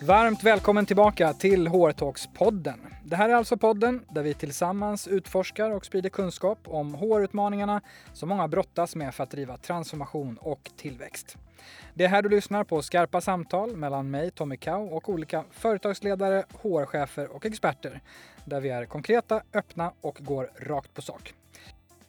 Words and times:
Varmt 0.00 0.42
välkommen 0.42 0.86
tillbaka 0.86 1.32
till 1.32 1.68
HR-talks-podden. 1.68 2.78
Det 3.04 3.16
här 3.16 3.28
är 3.28 3.34
alltså 3.34 3.56
podden 3.56 4.04
där 4.10 4.22
vi 4.22 4.34
tillsammans 4.34 5.08
utforskar 5.08 5.70
och 5.70 5.86
sprider 5.86 6.10
kunskap 6.10 6.58
om 6.64 6.94
HR-utmaningarna 6.94 7.80
som 8.12 8.28
många 8.28 8.48
brottas 8.48 8.96
med 8.96 9.14
för 9.14 9.22
att 9.22 9.30
driva 9.30 9.56
transformation 9.56 10.38
och 10.40 10.70
tillväxt. 10.76 11.36
Det 11.94 12.04
är 12.04 12.08
här 12.08 12.22
du 12.22 12.28
lyssnar 12.28 12.64
på 12.64 12.82
skarpa 12.82 13.20
samtal 13.20 13.76
mellan 13.76 14.10
mig, 14.10 14.30
Tommy 14.30 14.56
Kau, 14.56 14.88
och 14.88 15.08
olika 15.08 15.44
företagsledare, 15.50 16.44
HR-chefer 16.62 17.26
och 17.26 17.46
experter 17.46 18.00
där 18.44 18.60
vi 18.60 18.68
är 18.68 18.84
konkreta, 18.84 19.42
öppna 19.54 19.92
och 20.00 20.18
går 20.20 20.50
rakt 20.56 20.94
på 20.94 21.02
sak. 21.02 21.34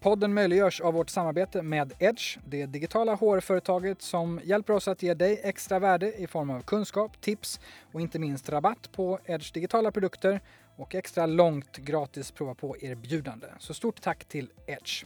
Podden 0.01 0.33
möjliggörs 0.33 0.81
av 0.81 0.93
vårt 0.93 1.09
samarbete 1.09 1.61
med 1.61 1.93
Edge, 1.99 2.37
det 2.45 2.65
digitala 2.65 3.15
HR-företaget 3.15 4.01
som 4.01 4.39
hjälper 4.43 4.73
oss 4.73 4.87
att 4.87 5.03
ge 5.03 5.13
dig 5.13 5.41
extra 5.43 5.79
värde 5.79 6.13
i 6.13 6.27
form 6.27 6.49
av 6.49 6.61
kunskap, 6.61 7.21
tips 7.21 7.59
och 7.91 8.01
inte 8.01 8.19
minst 8.19 8.49
rabatt 8.49 8.91
på 8.91 9.19
Edge 9.25 9.53
digitala 9.53 9.91
produkter 9.91 10.41
och 10.75 10.95
extra 10.95 11.25
långt 11.25 11.77
gratis 11.77 12.31
prova 12.31 12.55
på-erbjudande. 12.55 13.47
Så 13.59 13.73
stort 13.73 14.01
tack 14.01 14.25
till 14.25 14.51
Edge! 14.67 15.05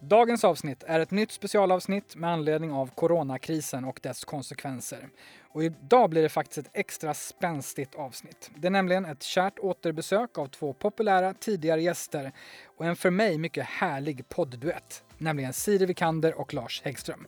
Dagens 0.00 0.44
avsnitt 0.44 0.82
är 0.86 1.00
ett 1.00 1.10
nytt 1.10 1.32
specialavsnitt 1.32 2.16
med 2.16 2.30
anledning 2.30 2.72
av 2.72 2.90
coronakrisen 2.94 3.84
och 3.84 4.00
dess 4.02 4.24
konsekvenser. 4.24 5.08
Och 5.52 5.64
idag 5.64 6.10
blir 6.10 6.22
det 6.22 6.28
faktiskt 6.28 6.58
ett 6.58 6.70
extra 6.72 7.14
spänstigt 7.14 7.94
avsnitt. 7.94 8.50
Det 8.56 8.66
är 8.66 8.70
nämligen 8.70 9.04
ett 9.04 9.22
kärt 9.22 9.58
återbesök 9.58 10.38
av 10.38 10.46
två 10.46 10.72
populära 10.72 11.34
tidigare 11.34 11.82
gäster 11.82 12.32
och 12.76 12.86
en 12.86 12.96
för 12.96 13.10
mig 13.10 13.38
mycket 13.38 13.64
härlig 13.64 14.28
poddduett, 14.28 15.04
nämligen 15.18 15.52
Siri 15.52 15.86
Vikander 15.86 16.40
och 16.40 16.54
Lars 16.54 16.82
Häggström. 16.84 17.26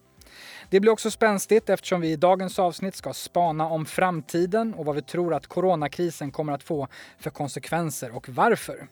Det 0.70 0.80
blir 0.80 0.92
också 0.92 1.10
spänstigt 1.10 1.68
eftersom 1.70 2.00
vi 2.00 2.12
i 2.12 2.16
dagens 2.16 2.58
avsnitt 2.58 2.96
ska 2.96 3.12
spana 3.12 3.68
om 3.68 3.86
framtiden 3.86 4.74
och 4.74 4.84
vad 4.84 4.94
vi 4.94 5.02
tror 5.02 5.34
att 5.34 5.46
coronakrisen 5.46 6.30
kommer 6.30 6.52
att 6.52 6.62
få 6.62 6.88
för 7.18 7.30
konsekvenser 7.30 8.16
och 8.16 8.28
varför. 8.28 8.88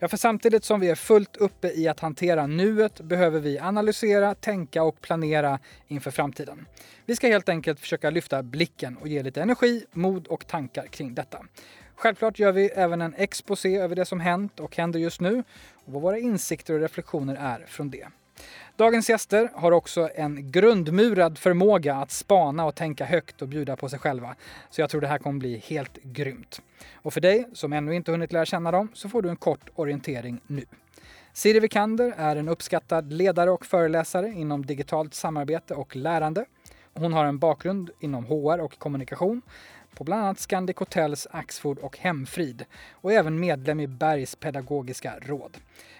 Ja, 0.00 0.08
för 0.08 0.16
samtidigt 0.16 0.64
som 0.64 0.80
vi 0.80 0.88
är 0.88 0.94
fullt 0.94 1.36
uppe 1.36 1.68
i 1.68 1.88
att 1.88 2.00
hantera 2.00 2.46
nuet 2.46 3.00
behöver 3.00 3.40
vi 3.40 3.58
analysera, 3.58 4.34
tänka 4.34 4.82
och 4.82 5.00
planera 5.00 5.58
inför 5.86 6.10
framtiden. 6.10 6.66
Vi 7.06 7.16
ska 7.16 7.28
helt 7.28 7.48
enkelt 7.48 7.80
försöka 7.80 8.10
lyfta 8.10 8.42
blicken 8.42 8.96
och 8.96 9.08
ge 9.08 9.22
lite 9.22 9.42
energi, 9.42 9.84
mod 9.92 10.26
och 10.26 10.46
tankar 10.46 10.86
kring 10.86 11.14
detta. 11.14 11.44
Självklart 11.94 12.38
gör 12.38 12.52
vi 12.52 12.66
även 12.66 13.00
en 13.00 13.14
exposé 13.14 13.76
över 13.78 13.96
det 13.96 14.04
som 14.04 14.20
hänt 14.20 14.60
och 14.60 14.76
händer 14.76 15.00
just 15.00 15.20
nu 15.20 15.44
och 15.74 15.92
vad 15.92 16.02
våra 16.02 16.18
insikter 16.18 16.74
och 16.74 16.80
reflektioner 16.80 17.36
är 17.40 17.64
från 17.66 17.90
det. 17.90 18.08
Dagens 18.76 19.08
gäster 19.10 19.50
har 19.54 19.72
också 19.72 20.10
en 20.14 20.50
grundmurad 20.50 21.38
förmåga 21.38 21.96
att 21.96 22.10
spana 22.10 22.64
och 22.64 22.74
tänka 22.74 23.04
högt 23.04 23.42
och 23.42 23.48
bjuda 23.48 23.76
på 23.76 23.88
sig 23.88 23.98
själva. 23.98 24.34
Så 24.70 24.80
jag 24.80 24.90
tror 24.90 25.00
det 25.00 25.06
här 25.06 25.18
kommer 25.18 25.38
bli 25.38 25.62
helt 25.66 26.02
grymt. 26.02 26.60
Och 26.94 27.12
för 27.12 27.20
dig 27.20 27.48
som 27.52 27.72
ännu 27.72 27.94
inte 27.94 28.10
hunnit 28.10 28.32
lära 28.32 28.44
känna 28.44 28.70
dem 28.70 28.88
så 28.94 29.08
får 29.08 29.22
du 29.22 29.28
en 29.28 29.36
kort 29.36 29.70
orientering 29.74 30.40
nu. 30.46 30.64
Siri 31.32 31.60
Vikander 31.60 32.14
är 32.16 32.36
en 32.36 32.48
uppskattad 32.48 33.12
ledare 33.12 33.50
och 33.50 33.66
föreläsare 33.66 34.28
inom 34.28 34.66
digitalt 34.66 35.14
samarbete 35.14 35.74
och 35.74 35.96
lärande. 35.96 36.44
Hon 36.94 37.12
har 37.12 37.24
en 37.24 37.38
bakgrund 37.38 37.90
inom 38.00 38.24
HR 38.24 38.60
och 38.60 38.78
kommunikation 38.78 39.42
på 39.94 40.04
bland 40.04 40.22
annat 40.22 40.38
Scandic 40.38 40.76
Hotels, 40.76 41.26
Axfood 41.30 41.78
och 41.78 41.98
Hemfrid 41.98 42.64
och 42.92 43.12
är 43.12 43.18
även 43.18 43.40
medlem 43.40 43.80
i 43.80 43.86
Bergs 43.86 44.36
pedagogiska 44.36 45.14
råd. 45.20 45.56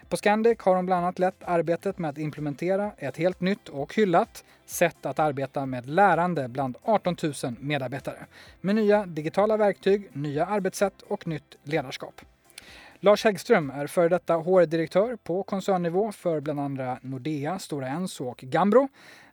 På 0.08 0.16
Scandic 0.16 0.58
har 0.60 0.76
hon 0.76 0.86
bland 0.86 1.04
annat 1.04 1.18
lett 1.18 1.42
arbetet 1.44 1.98
med 1.98 2.10
att 2.10 2.18
implementera 2.18 2.92
ett 2.98 3.16
helt 3.16 3.40
nytt 3.40 3.68
och 3.68 3.94
hyllat 3.94 4.44
sätt 4.66 5.06
att 5.06 5.18
arbeta 5.18 5.66
med 5.66 5.86
lärande 5.86 6.48
bland 6.48 6.76
18 6.82 7.16
000 7.22 7.54
medarbetare 7.60 8.26
med 8.60 8.74
nya 8.74 9.06
digitala 9.06 9.56
verktyg, 9.56 10.10
nya 10.12 10.46
arbetssätt 10.46 11.02
och 11.02 11.26
nytt 11.26 11.56
ledarskap. 11.62 12.20
Lars 13.00 13.24
Häggström 13.24 13.70
är 13.70 13.86
före 13.86 14.08
detta 14.08 14.34
HR-direktör 14.34 15.16
på 15.16 15.42
koncernnivå 15.42 16.12
för 16.12 16.40
bland 16.40 16.60
andra 16.60 16.98
Nordea, 17.02 17.58
Stora 17.58 17.88
Enso 17.88 18.24
och 18.24 18.38
Gambro. 18.38 18.88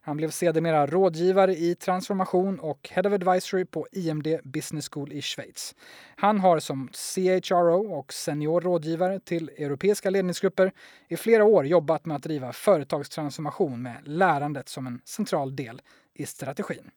Han 0.05 0.17
blev 0.17 0.29
sedermera 0.29 0.87
rådgivare 0.87 1.55
i 1.55 1.75
transformation 1.75 2.59
och 2.59 2.89
Head 2.91 3.07
of 3.07 3.13
Advisory 3.13 3.65
på 3.65 3.87
IMD 3.91 4.27
Business 4.43 4.89
School 4.89 5.13
i 5.13 5.21
Schweiz. 5.21 5.75
Han 6.15 6.39
har 6.39 6.59
som 6.59 6.89
CHRO 6.93 7.93
och 7.93 8.13
senior 8.13 8.61
rådgivare 8.61 9.19
till 9.19 9.49
europeiska 9.49 10.09
ledningsgrupper 10.09 10.71
i 11.07 11.17
flera 11.17 11.43
år 11.43 11.65
jobbat 11.65 12.05
med 12.05 12.15
att 12.15 12.23
driva 12.23 12.53
företagstransformation 12.53 13.81
med 13.81 13.97
lärandet 14.05 14.69
som 14.69 14.87
en 14.87 15.01
central 15.05 15.55
del 15.55 15.81
i 16.13 16.25
strategin. 16.25 16.91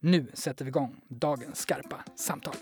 Nu 0.00 0.26
sätter 0.34 0.64
vi 0.64 0.68
igång 0.68 1.00
dagens 1.08 1.58
skarpa 1.58 2.04
samtal. 2.16 2.54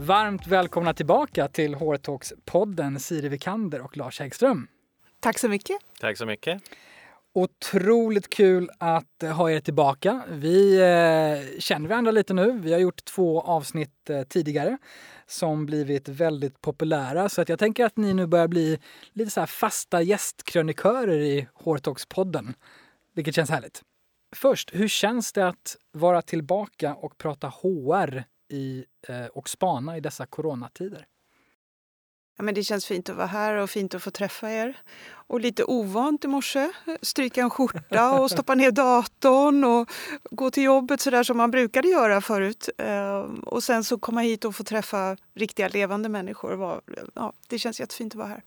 Varmt 0.00 0.46
välkomna 0.46 0.94
tillbaka 0.94 1.48
till 1.48 1.74
HR-talks-podden 1.74 2.98
Siri 2.98 3.28
Vikander 3.28 3.80
och 3.80 3.96
Lars 3.96 4.20
Häggström. 4.20 4.68
Tack 5.20 5.38
så 5.38 5.48
mycket. 5.48 5.76
Tack 6.00 6.18
så 6.18 6.26
mycket. 6.26 6.62
Otroligt 7.32 8.30
kul 8.30 8.70
att 8.78 9.22
ha 9.34 9.50
er 9.50 9.60
tillbaka. 9.60 10.22
Vi 10.28 10.76
eh, 10.76 11.58
känner 11.60 11.88
varandra 11.88 12.12
lite 12.12 12.34
nu. 12.34 12.52
Vi 12.52 12.72
har 12.72 12.80
gjort 12.80 13.04
två 13.04 13.40
avsnitt 13.40 14.10
eh, 14.10 14.22
tidigare 14.22 14.78
som 15.26 15.66
blivit 15.66 16.08
väldigt 16.08 16.60
populära 16.60 17.28
så 17.28 17.42
att 17.42 17.48
jag 17.48 17.58
tänker 17.58 17.84
att 17.84 17.96
ni 17.96 18.14
nu 18.14 18.26
börjar 18.26 18.48
bli 18.48 18.78
lite 19.12 19.30
så 19.30 19.46
fasta 19.46 20.02
gästkrönikörer 20.02 21.20
i 21.20 21.48
HR-talks-podden, 21.64 22.54
vilket 23.14 23.34
känns 23.34 23.50
härligt. 23.50 23.82
Först, 24.36 24.70
hur 24.74 24.88
känns 24.88 25.32
det 25.32 25.48
att 25.48 25.76
vara 25.92 26.22
tillbaka 26.22 26.94
och 26.94 27.18
prata 27.18 27.48
HR 27.48 28.24
i, 28.50 28.84
eh, 29.08 29.26
och 29.26 29.48
spana 29.48 29.96
i 29.96 30.00
dessa 30.00 30.26
coronatider? 30.26 31.06
Ja, 32.40 32.44
men 32.44 32.54
det 32.54 32.64
känns 32.64 32.86
fint 32.86 33.08
att 33.08 33.16
vara 33.16 33.26
här 33.26 33.54
och 33.54 33.70
fint 33.70 33.94
att 33.94 34.02
få 34.02 34.10
träffa 34.10 34.50
er. 34.50 34.78
Och 35.10 35.40
lite 35.40 35.64
ovant 35.64 36.24
i 36.24 36.28
morse, 36.28 36.70
stryka 37.02 37.40
en 37.40 37.50
skjorta 37.50 38.20
och 38.20 38.30
stoppa 38.30 38.54
ner 38.54 38.70
datorn 38.70 39.64
och 39.64 39.90
gå 40.30 40.50
till 40.50 40.62
jobbet 40.62 41.00
så 41.00 41.10
där 41.10 41.22
som 41.22 41.36
man 41.36 41.50
brukade 41.50 41.88
göra 41.88 42.20
förut. 42.20 42.68
Eh, 42.78 43.18
och 43.42 43.62
sen 43.62 43.84
så 43.84 43.98
komma 43.98 44.20
hit 44.20 44.44
och 44.44 44.56
få 44.56 44.64
träffa 44.64 45.16
riktiga 45.34 45.68
levande 45.68 46.08
människor. 46.08 46.80
Ja, 47.14 47.32
det 47.48 47.58
känns 47.58 47.80
jättefint 47.80 48.12
att 48.12 48.18
vara 48.18 48.28
här. 48.28 48.42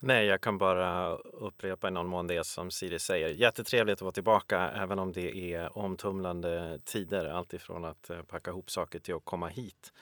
Nej, 0.00 0.26
jag 0.26 0.40
kan 0.40 0.58
bara 0.58 1.16
upprepa 1.16 1.88
i 1.88 1.90
någon 1.90 2.06
mån 2.06 2.26
det 2.26 2.46
som 2.46 2.70
Siri 2.70 2.98
säger. 2.98 3.28
Jättetrevligt 3.28 3.94
att 3.94 4.02
vara 4.02 4.12
tillbaka 4.12 4.70
även 4.70 4.98
om 4.98 5.12
det 5.12 5.54
är 5.54 5.78
omtumlande 5.78 6.78
tider. 6.84 7.26
Alltifrån 7.26 7.84
att 7.84 8.10
eh, 8.10 8.22
packa 8.22 8.50
ihop 8.50 8.70
saker 8.70 8.98
till 8.98 9.14
att 9.14 9.24
komma 9.24 9.48
hit 9.48 9.92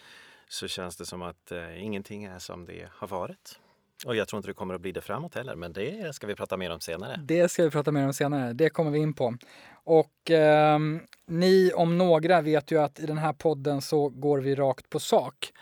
så 0.48 0.68
känns 0.68 0.96
det 0.96 1.06
som 1.06 1.22
att 1.22 1.52
eh, 1.52 1.84
ingenting 1.84 2.24
är 2.24 2.38
som 2.38 2.64
det 2.64 2.88
har 2.90 3.08
varit. 3.08 3.60
Och 4.06 4.16
jag 4.16 4.28
tror 4.28 4.38
inte 4.38 4.48
det 4.48 4.54
kommer 4.54 4.74
att 4.74 4.80
bli 4.80 4.92
det 4.92 5.00
framåt 5.00 5.34
heller, 5.34 5.56
men 5.56 5.72
det 5.72 6.14
ska 6.14 6.26
vi 6.26 6.34
prata 6.34 6.56
mer 6.56 6.70
om 6.70 6.80
senare. 6.80 7.20
Det 7.24 7.48
ska 7.48 7.64
vi 7.64 7.70
prata 7.70 7.92
mer 7.92 8.04
om 8.06 8.12
senare, 8.12 8.52
det 8.52 8.70
kommer 8.70 8.90
vi 8.90 8.98
in 8.98 9.14
på. 9.14 9.36
Och 9.84 10.30
eh, 10.30 10.78
ni 11.26 11.72
om 11.74 11.98
några 11.98 12.40
vet 12.40 12.70
ju 12.70 12.78
att 12.78 13.00
i 13.00 13.06
den 13.06 13.18
här 13.18 13.32
podden 13.32 13.82
så 13.82 14.08
går 14.08 14.38
vi 14.38 14.54
rakt 14.54 14.90
på 14.90 15.00
sak. 15.00 15.52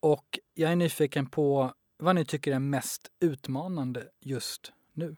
Och 0.00 0.38
jag 0.54 0.72
är 0.72 0.76
nyfiken 0.76 1.26
på 1.26 1.72
vad 1.98 2.14
ni 2.14 2.24
tycker 2.24 2.52
är 2.52 2.58
mest 2.58 3.10
utmanande 3.20 4.04
just 4.20 4.72
nu. 4.92 5.16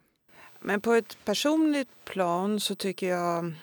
Men 0.61 0.81
på 0.81 0.93
ett 0.93 1.25
personligt 1.25 1.89
plan 2.05 2.61
så 2.61 2.75
tycker 2.75 3.09
jag 3.09 3.55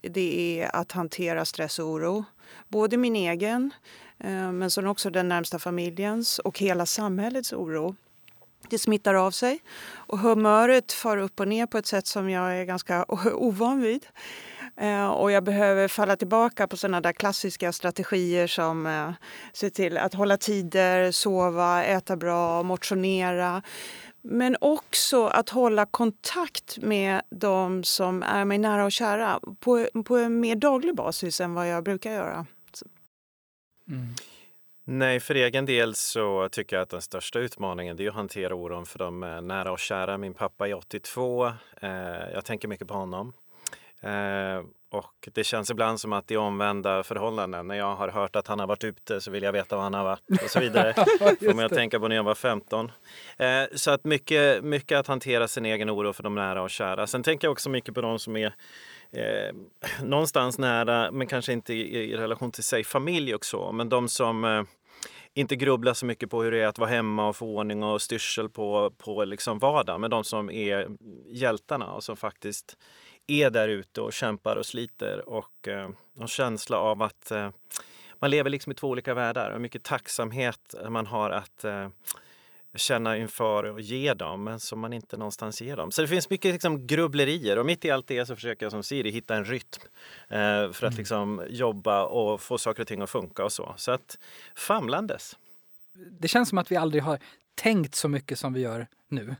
det 0.00 0.60
är 0.60 0.76
att 0.76 0.92
hantera 0.92 1.44
stress 1.44 1.78
och 1.78 1.86
oro. 1.86 2.24
Både 2.68 2.96
min 2.96 3.16
egen, 3.16 3.70
eh, 4.18 4.52
men 4.52 4.70
sen 4.70 4.86
också 4.86 5.10
den 5.10 5.28
närmsta 5.28 5.58
familjens 5.58 6.38
och 6.38 6.58
hela 6.58 6.86
samhällets 6.86 7.52
oro. 7.52 7.96
Det 8.68 8.78
smittar 8.78 9.14
av 9.14 9.30
sig 9.30 9.62
och 9.86 10.18
humöret 10.18 10.92
far 10.92 11.16
upp 11.16 11.40
och 11.40 11.48
ner 11.48 11.66
på 11.66 11.78
ett 11.78 11.86
sätt 11.86 12.06
som 12.06 12.30
jag 12.30 12.56
är 12.56 12.64
ganska 12.64 13.04
ovan 13.34 13.80
vid. 13.80 14.06
Eh, 14.76 15.06
och 15.06 15.32
jag 15.32 15.44
behöver 15.44 15.88
falla 15.88 16.16
tillbaka 16.16 16.66
på 16.66 16.76
sådana 16.76 17.00
där 17.00 17.12
klassiska 17.12 17.72
strategier 17.72 18.46
som 18.46 18.86
eh, 18.86 19.10
se 19.52 19.70
till 19.70 19.98
att 19.98 20.14
hålla 20.14 20.36
tider, 20.36 21.10
sova, 21.10 21.84
äta 21.84 22.16
bra, 22.16 22.62
motionera. 22.62 23.62
Men 24.22 24.56
också 24.60 25.26
att 25.26 25.48
hålla 25.48 25.86
kontakt 25.86 26.78
med 26.78 27.22
de 27.30 27.84
som 27.84 28.22
är 28.22 28.44
mig 28.44 28.58
nära 28.58 28.84
och 28.84 28.92
kära 28.92 29.40
på, 29.60 29.88
på 30.04 30.16
en 30.16 30.40
mer 30.40 30.56
daglig 30.56 30.94
basis 30.94 31.40
än 31.40 31.54
vad 31.54 31.68
jag 31.68 31.84
brukar 31.84 32.12
göra. 32.12 32.46
Mm. 33.88 34.14
Nej, 34.86 35.20
för 35.20 35.34
egen 35.34 35.66
del 35.66 35.94
så 35.94 36.48
tycker 36.52 36.76
jag 36.76 36.82
att 36.82 36.90
den 36.90 37.02
största 37.02 37.38
utmaningen 37.38 38.00
är 38.00 38.08
att 38.08 38.14
hantera 38.14 38.54
oron 38.54 38.86
för 38.86 38.98
de 38.98 39.20
nära 39.20 39.72
och 39.72 39.78
kära. 39.78 40.18
Min 40.18 40.34
pappa 40.34 40.68
är 40.68 40.74
82. 40.74 41.46
Eh, 41.80 41.90
jag 42.32 42.44
tänker 42.44 42.68
mycket 42.68 42.88
på 42.88 42.94
honom. 42.94 43.32
Eh, 44.04 44.64
och 44.90 45.28
det 45.34 45.44
känns 45.44 45.70
ibland 45.70 46.00
som 46.00 46.12
att 46.12 46.28
det 46.28 46.34
är 46.34 46.38
omvända 46.38 47.02
förhållanden. 47.02 47.68
När 47.68 47.74
jag 47.74 47.94
har 47.96 48.08
hört 48.08 48.36
att 48.36 48.46
han 48.46 48.58
har 48.58 48.66
varit 48.66 48.84
ute 48.84 49.20
så 49.20 49.30
vill 49.30 49.42
jag 49.42 49.52
veta 49.52 49.76
var 49.76 49.82
han 49.82 49.94
har 49.94 50.04
varit 50.04 50.42
och 50.44 50.50
så 50.50 50.60
vidare. 50.60 50.94
Mig 51.54 51.64
att 51.64 51.72
tänka 51.72 52.00
på 52.00 52.08
när 52.08 52.16
jag 52.16 52.22
var 52.22 52.34
15. 52.34 52.92
Eh, 53.38 53.46
så 53.74 53.90
att 53.90 54.04
mycket, 54.04 54.64
mycket 54.64 54.98
att 54.98 55.06
hantera 55.06 55.48
sin 55.48 55.64
egen 55.66 55.90
oro 55.90 56.12
för 56.12 56.22
de 56.22 56.34
nära 56.34 56.62
och 56.62 56.70
kära. 56.70 57.06
Sen 57.06 57.22
tänker 57.22 57.46
jag 57.46 57.52
också 57.52 57.70
mycket 57.70 57.94
på 57.94 58.00
de 58.00 58.18
som 58.18 58.36
är 58.36 58.54
eh, 59.12 59.54
någonstans 60.02 60.58
nära, 60.58 61.10
men 61.10 61.26
kanske 61.26 61.52
inte 61.52 61.74
i, 61.74 62.10
i, 62.10 62.16
relation 62.16 62.52
till 62.52 62.64
sig, 62.64 62.84
familj 62.84 63.34
och 63.34 63.44
så. 63.44 63.72
Men 63.72 63.88
de 63.88 64.08
som 64.08 64.44
eh, 64.44 64.62
inte 65.34 65.56
grubblar 65.56 65.94
så 65.94 66.06
mycket 66.06 66.30
på 66.30 66.42
hur 66.42 66.50
det 66.50 66.62
är 66.62 66.66
att 66.66 66.78
vara 66.78 66.90
hemma 66.90 67.28
och 67.28 67.36
få 67.36 67.46
ordning 67.46 67.82
och 67.82 68.02
styrsel 68.02 68.48
på, 68.48 68.92
på 68.98 69.24
liksom 69.24 69.58
vardagen. 69.58 70.00
Men 70.00 70.10
de 70.10 70.24
som 70.24 70.50
är 70.50 70.88
hjältarna 71.26 71.92
och 71.92 72.04
som 72.04 72.16
faktiskt 72.16 72.76
är 73.26 73.50
där 73.50 73.68
ute 73.68 74.00
och 74.00 74.12
kämpar 74.12 74.56
och 74.56 74.66
sliter 74.66 75.28
och 75.28 75.68
eh, 75.68 75.88
har 76.18 76.26
känsla 76.26 76.78
av 76.78 77.02
att 77.02 77.30
eh, 77.30 77.50
man 78.18 78.30
lever 78.30 78.50
liksom 78.50 78.72
i 78.72 78.74
två 78.74 78.88
olika 78.88 79.14
världar 79.14 79.50
och 79.50 79.60
mycket 79.60 79.82
tacksamhet 79.82 80.74
man 80.88 81.06
har 81.06 81.30
att 81.30 81.64
eh, 81.64 81.88
känna 82.74 83.16
inför 83.16 83.64
och 83.64 83.80
ge 83.80 84.14
dem, 84.14 84.44
men 84.44 84.60
som 84.60 84.80
man 84.80 84.92
inte 84.92 85.16
någonstans 85.16 85.62
ger 85.62 85.76
dem. 85.76 85.90
Så 85.92 86.02
det 86.02 86.08
finns 86.08 86.30
mycket 86.30 86.52
liksom, 86.52 86.86
grubblerier 86.86 87.58
och 87.58 87.66
mitt 87.66 87.84
i 87.84 87.90
allt 87.90 88.06
det 88.06 88.26
så 88.26 88.34
försöker 88.34 88.66
jag 88.66 88.70
som 88.72 88.82
Siri 88.82 89.10
hitta 89.10 89.36
en 89.36 89.44
rytm 89.44 89.82
eh, 90.28 90.36
för 90.38 90.68
att 90.68 90.82
mm. 90.82 90.96
liksom, 90.96 91.42
jobba 91.48 92.04
och 92.04 92.40
få 92.40 92.58
saker 92.58 92.82
och 92.82 92.88
ting 92.88 93.02
att 93.02 93.10
funka 93.10 93.44
och 93.44 93.52
så. 93.52 93.74
Så 93.76 93.92
att 93.92 94.18
famlandes. 94.54 95.36
Det 95.92 96.28
känns 96.28 96.48
som 96.48 96.58
att 96.58 96.72
vi 96.72 96.76
aldrig 96.76 97.02
har 97.02 97.18
tänkt 97.54 97.94
så 97.94 98.08
mycket 98.08 98.38
som 98.38 98.52
vi 98.52 98.60
gör 98.60 98.86
nu. 99.08 99.36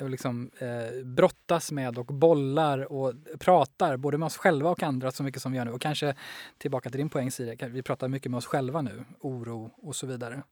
Och 0.00 0.10
liksom, 0.10 0.50
eh, 0.58 1.04
brottas 1.04 1.72
med 1.72 1.98
och 1.98 2.06
bollar 2.06 2.92
och 2.92 3.14
pratar 3.38 3.96
både 3.96 4.18
med 4.18 4.26
oss 4.26 4.36
själva 4.36 4.70
och 4.70 4.82
andra 4.82 5.12
så 5.12 5.22
mycket 5.22 5.42
som 5.42 5.52
vi 5.52 5.58
gör 5.58 5.64
nu. 5.64 5.70
Och 5.70 5.80
kanske 5.80 6.14
tillbaka 6.58 6.90
till 6.90 6.98
din 6.98 7.08
poäng 7.08 7.30
Siri, 7.30 7.56
vi 7.68 7.82
pratar 7.82 8.08
mycket 8.08 8.30
med 8.30 8.38
oss 8.38 8.46
själva 8.46 8.82
nu, 8.82 9.04
oro 9.20 9.70
och 9.76 9.96
så 9.96 10.06
vidare. 10.06 10.42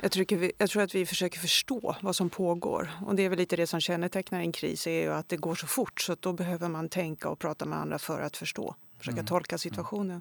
Jag 0.00 0.12
tror, 0.12 0.36
vi, 0.36 0.52
jag 0.58 0.70
tror 0.70 0.82
att 0.82 0.94
vi 0.94 1.06
försöker 1.06 1.38
förstå 1.38 1.96
vad 2.00 2.16
som 2.16 2.30
pågår. 2.30 2.90
Och 3.06 3.14
det 3.14 3.22
är 3.22 3.28
väl 3.28 3.38
lite 3.38 3.56
det 3.56 3.66
som 3.66 3.80
kännetecknar 3.80 4.40
en 4.40 4.52
kris, 4.52 4.86
är 4.86 5.02
ju 5.02 5.12
att 5.12 5.28
det 5.28 5.36
går 5.36 5.54
så 5.54 5.66
fort 5.66 6.00
så 6.00 6.16
då 6.20 6.32
behöver 6.32 6.68
man 6.68 6.88
tänka 6.88 7.28
och 7.28 7.38
prata 7.38 7.64
med 7.64 7.78
andra 7.78 7.98
för 7.98 8.20
att 8.20 8.36
förstå, 8.36 8.74
försöka 8.98 9.18
mm. 9.18 9.26
tolka 9.26 9.58
situationen. 9.58 10.20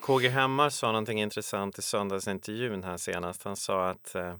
KG 0.00 0.28
Hammar 0.28 0.70
sa 0.70 0.86
någonting 0.86 1.20
intressant 1.20 1.78
i 1.78 1.82
söndagsintervjun 1.82 2.84
här 2.84 2.96
senast. 2.96 3.42
Han 3.42 3.56
sa 3.56 3.88
att 3.90 4.14
eh, 4.14 4.34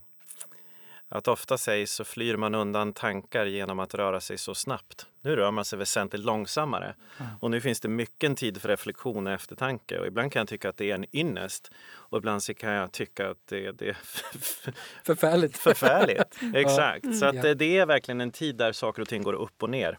att 1.08 1.28
ofta 1.28 1.58
sägs 1.58 1.92
så 1.92 2.04
flyr 2.04 2.36
man 2.36 2.54
undan 2.54 2.92
tankar 2.92 3.46
genom 3.46 3.78
att 3.78 3.94
röra 3.94 4.20
sig 4.20 4.38
så 4.38 4.54
snabbt. 4.54 5.06
Nu 5.22 5.36
rör 5.36 5.50
man 5.50 5.64
sig 5.64 5.78
väsentligt 5.78 6.24
långsammare 6.24 6.94
mm. 7.18 7.32
och 7.40 7.50
nu 7.50 7.60
finns 7.60 7.80
det 7.80 7.88
mycket 7.88 8.36
tid 8.36 8.62
för 8.62 8.68
reflektion 8.68 9.26
och 9.26 9.32
eftertanke 9.32 9.98
och 9.98 10.06
ibland 10.06 10.32
kan 10.32 10.40
jag 10.40 10.48
tycka 10.48 10.68
att 10.68 10.76
det 10.76 10.90
är 10.90 10.94
en 10.94 11.16
ynnest 11.16 11.70
och 11.88 12.18
ibland 12.18 12.42
kan 12.56 12.70
jag 12.70 12.92
tycka 12.92 13.30
att 13.30 13.46
det, 13.48 13.72
det 13.72 13.88
är 13.88 13.96
förfärligt. 15.04 15.56
förfärligt. 15.56 16.38
Exakt, 16.54 17.18
så 17.18 17.26
att 17.26 17.42
det, 17.42 17.54
det 17.54 17.78
är 17.78 17.86
verkligen 17.86 18.20
en 18.20 18.32
tid 18.32 18.56
där 18.56 18.72
saker 18.72 19.02
och 19.02 19.08
ting 19.08 19.22
går 19.22 19.34
upp 19.34 19.62
och 19.62 19.70
ner. 19.70 19.98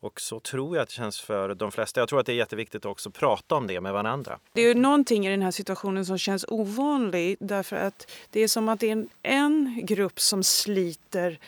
Och 0.00 0.20
så 0.20 0.40
tror 0.40 0.76
jag 0.76 0.82
att 0.82 0.88
det 0.88 0.94
känns 0.94 1.20
för 1.20 1.54
de 1.54 1.72
flesta. 1.72 2.00
Jag 2.00 2.08
tror 2.08 2.20
att 2.20 2.26
det 2.26 2.32
är 2.32 2.36
jätteviktigt 2.36 2.84
också 2.84 3.08
att 3.08 3.14
prata 3.14 3.54
om 3.54 3.66
det 3.66 3.80
med 3.80 3.92
varandra. 3.92 4.38
Det 4.52 4.60
är 4.60 4.74
någonting 4.74 5.26
i 5.26 5.30
den 5.30 5.42
här 5.42 5.50
situationen 5.50 6.06
som 6.06 6.18
känns 6.18 6.44
ovanlig 6.48 7.36
därför 7.40 7.76
att 7.76 8.10
det 8.30 8.40
är 8.40 8.48
som 8.48 8.68
att 8.68 8.80
det 8.80 8.88
är 8.88 8.92
en, 8.92 9.08
en 9.22 9.80
grupp 9.86 10.20
som 10.20 10.42
sliter 10.42 11.38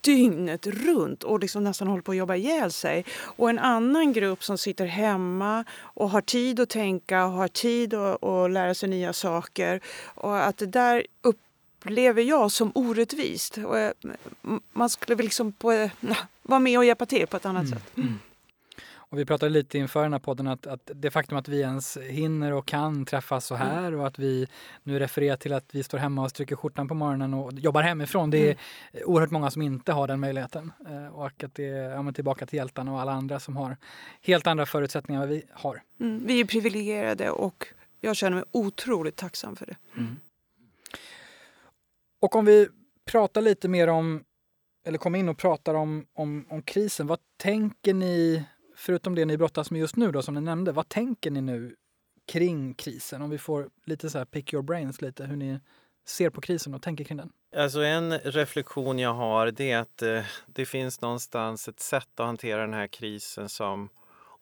dygnet 0.00 0.66
runt 0.66 1.22
och 1.22 1.40
liksom 1.40 1.64
nästan 1.64 1.88
håller 1.88 2.02
på 2.02 2.12
att 2.12 2.18
jobba 2.18 2.36
ihjäl 2.36 2.72
sig. 2.72 3.04
Och 3.20 3.50
en 3.50 3.58
annan 3.58 4.12
grupp 4.12 4.44
som 4.44 4.58
sitter 4.58 4.86
hemma 4.86 5.64
och 5.80 6.10
har 6.10 6.20
tid 6.20 6.60
att 6.60 6.70
tänka 6.70 7.24
och 7.24 7.32
har 7.32 7.48
tid 7.48 7.94
att, 7.94 8.24
att 8.24 8.50
lära 8.50 8.74
sig 8.74 8.88
nya 8.88 9.12
saker. 9.12 9.80
Och 10.14 10.44
att 10.44 10.58
det 10.58 10.66
där 10.66 11.06
upp 11.22 11.38
upplever 11.80 12.22
jag 12.22 12.52
som 12.52 12.72
orättvist. 12.74 13.58
Och 13.58 13.78
eh, 13.78 13.92
man 14.72 14.90
skulle 14.90 15.14
väl 15.14 15.24
liksom 15.24 15.52
på, 15.52 15.72
eh, 15.72 15.90
vara 16.42 16.60
med 16.60 16.78
och 16.78 16.84
hjälpa 16.84 17.06
till 17.06 17.26
på 17.26 17.36
ett 17.36 17.46
annat 17.46 17.66
mm. 17.66 17.78
sätt. 17.78 17.96
Mm. 17.96 18.18
Och 18.92 19.18
vi 19.18 19.24
pratade 19.24 19.50
lite 19.50 19.78
inför 19.78 20.02
den 20.02 20.12
här 20.12 20.20
podden 20.20 20.46
att, 20.46 20.66
att, 20.66 20.90
det 20.94 21.10
faktum 21.10 21.38
att 21.38 21.48
vi 21.48 21.60
ens 21.60 21.96
hinner 21.96 22.52
och 22.52 22.66
kan 22.66 23.04
träffas 23.04 23.46
så 23.46 23.54
här 23.54 23.88
mm. 23.88 24.00
och 24.00 24.06
att 24.06 24.18
vi 24.18 24.48
nu 24.82 24.98
refererar 24.98 25.36
till 25.36 25.52
att 25.52 25.64
vi 25.72 25.82
står 25.82 25.98
hemma 25.98 26.22
och 26.22 26.30
stryker 26.30 26.56
skjortan 26.56 26.88
på 26.88 26.94
morgonen 26.94 27.34
och 27.34 27.52
jobbar 27.52 27.82
hemifrån. 27.82 28.30
Det 28.30 28.38
är 28.38 28.56
mm. 28.92 29.04
oerhört 29.06 29.30
många 29.30 29.50
som 29.50 29.62
inte 29.62 29.92
har 29.92 30.08
den 30.08 30.20
möjligheten. 30.20 30.72
Eh, 30.88 31.06
och 31.06 31.44
att 31.44 31.54
det 31.54 31.68
är 31.68 31.90
ja, 31.90 32.12
tillbaka 32.12 32.46
till 32.46 32.56
hjältarna 32.56 32.92
och 32.92 33.00
alla 33.00 33.12
andra 33.12 33.40
som 33.40 33.56
har 33.56 33.76
helt 34.22 34.46
andra 34.46 34.66
förutsättningar 34.66 35.22
än 35.22 35.28
vad 35.28 35.36
vi 35.36 35.42
har. 35.52 35.82
Mm. 36.00 36.26
Vi 36.26 36.40
är 36.40 36.44
privilegierade 36.44 37.30
och 37.30 37.66
jag 38.00 38.16
känner 38.16 38.36
mig 38.36 38.44
otroligt 38.50 39.16
tacksam 39.16 39.56
för 39.56 39.66
det. 39.66 39.76
Mm. 39.96 40.16
Och 42.20 42.36
om 42.36 42.44
vi 42.44 42.68
pratar 43.04 43.40
lite 43.40 43.68
mer 43.68 43.88
om, 43.88 44.24
eller 44.86 44.98
kommer 44.98 45.18
in 45.18 45.28
och 45.28 45.38
pratar 45.38 45.74
om, 45.74 46.06
om, 46.12 46.46
om 46.50 46.62
krisen, 46.62 47.06
vad 47.06 47.18
tänker 47.36 47.94
ni, 47.94 48.44
förutom 48.76 49.14
det 49.14 49.24
ni 49.24 49.36
brottas 49.36 49.70
med 49.70 49.80
just 49.80 49.96
nu 49.96 50.12
då 50.12 50.22
som 50.22 50.34
ni 50.34 50.40
nämnde, 50.40 50.72
vad 50.72 50.88
tänker 50.88 51.30
ni 51.30 51.40
nu 51.40 51.76
kring 52.32 52.74
krisen? 52.74 53.22
Om 53.22 53.30
vi 53.30 53.38
får 53.38 53.70
lite 53.84 54.10
så 54.10 54.18
här 54.18 54.24
pick 54.24 54.52
your 54.52 54.62
brains 54.62 55.02
lite, 55.02 55.24
hur 55.24 55.36
ni 55.36 55.60
ser 56.06 56.30
på 56.30 56.40
krisen 56.40 56.74
och 56.74 56.82
tänker 56.82 57.04
kring 57.04 57.18
den? 57.18 57.32
Alltså 57.56 57.80
en 57.80 58.18
reflektion 58.18 58.98
jag 58.98 59.14
har 59.14 59.50
det 59.50 59.70
är 59.70 59.78
att 59.78 60.02
eh, 60.02 60.22
det 60.46 60.64
finns 60.64 61.00
någonstans 61.00 61.68
ett 61.68 61.80
sätt 61.80 62.20
att 62.20 62.26
hantera 62.26 62.60
den 62.60 62.74
här 62.74 62.86
krisen 62.86 63.48
som 63.48 63.88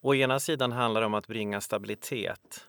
å 0.01 0.15
ena 0.15 0.39
sidan 0.39 0.71
handlar 0.71 1.01
om 1.01 1.13
att 1.13 1.27
bringa 1.27 1.61
stabilitet 1.61 2.68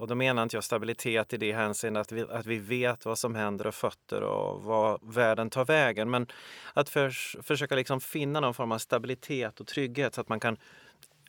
och 0.00 0.06
då 0.06 0.14
menar 0.14 0.42
inte 0.42 0.56
jag 0.56 0.64
stabilitet 0.64 1.32
i 1.32 1.36
det 1.36 1.52
hänseendet 1.52 2.00
att 2.00 2.12
vi, 2.12 2.22
att 2.30 2.46
vi 2.46 2.58
vet 2.58 3.04
vad 3.04 3.18
som 3.18 3.34
händer 3.34 3.66
och 3.66 3.74
fötter 3.74 4.22
och 4.22 4.62
vad 4.62 5.14
världen 5.14 5.50
tar 5.50 5.64
vägen. 5.64 6.10
Men 6.10 6.26
att 6.74 6.88
för, 6.88 7.10
försöka 7.42 7.74
liksom 7.74 8.00
finna 8.00 8.40
någon 8.40 8.54
form 8.54 8.72
av 8.72 8.78
stabilitet 8.78 9.60
och 9.60 9.66
trygghet 9.66 10.14
så 10.14 10.20
att 10.20 10.28
man 10.28 10.40
kan 10.40 10.56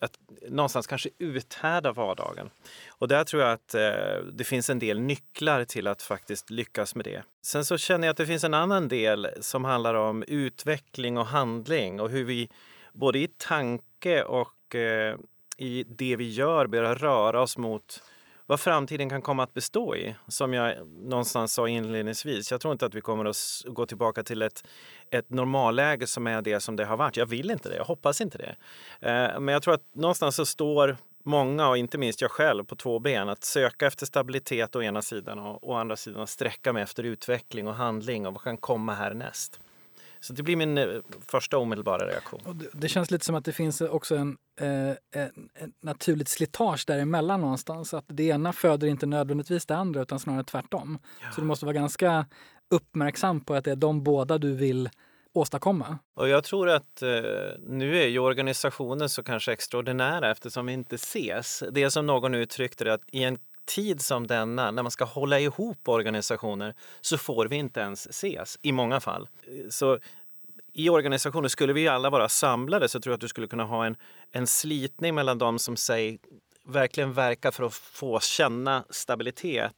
att 0.02 0.20
någonstans 0.50 0.88
kanske 0.88 1.10
uthärda 1.18 1.92
vardagen. 1.92 2.50
Och 2.90 3.08
där 3.08 3.24
tror 3.24 3.44
jag 3.44 3.52
att 3.52 3.76
eh, 3.76 4.26
det 4.34 4.44
finns 4.44 4.70
en 4.70 4.80
del 4.80 5.00
nycklar 5.00 5.66
till 5.66 5.88
att 5.88 6.02
faktiskt 6.02 6.50
lyckas 6.50 6.96
med 6.96 7.06
det. 7.06 7.24
Sen 7.42 7.66
så 7.66 7.78
känner 7.78 8.08
jag 8.08 8.12
att 8.12 8.18
det 8.18 8.26
finns 8.26 8.44
en 8.44 8.54
annan 8.54 8.88
del 8.88 9.28
som 9.40 9.66
handlar 9.66 9.94
om 9.94 10.24
utveckling 10.28 11.18
och 11.18 11.26
handling 11.26 12.00
och 12.00 12.10
hur 12.10 12.24
vi 12.24 12.50
både 12.94 13.20
i 13.20 13.28
tanke 13.38 14.24
och 14.24 14.76
eh, 14.76 15.16
i 15.58 15.84
det 15.84 16.16
vi 16.16 16.30
gör 16.30 16.68
börjar 16.68 16.96
röra 16.96 17.42
oss 17.42 17.58
mot 17.58 18.04
vad 18.52 18.60
framtiden 18.60 19.10
kan 19.10 19.22
komma 19.22 19.44
att 19.44 19.54
bestå 19.54 19.96
i. 19.96 20.16
Som 20.28 20.54
jag 20.54 20.88
någonstans 20.88 21.54
sa 21.54 21.68
inledningsvis, 21.68 22.52
jag 22.52 22.62
tror 22.62 22.72
inte 22.72 22.86
att 22.86 22.94
vi 22.94 23.02
kommer 23.02 23.26
att 23.26 23.64
gå 23.66 23.86
tillbaka 23.86 24.24
till 24.24 24.42
ett, 24.42 24.68
ett 25.12 25.30
normalläge 25.30 26.08
som 26.08 26.28
är 26.28 26.42
det 26.42 26.60
som 26.60 26.76
det 26.76 26.86
har 26.86 26.98
varit. 26.98 27.18
Jag 27.18 27.26
vill 27.26 27.52
inte 27.52 27.70
det, 27.70 27.76
jag 27.76 27.86
hoppas 27.86 28.22
inte 28.22 28.38
det. 28.38 28.56
Eh, 29.10 29.40
men 29.40 29.54
jag 29.54 29.64
tror 29.64 29.74
att 29.74 29.96
någonstans 29.96 30.36
så 30.36 30.46
står 30.46 30.98
många, 31.24 31.70
och 31.70 31.78
inte 31.78 31.98
minst 31.98 32.22
jag 32.22 32.32
själv, 32.32 32.64
på 32.64 32.76
två 32.76 33.00
ben. 33.00 33.30
Att 33.30 33.44
söka 33.44 33.88
efter 33.88 34.06
stabilitet 34.06 34.76
å 34.76 34.82
ena 34.82 35.02
sidan 35.02 35.40
och 35.40 35.70
å 35.70 35.74
andra 35.74 35.96
sidan 35.96 36.28
sträcka 36.28 36.74
mig 36.74 36.84
efter 36.84 37.04
utveckling 37.04 37.68
och 37.68 37.76
handling 37.76 38.28
och 38.28 38.34
vad 38.34 38.44
kan 38.44 38.58
komma 38.58 38.94
härnäst. 38.94 39.60
Så 40.22 40.34
det 40.34 40.44
blir 40.44 40.56
min 40.56 40.78
eh, 40.78 40.88
första 41.28 41.58
omedelbara 41.58 42.08
reaktion. 42.08 42.40
Det, 42.54 42.68
det, 42.74 42.88
känns 42.88 43.12
lite 43.12 43.26
som 43.26 43.36
att 43.36 43.46
det 43.46 43.52
finns 43.52 43.82
också 43.82 44.16
en, 44.16 44.38
eh, 44.60 44.68
en, 45.22 45.50
en 45.54 45.74
naturligt 45.82 46.30
slitage 46.30 46.84
däremellan 46.88 47.42
någonstans. 47.42 47.94
Att 47.94 48.06
det 48.08 48.24
ena 48.24 48.54
föder 48.54 48.88
inte 48.88 49.06
nödvändigtvis 49.06 49.66
det 49.66 49.76
andra 49.76 50.02
utan 50.02 50.20
snarare 50.20 50.44
tvärtom. 50.44 51.00
Ja. 51.22 51.32
Så 51.32 51.42
du 51.42 51.48
måste 51.48 51.66
vara 51.66 51.74
ganska 51.74 52.26
uppmärksam 52.70 53.42
på 53.42 53.54
att 53.54 53.64
det 53.64 53.72
är 53.72 53.76
de 53.76 54.04
båda 54.04 54.38
du 54.38 54.54
vill 54.54 54.90
åstadkomma. 55.34 55.98
Och 56.16 56.30
jag 56.30 56.44
tror 56.44 56.70
att 56.70 57.02
eh, 57.02 57.10
nu 57.60 57.98
är 57.98 58.08
ju 58.08 58.20
organisationen 58.20 59.10
så 59.10 59.24
kanske 59.24 59.54
extraordinära 59.54 60.32
eftersom 60.32 60.66
vi 60.66 60.74
inte 60.74 60.96
ses. 60.96 61.64
Det 61.72 61.92
som 61.92 62.06
någon 62.06 62.36
uttryckte 62.36 62.84
det 62.84 62.94
att 62.94 63.02
i 63.12 63.24
en 63.24 63.38
tid 63.66 64.02
som 64.02 64.28
denna, 64.28 64.72
när 64.72 64.84
man 64.84 64.92
ska 64.92 65.06
hålla 65.06 65.40
ihop 65.40 65.88
organisationer, 65.88 66.74
så 67.02 67.18
får 67.18 67.46
vi 67.46 67.56
inte 67.56 67.80
ens 67.80 68.08
ses 68.08 68.60
i 68.62 68.72
många 68.72 69.00
fall. 69.00 69.28
Så 69.70 70.00
i 70.74 70.90
organisationer, 70.90 71.48
skulle 71.48 71.74
vi 71.74 71.88
alla 71.88 72.10
vara 72.10 72.30
samlade 72.30 72.90
så 72.90 73.00
tror 73.00 73.12
jag 73.12 73.16
att 73.16 73.22
du 73.22 73.28
skulle 73.28 73.48
kunna 73.48 73.64
ha 73.64 73.86
en, 73.86 73.96
en 74.32 74.48
slitning 74.48 75.16
mellan 75.16 75.38
de 75.38 75.60
som 75.60 75.78
säger 75.78 76.18
verkligen 76.64 77.14
verkar 77.14 77.52
för 77.52 77.64
att 77.64 77.74
få 77.74 78.20
känna 78.20 78.84
stabilitet 78.90 79.72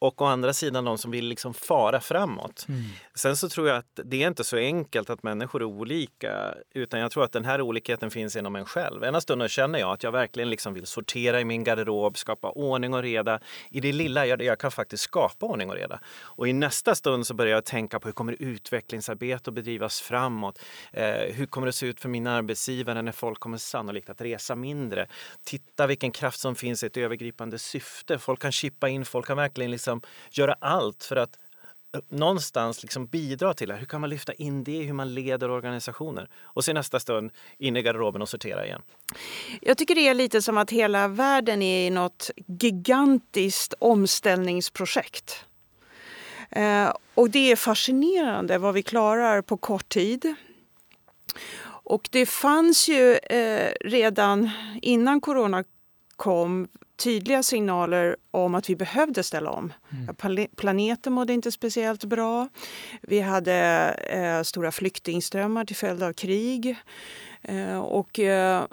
och 0.00 0.22
å 0.22 0.24
andra 0.24 0.52
sidan 0.52 0.84
de 0.84 0.98
som 0.98 1.10
vill 1.10 1.24
liksom 1.24 1.54
fara 1.54 2.00
framåt. 2.00 2.66
Mm. 2.68 2.84
Sen 3.14 3.36
så 3.36 3.48
tror 3.48 3.68
jag 3.68 3.76
att 3.76 4.00
det 4.04 4.22
är 4.22 4.26
inte 4.26 4.44
så 4.44 4.56
enkelt 4.56 5.10
att 5.10 5.22
människor 5.22 5.60
är 5.60 5.64
olika 5.64 6.54
utan 6.74 7.00
jag 7.00 7.10
tror 7.10 7.24
att 7.24 7.32
den 7.32 7.44
här 7.44 7.60
olikheten 7.60 8.10
finns 8.10 8.36
inom 8.36 8.56
en 8.56 8.64
själv. 8.64 9.04
Ena 9.04 9.20
stunden 9.20 9.48
känner 9.48 9.78
jag 9.78 9.92
att 9.92 10.02
jag 10.02 10.12
verkligen 10.12 10.50
liksom 10.50 10.74
vill 10.74 10.86
sortera 10.86 11.40
i 11.40 11.44
min 11.44 11.64
garderob, 11.64 12.18
skapa 12.18 12.50
ordning 12.50 12.94
och 12.94 13.02
reda. 13.02 13.40
I 13.70 13.80
det 13.80 13.92
lilla 13.92 14.26
jag, 14.26 14.42
jag 14.42 14.58
kan 14.58 14.70
faktiskt 14.70 15.02
skapa 15.02 15.46
ordning 15.46 15.70
och 15.70 15.76
reda. 15.76 16.00
Och 16.20 16.48
i 16.48 16.52
nästa 16.52 16.94
stund 16.94 17.26
så 17.26 17.34
börjar 17.34 17.54
jag 17.54 17.64
tänka 17.64 18.00
på 18.00 18.08
hur 18.08 18.12
kommer 18.12 18.36
utvecklingsarbete 18.38 19.50
att 19.50 19.54
bedrivas 19.54 20.00
framåt? 20.00 20.58
Eh, 20.92 21.04
hur 21.34 21.46
kommer 21.46 21.66
det 21.66 21.72
se 21.72 21.86
ut 21.86 22.00
för 22.00 22.08
min 22.08 22.26
arbetsgivare 22.26 23.02
när 23.02 23.12
folk 23.12 23.40
kommer 23.40 23.58
sannolikt 23.58 24.10
att 24.10 24.20
resa 24.20 24.54
mindre? 24.54 25.06
Titta 25.44 25.86
vilken 25.86 26.10
kraft 26.10 26.40
som 26.40 26.54
finns 26.54 26.82
i 26.82 26.86
ett 26.86 26.96
övergripande 26.96 27.58
syfte. 27.58 28.18
Folk 28.18 28.42
kan 28.42 28.52
chippa 28.52 28.88
in, 28.88 29.04
folk 29.04 29.26
kan 29.26 29.36
verkligen 29.36 29.70
liksom 29.70 29.89
liksom 29.90 30.10
göra 30.30 30.56
allt 30.60 31.04
för 31.04 31.16
att 31.16 31.38
eh, 31.94 32.00
någonstans 32.08 32.82
liksom 32.82 33.06
bidra 33.06 33.54
till 33.54 33.68
det. 33.68 33.76
Hur 33.76 33.86
kan 33.86 34.00
man 34.00 34.10
lyfta 34.10 34.32
in 34.32 34.64
det 34.64 34.82
hur 34.82 34.92
man 34.92 35.14
leder 35.14 35.50
organisationer? 35.50 36.28
Och 36.40 36.64
sen 36.64 36.74
nästa 36.74 37.00
stund 37.00 37.30
in 37.58 37.76
i 37.76 37.82
garderoben 37.82 38.22
och 38.22 38.28
sortera 38.28 38.66
igen. 38.66 38.82
Jag 39.62 39.78
tycker 39.78 39.94
det 39.94 40.08
är 40.08 40.14
lite 40.14 40.42
som 40.42 40.58
att 40.58 40.70
hela 40.70 41.08
världen 41.08 41.62
är 41.62 41.86
i 41.86 41.90
något 41.90 42.30
gigantiskt 42.46 43.74
omställningsprojekt. 43.78 45.44
Eh, 46.50 46.92
och 47.14 47.30
det 47.30 47.52
är 47.52 47.56
fascinerande 47.56 48.58
vad 48.58 48.74
vi 48.74 48.82
klarar 48.82 49.42
på 49.42 49.56
kort 49.56 49.88
tid. 49.88 50.34
Och 51.90 52.08
det 52.12 52.26
fanns 52.26 52.88
ju 52.88 53.14
eh, 53.16 53.72
redan 53.80 54.50
innan 54.82 55.20
corona 55.20 55.64
kom 56.16 56.68
tydliga 57.00 57.42
signaler 57.42 58.16
om 58.30 58.54
att 58.54 58.70
vi 58.70 58.76
behövde 58.76 59.22
ställa 59.22 59.50
om. 59.50 59.72
Mm. 60.22 60.48
Planeten 60.56 61.12
mådde 61.12 61.32
inte 61.32 61.52
speciellt 61.52 62.04
bra. 62.04 62.48
Vi 63.02 63.20
hade 63.20 63.54
eh, 64.10 64.42
stora 64.42 64.72
flyktingströmmar 64.72 65.64
till 65.64 65.76
följd 65.76 66.02
av 66.02 66.12
krig. 66.12 66.76
Eh, 67.42 67.78
och 67.78 68.18
eh, 68.18 68.64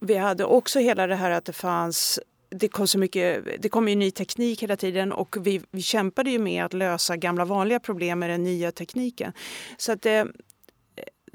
vi 0.00 0.16
hade 0.16 0.44
också 0.44 0.78
hela 0.78 1.06
det 1.06 1.16
här 1.16 1.30
att 1.30 1.44
det 1.44 1.52
fanns 1.52 2.20
det 2.54 2.68
kom, 2.68 2.86
så 2.86 2.98
mycket, 2.98 3.44
det 3.62 3.68
kom 3.68 3.88
ju 3.88 3.94
ny 3.94 4.10
teknik 4.10 4.62
hela 4.62 4.76
tiden 4.76 5.12
och 5.12 5.36
vi, 5.46 5.60
vi 5.70 5.82
kämpade 5.82 6.30
ju 6.30 6.38
med 6.38 6.64
att 6.64 6.72
lösa 6.72 7.16
gamla 7.16 7.44
vanliga 7.44 7.80
problem 7.80 8.18
med 8.18 8.30
den 8.30 8.42
nya 8.42 8.72
tekniken. 8.72 9.32
Så 9.76 9.92
att 9.92 10.02
det, 10.02 10.26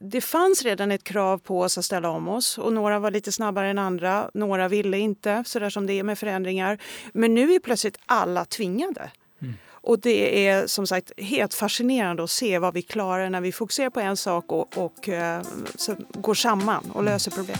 det 0.01 0.21
fanns 0.21 0.63
redan 0.63 0.91
ett 0.91 1.03
krav 1.03 1.37
på 1.37 1.61
oss 1.61 1.77
att 1.77 1.85
ställa 1.85 2.09
om 2.09 2.27
oss 2.27 2.57
och 2.57 2.73
några 2.73 2.99
var 2.99 3.11
lite 3.11 3.31
snabbare 3.31 3.69
än 3.69 3.77
andra. 3.77 4.31
Några 4.33 4.67
ville 4.67 4.97
inte, 4.97 5.43
sådär 5.45 5.69
som 5.69 5.87
det 5.87 5.93
är 5.93 6.03
med 6.03 6.19
förändringar. 6.19 6.77
Men 7.13 7.33
nu 7.33 7.53
är 7.53 7.59
plötsligt 7.59 7.99
alla 8.05 8.45
tvingade. 8.45 9.11
Mm. 9.41 9.53
Och 9.69 9.99
det 9.99 10.47
är 10.47 10.67
som 10.67 10.87
sagt 10.87 11.11
helt 11.17 11.53
fascinerande 11.53 12.23
att 12.23 12.29
se 12.29 12.59
vad 12.59 12.73
vi 12.73 12.81
klarar 12.81 13.29
när 13.29 13.41
vi 13.41 13.51
fokuserar 13.51 13.89
på 13.89 13.99
en 13.99 14.17
sak 14.17 14.51
och, 14.51 14.77
och 14.77 15.07
uh, 15.07 15.41
går 16.13 16.33
samman 16.33 16.83
och 16.89 17.01
mm. 17.01 17.05
löser 17.05 17.31
problem. 17.31 17.57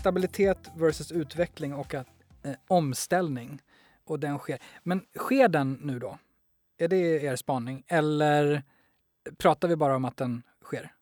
Stabilitet 0.00 0.70
versus 0.76 1.12
utveckling 1.12 1.74
och 1.74 1.94
att, 1.94 2.06
eh, 2.44 2.52
omställning. 2.68 3.60
Och 4.04 4.20
den 4.20 4.38
sker. 4.38 4.58
Men 4.82 5.02
sker 5.18 5.48
den 5.48 5.78
nu 5.82 5.98
då? 5.98 6.18
Är 6.78 6.88
det 6.88 7.24
er 7.24 7.36
spaning? 7.36 7.84
Eller 7.88 8.62
pratar 9.38 9.68
vi 9.68 9.76
bara 9.76 9.96
om 9.96 10.04
att 10.04 10.16
den 10.16 10.42
sker? 10.64 10.92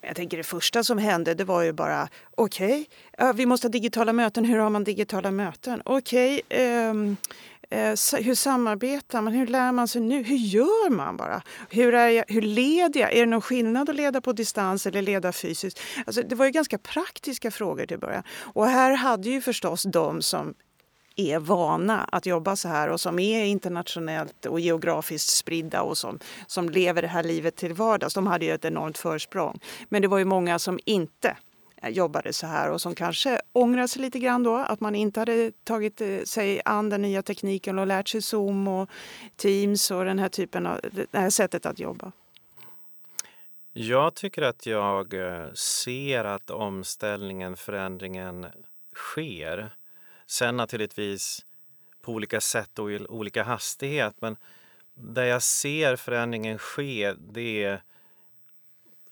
Jag 0.00 0.16
tänker 0.16 0.36
det 0.36 0.42
första 0.42 0.84
som 0.84 0.98
hände 0.98 1.34
det 1.34 1.44
var 1.44 1.62
ju 1.62 1.72
bara 1.72 2.08
okej, 2.36 2.88
okay, 3.18 3.32
vi 3.32 3.46
måste 3.46 3.66
ha 3.66 3.70
digitala 3.70 4.12
möten. 4.12 4.44
Hur 4.44 4.58
har 4.58 4.70
man 4.70 4.84
digitala 4.84 5.30
möten? 5.30 5.82
Okej, 5.84 6.40
okay, 6.46 6.88
um, 6.88 7.16
uh, 7.74 8.20
hur 8.22 8.34
samarbetar 8.34 9.22
man? 9.22 9.32
Hur 9.32 9.46
lär 9.46 9.72
man 9.72 9.88
sig 9.88 10.00
nu? 10.00 10.22
Hur 10.22 10.36
gör 10.36 10.90
man 10.90 11.16
bara? 11.16 11.42
Hur, 11.70 11.94
är 11.94 12.08
jag, 12.08 12.24
hur 12.28 12.42
leder 12.42 13.00
jag? 13.00 13.12
Är 13.12 13.20
det 13.20 13.26
någon 13.26 13.40
skillnad 13.40 13.90
att 13.90 13.96
leda 13.96 14.20
på 14.20 14.32
distans 14.32 14.86
eller 14.86 15.02
leda 15.02 15.32
fysiskt? 15.32 15.80
Alltså, 16.06 16.22
det 16.22 16.34
var 16.34 16.46
ju 16.46 16.50
ganska 16.52 16.78
praktiska 16.78 17.50
frågor 17.50 17.86
till 17.86 17.98
början. 17.98 18.22
Och 18.54 18.66
här 18.66 18.92
hade 18.92 19.28
ju 19.28 19.40
förstås 19.40 19.82
de 19.82 20.22
som 20.22 20.54
är 21.20 21.38
vana 21.38 22.04
att 22.12 22.26
jobba 22.26 22.56
så 22.56 22.68
här 22.68 22.88
och 22.88 23.00
som 23.00 23.18
är 23.18 23.44
internationellt 23.44 24.46
och 24.46 24.60
geografiskt 24.60 25.28
spridda 25.28 25.82
och 25.82 25.98
som, 25.98 26.18
som 26.46 26.68
lever 26.70 27.02
det 27.02 27.08
här 27.08 27.22
livet 27.22 27.56
till 27.56 27.74
vardags. 27.74 28.14
De 28.14 28.26
hade 28.26 28.44
ju 28.44 28.52
ett 28.52 28.64
enormt 28.64 28.98
försprång. 28.98 29.60
Men 29.88 30.02
det 30.02 30.08
var 30.08 30.18
ju 30.18 30.24
många 30.24 30.58
som 30.58 30.78
inte 30.84 31.36
eh, 31.82 31.88
jobbade 31.88 32.32
så 32.32 32.46
här 32.46 32.70
och 32.70 32.80
som 32.80 32.94
kanske 32.94 33.40
ångrar 33.52 33.86
sig 33.86 34.02
lite 34.02 34.18
grann 34.18 34.42
då 34.42 34.56
att 34.56 34.80
man 34.80 34.94
inte 34.94 35.20
hade 35.20 35.52
tagit 35.64 36.00
eh, 36.00 36.18
sig 36.24 36.60
an 36.64 36.90
den 36.90 37.02
nya 37.02 37.22
tekniken 37.22 37.78
och 37.78 37.86
lärt 37.86 38.08
sig 38.08 38.22
Zoom 38.22 38.68
och 38.68 38.90
Teams 39.36 39.90
och 39.90 40.04
den 40.04 40.18
här 40.18 40.28
typen 40.28 40.66
av 40.66 40.80
det 41.10 41.18
här 41.18 41.30
sättet 41.30 41.66
att 41.66 41.78
jobba. 41.78 42.12
Jag 43.72 44.14
tycker 44.14 44.42
att 44.42 44.66
jag 44.66 45.14
eh, 45.14 45.52
ser 45.52 46.24
att 46.24 46.50
omställningen, 46.50 47.56
förändringen 47.56 48.46
sker. 48.94 49.70
Sen 50.30 50.56
naturligtvis 50.56 51.46
på 52.02 52.12
olika 52.12 52.40
sätt 52.40 52.78
och 52.78 52.92
i 52.92 52.98
olika 52.98 53.42
hastighet. 53.42 54.14
Men 54.20 54.36
där 54.94 55.24
jag 55.24 55.42
ser 55.42 55.96
förändringen 55.96 56.58
ske, 56.58 57.14
det 57.32 57.64
är... 57.64 57.82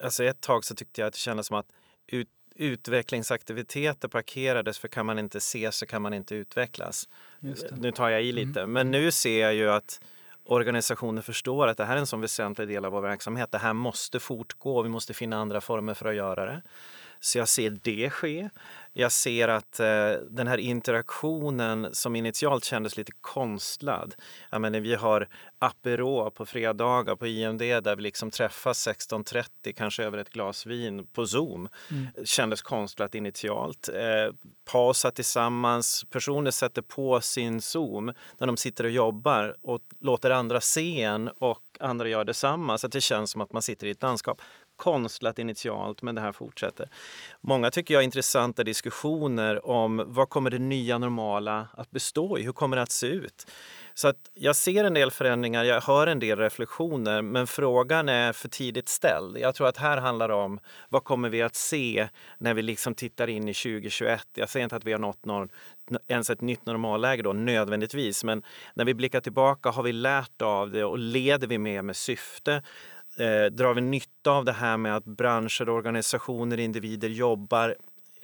Alltså 0.02 0.24
ett 0.24 0.40
tag 0.40 0.64
så 0.64 0.74
tyckte 0.74 1.00
jag 1.00 1.08
att 1.08 1.14
det 1.14 1.18
kändes 1.18 1.46
som 1.46 1.56
att 1.56 1.72
ut, 2.06 2.28
utvecklingsaktiviteter 2.54 4.08
parkerades 4.08 4.78
för 4.78 4.88
kan 4.88 5.06
man 5.06 5.18
inte 5.18 5.40
se 5.40 5.72
så 5.72 5.86
kan 5.86 6.02
man 6.02 6.14
inte 6.14 6.34
utvecklas. 6.34 7.08
Nu 7.70 7.92
tar 7.92 8.08
jag 8.08 8.22
i 8.22 8.32
lite, 8.32 8.60
mm. 8.60 8.72
men 8.72 8.90
nu 8.90 9.10
ser 9.10 9.40
jag 9.40 9.54
ju 9.54 9.70
att 9.70 10.00
organisationer 10.44 11.22
förstår 11.22 11.68
att 11.68 11.76
det 11.76 11.84
här 11.84 11.96
är 11.96 12.00
en 12.00 12.06
så 12.06 12.16
väsentlig 12.16 12.68
del 12.68 12.84
av 12.84 12.92
vår 12.92 13.00
verksamhet. 13.00 13.52
Det 13.52 13.58
här 13.58 13.72
måste 13.72 14.20
fortgå, 14.20 14.82
vi 14.82 14.88
måste 14.88 15.14
finna 15.14 15.36
andra 15.36 15.60
former 15.60 15.94
för 15.94 16.06
att 16.06 16.14
göra 16.14 16.46
det. 16.46 16.62
Så 17.20 17.38
jag 17.38 17.48
ser 17.48 17.78
det 17.82 18.10
ske. 18.10 18.50
Jag 18.98 19.12
ser 19.12 19.48
att 19.48 19.80
eh, 19.80 20.12
den 20.30 20.46
här 20.46 20.58
interaktionen 20.58 21.88
som 21.92 22.16
initialt 22.16 22.64
kändes 22.64 22.96
lite 22.96 23.12
konstlad. 23.20 24.14
Jag 24.50 24.60
menar, 24.60 24.80
vi 24.80 24.94
har 24.94 25.28
apero 25.58 26.30
på 26.30 26.46
fredagar 26.46 27.16
på 27.16 27.26
IMD 27.26 27.60
där 27.60 27.96
vi 27.96 28.02
liksom 28.02 28.30
träffas 28.30 28.88
16.30, 28.88 29.72
kanske 29.76 30.04
över 30.04 30.18
ett 30.18 30.30
glas 30.30 30.66
vin 30.66 31.06
på 31.06 31.26
Zoom. 31.26 31.68
Mm. 31.90 32.06
kändes 32.24 32.62
konstlat 32.62 33.14
initialt. 33.14 33.88
Eh, 33.88 34.34
pausa 34.72 35.10
tillsammans, 35.10 36.04
personer 36.10 36.50
sätter 36.50 36.82
på 36.82 37.20
sin 37.20 37.60
Zoom 37.60 38.12
när 38.38 38.46
de 38.46 38.56
sitter 38.56 38.84
och 38.84 38.90
jobbar 38.90 39.56
och 39.62 39.80
låter 40.00 40.30
andra 40.30 40.60
se 40.60 41.02
en 41.02 41.28
och 41.28 41.62
andra 41.80 42.08
gör 42.08 42.24
detsamma 42.24 42.78
så 42.78 42.86
att 42.86 42.92
det 42.92 43.00
känns 43.00 43.30
som 43.30 43.40
att 43.40 43.52
man 43.52 43.62
sitter 43.62 43.86
i 43.86 43.90
ett 43.90 44.02
landskap 44.02 44.40
konstlat 44.76 45.38
initialt, 45.38 46.02
men 46.02 46.14
det 46.14 46.20
här 46.20 46.32
fortsätter. 46.32 46.88
Många 47.40 47.70
tycker 47.70 47.94
jag 47.94 47.98
har 47.98 48.04
intressanta 48.04 48.64
diskussioner 48.64 49.66
om 49.66 50.04
vad 50.06 50.28
kommer 50.28 50.50
det 50.50 50.58
nya 50.58 50.98
normala 50.98 51.68
att 51.72 51.90
bestå 51.90 52.38
i? 52.38 52.42
Hur 52.42 52.52
kommer 52.52 52.76
det 52.76 52.82
att 52.82 52.92
se 52.92 53.06
ut? 53.06 53.46
Så 53.98 54.08
att 54.08 54.30
jag 54.34 54.56
ser 54.56 54.84
en 54.84 54.94
del 54.94 55.10
förändringar, 55.10 55.64
jag 55.64 55.80
hör 55.80 56.06
en 56.06 56.18
del 56.18 56.38
reflektioner, 56.38 57.22
men 57.22 57.46
frågan 57.46 58.08
är 58.08 58.32
för 58.32 58.48
tidigt 58.48 58.88
ställd. 58.88 59.38
Jag 59.38 59.54
tror 59.54 59.68
att 59.68 59.76
här 59.76 59.96
handlar 59.96 60.28
det 60.28 60.34
om 60.34 60.58
vad 60.88 61.04
kommer 61.04 61.28
vi 61.28 61.42
att 61.42 61.54
se 61.54 62.08
när 62.38 62.54
vi 62.54 62.62
liksom 62.62 62.94
tittar 62.94 63.28
in 63.28 63.48
i 63.48 63.54
2021? 63.54 64.26
Jag 64.34 64.48
säger 64.48 64.64
inte 64.64 64.76
att 64.76 64.84
vi 64.84 64.92
har 64.92 64.98
nått 64.98 65.24
någon, 65.24 65.48
ens 66.08 66.30
ett 66.30 66.40
nytt 66.40 66.66
normalläge 66.66 67.22
då 67.22 67.32
nödvändigtvis, 67.32 68.24
men 68.24 68.42
när 68.74 68.84
vi 68.84 68.94
blickar 68.94 69.20
tillbaka, 69.20 69.70
har 69.70 69.82
vi 69.82 69.92
lärt 69.92 70.42
av 70.42 70.70
det 70.70 70.84
och 70.84 70.98
leder 70.98 71.46
vi 71.46 71.58
med 71.58 71.84
med 71.84 71.96
syfte? 71.96 72.62
Eh, 73.18 73.44
drar 73.44 73.74
vi 73.74 73.80
nytta 73.80 74.30
av 74.30 74.44
det 74.44 74.52
här 74.52 74.76
med 74.76 74.96
att 74.96 75.04
branscher, 75.04 75.68
organisationer, 75.68 76.58
individer 76.60 77.08
jobbar 77.08 77.76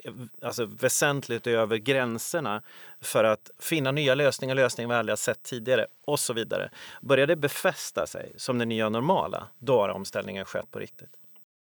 eh, 0.05 0.13
alltså 0.43 0.65
väsentligt 0.65 1.47
över 1.47 1.77
gränserna 1.77 2.63
för 3.01 3.25
att 3.25 3.51
finna 3.59 3.91
nya 3.91 4.15
lösningar, 4.15 4.55
lösningar 4.55 4.89
vi 4.89 4.95
aldrig 4.95 5.13
har 5.13 5.17
sett 5.17 5.43
tidigare 5.43 5.87
och 6.05 6.21
så 6.21 6.33
vidare. 6.33 6.71
Börjar 7.01 7.27
det 7.27 7.37
befästa 7.37 8.07
sig 8.07 8.33
som 8.37 8.59
det 8.59 8.65
nya 8.65 8.89
normala, 8.89 9.49
då 9.59 9.81
har 9.81 9.89
omställningen 9.89 10.45
skett 10.45 10.71
på 10.71 10.79
riktigt. 10.79 11.17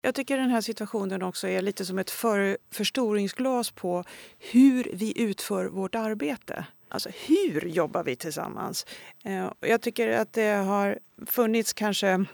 Jag 0.05 0.15
tycker 0.15 0.37
den 0.37 0.49
här 0.49 0.61
situationen 0.61 1.21
också 1.21 1.47
är 1.47 1.61
lite 1.61 1.85
som 1.85 1.99
ett 1.99 2.11
för, 2.11 2.57
förstoringsglas 2.71 3.71
på 3.71 4.03
hur 4.39 4.91
vi 4.93 5.21
utför 5.21 5.65
vårt 5.65 5.95
arbete. 5.95 6.65
Alltså 6.89 7.09
hur 7.27 7.61
jobbar 7.61 8.03
vi 8.03 8.15
tillsammans? 8.15 8.85
Eh, 9.23 9.51
jag 9.59 9.81
tycker 9.81 10.09
att 10.09 10.33
det 10.33 10.51
har 10.51 10.99
funnits 11.25 11.73
kanske 11.73 12.25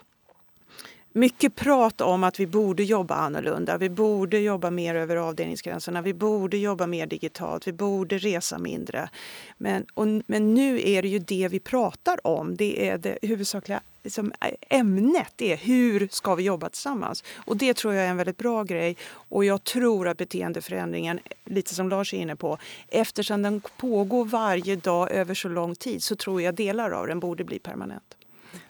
mycket 1.20 1.56
prat 1.56 2.02
om 2.02 2.24
att 2.24 2.40
vi 2.40 2.48
borde 2.48 2.84
jobba 2.84 3.16
annorlunda. 3.16 3.78
Vi 3.78 3.90
borde 3.90 4.40
jobba 4.40 4.70
mer 4.72 4.96
över 4.96 5.16
avdelningsgränserna. 5.16 6.02
Vi 6.02 6.14
borde 6.14 6.58
jobba 6.58 6.88
mer 6.88 7.06
digitalt. 7.06 7.68
Vi 7.68 7.74
borde 7.74 8.18
resa 8.18 8.58
mindre. 8.58 9.10
Men, 9.58 9.86
och, 9.94 10.08
men 10.28 10.54
nu 10.54 10.90
är 10.90 11.02
det 11.02 11.08
ju 11.08 11.20
det 11.20 11.48
vi 11.52 11.60
pratar 11.60 12.28
om. 12.28 12.56
Det 12.56 12.90
är 12.90 12.98
det 12.98 13.20
huvudsakliga 13.22 13.82
liksom, 14.04 14.34
ämnet. 14.70 15.34
Det 15.36 15.54
är 15.54 15.58
hur 15.58 16.08
ska 16.12 16.36
vi 16.36 16.44
jobba 16.44 16.70
tillsammans? 16.70 17.24
Och 17.46 17.58
det 17.58 17.74
tror 17.74 17.94
jag 17.94 18.06
är 18.06 18.10
en 18.10 18.18
väldigt 18.18 18.38
bra 18.38 18.64
grej. 18.64 18.98
Och 19.12 19.46
jag 19.46 19.64
tror 19.64 20.08
att 20.08 20.18
beteendeförändringen, 20.18 21.20
lite 21.46 21.76
som 21.76 21.90
Lars 21.90 22.14
är 22.14 22.18
inne 22.18 22.36
på, 22.36 22.58
eftersom 22.88 23.42
den 23.42 23.62
pågår 23.78 24.26
varje 24.26 24.76
dag 24.76 25.12
över 25.12 25.34
så 25.34 25.50
lång 25.50 25.76
tid 25.76 26.04
så 26.04 26.16
tror 26.16 26.42
jag 26.42 26.56
delar 26.56 26.92
av 26.92 27.08
den 27.08 27.20
borde 27.20 27.44
bli 27.44 27.60
permanent. 27.60 28.18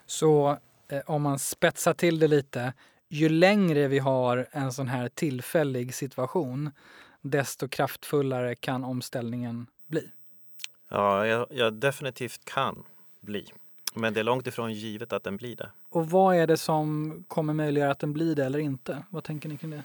Så 0.06 0.58
om 1.06 1.22
man 1.22 1.38
spetsar 1.38 1.94
till 1.94 2.18
det 2.18 2.28
lite, 2.28 2.72
ju 3.08 3.28
längre 3.28 3.88
vi 3.88 3.98
har 3.98 4.48
en 4.50 4.72
sån 4.72 4.88
här 4.88 5.08
tillfällig 5.08 5.94
situation, 5.94 6.70
desto 7.20 7.68
kraftfullare 7.68 8.54
kan 8.54 8.84
omställningen 8.84 9.66
bli. 9.86 10.10
Ja, 10.88 11.26
jag, 11.26 11.46
jag 11.50 11.72
definitivt 11.72 12.44
kan 12.44 12.84
bli. 13.20 13.52
Men 13.94 14.14
det 14.14 14.20
är 14.20 14.24
långt 14.24 14.46
ifrån 14.46 14.72
givet 14.72 15.12
att 15.12 15.22
den 15.22 15.36
blir 15.36 15.56
det. 15.56 15.70
Och 15.88 16.10
vad 16.10 16.36
är 16.36 16.46
det 16.46 16.56
som 16.56 17.24
kommer 17.28 17.54
möjliggöra 17.54 17.90
att 17.90 17.98
den 17.98 18.12
blir 18.12 18.34
det 18.34 18.44
eller 18.44 18.58
inte? 18.58 19.04
Vad 19.10 19.24
tänker 19.24 19.48
ni 19.48 19.56
kring 19.56 19.70
det? 19.70 19.82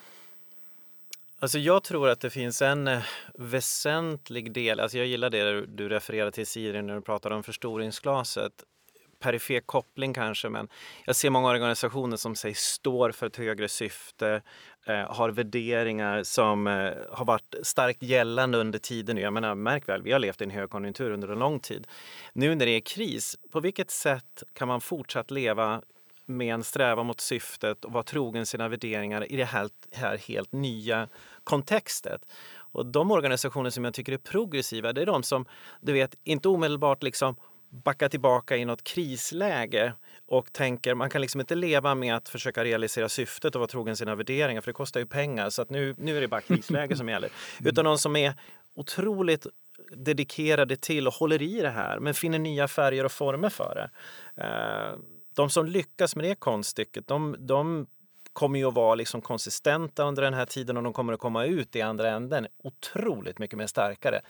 Alltså 1.40 1.60
jag 1.60 1.84
tror 1.84 2.10
att 2.10 2.20
det 2.20 2.30
finns 2.30 2.62
en 2.62 2.88
eh, 2.88 3.04
väsentlig 3.34 4.52
del, 4.52 4.80
alltså 4.80 4.98
jag 4.98 5.08
gillar 5.08 5.30
det 5.30 5.66
du 5.66 5.90
refererar 5.90 6.32
till 6.32 6.48
Siri 6.48 6.82
när 6.82 6.96
du 6.96 7.02
pratar 7.02 7.32
om 7.32 7.44
förstoringsglaset 7.44 8.64
perifer 9.26 9.60
koppling 9.60 10.14
kanske, 10.14 10.50
men 10.50 10.68
jag 11.06 11.16
ser 11.16 11.30
många 11.30 11.50
organisationer 11.50 12.18
som 12.18 12.36
säger 12.36 12.56
står 12.56 13.12
för 13.12 13.28
ett 13.28 13.36
högre 13.36 13.68
syfte, 13.68 14.42
eh, 14.86 14.96
har 14.96 15.30
värderingar 15.30 16.24
som 16.24 16.68
eh, 16.68 16.92
har 17.12 17.26
varit 17.26 17.56
starkt 17.64 18.04
gällande 18.04 18.58
under 18.58 18.80
tiden. 18.80 19.18
Jag 19.18 19.34
menar, 19.34 19.56
märk 19.56 19.90
väl, 19.90 20.02
vi 20.02 20.12
har 20.12 20.20
levt 20.20 20.42
i 20.42 20.44
en 20.44 20.50
högkonjunktur 20.50 21.12
under 21.12 21.28
en 21.28 21.40
lång 21.40 21.60
tid. 21.60 21.88
Nu 22.34 22.56
när 22.56 22.66
det 22.66 22.72
är 22.72 22.80
kris, 22.80 23.38
på 23.52 23.60
vilket 23.60 23.92
sätt 23.92 24.44
kan 24.54 24.68
man 24.68 24.82
fortsatt 24.82 25.32
leva 25.32 25.82
med 26.26 26.54
en 26.54 26.64
strävan 26.64 27.06
mot 27.06 27.22
syftet 27.22 27.86
och 27.86 27.94
vara 27.94 28.04
trogen 28.04 28.46
sina 28.46 28.68
värderingar 28.68 29.32
i 29.32 29.36
det 29.36 29.46
här, 29.46 29.70
här 29.92 30.18
helt 30.18 30.52
nya 30.52 31.08
kontextet? 31.44 32.22
Och 32.56 32.86
de 32.86 33.12
organisationer 33.12 33.70
som 33.70 33.86
jag 33.86 33.94
tycker 33.94 34.14
är 34.14 34.18
progressiva, 34.18 34.94
det 34.94 35.02
är 35.02 35.06
de 35.06 35.24
som 35.24 35.46
du 35.82 35.94
vet, 35.94 36.16
inte 36.24 36.50
omedelbart 36.50 37.04
liksom 37.04 37.36
backa 37.84 38.10
tillbaka 38.10 38.58
i 38.58 38.66
något 38.66 38.84
krisläge 38.84 39.94
och 40.28 40.54
tänker 40.54 40.96
man 40.96 41.10
kan 41.10 41.22
liksom 41.22 41.42
inte 41.42 41.56
leva 41.56 41.96
med 41.96 42.16
att 42.16 42.30
försöka 42.30 42.64
realisera 42.64 43.10
syftet 43.10 43.56
och 43.56 43.60
vara 43.60 43.68
trogen 43.68 43.96
sina 43.96 44.16
värderingar 44.16 44.62
för 44.62 44.72
det 44.72 44.74
kostar 44.74 45.00
ju 45.00 45.06
pengar 45.06 45.50
så 45.50 45.62
att 45.62 45.70
nu, 45.70 45.96
nu 45.98 46.18
är 46.18 46.22
det 46.22 46.28
bara 46.28 46.42
krisläge 46.42 46.96
som 46.96 47.10
gäller. 47.10 47.30
Mm. 47.60 47.70
Utan 47.70 47.86
någon 47.86 47.98
som 48.00 48.16
är 48.16 48.34
otroligt 48.76 49.48
dedikerade 49.92 50.78
till 50.78 51.08
och 51.08 51.14
håller 51.14 51.42
i 51.42 51.62
det 51.62 51.70
här 51.70 52.00
men 52.00 52.14
finner 52.14 52.40
nya 52.40 52.68
färger 52.68 53.06
och 53.06 53.12
former 53.12 53.50
för 53.50 53.76
det. 53.76 53.90
Eh, 54.44 55.00
de 55.36 55.50
som 55.50 55.66
lyckas 55.66 56.16
med 56.16 56.26
det 56.26 56.36
konststycket 56.36 57.08
de, 57.08 57.36
de 57.40 57.88
kommer 58.34 58.60
ju 58.60 58.66
att 58.66 58.74
vara 58.74 58.96
liksom 58.96 59.22
konsistenta 59.22 60.04
under 60.04 60.22
den 60.22 60.34
här 60.34 60.46
tiden 60.46 60.78
och 60.78 60.84
de 60.84 60.94
kommer 60.94 61.14
att 61.14 61.20
komma 61.20 61.46
ut 61.46 61.76
i 61.76 61.82
andra 61.82 62.10
änden 62.10 62.48
otroligt 62.64 63.40
mycket 63.40 63.58
mer 63.58 63.68
starkare 63.68 64.22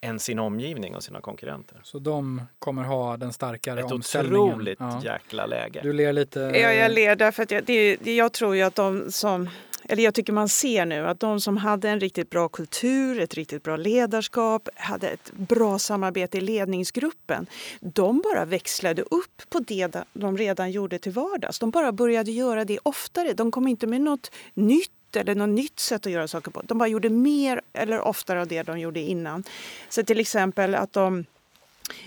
än 0.00 0.18
sin 0.18 0.38
omgivning 0.38 0.94
och 0.94 1.02
sina 1.02 1.20
konkurrenter. 1.20 1.80
Så 1.82 1.98
de 1.98 2.42
kommer 2.58 2.82
ha 2.82 3.16
den 3.16 3.32
starkare 3.32 3.80
Ett 3.80 3.92
omställningen? 3.92 4.48
Ett 4.48 4.54
otroligt 4.54 4.80
ja. 4.80 5.00
jäkla 5.04 5.46
läge. 5.46 5.80
Du 5.82 5.92
ler 5.92 6.12
lite? 6.12 6.40
Ja, 6.40 6.72
jag 6.72 6.92
ler 6.92 7.16
därför 7.16 7.42
att 7.42 7.50
jag, 7.50 7.64
det, 7.64 7.96
jag 8.02 8.32
tror 8.32 8.56
ju 8.56 8.62
att 8.62 8.74
de 8.74 9.12
som 9.12 9.48
eller 9.88 10.02
jag 10.02 10.14
tycker 10.14 10.32
man 10.32 10.48
ser 10.48 10.86
nu 10.86 11.06
att 11.06 11.20
de 11.20 11.40
som 11.40 11.56
hade 11.56 11.88
en 11.88 12.00
riktigt 12.00 12.30
bra 12.30 12.48
kultur, 12.48 13.20
ett 13.20 13.34
riktigt 13.34 13.62
bra 13.62 13.76
ledarskap, 13.76 14.68
hade 14.74 15.08
ett 15.08 15.32
bra 15.32 15.78
samarbete 15.78 16.38
i 16.38 16.40
ledningsgruppen. 16.40 17.46
De 17.80 18.20
bara 18.20 18.44
växlade 18.44 19.02
upp 19.02 19.42
på 19.48 19.58
det 19.58 19.96
de 20.12 20.38
redan 20.38 20.70
gjorde 20.70 20.98
till 20.98 21.12
vardags. 21.12 21.58
De 21.58 21.70
bara 21.70 21.92
började 21.92 22.30
göra 22.30 22.64
det 22.64 22.78
oftare. 22.82 23.32
De 23.32 23.50
kom 23.50 23.68
inte 23.68 23.86
med 23.86 24.00
något 24.00 24.30
nytt 24.54 24.90
eller 25.16 25.34
något 25.34 25.48
nytt 25.48 25.80
sätt 25.80 26.06
att 26.06 26.12
göra 26.12 26.28
saker 26.28 26.50
på. 26.50 26.62
De 26.62 26.78
bara 26.78 26.88
gjorde 26.88 27.10
mer 27.10 27.60
eller 27.72 28.00
oftare 28.00 28.40
av 28.40 28.46
det 28.46 28.62
de 28.62 28.80
gjorde 28.80 29.00
innan. 29.00 29.44
Så 29.88 30.02
till 30.02 30.20
exempel 30.20 30.74
att 30.74 30.92
de 30.92 31.24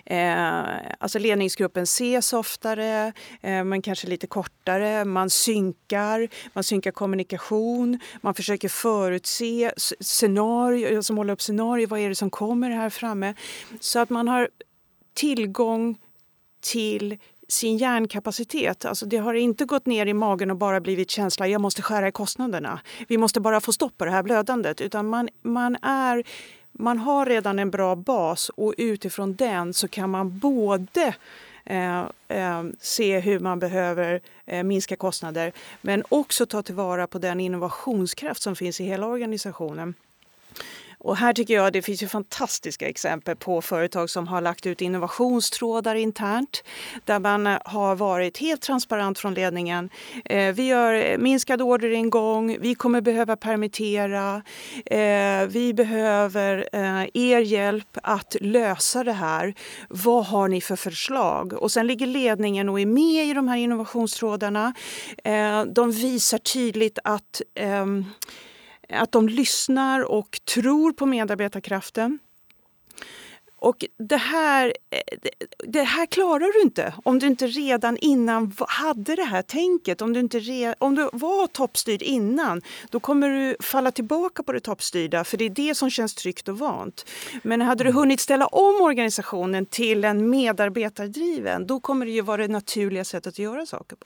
Eh, 0.05 0.63
alltså 0.97 1.19
ledningsgruppen 1.19 1.83
ses 1.83 2.33
oftare, 2.33 3.13
eh, 3.41 3.63
men 3.63 3.81
kanske 3.81 4.07
lite 4.07 4.27
kortare. 4.27 5.05
Man 5.05 5.29
synkar, 5.29 6.27
man 6.53 6.63
synkar 6.63 6.91
kommunikation, 6.91 7.99
man 8.21 8.33
försöker 8.33 8.69
förutse 8.69 9.71
scenarier, 9.99 10.89
som 10.89 10.97
alltså 10.97 11.13
håller 11.13 11.33
upp 11.33 11.41
scenarier. 11.41 11.87
Vad 11.87 11.99
är 11.99 12.09
det 12.09 12.15
som 12.15 12.29
kommer 12.29 12.69
här 12.69 12.89
framme? 12.89 13.33
Så 13.79 13.99
att 13.99 14.09
man 14.09 14.27
har 14.27 14.49
tillgång 15.13 15.97
till 16.61 17.17
sin 17.49 17.77
hjärnkapacitet. 17.77 18.85
Alltså 18.85 19.05
det 19.05 19.17
har 19.17 19.33
inte 19.33 19.65
gått 19.65 19.85
ner 19.85 20.05
i 20.05 20.13
magen 20.13 20.51
och 20.51 20.57
bara 20.57 20.79
blivit 20.79 21.09
känsla 21.09 21.47
jag 21.47 21.61
måste 21.61 21.81
skära 21.81 22.07
i 22.07 22.11
kostnaderna. 22.11 22.79
Vi 23.07 23.17
måste 23.17 23.39
bara 23.39 23.61
få 23.61 23.71
stopp 23.71 23.97
på 23.97 24.05
det 24.05 24.11
här 24.11 24.23
blödandet. 24.23 24.81
Utan 24.81 25.07
man, 25.07 25.29
man, 25.41 25.75
är, 25.81 26.23
man 26.71 26.97
har 26.97 27.25
redan 27.25 27.59
en 27.59 27.71
bra 27.71 27.95
bas 27.95 28.49
och 28.49 28.73
utifrån 28.77 29.35
den 29.35 29.73
så 29.73 29.87
kan 29.87 30.09
man 30.09 30.39
både 30.39 31.13
Eh, 31.69 31.99
eh, 32.27 32.63
se 32.79 33.19
hur 33.19 33.39
man 33.39 33.59
behöver 33.59 34.21
eh, 34.45 34.63
minska 34.63 34.95
kostnader 34.95 35.51
men 35.81 36.03
också 36.09 36.45
ta 36.45 36.61
tillvara 36.61 37.07
på 37.07 37.19
den 37.19 37.39
innovationskraft 37.39 38.41
som 38.41 38.55
finns 38.55 38.81
i 38.81 38.83
hela 38.83 39.07
organisationen. 39.07 39.93
Och 41.01 41.17
här 41.17 41.33
tycker 41.33 41.53
jag 41.53 41.73
det 41.73 41.81
finns 41.81 42.03
ju 42.03 42.07
fantastiska 42.07 42.89
exempel 42.89 43.35
på 43.35 43.61
företag 43.61 44.09
som 44.09 44.27
har 44.27 44.41
lagt 44.41 44.65
ut 44.65 44.81
innovationstrådar 44.81 45.95
internt 45.95 46.63
där 47.05 47.19
man 47.19 47.47
eh, 47.47 47.57
har 47.65 47.95
varit 47.95 48.37
helt 48.37 48.61
transparent 48.61 49.19
från 49.19 49.33
ledningen. 49.33 49.89
Eh, 50.25 50.53
vi 50.53 50.67
gör 50.67 51.17
minskad 51.17 51.61
orderingång, 51.61 52.57
vi 52.59 52.75
kommer 52.75 53.01
behöva 53.01 53.35
permittera, 53.35 54.41
eh, 54.85 55.47
vi 55.47 55.73
behöver 55.73 56.69
eh, 56.73 57.07
er 57.13 57.39
hjälp 57.39 57.97
att 58.03 58.35
lösa 58.41 59.03
det 59.03 59.13
här. 59.13 59.53
Vad 59.89 60.25
har 60.25 60.47
ni 60.47 60.61
för 60.61 60.75
förslag? 60.75 61.53
Och 61.53 61.71
sen 61.71 61.87
ligger 61.87 62.07
ledningen 62.07 62.69
och 62.69 62.79
är 62.79 62.85
med 62.85 63.25
i 63.25 63.33
de 63.33 63.47
här 63.47 63.57
innovationstrådarna. 63.57 64.73
Eh, 65.23 65.63
de 65.63 65.91
visar 65.91 66.37
tydligt 66.37 66.99
att 67.03 67.41
ehm, 67.55 68.05
att 68.89 69.11
de 69.11 69.29
lyssnar 69.29 70.11
och 70.11 70.39
tror 70.45 70.91
på 70.91 71.05
medarbetarkraften. 71.05 72.19
Och 73.61 73.85
det 73.97 74.17
här, 74.17 74.73
det 75.67 75.83
här 75.83 76.05
klarar 76.05 76.53
du 76.53 76.61
inte 76.61 76.93
om 77.03 77.19
du 77.19 77.27
inte 77.27 77.47
redan 77.47 77.97
innan 77.97 78.53
hade 78.67 79.15
det 79.15 79.23
här 79.23 79.41
tänket. 79.41 80.01
Om 80.01 80.13
du, 80.13 80.19
inte 80.19 80.39
re, 80.39 80.75
om 80.77 80.95
du 80.95 81.09
var 81.13 81.47
toppstyrd 81.47 82.01
innan, 82.01 82.61
då 82.89 82.99
kommer 82.99 83.29
du 83.29 83.55
falla 83.59 83.91
tillbaka 83.91 84.43
på 84.43 84.51
det 84.51 84.59
toppstyrda 84.59 85.23
för 85.23 85.37
det 85.37 85.45
är 85.45 85.49
det 85.49 85.75
som 85.75 85.89
känns 85.89 86.15
tryggt 86.15 86.47
och 86.47 86.59
vant. 86.59 87.05
Men 87.43 87.61
hade 87.61 87.83
du 87.83 87.91
hunnit 87.91 88.19
ställa 88.19 88.47
om 88.47 88.81
organisationen 88.81 89.65
till 89.65 90.03
en 90.03 90.29
medarbetardriven, 90.29 91.67
då 91.67 91.79
kommer 91.79 92.05
det 92.05 92.11
ju 92.11 92.21
vara 92.21 92.41
det 92.41 92.53
naturliga 92.53 93.05
sättet 93.05 93.33
att 93.33 93.39
göra 93.39 93.65
saker 93.65 93.95
på. 93.95 94.05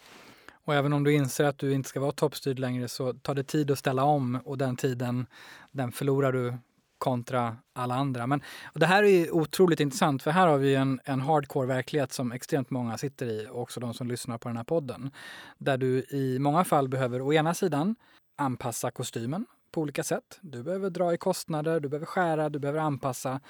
Och 0.65 0.75
även 0.75 0.93
om 0.93 1.03
du 1.03 1.13
inser 1.13 1.43
att 1.43 1.57
du 1.57 1.73
inte 1.73 1.89
ska 1.89 1.99
vara 1.99 2.11
toppstyrd 2.11 2.59
längre 2.59 2.87
så 2.87 3.13
tar 3.13 3.35
det 3.35 3.43
tid 3.43 3.71
att 3.71 3.79
ställa 3.79 4.03
om 4.03 4.41
och 4.45 4.57
den 4.57 4.75
tiden 4.75 5.25
den 5.71 5.91
förlorar 5.91 6.31
du 6.31 6.57
kontra 6.97 7.57
alla 7.73 7.95
andra. 7.95 8.27
Men 8.27 8.41
det 8.73 8.85
här 8.85 9.03
är 9.03 9.35
otroligt 9.35 9.79
intressant 9.79 10.23
för 10.23 10.31
här 10.31 10.47
har 10.47 10.57
vi 10.57 10.75
en, 10.75 10.99
en 11.05 11.21
hardcore 11.21 11.67
verklighet 11.67 12.13
som 12.13 12.31
extremt 12.31 12.69
många 12.69 12.97
sitter 12.97 13.25
i 13.25 13.47
och 13.51 13.61
också 13.61 13.79
de 13.79 13.93
som 13.93 14.07
lyssnar 14.07 14.37
på 14.37 14.49
den 14.49 14.57
här 14.57 14.63
podden. 14.63 15.11
Där 15.57 15.77
du 15.77 16.05
i 16.09 16.39
många 16.39 16.63
fall 16.63 16.89
behöver 16.89 17.21
å 17.21 17.33
ena 17.33 17.53
sidan 17.53 17.95
anpassa 18.37 18.91
kostymen 18.91 19.45
på 19.71 19.81
olika 19.81 20.03
sätt. 20.03 20.39
Du 20.41 20.63
behöver 20.63 20.89
dra 20.89 21.13
i 21.13 21.17
kostnader, 21.17 21.79
du 21.79 21.89
behöver 21.89 22.05
skära, 22.05 22.49
du 22.49 22.59
behöver 22.59 22.79
anpassa 22.79 23.41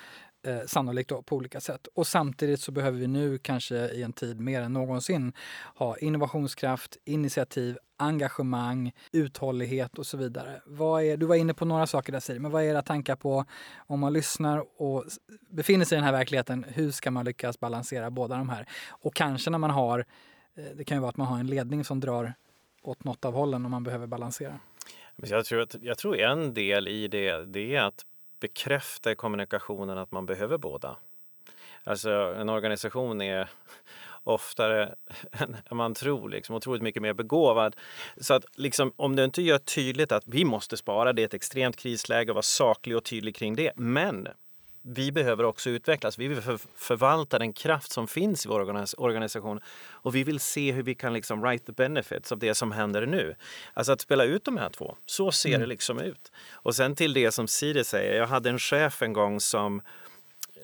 eh, 0.43 0.59
sannolikt 0.65 1.09
då, 1.09 1.21
på 1.21 1.35
olika 1.35 1.61
sätt. 1.61 1.87
Och 1.93 2.07
samtidigt 2.07 2.59
så 2.59 2.71
behöver 2.71 2.99
vi 2.99 3.07
nu 3.07 3.37
kanske 3.37 3.75
i 3.75 4.03
en 4.03 4.13
tid 4.13 4.39
mer 4.39 4.61
än 4.61 4.73
någonsin 4.73 5.33
ha 5.75 5.97
innovationskraft, 5.97 6.97
initiativ, 7.05 7.77
engagemang, 7.97 8.91
uthållighet 9.11 9.99
och 9.99 10.05
så 10.05 10.17
vidare. 10.17 10.61
Vad 10.65 11.03
är, 11.03 11.17
du 11.17 11.25
var 11.25 11.35
inne 11.35 11.53
på 11.53 11.65
några 11.65 11.87
saker 11.87 12.11
där 12.11 12.19
Siri, 12.19 12.39
men 12.39 12.51
vad 12.51 12.63
är 12.63 12.67
era 12.67 12.81
tankar 12.81 13.15
på 13.15 13.45
om 13.77 13.99
man 13.99 14.13
lyssnar 14.13 14.81
och 14.81 15.05
befinner 15.49 15.85
sig 15.85 15.95
i 15.95 15.97
den 15.97 16.05
här 16.05 16.11
verkligheten, 16.11 16.65
hur 16.67 16.91
ska 16.91 17.11
man 17.11 17.25
lyckas 17.25 17.59
balansera 17.59 18.11
båda 18.11 18.37
de 18.37 18.49
här? 18.49 18.67
Och 18.89 19.15
kanske 19.15 19.49
när 19.49 19.57
man 19.57 19.69
har, 19.69 20.05
eh, 20.57 20.63
det 20.75 20.83
kan 20.83 20.97
ju 20.97 21.01
vara 21.01 21.09
att 21.09 21.17
man 21.17 21.27
har 21.27 21.39
en 21.39 21.47
ledning 21.47 21.83
som 21.83 21.99
drar 21.99 22.33
åt 22.81 23.03
något 23.03 23.25
av 23.25 23.33
hållen 23.33 23.65
om 23.65 23.71
man 23.71 23.83
behöver 23.83 24.07
balansera. 24.07 24.59
Jag 25.15 25.45
tror, 25.45 25.61
att, 25.61 25.75
jag 25.81 25.97
tror 25.97 26.19
en 26.19 26.53
del 26.53 26.87
i 26.87 27.07
det, 27.07 27.45
det 27.45 27.75
är 27.75 27.81
att 27.81 28.05
bekräfta 28.43 29.11
i 29.11 29.15
kommunikationen 29.15 29.97
att 29.97 30.11
man 30.11 30.25
behöver 30.25 30.57
båda. 30.57 30.97
Alltså 31.83 32.09
en 32.09 32.49
organisation 32.49 33.21
är 33.21 33.49
oftare 34.23 34.95
än 35.31 35.77
man 35.77 35.93
tror, 35.93 36.29
liksom, 36.29 36.55
otroligt 36.55 36.81
mycket 36.81 37.01
mer 37.01 37.13
begåvad. 37.13 37.75
Så 38.17 38.33
att 38.33 38.45
liksom, 38.55 38.93
om 38.95 39.15
du 39.15 39.23
inte 39.23 39.41
gör 39.41 39.57
tydligt 39.57 40.11
att 40.11 40.23
vi 40.25 40.45
måste 40.45 40.77
spara, 40.77 41.13
det 41.13 41.21
är 41.21 41.25
ett 41.25 41.33
extremt 41.33 41.77
krisläge, 41.77 42.31
och 42.31 42.35
vara 42.35 42.43
saklig 42.43 42.97
och 42.97 43.03
tydlig 43.03 43.35
kring 43.35 43.55
det. 43.55 43.71
Men 43.75 44.27
vi 44.83 45.11
behöver 45.11 45.43
också 45.43 45.69
utvecklas. 45.69 46.19
Vi 46.19 46.27
vill 46.27 46.41
förvalta 46.75 47.39
den 47.39 47.53
kraft 47.53 47.91
som 47.91 48.07
finns 48.07 48.45
i 48.45 48.49
vår 48.49 48.59
organisation 48.97 49.59
och 49.91 50.15
vi 50.15 50.23
vill 50.23 50.39
se 50.39 50.71
hur 50.71 50.83
vi 50.83 50.95
kan 50.95 51.13
liksom 51.13 51.41
write 51.41 51.65
the 51.65 51.71
benefits 51.71 52.31
av 52.31 52.39
det 52.39 52.55
som 52.55 52.71
händer 52.71 53.05
nu. 53.05 53.35
Alltså 53.73 53.91
att 53.91 54.01
spela 54.01 54.23
ut 54.23 54.43
de 54.43 54.57
här 54.57 54.69
två. 54.69 54.95
Så 55.05 55.31
ser 55.31 55.49
mm. 55.49 55.61
det 55.61 55.67
liksom 55.67 55.99
ut. 55.99 56.31
Och 56.51 56.75
sen 56.75 56.95
till 56.95 57.13
det 57.13 57.31
som 57.31 57.47
Siri 57.47 57.83
säger. 57.83 58.15
Jag 58.15 58.27
hade 58.27 58.49
en 58.49 58.59
chef 58.59 59.01
en 59.01 59.13
gång 59.13 59.39
som 59.39 59.81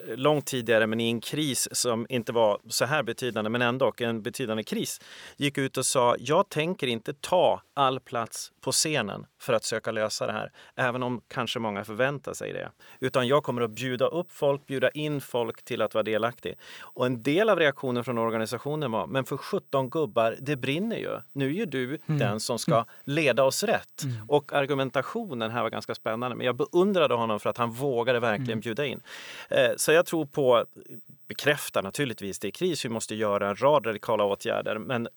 långt 0.07 0.45
tidigare 0.45 0.87
men 0.87 0.99
i 0.99 1.09
en 1.09 1.21
kris 1.21 1.67
som 1.71 2.05
inte 2.09 2.31
var 2.31 2.59
så 2.69 2.85
här 2.85 3.03
betydande 3.03 3.49
men 3.49 3.61
ändå 3.61 3.93
en 3.97 4.21
betydande 4.21 4.63
kris 4.63 5.01
gick 5.37 5.57
ut 5.57 5.77
och 5.77 5.85
sa 5.85 6.15
jag 6.19 6.49
tänker 6.49 6.87
inte 6.87 7.13
ta 7.13 7.61
all 7.73 7.99
plats 7.99 8.51
på 8.61 8.71
scenen 8.71 9.25
för 9.39 9.53
att 9.53 9.63
söka 9.63 9.91
lösa 9.91 10.27
det 10.27 10.33
här, 10.33 10.51
även 10.75 11.03
om 11.03 11.21
kanske 11.27 11.59
många 11.59 11.83
förväntar 11.83 12.33
sig 12.33 12.53
det. 12.53 12.71
Utan 12.99 13.27
jag 13.27 13.43
kommer 13.43 13.61
att 13.61 13.71
bjuda 13.71 14.07
upp 14.07 14.31
folk, 14.31 14.67
bjuda 14.67 14.89
in 14.89 15.21
folk 15.21 15.63
till 15.63 15.81
att 15.81 15.93
vara 15.93 16.03
delaktig. 16.03 16.55
Och 16.81 17.05
en 17.05 17.23
del 17.23 17.49
av 17.49 17.59
reaktionen 17.59 18.03
från 18.03 18.17
organisationen 18.17 18.91
var, 18.91 19.07
men 19.07 19.25
för 19.25 19.37
17 19.37 19.89
gubbar, 19.89 20.35
det 20.39 20.55
brinner 20.55 20.97
ju. 20.97 21.21
Nu 21.33 21.45
är 21.45 21.53
ju 21.53 21.65
du 21.65 21.85
mm. 21.85 22.19
den 22.19 22.39
som 22.39 22.59
ska 22.59 22.85
leda 23.03 23.43
oss 23.43 23.63
rätt. 23.63 24.03
Mm. 24.03 24.29
Och 24.29 24.53
argumentationen 24.53 25.51
här 25.51 25.63
var 25.63 25.69
ganska 25.69 25.95
spännande, 25.95 26.35
men 26.35 26.45
jag 26.45 26.55
beundrade 26.55 27.13
honom 27.13 27.39
för 27.39 27.49
att 27.49 27.57
han 27.57 27.71
vågade 27.71 28.19
verkligen 28.19 28.51
mm. 28.51 28.59
bjuda 28.59 28.85
in. 28.85 29.01
Eh, 29.49 29.71
så 29.77 29.91
jag 29.91 30.05
tror 30.05 30.25
på, 30.25 30.65
bekräfta 31.27 31.81
naturligtvis, 31.81 32.39
det 32.39 32.47
är 32.47 32.51
kris, 32.51 32.85
vi 32.85 32.89
måste 32.89 33.15
göra 33.15 33.49
en 33.49 33.55
rad 33.55 33.85
radikala 33.85 34.23
åtgärder, 34.23 34.77
men 34.77 35.07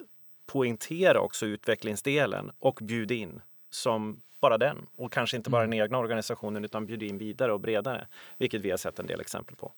poängtera 0.46 1.20
också 1.20 1.46
utvecklingsdelen 1.46 2.50
och 2.58 2.78
bjuda 2.82 3.14
in 3.14 3.40
som 3.74 4.20
bara 4.40 4.58
den. 4.58 4.86
Och 4.96 5.12
kanske 5.12 5.36
inte 5.36 5.50
bara 5.50 5.62
mm. 5.62 5.70
den 5.70 5.84
egna 5.84 5.98
organisationen 5.98 6.64
utan 6.64 6.86
bjuda 6.86 7.06
in 7.06 7.18
vidare 7.18 7.52
och 7.52 7.60
bredare, 7.60 8.06
vilket 8.38 8.60
vi 8.60 8.70
har 8.70 8.76
sett 8.76 8.98
en 8.98 9.06
del 9.06 9.20
exempel 9.20 9.56
på. 9.56 9.72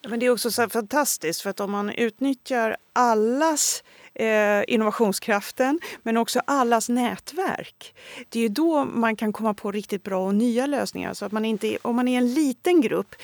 Ja, 0.00 0.08
men 0.08 0.20
det 0.20 0.26
är 0.26 0.30
också 0.30 0.50
så 0.50 0.68
fantastiskt 0.68 1.40
för 1.40 1.50
att 1.50 1.60
om 1.60 1.70
man 1.70 1.90
utnyttjar 1.90 2.76
allas 2.92 3.84
eh, 4.14 4.64
innovationskraften 4.68 5.80
men 6.02 6.16
också 6.16 6.40
allas 6.44 6.88
nätverk. 6.88 7.94
Det 8.28 8.38
är 8.38 8.42
ju 8.42 8.48
då 8.48 8.84
man 8.84 9.16
kan 9.16 9.32
komma 9.32 9.54
på 9.54 9.72
riktigt 9.72 10.02
bra 10.02 10.26
och 10.26 10.34
nya 10.34 10.66
lösningar. 10.66 11.14
Så 11.14 11.24
att 11.24 11.32
man 11.32 11.44
inte, 11.44 11.78
om 11.82 11.96
man 11.96 12.08
är 12.08 12.18
en 12.18 12.34
liten 12.34 12.80
grupp, 12.80 13.14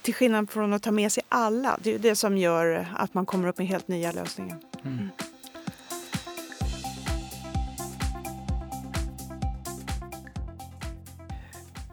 till 0.00 0.14
skillnad 0.14 0.50
från 0.50 0.72
att 0.72 0.82
ta 0.82 0.90
med 0.90 1.12
sig 1.12 1.22
alla, 1.28 1.78
det 1.82 1.94
är 1.94 1.98
det 1.98 2.16
som 2.16 2.38
gör 2.38 2.86
att 2.96 3.14
man 3.14 3.26
kommer 3.26 3.48
upp 3.48 3.58
med 3.58 3.66
helt 3.66 3.88
nya 3.88 4.12
lösningar. 4.12 4.58
Mm. 4.84 5.08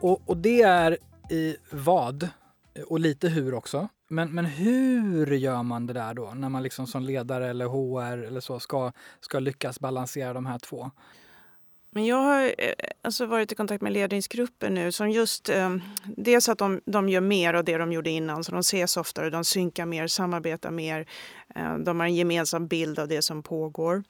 Och, 0.08 0.22
och 0.26 0.38
det 0.38 0.62
är 0.62 0.98
i 1.30 1.56
vad? 1.72 2.30
Och 2.88 3.00
lite 3.00 3.30
hur 3.30 3.54
också. 3.54 3.88
Men, 4.08 4.32
men 4.36 4.46
hur 4.46 5.32
gör 5.32 5.64
man 5.64 5.88
det 5.88 5.94
där 5.94 6.14
då 6.14 6.34
när 6.36 6.50
man 6.50 6.64
liksom 6.64 6.88
som 6.88 7.04
ledare 7.04 7.50
eller 7.50 7.66
HR 7.66 8.24
eller 8.24 8.40
så 8.40 8.60
ska, 8.60 8.92
ska 9.20 9.40
lyckas 9.40 9.80
balansera 9.80 10.34
de 10.34 10.46
här 10.46 10.60
två? 10.60 10.92
Men 11.92 12.06
jag 12.06 12.16
har 12.16 12.44
eh, 12.44 12.74
alltså 13.02 13.26
varit 13.26 13.52
i 13.52 13.56
kontakt 13.56 13.82
med 13.82 13.94
ledningsgrupper 13.94 14.70
nu 14.70 14.92
som 14.92 15.10
just 15.10 15.50
eh, 15.50 15.76
dels 16.06 16.50
att 16.50 16.58
de, 16.58 16.82
de 16.86 17.10
gör 17.10 17.22
mer 17.22 17.54
av 17.54 17.64
det 17.64 17.78
de 17.78 17.92
gjorde 17.92 18.10
innan, 18.10 18.44
så 18.44 18.52
de 18.52 18.60
ses 18.60 18.98
oftare, 18.98 19.30
de 19.30 19.44
synkar 19.44 19.86
mer, 19.86 20.08
samarbetar 20.08 20.72
mer, 20.72 21.08
eh, 21.56 21.78
de 21.78 22.00
har 22.00 22.08
en 22.08 22.16
gemensam 22.16 22.68
bild 22.68 23.00
av 23.00 23.08
det 23.08 23.22
som 23.22 23.44
pågår. 23.44 24.04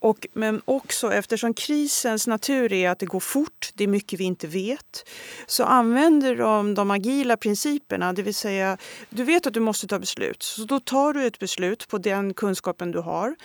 Och, 0.00 0.26
men 0.32 0.62
också 0.64 1.12
eftersom 1.12 1.54
krisens 1.54 2.26
natur 2.26 2.72
är 2.72 2.90
att 2.90 2.98
det 2.98 3.06
går 3.06 3.20
fort, 3.20 3.70
det 3.74 3.84
är 3.84 3.88
mycket 3.88 4.20
vi 4.20 4.24
inte 4.24 4.46
vet, 4.46 5.08
så 5.46 5.64
använder 5.64 6.36
de 6.36 6.74
de 6.74 6.90
agila 6.90 7.36
principerna, 7.36 8.12
det 8.12 8.22
vill 8.22 8.34
säga 8.34 8.78
du 9.10 9.24
vet 9.24 9.46
att 9.46 9.54
du 9.54 9.60
måste 9.60 9.86
ta 9.86 9.98
beslut, 9.98 10.42
så 10.42 10.64
då 10.64 10.80
tar 10.80 11.12
du 11.12 11.26
ett 11.26 11.38
beslut 11.38 11.88
på 11.88 11.98
den 11.98 12.34
kunskapen 12.34 12.90
du 12.90 12.98
har. 12.98 13.36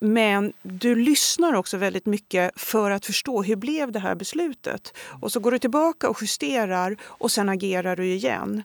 Men 0.00 0.52
du 0.62 0.94
lyssnar 0.94 1.54
också 1.54 1.76
väldigt 1.76 2.06
mycket 2.06 2.60
för 2.60 2.90
att 2.90 3.06
förstå 3.06 3.42
hur 3.42 3.56
blev 3.56 3.92
det 3.92 3.98
här 3.98 4.14
beslutet? 4.14 4.96
Och 5.20 5.32
så 5.32 5.40
går 5.40 5.50
du 5.50 5.58
tillbaka 5.58 6.08
och 6.08 6.22
justerar 6.22 6.96
och 7.02 7.30
sen 7.30 7.48
agerar 7.48 7.96
du 7.96 8.06
igen. 8.06 8.62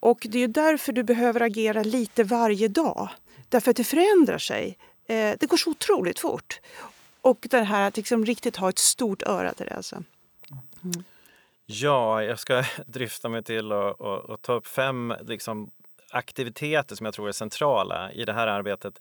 Och 0.00 0.26
det 0.30 0.38
är 0.38 0.48
därför 0.48 0.92
du 0.92 1.02
behöver 1.02 1.40
agera 1.40 1.82
lite 1.82 2.24
varje 2.24 2.68
dag. 2.68 3.08
Därför 3.48 3.70
att 3.70 3.76
det 3.76 3.84
förändrar 3.84 4.38
sig 4.38 4.78
Eh, 5.06 5.36
det 5.40 5.46
går 5.46 5.56
så 5.56 5.70
otroligt 5.70 6.18
fort. 6.18 6.60
Och 7.20 7.46
det 7.50 7.60
här 7.60 7.88
att 7.88 7.96
liksom 7.96 8.26
riktigt 8.26 8.56
ha 8.56 8.68
ett 8.68 8.78
stort 8.78 9.22
öra 9.22 9.54
till 9.54 9.66
det. 9.66 9.74
Alltså. 9.74 10.02
Mm. 10.84 11.04
Ja, 11.66 12.22
jag 12.22 12.38
ska 12.38 12.64
drifta 12.86 13.28
mig 13.28 13.42
till 13.42 13.72
att 13.72 14.42
ta 14.42 14.52
upp 14.52 14.66
fem 14.66 15.14
liksom, 15.22 15.70
aktiviteter 16.14 16.96
som 16.96 17.04
jag 17.04 17.14
tror 17.14 17.28
är 17.28 17.32
centrala 17.32 18.12
i 18.12 18.24
det 18.24 18.32
här 18.32 18.46
arbetet. 18.46 19.00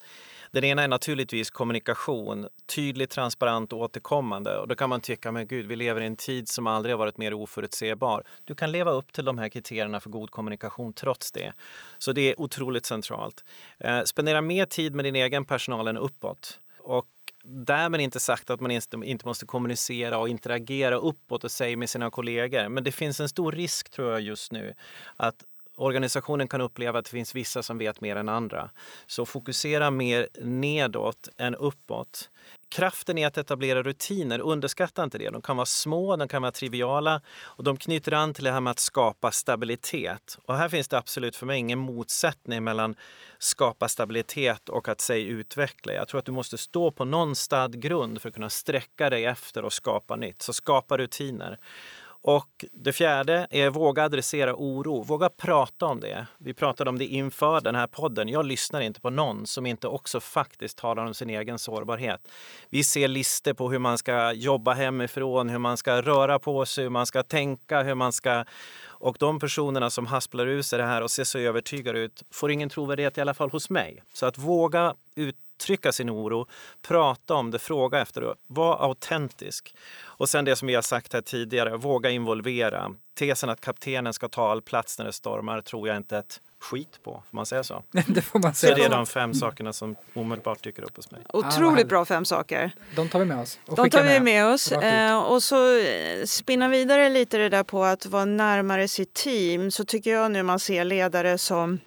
Den 0.52 0.63
ena 0.63 0.84
är 0.84 0.88
naturligtvis 0.88 1.49
kommunikation, 1.52 2.47
tydligt, 2.76 3.10
transparent 3.10 3.73
och 3.73 3.80
återkommande. 3.80 4.58
Och 4.58 4.67
då 4.67 4.76
kan 4.76 4.89
man 4.89 5.02
tycka, 5.02 5.32
men 5.32 5.47
gud, 5.47 5.65
vi 5.67 5.76
lever 5.76 6.02
i 6.02 6.06
en 6.06 6.15
tid 6.15 6.49
som 6.49 6.67
aldrig 6.67 6.93
har 6.93 6.97
varit 6.97 7.17
mer 7.17 7.34
oförutsägbar. 7.34 8.23
Du 8.43 8.56
kan 8.56 8.71
leva 8.71 8.91
upp 8.91 9.13
till 9.13 9.26
de 9.26 9.38
här 9.38 9.49
kriterierna 9.49 9.99
för 9.99 10.10
god 10.10 10.32
kommunikation 10.32 10.93
trots 10.93 11.32
det. 11.32 11.54
Så 11.97 12.12
det 12.12 12.21
är 12.21 12.41
otroligt 12.41 12.86
centralt. 12.86 13.43
Eh, 13.78 14.04
spendera 14.04 14.41
mer 14.41 14.65
tid 14.65 14.95
med 14.95 15.06
din 15.06 15.15
egen 15.15 15.45
personal 15.45 15.88
än 15.88 15.97
uppåt. 15.97 16.60
Och 16.80 17.08
därmed 17.43 18.02
inte 18.02 18.19
sagt 18.19 18.49
att 18.49 18.60
man 18.60 18.71
inte 19.04 19.28
måste 19.28 19.45
kommunicera 19.45 20.17
och 20.17 20.30
interagera 20.30 20.95
uppåt 20.95 21.43
och 21.43 21.52
säga 21.52 21.78
med 21.78 21.89
sina 21.89 22.12
kollegor. 22.12 22.69
Men 22.69 22.84
det 22.84 22.91
finns 22.91 23.19
en 23.19 23.30
stor 23.30 23.52
risk 23.52 23.89
tror 23.89 24.12
jag 24.12 24.21
just 24.21 24.52
nu 24.52 24.73
att 25.15 25.43
organisationen 25.84 26.48
kan 26.48 26.62
uppleva 26.62 27.00
att 27.00 27.06
det 27.06 27.12
finns 27.12 27.36
vissa 27.36 27.63
som 27.63 27.78
vet 27.78 28.02
mer 28.02 28.15
än 28.15 28.30
andra. 28.30 28.69
Så 29.08 29.26
fokusera 29.26 29.91
mer 29.91 30.28
nedåt 30.41 31.30
än 31.38 31.56
uppåt. 31.56 32.30
Kraften 32.69 33.17
i 33.17 33.26
att 33.26 33.38
etablera 33.38 33.84
rutiner, 33.84 34.39
underskatta 34.39 35.04
inte 35.04 35.17
det. 35.17 35.30
De 35.30 35.41
kan 35.41 35.58
vara 35.58 35.65
små, 35.65 36.15
de 36.15 36.28
kan 36.28 36.41
vara 36.41 36.52
triviala 36.52 37.22
och 37.41 37.63
de 37.63 37.78
knyter 37.78 38.13
an 38.13 38.34
till 38.34 38.43
det 38.43 38.52
här 38.52 38.62
med 38.62 38.72
att 38.72 38.80
skapa 38.80 39.32
stabilitet. 39.32 40.38
Och 40.46 40.56
här 40.56 40.69
finns 40.69 40.88
det 40.88 40.98
absolut 40.98 41.36
för 41.36 41.46
mig 41.46 41.60
ingen 41.60 41.80
motsättning 41.80 42.63
mellan 42.63 42.96
skapa 43.39 43.88
stabilitet 43.88 44.69
och 44.69 44.88
att 44.88 45.02
säga 45.02 45.28
utveckla. 45.28 45.93
Jag 45.93 46.08
tror 46.08 46.19
att 46.19 46.26
du 46.26 46.32
måste 46.32 46.58
stå 46.58 46.91
på 46.91 47.06
någon 47.06 47.36
stad 47.36 47.82
grund 47.82 48.22
för 48.22 48.30
att 48.30 48.36
kunna 48.36 48.50
sträcka 48.50 49.10
dig 49.10 49.26
efter 49.26 49.65
och 49.65 49.74
skapa 49.74 50.15
nytt. 50.15 50.41
Så 50.41 50.54
skapa 50.54 50.98
rutiner. 50.98 51.58
Och 52.25 52.65
det 52.71 52.93
fjärde 52.93 53.47
är 53.49 53.69
våga 53.69 54.03
adressera 54.03 54.55
oro, 54.55 55.03
våga 55.03 55.29
prata 55.29 55.86
om 55.86 55.99
det. 55.99 56.27
Vi 56.38 56.53
pratade 56.53 56.89
om 56.89 56.97
det 56.97 57.05
inför 57.05 57.62
den 57.62 57.75
här 57.75 57.88
podden. 57.88 58.29
Jag 58.29 58.45
lyssnar 58.45 58.81
inte 58.81 59.01
på 59.01 59.09
någon 59.09 59.47
som 59.47 59.65
inte 59.65 59.88
också 59.88 60.19
faktiskt 60.19 60.77
talar 60.77 61.05
om 61.05 61.13
sin 61.13 61.29
egen 61.29 61.59
sårbarhet. 61.59 62.27
Vi 62.69 62.83
ser 62.83 63.07
listor 63.07 63.53
på 63.53 63.71
hur 63.71 63.79
man 63.79 63.97
ska 63.97 64.31
jobba 64.31 64.73
hemifrån, 64.73 65.49
hur 65.49 65.57
man 65.57 65.77
ska 65.77 66.01
röra 66.01 66.39
på 66.39 66.65
sig, 66.65 66.83
hur 66.83 66.89
man 66.89 67.05
ska 67.05 67.23
tänka, 67.23 67.83
hur 67.83 67.95
man 67.95 68.12
ska... 68.12 68.45
Och 68.86 69.17
de 69.19 69.39
personerna 69.39 69.89
som 69.89 70.05
hasplar 70.05 70.47
ur 70.47 70.62
sig 70.62 70.79
det 70.79 70.86
här 70.86 71.01
och 71.01 71.12
ser 71.12 71.23
så 71.23 71.39
övertygade 71.39 71.99
ut 71.99 72.23
får 72.31 72.51
ingen 72.51 72.69
trovärdighet 72.69 73.17
i 73.17 73.21
alla 73.21 73.33
fall 73.33 73.49
hos 73.49 73.69
mig. 73.69 74.03
Så 74.13 74.25
att 74.25 74.38
våga 74.38 74.95
ut 75.15 75.36
uttrycka 75.54 75.92
sin 75.92 76.10
oro, 76.10 76.48
prata 76.82 77.34
om 77.34 77.52
det, 77.52 77.60
fråga 77.60 78.02
efter 78.02 78.22
det, 78.22 78.34
var 78.48 78.84
autentisk. 78.84 79.76
Och 80.04 80.30
sen 80.30 80.46
det 80.46 80.56
som 80.56 80.68
vi 80.68 80.76
har 80.76 80.82
sagt 80.82 81.13
här 81.13 81.22
tidigare, 81.22 81.78
våga 81.78 82.10
involvera. 82.10 82.92
Tesen 83.20 83.50
att 83.50 83.62
kaptenen 83.62 84.13
ska 84.13 84.30
ta 84.30 84.52
all 84.52 84.62
plats 84.62 85.00
när 85.00 85.06
det 85.06 85.13
stormar 85.13 85.62
tror 85.62 85.88
jag 85.88 85.98
inte 85.98 86.18
ett 86.18 86.42
skit 86.60 87.00
på, 87.04 87.12
får 87.12 87.36
man 87.36 87.46
säga 87.46 87.63
så? 87.63 87.84
det 88.08 88.22
får 88.22 88.39
man 88.39 88.54
säga. 88.54 88.76
Så 88.76 88.80
det 88.80 88.86
är 88.86 88.89
de 88.89 89.06
fem 89.06 89.34
sakerna 89.34 89.74
som 89.74 89.96
omedelbart 90.13 90.63
dyker 90.63 90.84
upp 90.84 90.96
hos 90.96 91.12
mig. 91.12 91.22
Otroligt 91.34 91.88
bra 91.89 92.06
fem 92.06 92.26
saker. 92.26 92.72
De 92.96 93.10
tar 93.10 93.20
vi 93.20 93.26
med 93.26 93.39
oss. 93.39 93.60
de 93.66 93.89
tar 93.89 94.04
vi 94.04 94.10
med, 94.10 94.24
med 94.24 94.46
oss. 94.46 94.72
Eh, 94.72 95.18
och 95.24 95.44
så 95.44 95.78
eh, 95.78 96.26
spinna 96.26 96.68
vidare 96.68 97.10
lite 97.10 97.38
det 97.38 97.50
där 97.50 97.63
på 97.63 97.84
att 97.84 98.06
vara 98.06 98.26
närmare 98.26 98.88
sitt 98.88 99.13
team 99.13 99.72
så 99.72 99.86
tycker 99.86 100.12
jag 100.12 100.32
nu 100.32 100.44
man 100.44 100.60
ser 100.60 100.84
ledare 100.84 101.38
som 101.38 101.80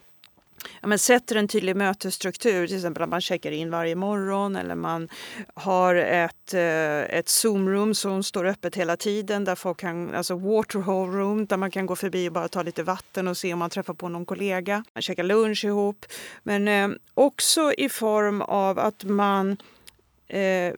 ja, 0.80 0.88
men 0.88 0.98
sätter 0.98 1.36
en 1.36 1.48
tydlig 1.48 1.76
mötesstruktur, 1.76 2.66
till 2.66 2.76
exempel 2.76 3.02
att 3.02 3.08
man 3.08 3.20
checkar 3.20 3.50
in 3.50 3.70
varje 3.70 3.94
morgon 3.94 4.56
eller 4.56 4.74
man 4.74 5.08
har 5.54 5.94
ett, 5.94 6.54
eh, 6.54 7.18
ett 7.18 7.28
Zoom-room 7.28 7.94
som 7.94 8.22
står 8.22 8.46
öppet 8.46 8.76
hela 8.76 8.96
tiden 8.96 9.44
där 9.44 9.54
folk 9.54 9.80
kan, 9.80 10.14
alltså 10.14 10.36
waterhole 10.36 11.18
room 11.18 11.46
där 11.46 11.56
man 11.56 11.70
kan 11.70 11.86
gå 11.86 11.96
förbi 11.96 12.28
och 12.28 12.32
bara 12.32 12.48
ta 12.48 12.62
lite 12.62 12.82
vatten 12.82 13.28
och 13.28 13.36
se 13.36 13.52
om 13.52 13.58
man 13.58 13.70
träffar 13.70 13.94
på 13.94 14.08
någon 14.08 14.26
kollega. 14.26 14.84
Man 14.94 15.02
käkar 15.02 15.24
lunch 15.24 15.64
ihop. 15.64 16.06
Men 16.42 16.68
eh, 16.68 16.88
också 17.14 17.72
i 17.72 17.88
form 17.88 18.42
av 18.42 18.78
att 18.78 19.04
man 19.04 19.56
eh, 20.28 20.74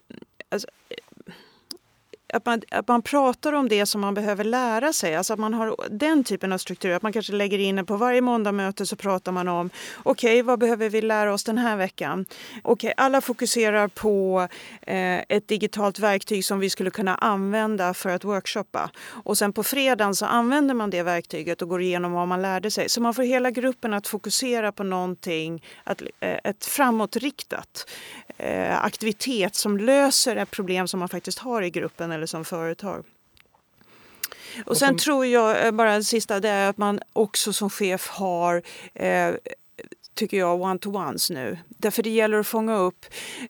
att 2.32 2.46
man, 2.46 2.62
att 2.70 2.88
man 2.88 3.02
pratar 3.02 3.52
om 3.52 3.68
det 3.68 3.86
som 3.86 4.00
man 4.00 4.14
behöver 4.14 4.44
lära 4.44 4.92
sig. 4.92 5.14
Alltså 5.14 5.32
att 5.32 5.38
man 5.38 5.54
har 5.54 5.76
den 5.90 6.24
typen 6.24 6.52
av 6.52 6.58
struktur. 6.58 6.90
Att 6.90 7.02
man 7.02 7.12
kanske 7.12 7.32
lägger 7.32 7.58
in 7.58 7.86
på 7.86 7.96
varje 7.96 8.20
måndagmöte 8.20 8.86
så 8.86 8.96
pratar 8.96 9.32
man 9.32 9.48
om 9.48 9.70
okej, 10.02 10.32
okay, 10.32 10.42
vad 10.42 10.58
behöver 10.58 10.88
vi 10.88 11.00
lära 11.00 11.32
oss 11.32 11.44
den 11.44 11.58
här 11.58 11.76
veckan? 11.76 12.24
Okej, 12.62 12.62
okay, 12.62 12.94
alla 12.96 13.20
fokuserar 13.20 13.88
på 13.88 14.48
eh, 14.82 15.18
ett 15.28 15.48
digitalt 15.48 15.98
verktyg 15.98 16.44
som 16.44 16.58
vi 16.58 16.70
skulle 16.70 16.90
kunna 16.90 17.14
använda 17.14 17.94
för 17.94 18.10
att 18.10 18.24
workshoppa. 18.24 18.90
Och 19.24 19.38
sen 19.38 19.52
på 19.52 19.62
fredagen 19.62 20.14
så 20.14 20.26
använder 20.26 20.74
man 20.74 20.90
det 20.90 21.02
verktyget 21.02 21.62
och 21.62 21.68
går 21.68 21.82
igenom 21.82 22.12
vad 22.12 22.28
man 22.28 22.42
lärde 22.42 22.70
sig. 22.70 22.88
Så 22.88 23.00
man 23.00 23.14
får 23.14 23.22
hela 23.22 23.50
gruppen 23.50 23.94
att 23.94 24.06
fokusera 24.06 24.72
på 24.72 24.82
någonting, 24.82 25.64
att, 25.84 26.02
eh, 26.20 26.38
ett 26.44 26.64
framåtriktat 26.64 27.86
eh, 28.38 28.84
aktivitet 28.84 29.54
som 29.54 29.78
löser 29.78 30.36
ett 30.36 30.50
problem 30.50 30.88
som 30.88 31.00
man 31.00 31.08
faktiskt 31.08 31.38
har 31.38 31.62
i 31.62 31.70
gruppen 31.70 32.12
eller 32.12 32.26
som 32.26 32.44
företag. 32.44 33.04
Och, 34.64 34.68
och 34.68 34.76
sen 34.76 34.88
som... 34.88 34.98
tror 34.98 35.26
jag, 35.26 35.66
eh, 35.66 35.70
bara 35.70 35.92
en 35.92 36.04
sista, 36.04 36.40
det 36.40 36.48
är 36.48 36.70
att 36.70 36.78
man 36.78 37.00
också 37.12 37.52
som 37.52 37.70
chef 37.70 38.08
har 38.08 38.62
eh, 38.94 39.34
tycker 40.14 40.36
jag, 40.36 40.62
one-to-ones 40.62 41.30
nu. 41.30 41.58
Därför 41.68 42.02
det 42.02 42.10
gäller 42.10 42.38
att 42.38 42.46
fånga 42.46 42.76
upp 42.76 43.06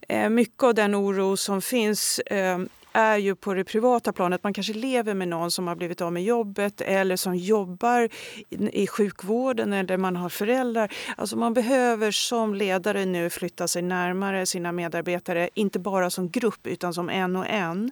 eh, 0.07 0.29
mycket 0.29 0.63
av 0.63 0.73
den 0.73 0.95
oro 0.95 1.37
som 1.37 1.61
finns 1.61 2.19
eh, 2.19 2.59
är 2.99 3.17
ju 3.17 3.35
på 3.35 3.53
det 3.53 3.63
privata 3.63 4.13
planet. 4.13 4.43
Man 4.43 4.53
kanske 4.53 4.73
lever 4.73 5.13
med 5.13 5.27
någon 5.27 5.51
som 5.51 5.67
har 5.67 5.75
blivit 5.75 6.01
av 6.01 6.13
med 6.13 6.23
jobbet 6.23 6.81
eller 6.81 7.15
som 7.15 7.35
jobbar 7.35 8.09
i 8.49 8.87
sjukvården 8.87 9.73
eller 9.73 9.97
man 9.97 10.15
har 10.15 10.29
föräldrar. 10.29 10.93
Alltså 11.17 11.37
man 11.37 11.53
behöver 11.53 12.11
som 12.11 12.55
ledare 12.55 13.05
nu 13.05 13.29
flytta 13.29 13.67
sig 13.67 13.81
närmare 13.81 14.45
sina 14.45 14.71
medarbetare, 14.71 15.49
inte 15.53 15.79
bara 15.79 16.09
som 16.09 16.29
grupp 16.29 16.67
utan 16.67 16.93
som 16.93 17.09
en 17.09 17.35
och 17.35 17.47
en. 17.47 17.91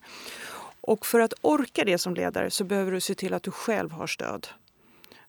Och 0.81 1.05
för 1.05 1.19
att 1.19 1.33
orka 1.41 1.83
det 1.85 1.97
som 1.97 2.13
ledare 2.13 2.49
så 2.51 2.63
behöver 2.63 2.91
du 2.91 3.01
se 3.01 3.15
till 3.15 3.33
att 3.33 3.43
du 3.43 3.51
själv 3.51 3.91
har 3.91 4.07
stöd. 4.07 4.47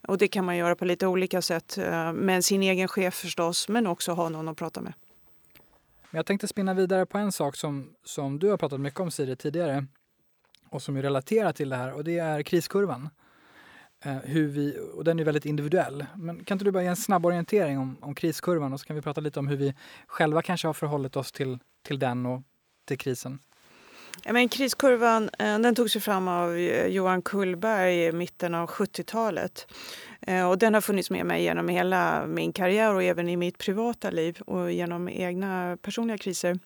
Och 0.08 0.18
det 0.18 0.28
kan 0.28 0.44
man 0.44 0.56
göra 0.56 0.74
på 0.74 0.84
lite 0.84 1.06
olika 1.06 1.42
sätt. 1.42 1.78
Eh, 1.78 2.12
med 2.12 2.44
sin 2.44 2.62
egen 2.62 2.88
chef 2.88 3.14
förstås, 3.14 3.68
men 3.68 3.86
också 3.86 4.12
ha 4.12 4.28
någon 4.28 4.48
att 4.48 4.56
prata 4.56 4.80
med. 4.80 4.92
Men 6.10 6.18
Jag 6.18 6.26
tänkte 6.26 6.48
spinna 6.48 6.74
vidare 6.74 7.06
på 7.06 7.18
en 7.18 7.32
sak 7.32 7.56
som, 7.56 7.94
som 8.04 8.38
du 8.38 8.50
har 8.50 8.56
pratat 8.56 8.80
mycket 8.80 9.00
om 9.00 9.10
Siri 9.10 9.36
tidigare 9.36 9.86
och 10.70 10.82
som 10.82 10.96
är 10.96 11.02
relaterat 11.02 11.56
till 11.56 11.68
det 11.68 11.76
här 11.76 11.92
och 11.92 12.04
det 12.04 12.18
är 12.18 12.42
kriskurvan. 12.42 13.08
Eh, 14.04 14.16
hur 14.16 14.48
vi, 14.48 14.78
och 14.94 15.04
den 15.04 15.18
är 15.18 15.24
väldigt 15.24 15.46
individuell. 15.46 16.06
Men 16.16 16.44
kan 16.44 16.54
inte 16.54 16.64
du 16.64 16.70
bara 16.70 16.82
ge 16.82 16.88
en 16.88 16.96
snabb 16.96 17.26
orientering 17.26 17.78
om, 17.78 17.96
om 18.00 18.14
kriskurvan 18.14 18.72
och 18.72 18.80
så 18.80 18.86
kan 18.86 18.96
vi 18.96 19.02
prata 19.02 19.20
lite 19.20 19.38
om 19.38 19.48
hur 19.48 19.56
vi 19.56 19.74
själva 20.06 20.42
kanske 20.42 20.68
har 20.68 20.74
förhållit 20.74 21.16
oss 21.16 21.32
till, 21.32 21.58
till 21.82 21.98
den 21.98 22.26
och 22.26 22.42
till 22.84 22.98
krisen? 22.98 23.38
Ja, 24.24 24.32
men 24.32 24.48
kriskurvan 24.48 25.30
eh, 25.38 25.58
den 25.58 25.74
togs 25.74 25.96
fram 26.04 26.28
av 26.28 26.56
eh, 26.56 26.86
Johan 26.86 27.22
Kullberg 27.22 28.04
i 28.04 28.12
mitten 28.12 28.54
av 28.54 28.68
70-talet. 28.68 29.66
Eh, 30.20 30.48
och 30.48 30.58
den 30.58 30.74
har 30.74 30.80
funnits 30.80 31.10
med 31.10 31.26
mig 31.26 31.42
genom 31.42 31.68
hela 31.68 32.26
min 32.26 32.52
karriär 32.52 32.94
och 32.94 33.02
även 33.02 33.28
i 33.28 33.36
mitt 33.36 33.58
privata 33.58 34.10
liv 34.10 34.38
och 34.46 34.72
genom 34.72 35.08
egna 35.08 35.76
personliga 35.82 36.18
kriser. 36.18 36.58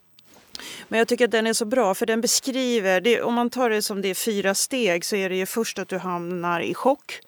Men 0.88 0.98
jag 0.98 1.08
tycker 1.08 1.24
att 1.24 1.30
den 1.30 1.46
är 1.46 1.52
så 1.52 1.64
bra 1.64 1.94
för 1.94 2.06
den 2.06 2.20
beskriver, 2.20 3.00
det, 3.00 3.22
om 3.22 3.34
man 3.34 3.50
tar 3.50 3.70
det 3.70 3.82
som 3.82 4.02
det 4.02 4.08
är 4.08 4.14
fyra 4.14 4.54
steg 4.54 5.04
så 5.04 5.16
är 5.16 5.28
det 5.28 5.36
ju 5.36 5.46
först 5.46 5.78
att 5.78 5.88
du 5.88 5.98
hamnar 5.98 6.60
i 6.60 6.74
chock 6.74 7.20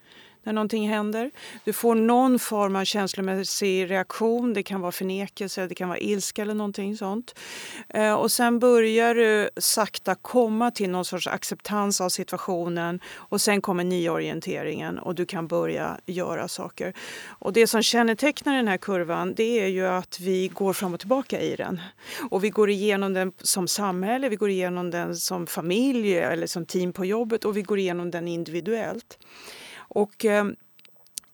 när 0.44 0.52
någonting 0.52 0.88
händer. 0.88 1.30
Du 1.64 1.72
får 1.72 1.94
någon 1.94 2.38
form 2.38 2.76
av 2.76 2.84
känslomässig 2.84 3.90
reaktion. 3.90 4.54
Det 4.54 4.62
kan 4.62 4.80
vara 4.80 4.92
förnekelse, 4.92 5.66
det 5.66 5.74
kan 5.74 5.88
vara 5.88 5.98
ilska 5.98 6.42
eller 6.42 6.54
någonting 6.54 6.96
sånt. 6.96 7.38
Eh, 7.88 8.14
och 8.14 8.32
sen 8.32 8.58
börjar 8.58 9.14
du 9.14 9.50
sakta 9.56 10.14
komma 10.14 10.70
till 10.70 10.90
någon 10.90 11.04
sorts 11.04 11.26
acceptans 11.26 12.00
av 12.00 12.08
situationen 12.08 13.00
och 13.14 13.40
sen 13.40 13.60
kommer 13.60 13.84
nyorienteringen 13.84 14.98
och 14.98 15.14
du 15.14 15.26
kan 15.26 15.46
börja 15.46 15.98
göra 16.06 16.48
saker. 16.48 16.92
Och 17.26 17.52
det 17.52 17.66
som 17.66 17.82
kännetecknar 17.82 18.56
den 18.56 18.68
här 18.68 18.76
kurvan 18.76 19.34
det 19.34 19.60
är 19.60 19.68
ju 19.68 19.86
att 19.86 20.20
vi 20.20 20.48
går 20.48 20.72
fram 20.72 20.94
och 20.94 21.00
tillbaka 21.00 21.40
i 21.40 21.56
den. 21.56 21.80
Och 22.30 22.44
vi 22.44 22.50
går 22.50 22.70
igenom 22.70 23.12
den 23.12 23.32
som 23.38 23.68
samhälle, 23.68 24.28
vi 24.28 24.36
går 24.36 24.50
igenom 24.50 24.90
den 24.90 25.16
som 25.16 25.46
familj 25.46 26.18
eller 26.18 26.46
som 26.46 26.66
team 26.66 26.92
på 26.92 27.04
jobbet 27.04 27.44
och 27.44 27.56
vi 27.56 27.62
går 27.62 27.78
igenom 27.78 28.10
den 28.10 28.28
individuellt. 28.28 29.18
Och 29.94 30.24
eh, 30.24 30.44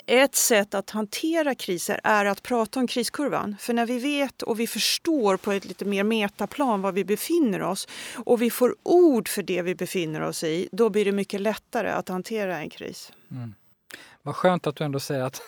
ett 0.07 0.35
sätt 0.35 0.75
att 0.75 0.91
hantera 0.91 1.55
kriser 1.55 2.01
är 2.05 2.25
att 2.25 2.43
prata 2.43 2.81
om 2.81 2.87
kriskurvan. 2.87 3.57
För 3.61 3.73
när 3.73 3.87
vi 3.87 3.99
vet 3.99 4.43
och 4.43 4.61
vi 4.61 4.67
förstår 4.67 5.37
på 5.37 5.53
ett 5.53 5.65
lite 5.65 5.85
mer 5.85 6.05
metaplan 6.05 6.83
var 6.83 6.93
vi 6.93 7.05
befinner 7.05 7.63
oss 7.63 7.89
och 8.25 8.43
vi 8.43 8.51
får 8.51 8.77
ord 8.83 9.29
för 9.29 9.43
det 9.43 9.63
vi 9.63 9.75
befinner 9.75 10.21
oss 10.21 10.45
i, 10.45 10.69
då 10.73 10.91
blir 10.91 11.05
det 11.05 11.13
mycket 11.13 11.41
lättare 11.41 11.91
att 11.91 12.09
hantera 12.09 12.59
en 12.59 12.71
kris. 12.71 13.13
Mm. 13.31 13.55
Vad 14.23 14.37
skönt 14.37 14.67
att 14.67 14.77
du 14.77 14.85
ändå 14.85 15.01
säger 15.01 15.23
att, 15.23 15.41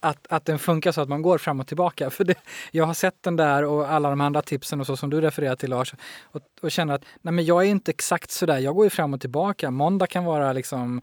att, 0.00 0.26
att 0.30 0.44
den 0.44 0.58
funkar 0.58 0.92
så 0.92 1.00
att 1.00 1.08
man 1.08 1.22
går 1.22 1.38
fram 1.38 1.60
och 1.60 1.66
tillbaka. 1.66 2.10
För 2.10 2.24
det, 2.24 2.34
jag 2.70 2.84
har 2.84 2.94
sett 2.94 3.22
den 3.22 3.36
där 3.36 3.64
och 3.64 3.90
alla 3.90 4.10
de 4.10 4.20
andra 4.20 4.42
tipsen 4.42 4.80
och 4.80 4.86
så 4.86 4.96
som 4.96 5.10
du 5.10 5.20
refererar 5.20 5.56
till 5.56 5.70
Lars 5.70 5.94
och, 6.22 6.40
och 6.60 6.70
känner 6.70 6.94
att 6.94 7.04
nej 7.22 7.32
men 7.32 7.44
jag 7.44 7.62
är 7.62 7.66
inte 7.66 7.90
exakt 7.90 8.30
sådär, 8.30 8.58
jag 8.58 8.74
går 8.74 8.86
ju 8.86 8.90
fram 8.90 9.14
och 9.14 9.20
tillbaka. 9.20 9.70
Måndag 9.70 10.06
kan 10.06 10.24
vara 10.24 10.52
liksom 10.52 11.02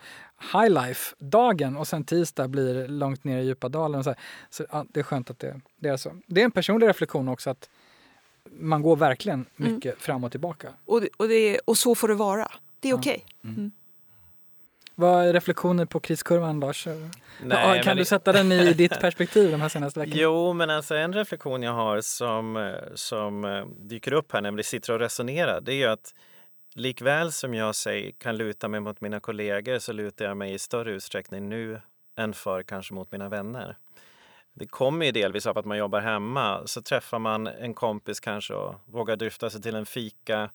high 0.54 0.70
life-dagen 0.70 1.78
och 1.78 1.88
sen 1.88 2.04
tisdag 2.04 2.48
blir 2.48 2.88
långt 2.88 3.24
ner 3.24 3.40
i 3.40 3.46
djupa 3.46 3.70
dalen. 3.70 4.00
Och 4.00 4.06
så 4.06 4.16
så 4.50 4.66
ja, 4.72 4.86
det 4.90 5.00
är 5.00 5.04
skönt 5.04 5.30
att 5.30 5.40
det, 5.40 5.62
det, 5.78 5.90
är 5.90 5.98
så. 5.98 6.12
Det 6.26 6.42
är 6.42 6.46
en 6.46 6.52
personlig 6.52 6.88
reflektion 6.88 7.28
också 7.28 7.50
att 7.50 7.70
man 8.60 8.82
går 8.82 8.96
verkligen 8.96 9.46
mm. 9.58 9.74
mycket 9.74 9.92
mm. 9.92 10.00
fram 10.00 10.24
och 10.24 10.32
tillbaka. 10.32 10.70
Och, 10.86 11.02
och, 11.18 11.28
det, 11.28 11.60
och 11.60 11.78
så 11.78 11.96
får 11.96 12.08
det 12.08 12.16
vara. 12.16 12.52
Det 12.80 12.88
är 12.88 12.92
ja. 12.92 12.98
okej. 12.98 13.26
Okay. 13.26 13.52
Mm. 13.52 13.56
Mm. 13.56 13.72
Vad 14.96 15.26
är 15.26 15.34
reflektioner 15.34 15.86
på 15.86 16.00
kriskurvan 16.00 16.60
Lars? 16.60 16.88
Nej, 17.44 17.84
kan 17.84 17.98
du 17.98 18.02
det... 18.02 18.06
sätta 18.06 18.32
den 18.32 18.52
i 18.52 18.74
ditt 18.78 19.00
perspektiv 19.00 19.52
de 19.52 19.62
här 19.62 19.70
senaste 19.70 20.00
veckorna? 20.00 20.22
Jo, 20.22 20.54
men 20.54 20.70
alltså 20.70 20.96
en 20.96 21.14
reflektion 21.14 21.64
jag 21.64 21.74
har 21.74 22.02
som, 22.02 22.74
som 22.96 23.46
eh, 23.46 23.66
dyker 23.66 24.14
upp 24.14 24.32
här 24.32 24.42
när 24.42 24.52
vi 24.52 24.64
sitter 24.64 24.94
och 24.94 25.00
resonerar, 25.00 25.62
det 25.62 25.74
är 25.74 25.76
ju 25.76 25.86
att 25.86 26.14
likväl 26.76 27.32
som 27.32 27.54
jag 27.54 27.76
säger, 27.76 28.12
kan 28.12 28.38
luta 28.38 28.68
mig 28.68 28.80
mot 28.80 29.02
mina 29.02 29.20
kollegor 29.20 29.80
så 29.80 29.94
lutar 29.94 30.26
jag 30.26 30.38
mig 30.38 30.54
i 30.54 30.60
större 30.60 30.92
utsträckning 30.92 31.50
nu 31.50 31.82
än 32.16 32.34
för 32.34 32.64
kanske 32.64 32.94
mot 32.94 33.12
mina 33.12 33.30
vänner. 33.30 33.78
Det 34.54 34.68
kommer 34.68 35.06
ju 35.06 35.12
delvis 35.12 35.48
av 35.48 35.58
att 35.58 35.66
man 35.66 35.78
jobbar 35.78 36.02
hemma. 36.02 36.62
Så 36.66 36.82
träffar 36.82 37.20
man 37.20 37.48
en 37.48 37.74
kompis 37.74 38.20
kanske 38.20 38.54
och 38.54 38.76
vågar 38.86 39.16
dryfta 39.16 39.50
sig 39.50 39.62
till 39.62 39.76
en 39.76 39.86
fika. 39.86 40.50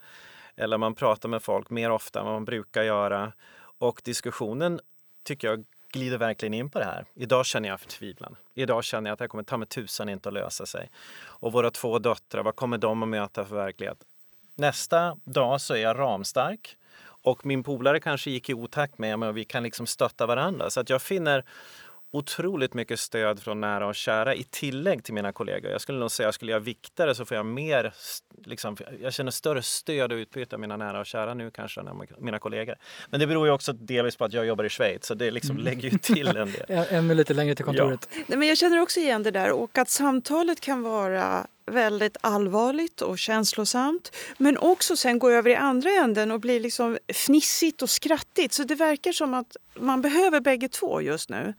Eller 0.56 0.78
man 0.78 0.94
pratar 0.94 1.28
med 1.28 1.42
folk 1.42 1.70
mer 1.70 1.90
ofta 1.90 2.18
än 2.18 2.24
vad 2.24 2.34
man 2.34 2.44
brukar 2.44 2.82
göra. 2.82 3.32
Och 3.78 4.00
diskussionen 4.04 4.80
tycker 5.24 5.48
jag 5.48 5.64
glider 5.92 6.18
verkligen 6.18 6.54
in 6.54 6.70
på 6.70 6.78
det 6.78 6.84
här. 6.84 7.04
Idag 7.14 7.46
känner 7.46 7.68
jag 7.68 7.80
förtvivlan. 7.80 8.36
Idag 8.54 8.84
känner 8.84 9.10
jag 9.10 9.12
att 9.12 9.18
det 9.18 9.22
här 9.22 9.28
kommer 9.28 9.44
ta 9.44 9.56
mig 9.56 9.68
tusan 9.68 10.08
inte 10.08 10.28
att 10.28 10.32
lösa 10.32 10.66
sig. 10.66 10.90
Och 11.20 11.52
våra 11.52 11.70
två 11.70 11.98
döttrar, 11.98 12.42
vad 12.42 12.56
kommer 12.56 12.78
de 12.78 13.02
att 13.02 13.08
möta 13.08 13.44
för 13.44 13.56
verklighet? 13.56 14.04
Nästa 14.58 15.16
dag 15.24 15.60
så 15.60 15.74
är 15.74 15.78
jag 15.78 15.98
ramstark 15.98 16.76
och 17.04 17.46
min 17.46 17.62
polare 17.62 18.00
kanske 18.00 18.30
gick 18.30 18.50
i 18.50 18.54
otakt 18.54 18.98
med 18.98 19.18
mig 19.18 19.28
och 19.28 19.36
vi 19.36 19.44
kan 19.44 19.62
liksom 19.62 19.86
stötta 19.86 20.26
varandra. 20.26 20.70
Så 20.70 20.80
att 20.80 20.90
jag 20.90 21.02
finner 21.02 21.44
otroligt 22.10 22.74
mycket 22.74 23.00
stöd 23.00 23.42
från 23.42 23.60
nära 23.60 23.86
och 23.86 23.94
kära 23.94 24.34
i 24.34 24.44
tillägg 24.44 25.04
till 25.04 25.14
mina 25.14 25.32
kollegor. 25.32 25.70
Jag 25.70 25.80
skulle 25.80 25.98
nog 25.98 26.10
säga, 26.10 26.32
skulle 26.32 26.52
jag 26.52 26.60
vikta 26.60 27.06
det 27.06 27.14
så 27.14 27.24
får 27.24 27.36
jag 27.36 27.46
mer, 27.46 27.94
liksom, 28.44 28.76
jag 29.00 29.12
känner 29.12 29.30
större 29.30 29.62
stöd 29.62 30.12
och 30.12 30.16
utbyte 30.16 30.56
av 30.56 30.60
mina 30.60 30.76
nära 30.76 31.00
och 31.00 31.06
kära 31.06 31.34
nu 31.34 31.50
kanske 31.50 31.80
än 31.80 31.86
mina 32.18 32.38
kollegor. 32.38 32.76
Men 33.10 33.20
det 33.20 33.26
beror 33.26 33.46
ju 33.46 33.52
också 33.52 33.72
delvis 33.72 34.16
på 34.16 34.24
att 34.24 34.32
jag 34.32 34.46
jobbar 34.46 34.64
i 34.64 34.68
Schweiz 34.68 35.06
så 35.06 35.14
det 35.14 35.30
liksom 35.30 35.50
mm. 35.50 35.64
lägger 35.64 35.90
ju 35.90 35.98
till 35.98 36.28
en 36.28 36.52
del. 36.52 36.64
Ännu 36.90 37.14
lite 37.14 37.34
längre 37.34 37.54
till 37.54 37.64
kontoret. 37.64 38.08
Ja. 38.12 38.22
Nej, 38.26 38.38
men 38.38 38.48
jag 38.48 38.58
känner 38.58 38.80
också 38.80 39.00
igen 39.00 39.22
det 39.22 39.30
där 39.30 39.52
och 39.52 39.78
att 39.78 39.90
samtalet 39.90 40.60
kan 40.60 40.82
vara 40.82 41.46
väldigt 41.66 42.16
allvarligt 42.20 43.00
och 43.00 43.18
känslosamt 43.18 44.16
men 44.38 44.58
också 44.58 44.96
sen 44.96 45.18
gå 45.18 45.30
över 45.30 45.50
i 45.50 45.54
andra 45.54 45.90
änden 45.90 46.30
och 46.30 46.40
bli 46.40 46.60
liksom 46.60 46.98
fnissigt 47.12 47.82
och 47.82 47.90
skrattigt. 47.90 48.52
Så 48.52 48.64
det 48.64 48.74
verkar 48.74 49.12
som 49.12 49.34
att 49.34 49.56
man 49.74 50.02
behöver 50.02 50.40
bägge 50.40 50.68
två 50.68 51.00
just 51.00 51.30
nu. 51.30 51.54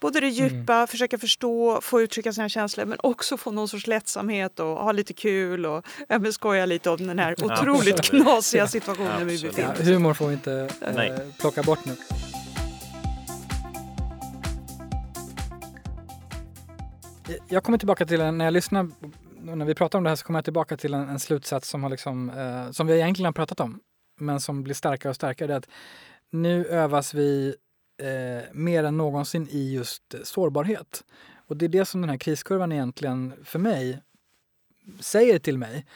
Både 0.00 0.20
det 0.20 0.28
djupa, 0.28 0.74
mm. 0.74 0.86
försöka 0.86 1.18
förstå, 1.18 1.80
få 1.80 2.00
uttrycka 2.00 2.32
sina 2.32 2.48
känslor 2.48 2.84
men 2.84 2.98
också 3.02 3.36
få 3.36 3.50
någon 3.50 3.68
sorts 3.68 3.86
lättsamhet 3.86 4.60
och 4.60 4.66
ha 4.66 4.92
lite 4.92 5.12
kul 5.12 5.66
och 5.66 5.86
ja, 6.08 6.32
skoja 6.32 6.66
lite 6.66 6.90
om 6.90 7.06
den 7.06 7.18
här 7.18 7.34
otroligt 7.44 8.00
knasiga 8.00 8.66
situationen 8.66 9.26
vi 9.26 9.42
befinner 9.42 9.72
oss 9.72 9.80
i. 9.80 9.92
Humor 9.92 10.14
får 10.14 10.26
vi 10.26 10.32
inte 10.32 10.68
eh, 10.80 11.18
plocka 11.40 11.62
bort 11.62 11.84
nu. 11.84 11.96
Jag 17.48 17.64
kommer 17.64 17.78
tillbaka 17.78 18.06
till, 18.06 18.18
när 18.18 18.44
jag 18.44 18.54
lyssnar, 18.54 18.88
när 19.40 19.64
vi 19.64 19.74
pratar 19.74 19.98
om 19.98 20.04
det 20.04 20.10
här 20.10 20.16
så 20.16 20.24
kommer 20.24 20.38
jag 20.38 20.44
tillbaka 20.44 20.76
till 20.76 20.94
en, 20.94 21.08
en 21.08 21.20
slutsats 21.20 21.68
som, 21.68 21.82
har 21.82 21.90
liksom, 21.90 22.30
eh, 22.30 22.70
som 22.70 22.86
vi 22.86 22.94
egentligen 22.94 23.26
har 23.26 23.32
pratat 23.32 23.60
om 23.60 23.80
men 24.20 24.40
som 24.40 24.62
blir 24.62 24.74
starkare 24.74 25.10
och 25.10 25.16
starkare. 25.16 25.48
Det 25.48 25.54
är 25.54 25.58
att 25.58 25.68
nu 26.32 26.66
övas 26.66 27.14
vi 27.14 27.54
eh, 28.00 28.42
mer 28.52 28.84
än 28.84 28.96
någonsin 28.96 29.48
i 29.50 29.74
just 29.74 30.14
sårbarhet. 30.24 31.04
Och 31.46 31.56
det 31.56 31.64
är 31.64 31.68
det 31.68 31.84
som 31.84 32.00
den 32.00 32.10
här 32.10 32.16
kriskurvan 32.16 32.72
egentligen 32.72 33.32
för 33.44 33.58
mig 33.58 34.02
säger 35.00 35.38
till 35.38 35.58
mig. 35.58 35.86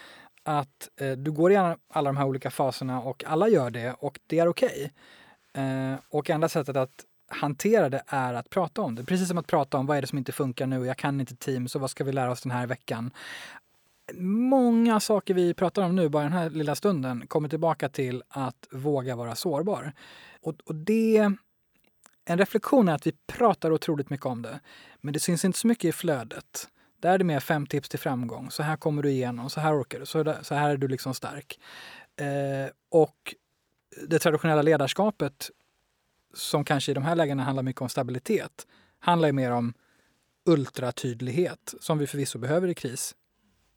Att 0.43 0.89
eh, 0.99 1.11
du 1.11 1.31
går 1.31 1.51
igenom 1.51 1.77
alla 1.89 2.09
de 2.09 2.17
här 2.17 2.25
olika 2.25 2.51
faserna 2.51 3.01
och 3.01 3.23
alla 3.27 3.47
gör 3.47 3.69
det 3.69 3.95
och 3.99 4.19
det 4.27 4.39
är 4.39 4.47
okej. 4.47 4.91
Okay. 5.53 5.63
Eh, 5.63 5.95
och 6.09 6.29
enda 6.29 6.49
sättet 6.49 6.75
att 6.75 7.05
hantera 7.27 7.89
det 7.89 8.03
är 8.07 8.33
att 8.33 8.49
prata 8.49 8.81
om 8.81 8.95
det. 8.95 9.03
Precis 9.03 9.27
som 9.27 9.37
att 9.37 9.47
prata 9.47 9.77
om 9.77 9.85
vad 9.85 9.97
är 9.97 10.01
det 10.01 10.07
som 10.07 10.17
inte 10.17 10.31
funkar 10.31 10.67
nu, 10.67 10.85
jag 10.85 10.97
kan 10.97 11.19
inte 11.19 11.35
Teams 11.35 11.75
och 11.75 11.81
vad 11.81 11.89
ska 11.89 12.03
vi 12.03 12.11
lära 12.11 12.31
oss 12.31 12.41
den 12.41 12.51
här 12.51 12.67
veckan. 12.67 13.11
Många 14.49 14.99
saker 14.99 15.33
vi 15.33 15.53
pratar 15.53 15.81
om 15.81 15.95
nu, 15.95 16.09
bara 16.09 16.23
den 16.23 16.31
här 16.31 16.49
lilla 16.49 16.75
stunden, 16.75 17.27
kommer 17.27 17.49
tillbaka 17.49 17.89
till 17.89 18.23
att 18.27 18.67
våga 18.71 19.15
vara 19.15 19.35
sårbar. 19.35 19.93
Och, 20.41 20.55
och 20.65 20.75
det 20.75 21.31
en 22.25 22.37
reflektion 22.37 22.89
är 22.89 22.93
att 22.93 23.07
vi 23.07 23.11
pratar 23.27 23.71
otroligt 23.71 24.09
mycket 24.09 24.25
om 24.25 24.41
det, 24.41 24.59
men 25.01 25.13
det 25.13 25.19
syns 25.19 25.45
inte 25.45 25.59
så 25.59 25.67
mycket 25.67 25.85
i 25.85 25.91
flödet. 25.91 26.69
Där 26.99 27.13
är 27.13 27.17
det 27.17 27.23
mer 27.23 27.39
fem 27.39 27.65
tips 27.65 27.89
till 27.89 27.99
framgång. 27.99 28.51
Så 28.51 28.63
här 28.63 28.77
kommer 28.77 29.03
du 29.03 29.09
igenom, 29.09 29.49
så 29.49 29.59
här 29.59 29.81
orkar 29.81 29.99
du, 29.99 30.05
så, 30.05 30.55
här 30.55 30.69
är 30.69 30.77
du 30.77 30.87
liksom 30.87 31.13
stark. 31.13 31.59
Eh, 32.15 32.71
och 32.89 33.35
det 34.07 34.19
traditionella 34.19 34.61
ledarskapet 34.61 35.49
som 36.33 36.65
kanske 36.65 36.91
i 36.91 36.95
de 36.95 37.03
här 37.03 37.15
lägena 37.15 37.43
handlar 37.43 37.63
mycket 37.63 37.81
om 37.81 37.89
stabilitet, 37.89 38.67
handlar 38.99 39.27
ju 39.27 39.33
mer 39.33 39.51
om 39.51 39.73
ultratydlighet, 40.45 41.73
som 41.79 41.97
vi 41.97 42.07
förvisso 42.07 42.39
behöver 42.39 42.67
i 42.67 42.73
kris 42.73 43.15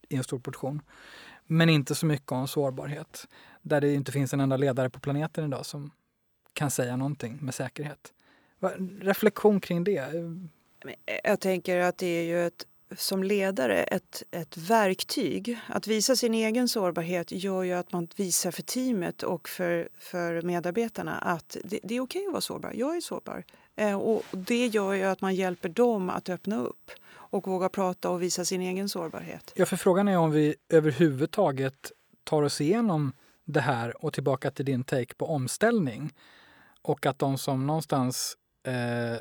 i 0.08 0.16
en 0.16 0.24
stor 0.24 0.38
portion. 0.38 0.82
Men 1.46 1.68
inte 1.68 1.94
så 1.94 2.06
mycket 2.06 2.32
om 2.32 2.48
sårbarhet, 2.48 3.28
där 3.62 3.80
det 3.80 3.94
inte 3.94 4.12
finns 4.12 4.34
en 4.34 4.40
enda 4.40 4.56
ledare 4.56 4.90
på 4.90 5.00
planeten 5.00 5.44
idag 5.44 5.66
som 5.66 5.90
kan 6.52 6.70
säga 6.70 6.96
någonting 6.96 7.38
med 7.40 7.54
säkerhet. 7.54 8.12
Reflektion 9.00 9.60
kring 9.60 9.84
det? 9.84 10.12
Jag 11.24 11.40
tänker 11.40 11.78
att 11.78 11.98
det 11.98 12.06
är 12.06 12.22
ju 12.22 12.46
ett 12.46 12.66
som 12.96 13.22
ledare 13.22 13.82
ett, 13.82 14.22
ett 14.30 14.56
verktyg. 14.56 15.58
Att 15.66 15.86
visa 15.86 16.16
sin 16.16 16.34
egen 16.34 16.68
sårbarhet 16.68 17.32
gör 17.32 17.62
ju 17.62 17.72
att 17.72 17.92
man 17.92 18.08
visar 18.16 18.50
för 18.50 18.62
teamet 18.62 19.22
och 19.22 19.48
för, 19.48 19.88
för 19.98 20.42
medarbetarna 20.42 21.18
att 21.18 21.56
det, 21.64 21.80
det 21.82 21.96
är 21.96 22.00
okej 22.00 22.26
att 22.26 22.32
vara 22.32 22.40
sårbar. 22.40 22.72
Jag 22.74 22.96
är 22.96 23.00
sårbar. 23.00 23.44
Eh, 23.76 23.98
och 23.98 24.22
det 24.30 24.66
gör 24.66 24.92
ju 24.92 25.04
att 25.04 25.20
man 25.20 25.34
hjälper 25.34 25.68
dem 25.68 26.10
att 26.10 26.28
öppna 26.28 26.60
upp 26.60 26.90
och 27.10 27.46
våga 27.46 27.68
prata 27.68 28.10
och 28.10 28.22
visa 28.22 28.44
sin 28.44 28.60
egen 28.60 28.88
sårbarhet. 28.88 29.52
Ja, 29.54 29.66
för 29.66 29.76
frågan 29.76 30.08
är 30.08 30.18
om 30.18 30.30
vi 30.30 30.54
överhuvudtaget 30.68 31.92
tar 32.24 32.42
oss 32.42 32.60
igenom 32.60 33.12
det 33.44 33.60
här 33.60 34.04
och 34.04 34.12
tillbaka 34.12 34.50
till 34.50 34.64
din 34.64 34.84
take 34.84 35.14
på 35.14 35.26
omställning. 35.26 36.12
Och 36.82 37.06
att 37.06 37.18
de 37.18 37.38
som 37.38 37.66
någonstans 37.66 38.36
eh, 38.62 39.20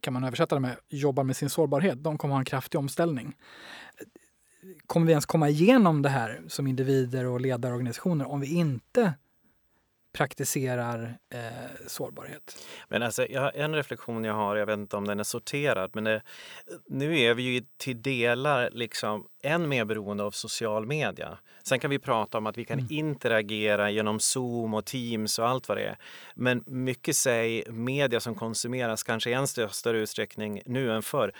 kan 0.00 0.12
man 0.12 0.24
översätta 0.24 0.54
det 0.54 0.60
med, 0.60 0.76
jobbar 0.88 1.24
med 1.24 1.36
sin 1.36 1.50
sårbarhet, 1.50 2.04
de 2.04 2.18
kommer 2.18 2.34
ha 2.34 2.38
en 2.38 2.44
kraftig 2.44 2.78
omställning. 2.78 3.36
Kommer 4.86 5.06
vi 5.06 5.12
ens 5.12 5.26
komma 5.26 5.48
igenom 5.48 6.02
det 6.02 6.08
här 6.08 6.42
som 6.48 6.66
individer 6.66 7.24
och 7.24 7.40
ledarorganisationer 7.40 8.26
om 8.26 8.40
vi 8.40 8.54
inte 8.54 9.14
praktiserar 10.16 11.18
eh, 11.30 11.40
sårbarhet. 11.86 12.66
Men 12.88 13.02
alltså, 13.02 13.26
jag, 13.26 13.56
en 13.56 13.74
reflektion 13.74 14.24
jag 14.24 14.34
har, 14.34 14.56
jag 14.56 14.66
vet 14.66 14.78
inte 14.78 14.96
om 14.96 15.06
den 15.06 15.20
är 15.20 15.24
sorterad, 15.24 15.90
men 15.94 16.04
det, 16.04 16.22
nu 16.86 17.20
är 17.20 17.34
vi 17.34 17.42
ju 17.42 17.64
till 17.76 18.02
delar 18.02 18.70
liksom 18.72 19.26
än 19.42 19.68
mer 19.68 19.84
beroende 19.84 20.24
av 20.24 20.30
social 20.30 20.86
media. 20.86 21.38
Sen 21.62 21.80
kan 21.80 21.90
vi 21.90 21.98
prata 21.98 22.38
om 22.38 22.46
att 22.46 22.58
vi 22.58 22.64
kan 22.64 22.78
mm. 22.78 22.90
interagera 22.90 23.90
genom 23.90 24.20
Zoom 24.20 24.74
och 24.74 24.84
Teams 24.84 25.38
och 25.38 25.48
allt 25.48 25.68
vad 25.68 25.78
det 25.78 25.84
är. 25.84 25.98
Men 26.34 26.64
mycket 26.66 27.16
säg 27.16 27.64
media 27.70 28.20
som 28.20 28.34
konsumeras 28.34 29.02
kanske 29.02 29.30
i 29.30 29.32
än 29.32 29.46
större 29.46 29.98
utsträckning 29.98 30.62
nu 30.66 30.92
än 30.92 31.02
förr 31.02 31.32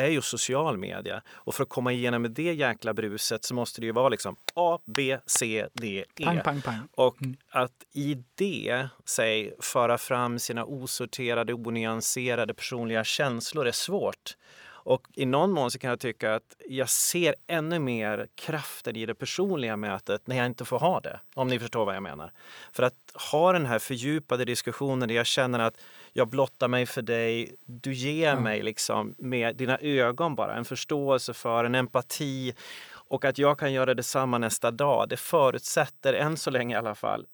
är 0.00 0.10
ju 0.10 0.22
social 0.22 0.78
media. 0.78 1.22
Och 1.30 1.54
för 1.54 1.62
att 1.62 1.68
komma 1.68 1.92
igenom 1.92 2.22
med 2.22 2.30
det 2.30 2.52
jäkla 2.52 2.94
bruset 2.94 3.44
så 3.44 3.54
måste 3.54 3.80
det 3.80 3.86
ju 3.86 3.92
vara 3.92 4.08
liksom 4.08 4.36
A, 4.54 4.78
B, 4.86 5.18
C, 5.26 5.66
D, 5.72 6.04
E. 6.18 6.24
Pang, 6.24 6.40
pang, 6.40 6.62
pang. 6.62 6.78
Och 6.94 7.22
mm. 7.22 7.36
att 7.50 7.84
i 7.92 8.24
det, 8.34 8.88
säg, 9.04 9.54
föra 9.60 9.98
fram 9.98 10.38
sina 10.38 10.64
osorterade, 10.64 11.54
onyanserade 11.54 12.54
personliga 12.54 13.04
känslor 13.04 13.66
är 13.66 13.72
svårt. 13.72 14.36
Och 14.82 15.06
i 15.14 15.26
någon 15.26 15.50
mån 15.50 15.70
så 15.70 15.78
kan 15.78 15.90
jag 15.90 16.00
tycka 16.00 16.34
att 16.34 16.56
jag 16.68 16.88
ser 16.88 17.34
ännu 17.46 17.78
mer 17.78 18.26
kraften 18.34 18.96
i 18.96 19.06
det 19.06 19.14
personliga 19.14 19.76
mötet 19.76 20.26
när 20.26 20.36
jag 20.36 20.46
inte 20.46 20.64
får 20.64 20.78
ha 20.78 21.00
det. 21.00 21.20
Om 21.34 21.48
ni 21.48 21.58
förstår 21.58 21.84
vad 21.84 21.96
jag 21.96 22.02
menar. 22.02 22.32
För 22.72 22.82
att 22.82 22.94
ha 23.30 23.52
den 23.52 23.66
här 23.66 23.78
fördjupade 23.78 24.44
diskussionen 24.44 25.08
där 25.08 25.14
jag 25.14 25.26
känner 25.26 25.58
att 25.58 25.80
jag 26.12 26.28
blottar 26.28 26.68
mig 26.68 26.86
för 26.86 27.02
dig, 27.02 27.54
du 27.66 27.94
ger 27.94 28.32
mm. 28.32 28.44
mig 28.44 28.62
liksom 28.62 29.14
med 29.18 29.56
dina 29.56 29.78
ögon 29.78 30.34
bara 30.34 30.54
en 30.54 30.64
förståelse 30.64 31.34
för, 31.34 31.64
en 31.64 31.74
empati 31.74 32.54
och 32.92 33.24
att 33.24 33.38
jag 33.38 33.58
kan 33.58 33.72
göra 33.72 33.94
detsamma 33.94 34.38
nästa 34.38 34.70
dag. 34.70 35.08
Det 35.08 35.16
förutsätter, 35.16 36.14
än 36.14 36.36
så 36.36 36.50
länge 36.50 36.74
i 36.74 36.78
alla 36.78 36.94
fall, 36.94 37.26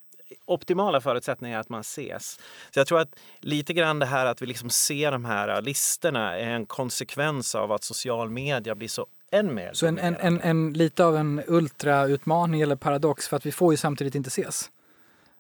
optimala 0.45 1.01
förutsättningar 1.01 1.61
att 1.61 1.69
man 1.69 1.81
ses. 1.81 2.41
Så 2.71 2.81
jag 2.81 2.87
tror 2.87 3.01
att 3.01 3.15
lite 3.41 3.73
grann 3.73 3.99
det 3.99 4.07
här 4.07 4.27
att 4.27 4.43
vi 4.43 4.47
liksom 4.47 4.71
ser 4.71 5.13
de 5.13 5.25
här 5.25 5.63
listorna 5.63 6.39
är 6.39 6.51
en 6.51 6.67
konsekvens 6.67 7.55
av 7.55 7.73
att 7.73 7.85
social 7.85 8.31
media 8.31 8.75
blir 8.75 8.89
så 8.89 9.07
än 9.31 9.55
mer. 9.55 9.71
Så 9.73 9.87
en, 9.87 9.99
en, 9.99 10.17
en, 10.17 10.41
en 10.41 10.73
lite 10.73 11.05
av 11.05 11.17
en 11.17 11.43
ultrautmaning 11.47 12.61
eller 12.61 12.77
paradox 12.77 13.29
för 13.29 13.37
att 13.37 13.47
vi 13.47 13.53
får 13.53 13.73
ju 13.73 13.77
samtidigt 13.77 14.15
inte 14.15 14.29
ses. 14.29 14.71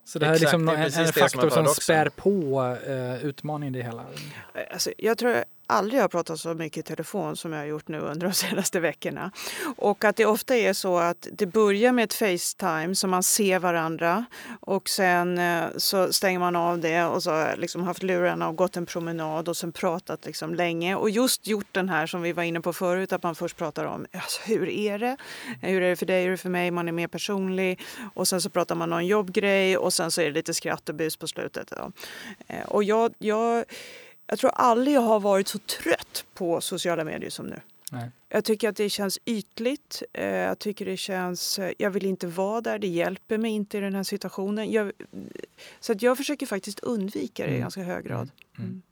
Så 0.06 0.18
det 0.18 0.26
här 0.26 0.34
Exakt, 0.34 0.54
är 0.54 0.58
liksom 0.58 0.68
är 0.68 1.00
en, 1.00 1.06
en 1.06 1.12
faktor 1.12 1.50
som, 1.50 1.64
som 1.64 1.74
spär 1.74 2.08
på 2.08 2.60
uh, 2.88 3.24
utmaningen 3.24 3.74
i 3.74 3.78
det 3.78 3.84
hela. 3.84 4.04
Alltså, 4.72 4.90
jag 4.98 5.18
tror 5.18 5.44
aldrig 5.66 6.00
har 6.00 6.09
pratat 6.09 6.40
så 6.40 6.55
mycket 6.55 6.79
i 6.79 6.83
telefon 6.83 7.37
som 7.37 7.52
jag 7.52 7.59
har 7.59 7.66
gjort 7.66 7.88
nu 7.88 7.98
under 7.98 8.26
de 8.26 8.33
senaste 8.35 8.81
veckorna. 8.81 9.31
Och 9.76 10.05
att 10.05 10.16
det 10.16 10.26
ofta 10.26 10.57
är 10.57 10.72
så 10.72 10.98
att 10.98 11.29
det 11.33 11.46
börjar 11.46 11.92
med 11.92 12.05
ett 12.05 12.14
Facetime 12.14 12.94
så 12.94 13.09
man 13.09 13.22
ser 13.22 13.59
varandra 13.59 14.24
och 14.61 14.88
sen 14.88 15.38
eh, 15.38 15.64
så 15.76 16.12
stänger 16.12 16.38
man 16.38 16.57
av 16.57 16.79
det 16.79 17.05
och 17.05 17.22
så 17.22 17.31
har 17.31 17.57
liksom 17.57 17.83
haft 17.83 18.02
lurarna 18.02 18.48
och 18.48 18.57
gått 18.57 18.76
en 18.76 18.87
promenad 18.87 19.48
och 19.48 19.57
sen 19.57 19.72
pratat 19.72 20.26
liksom 20.26 20.55
länge 20.55 20.94
och 20.94 21.11
just 21.11 21.46
gjort 21.46 21.68
den 21.72 21.88
här 21.88 22.07
som 22.07 22.22
vi 22.22 22.33
var 22.33 22.42
inne 22.42 22.61
på 22.61 22.72
förut 22.72 23.12
att 23.12 23.22
man 23.22 23.35
först 23.35 23.57
pratar 23.57 23.85
om 23.85 24.07
alltså, 24.12 24.40
hur 24.44 24.68
är 24.68 24.98
det? 24.98 25.16
Hur 25.62 25.83
är 25.83 25.90
det 25.90 25.96
för 25.96 26.07
dig? 26.07 26.22
Hur 26.22 26.29
är 26.29 26.31
det 26.31 26.37
för 26.37 26.50
mig? 26.50 26.70
Man 26.70 26.88
är 26.88 26.92
mer 26.92 27.09
personlig 27.09 27.81
och 28.14 28.29
sen 28.29 28.40
så 28.40 28.50
pratar 28.50 28.74
man 28.74 28.92
om 28.92 28.98
en 28.98 29.07
jobbgrej 29.07 29.76
och 29.76 29.92
sen 29.92 30.11
så 30.11 30.20
är 30.20 30.24
det 30.24 30.33
lite 30.33 30.55
skratt 30.55 30.88
och 30.88 30.94
bus 30.94 31.16
på 31.16 31.29
slutet. 31.29 31.72
Då. 31.76 31.92
Eh, 32.46 32.64
och 32.66 32.85
jag, 32.85 33.14
jag 33.18 33.64
jag 34.26 34.38
tror 34.38 34.50
aldrig 34.50 34.96
jag 34.96 35.00
har 35.00 35.20
varit 35.20 35.48
så 35.48 35.58
trött 35.58 36.24
på 36.34 36.60
sociala 36.60 37.04
medier 37.04 37.30
som 37.30 37.46
nu. 37.46 37.60
Nej. 37.92 38.10
Jag 38.28 38.44
tycker 38.44 38.68
att 38.68 38.76
det 38.76 38.90
känns 38.90 39.18
ytligt. 39.24 40.02
Eh, 40.12 40.26
jag 40.26 40.58
tycker 40.58 40.84
det 40.84 40.96
känns... 40.96 41.58
Eh, 41.58 41.72
jag 41.78 41.90
vill 41.90 42.06
inte 42.06 42.26
vara 42.26 42.60
där. 42.60 42.78
Det 42.78 42.86
hjälper 42.86 43.38
mig 43.38 43.50
inte 43.50 43.78
i 43.78 43.80
den 43.80 43.94
här 43.94 44.02
situationen. 44.02 44.72
Jag, 44.72 44.92
så 45.80 45.92
att 45.92 46.02
jag 46.02 46.16
försöker 46.16 46.46
faktiskt 46.46 46.80
undvika 46.80 47.42
det 47.42 47.48
mm. 47.48 47.58
i 47.58 47.60
ganska 47.60 47.82
hög 47.82 48.04
grad. 48.04 48.30
Mm. 48.58 48.70
Mm. 48.70 48.82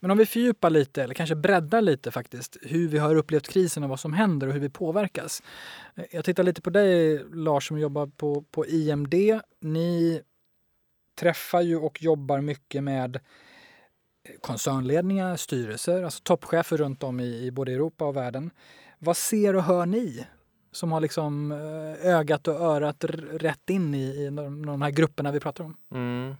Men 0.00 0.10
om 0.10 0.18
vi 0.18 0.26
fördjupar 0.26 0.70
lite, 0.70 1.02
eller 1.02 1.14
kanske 1.14 1.34
breddar 1.34 1.80
lite 1.80 2.10
faktiskt, 2.10 2.56
hur 2.62 2.88
vi 2.88 2.98
har 2.98 3.16
upplevt 3.16 3.48
krisen 3.48 3.82
och 3.82 3.88
vad 3.88 4.00
som 4.00 4.12
händer 4.12 4.46
och 4.46 4.52
hur 4.52 4.60
vi 4.60 4.70
påverkas. 4.70 5.42
Eh, 5.94 6.04
jag 6.10 6.24
tittar 6.24 6.42
lite 6.42 6.62
på 6.62 6.70
dig 6.70 7.24
Lars 7.32 7.68
som 7.68 7.78
jobbar 7.78 8.06
på, 8.06 8.42
på 8.42 8.66
IMD. 8.66 9.14
Ni 9.60 10.22
träffar 11.20 11.60
ju 11.60 11.76
och 11.76 12.02
jobbar 12.02 12.40
mycket 12.40 12.82
med 12.82 13.20
koncernledningar, 14.40 15.36
styrelser, 15.36 16.02
alltså 16.02 16.22
toppchefer 16.22 16.76
runt 16.76 17.02
om 17.02 17.20
i, 17.20 17.46
i 17.46 17.50
både 17.50 17.72
Europa 17.72 18.04
och 18.04 18.16
världen. 18.16 18.50
Vad 18.98 19.16
ser 19.16 19.56
och 19.56 19.62
hör 19.62 19.86
ni 19.86 20.26
som 20.72 20.92
har 20.92 21.00
liksom 21.00 21.52
eh, 21.52 22.06
ögat 22.14 22.48
och 22.48 22.60
örat 22.60 23.04
rätt 23.32 23.70
in 23.70 23.94
i, 23.94 24.24
i 24.24 24.24
de, 24.24 24.66
de 24.66 24.82
här 24.82 24.90
grupperna 24.90 25.32
vi 25.32 25.40
pratar 25.40 25.64
om? 25.64 25.76
Mm. 25.94 26.34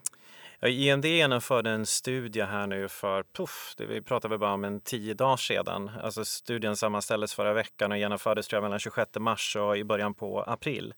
IMD 0.66 1.05
genomförde 1.05 1.71
en 1.71 1.87
studie 1.87 2.42
här 2.42 2.66
nu 2.66 2.88
för, 2.88 3.23
puff, 3.37 3.75
det 3.77 3.87
vi 3.87 4.03
pratade 4.03 4.38
bara 4.38 4.53
om 4.53 4.64
en 4.64 4.81
tio 4.81 5.14
dagar 5.14 5.37
sedan. 5.37 5.90
Alltså 6.03 6.25
studien 6.25 6.77
sammanställdes 6.77 7.35
förra 7.35 7.53
veckan 7.53 7.92
och 7.92 7.99
genomfördes 7.99 8.49
tror 8.49 8.57
jag, 8.57 8.62
mellan 8.62 8.79
26 8.79 9.11
mars 9.18 9.57
och 9.57 9.77
i 9.77 9.85
början 9.85 10.14
på 10.14 10.42
april. 10.42 10.95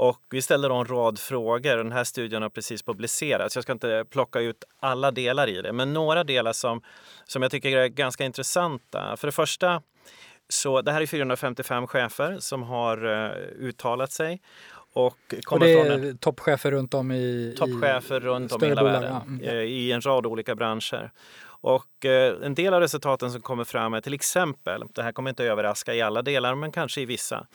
Och 0.00 0.20
vi 0.30 0.42
ställde 0.42 0.68
då 0.68 0.74
en 0.74 0.84
rad 0.84 1.18
frågor. 1.18 1.76
Den 1.76 1.92
här 1.92 2.04
studien 2.04 2.42
har 2.42 2.48
precis 2.48 2.82
publicerats. 2.82 3.54
Jag 3.56 3.62
ska 3.62 3.72
inte 3.72 4.04
plocka 4.10 4.40
ut 4.40 4.64
alla 4.80 5.10
delar 5.10 5.48
i 5.48 5.62
det, 5.62 5.72
men 5.72 5.92
några 5.92 6.24
delar 6.24 6.52
som, 6.52 6.82
som 7.24 7.42
jag 7.42 7.50
tycker 7.50 7.76
är 7.76 7.88
ganska 7.88 8.24
intressanta. 8.24 9.16
För 9.16 9.28
det 9.28 9.32
första, 9.32 9.82
så 10.48 10.82
det 10.82 10.92
här 10.92 11.00
är 11.00 11.06
455 11.06 11.86
chefer 11.86 12.36
som 12.38 12.62
har 12.62 13.06
uh, 13.06 13.30
uttalat 13.58 14.12
sig. 14.12 14.40
Och, 14.92 15.34
och 15.50 15.60
det 15.60 15.72
är 15.72 15.90
en, 15.90 16.18
toppchefer 16.18 16.70
runt 16.70 16.94
om 16.94 17.12
i, 17.12 17.54
toppchefer 17.58 18.20
runt 18.20 18.52
om 18.52 18.64
i 18.64 18.66
hela 18.66 18.84
världen, 18.84 19.12
ja. 19.12 19.22
Mm. 19.26 19.44
Eh, 19.44 19.54
i 19.54 19.92
en 19.92 20.00
rad 20.00 20.26
olika 20.26 20.54
branscher. 20.54 21.10
Och 21.60 22.04
eh, 22.04 22.36
en 22.42 22.54
del 22.54 22.74
av 22.74 22.80
resultaten 22.80 23.32
som 23.32 23.40
kommer 23.40 23.64
fram 23.64 23.94
är 23.94 24.00
till 24.00 24.14
exempel, 24.14 24.84
det 24.94 25.02
här 25.02 25.12
kommer 25.12 25.30
inte 25.30 25.44
överraska 25.44 25.94
i 25.94 26.02
alla 26.02 26.22
delar 26.22 26.54
men 26.54 26.72
kanske 26.72 27.00
i 27.00 27.04
vissa, 27.04 27.46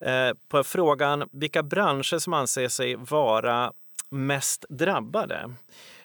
eh, 0.00 0.30
på 0.48 0.64
frågan 0.64 1.28
vilka 1.32 1.62
branscher 1.62 2.18
som 2.18 2.32
anser 2.32 2.68
sig 2.68 2.96
vara 2.96 3.72
mest 4.10 4.64
drabbade. 4.68 5.54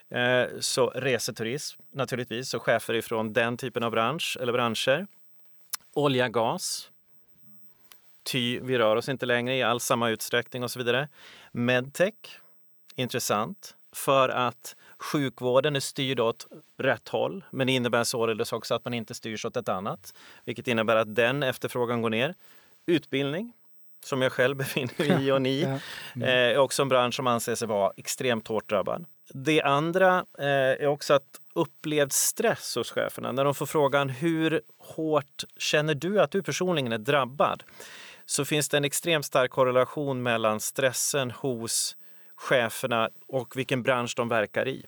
Eh, 0.09 0.45
så 0.59 0.89
reseturism 0.89 1.81
naturligtvis, 1.93 2.53
och 2.53 2.63
chefer 2.63 2.93
ifrån 2.93 3.33
den 3.33 3.57
typen 3.57 3.83
av 3.83 3.91
bransch 3.91 4.37
eller 4.41 4.53
branscher. 4.53 5.07
Olja, 5.93 6.29
gas, 6.29 6.89
ty 8.23 8.59
vi 8.59 8.77
rör 8.77 8.95
oss 8.95 9.09
inte 9.09 9.25
längre 9.25 9.55
i 9.55 9.63
alls 9.63 9.83
samma 9.83 10.09
utsträckning 10.09 10.63
och 10.63 10.71
så 10.71 10.79
vidare. 10.79 11.09
Medtech, 11.51 12.39
intressant, 12.95 13.75
för 13.91 14.29
att 14.29 14.75
Sjukvården 14.99 15.75
är 15.75 15.79
styrd 15.79 16.19
åt 16.19 16.47
rätt 16.77 17.09
håll, 17.09 17.43
men 17.49 17.67
det 17.67 17.73
innebär 17.73 18.03
således 18.03 18.53
också 18.53 18.75
att 18.75 18.85
man 18.85 18.93
inte 18.93 19.13
styrs 19.13 19.45
åt 19.45 19.57
ett 19.57 19.69
annat, 19.69 20.13
vilket 20.45 20.67
innebär 20.67 20.95
att 20.95 21.15
den 21.15 21.43
efterfrågan 21.43 22.01
går 22.01 22.09
ner. 22.09 22.35
Utbildning, 22.85 23.53
som 24.05 24.21
jag 24.21 24.31
själv 24.31 24.55
befinner 24.57 24.93
mig 24.97 25.27
i 25.27 25.31
och 25.31 25.41
ni, 25.41 25.63
mm. 26.15 26.29
är 26.29 26.57
också 26.57 26.81
en 26.81 26.89
bransch 26.89 27.15
som 27.15 27.27
anser 27.27 27.55
sig 27.55 27.67
vara 27.67 27.91
extremt 27.97 28.47
hårt 28.47 28.69
drabbad. 28.69 29.05
Det 29.33 29.61
andra 29.61 30.25
eh, 30.39 30.45
är 30.47 30.87
också 30.87 31.13
att 31.13 31.41
upplevd 31.55 32.11
stress 32.11 32.75
hos 32.75 32.91
cheferna. 32.91 33.31
När 33.31 33.43
de 33.45 33.55
får 33.55 33.65
frågan 33.65 34.09
hur 34.09 34.61
hårt 34.77 35.43
känner 35.57 35.95
du 35.95 36.21
att 36.21 36.31
du 36.31 36.43
personligen 36.43 36.91
är 36.91 36.97
drabbad? 36.97 37.63
Så 38.25 38.45
finns 38.45 38.69
det 38.69 38.77
en 38.77 38.85
extremt 38.85 39.25
stark 39.25 39.51
korrelation 39.51 40.23
mellan 40.23 40.59
stressen 40.59 41.31
hos 41.31 41.97
cheferna 42.35 43.09
och 43.27 43.57
vilken 43.57 43.83
bransch 43.83 44.13
de 44.15 44.29
verkar 44.29 44.67
i. 44.67 44.85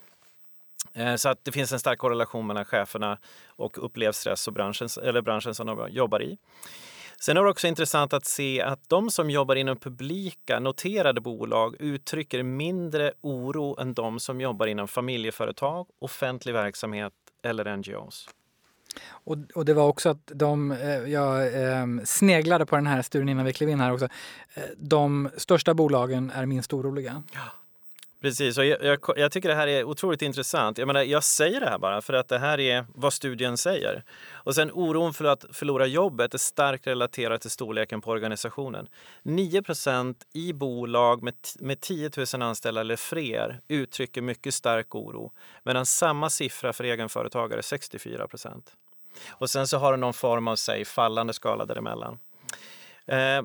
Eh, 0.94 1.16
så 1.16 1.30
att 1.30 1.46
det 1.46 1.52
finns 1.52 1.72
en 1.72 1.80
stark 1.80 2.00
korrelation 2.00 2.48
mellan 2.48 2.66
cheferna 2.66 3.18
och 3.48 3.86
upplevd 3.86 4.16
stress 4.16 4.48
och 4.48 4.54
branschen, 4.54 4.90
eller 5.04 5.22
branschen 5.22 5.56
som 5.56 5.68
de 5.68 5.88
jobbar 5.90 6.22
i. 6.22 6.38
Sen 7.20 7.38
är 7.38 7.44
det 7.44 7.50
också 7.50 7.68
intressant 7.68 8.14
att 8.14 8.26
se 8.26 8.62
att 8.62 8.90
de 8.90 9.12
som 9.12 9.30
jobbar 9.30 9.56
inom 9.56 9.78
publika 9.78 10.60
noterade 10.60 11.22
bolag 11.22 11.76
uttrycker 11.80 12.44
mindre 12.44 13.14
oro 13.22 13.80
än 13.80 13.94
de 13.94 14.20
som 14.20 14.42
jobbar 14.42 14.68
inom 14.68 14.88
familjeföretag, 14.88 15.88
offentlig 16.00 16.54
verksamhet 16.54 17.14
eller 17.44 17.78
NGOs. 17.78 18.30
Och, 19.10 19.38
och, 19.56 19.66
det 19.66 19.74
var 19.74 19.88
också 19.88 20.10
att 20.10 20.32
de, 20.36 20.72
eh, 20.72 20.90
jag 20.90 21.64
eh, 21.64 21.86
sneglade 22.04 22.66
på 22.66 22.76
den 22.76 22.88
här 22.88 23.02
studien 23.02 23.30
innan 23.30 23.46
vi 23.46 23.54
klev 23.54 23.70
in 23.70 23.80
här 23.80 23.94
också. 23.94 24.08
Eh, 24.54 24.64
de 24.78 25.30
största 25.38 25.74
bolagen 25.74 26.32
är 26.36 26.46
minst 26.46 26.74
oroliga. 26.74 27.24
Ja. 27.34 27.42
Precis, 28.22 28.58
och 28.58 28.66
jag, 28.66 28.84
jag, 28.84 29.00
jag, 29.16 29.32
tycker 29.32 29.50
det 29.50 29.56
här 29.56 29.68
är 29.68 29.84
otroligt 29.84 30.22
intressant. 30.22 30.78
Jag, 30.78 30.88
menar, 30.88 31.04
jag 31.04 31.24
säger 31.24 31.60
det 31.60 31.66
här 31.70 31.78
bara 31.78 32.02
för 32.02 32.14
att 32.14 32.28
det 32.28 32.40
här 32.40 32.60
är 32.60 32.86
vad 32.96 33.14
studien 33.14 33.58
säger. 33.58 34.04
Och 34.32 34.56
sen 34.56 34.72
oron 34.74 35.14
för 35.14 35.26
att 35.26 35.46
förlora 35.52 35.86
jobbet 35.86 36.34
är 36.34 36.38
starkt 36.38 36.88
relaterat 36.88 37.42
till 37.42 37.52
storleken 37.52 38.02
på 38.02 38.12
organisationen. 38.12 38.88
9% 39.24 40.16
i 40.34 40.54
bolag 40.54 41.24
med, 41.24 41.34
med 41.60 41.80
10 41.80 42.12
000 42.34 42.42
anställda 42.42 42.82
eller 42.82 42.96
fler 42.96 43.62
uttrycker 43.68 44.22
mycket 44.22 44.54
stark 44.54 44.96
oro 44.96 45.32
medan 45.64 45.86
samma 45.86 46.30
siffra 46.30 46.74
för 46.74 46.84
egenföretagare 46.84 47.60
är 47.60 47.62
64% 47.62 48.62
Och 49.30 49.50
sen 49.50 49.68
så 49.68 49.78
har 49.78 49.92
du 49.92 49.98
någon 49.98 50.14
form 50.14 50.48
av 50.48 50.56
säg, 50.56 50.86
fallande 50.86 51.34
skala 51.34 51.66
däremellan. 51.66 52.20
Eh, 53.06 53.42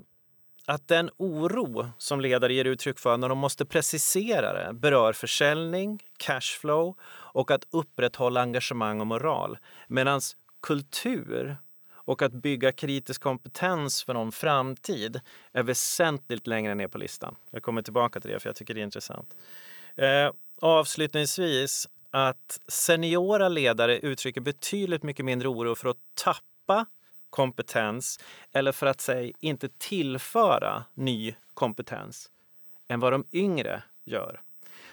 att 0.66 0.88
den 0.88 1.10
oro 1.16 1.90
som 1.98 2.20
ledare 2.20 2.54
ger 2.54 2.64
uttryck 2.64 2.98
för 2.98 3.16
när 3.16 3.28
de 3.28 3.38
måste 3.38 3.64
precisera 3.64 4.52
det 4.52 4.72
berör 4.72 5.12
försäljning, 5.12 6.02
cashflow 6.16 6.94
och 7.12 7.50
att 7.50 7.64
upprätthålla 7.70 8.40
engagemang 8.40 9.00
och 9.00 9.06
moral. 9.06 9.58
Medan 9.88 10.20
kultur 10.62 11.56
och 12.04 12.22
att 12.22 12.32
bygga 12.32 12.72
kritisk 12.72 13.22
kompetens 13.22 14.04
för 14.04 14.14
någon 14.14 14.32
framtid 14.32 15.20
är 15.52 15.62
väsentligt 15.62 16.46
längre 16.46 16.74
ner 16.74 16.88
på 16.88 16.98
listan. 16.98 17.36
Jag 17.50 17.62
kommer 17.62 17.82
tillbaka 17.82 18.20
till 18.20 18.30
det 18.30 18.40
för 18.40 18.48
jag 18.48 18.56
tycker 18.56 18.74
det 18.74 18.80
är 18.80 18.84
intressant. 18.84 19.36
Eh, 19.96 20.30
avslutningsvis 20.60 21.88
att 22.10 22.60
seniora 22.68 23.48
ledare 23.48 23.98
uttrycker 23.98 24.40
betydligt 24.40 25.02
mycket 25.02 25.24
mindre 25.24 25.48
oro 25.48 25.74
för 25.74 25.88
att 25.88 25.96
tappa 26.14 26.86
kompetens 27.32 28.20
eller 28.52 28.72
för 28.72 28.86
att 28.86 29.00
säga 29.00 29.32
inte 29.40 29.68
tillföra 29.68 30.84
ny 30.94 31.34
kompetens 31.54 32.30
än 32.88 33.00
vad 33.00 33.12
de 33.12 33.24
yngre 33.32 33.82
gör. 34.04 34.40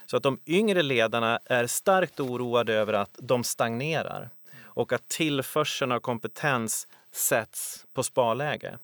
Så 0.05 0.17
att 0.17 0.23
de 0.23 0.39
yngre 0.45 0.81
ledarna 0.81 1.39
är 1.45 1.67
starkt 1.67 2.19
oroade 2.19 2.73
över 2.73 2.93
att 2.93 3.15
de 3.17 3.43
stagnerar 3.43 4.29
och 4.61 4.93
att 4.93 5.07
tillförseln 5.07 5.91
av 5.91 5.99
kompetens 5.99 6.87
sätts 7.11 7.85
på 7.93 8.03
sparläge. 8.03 8.77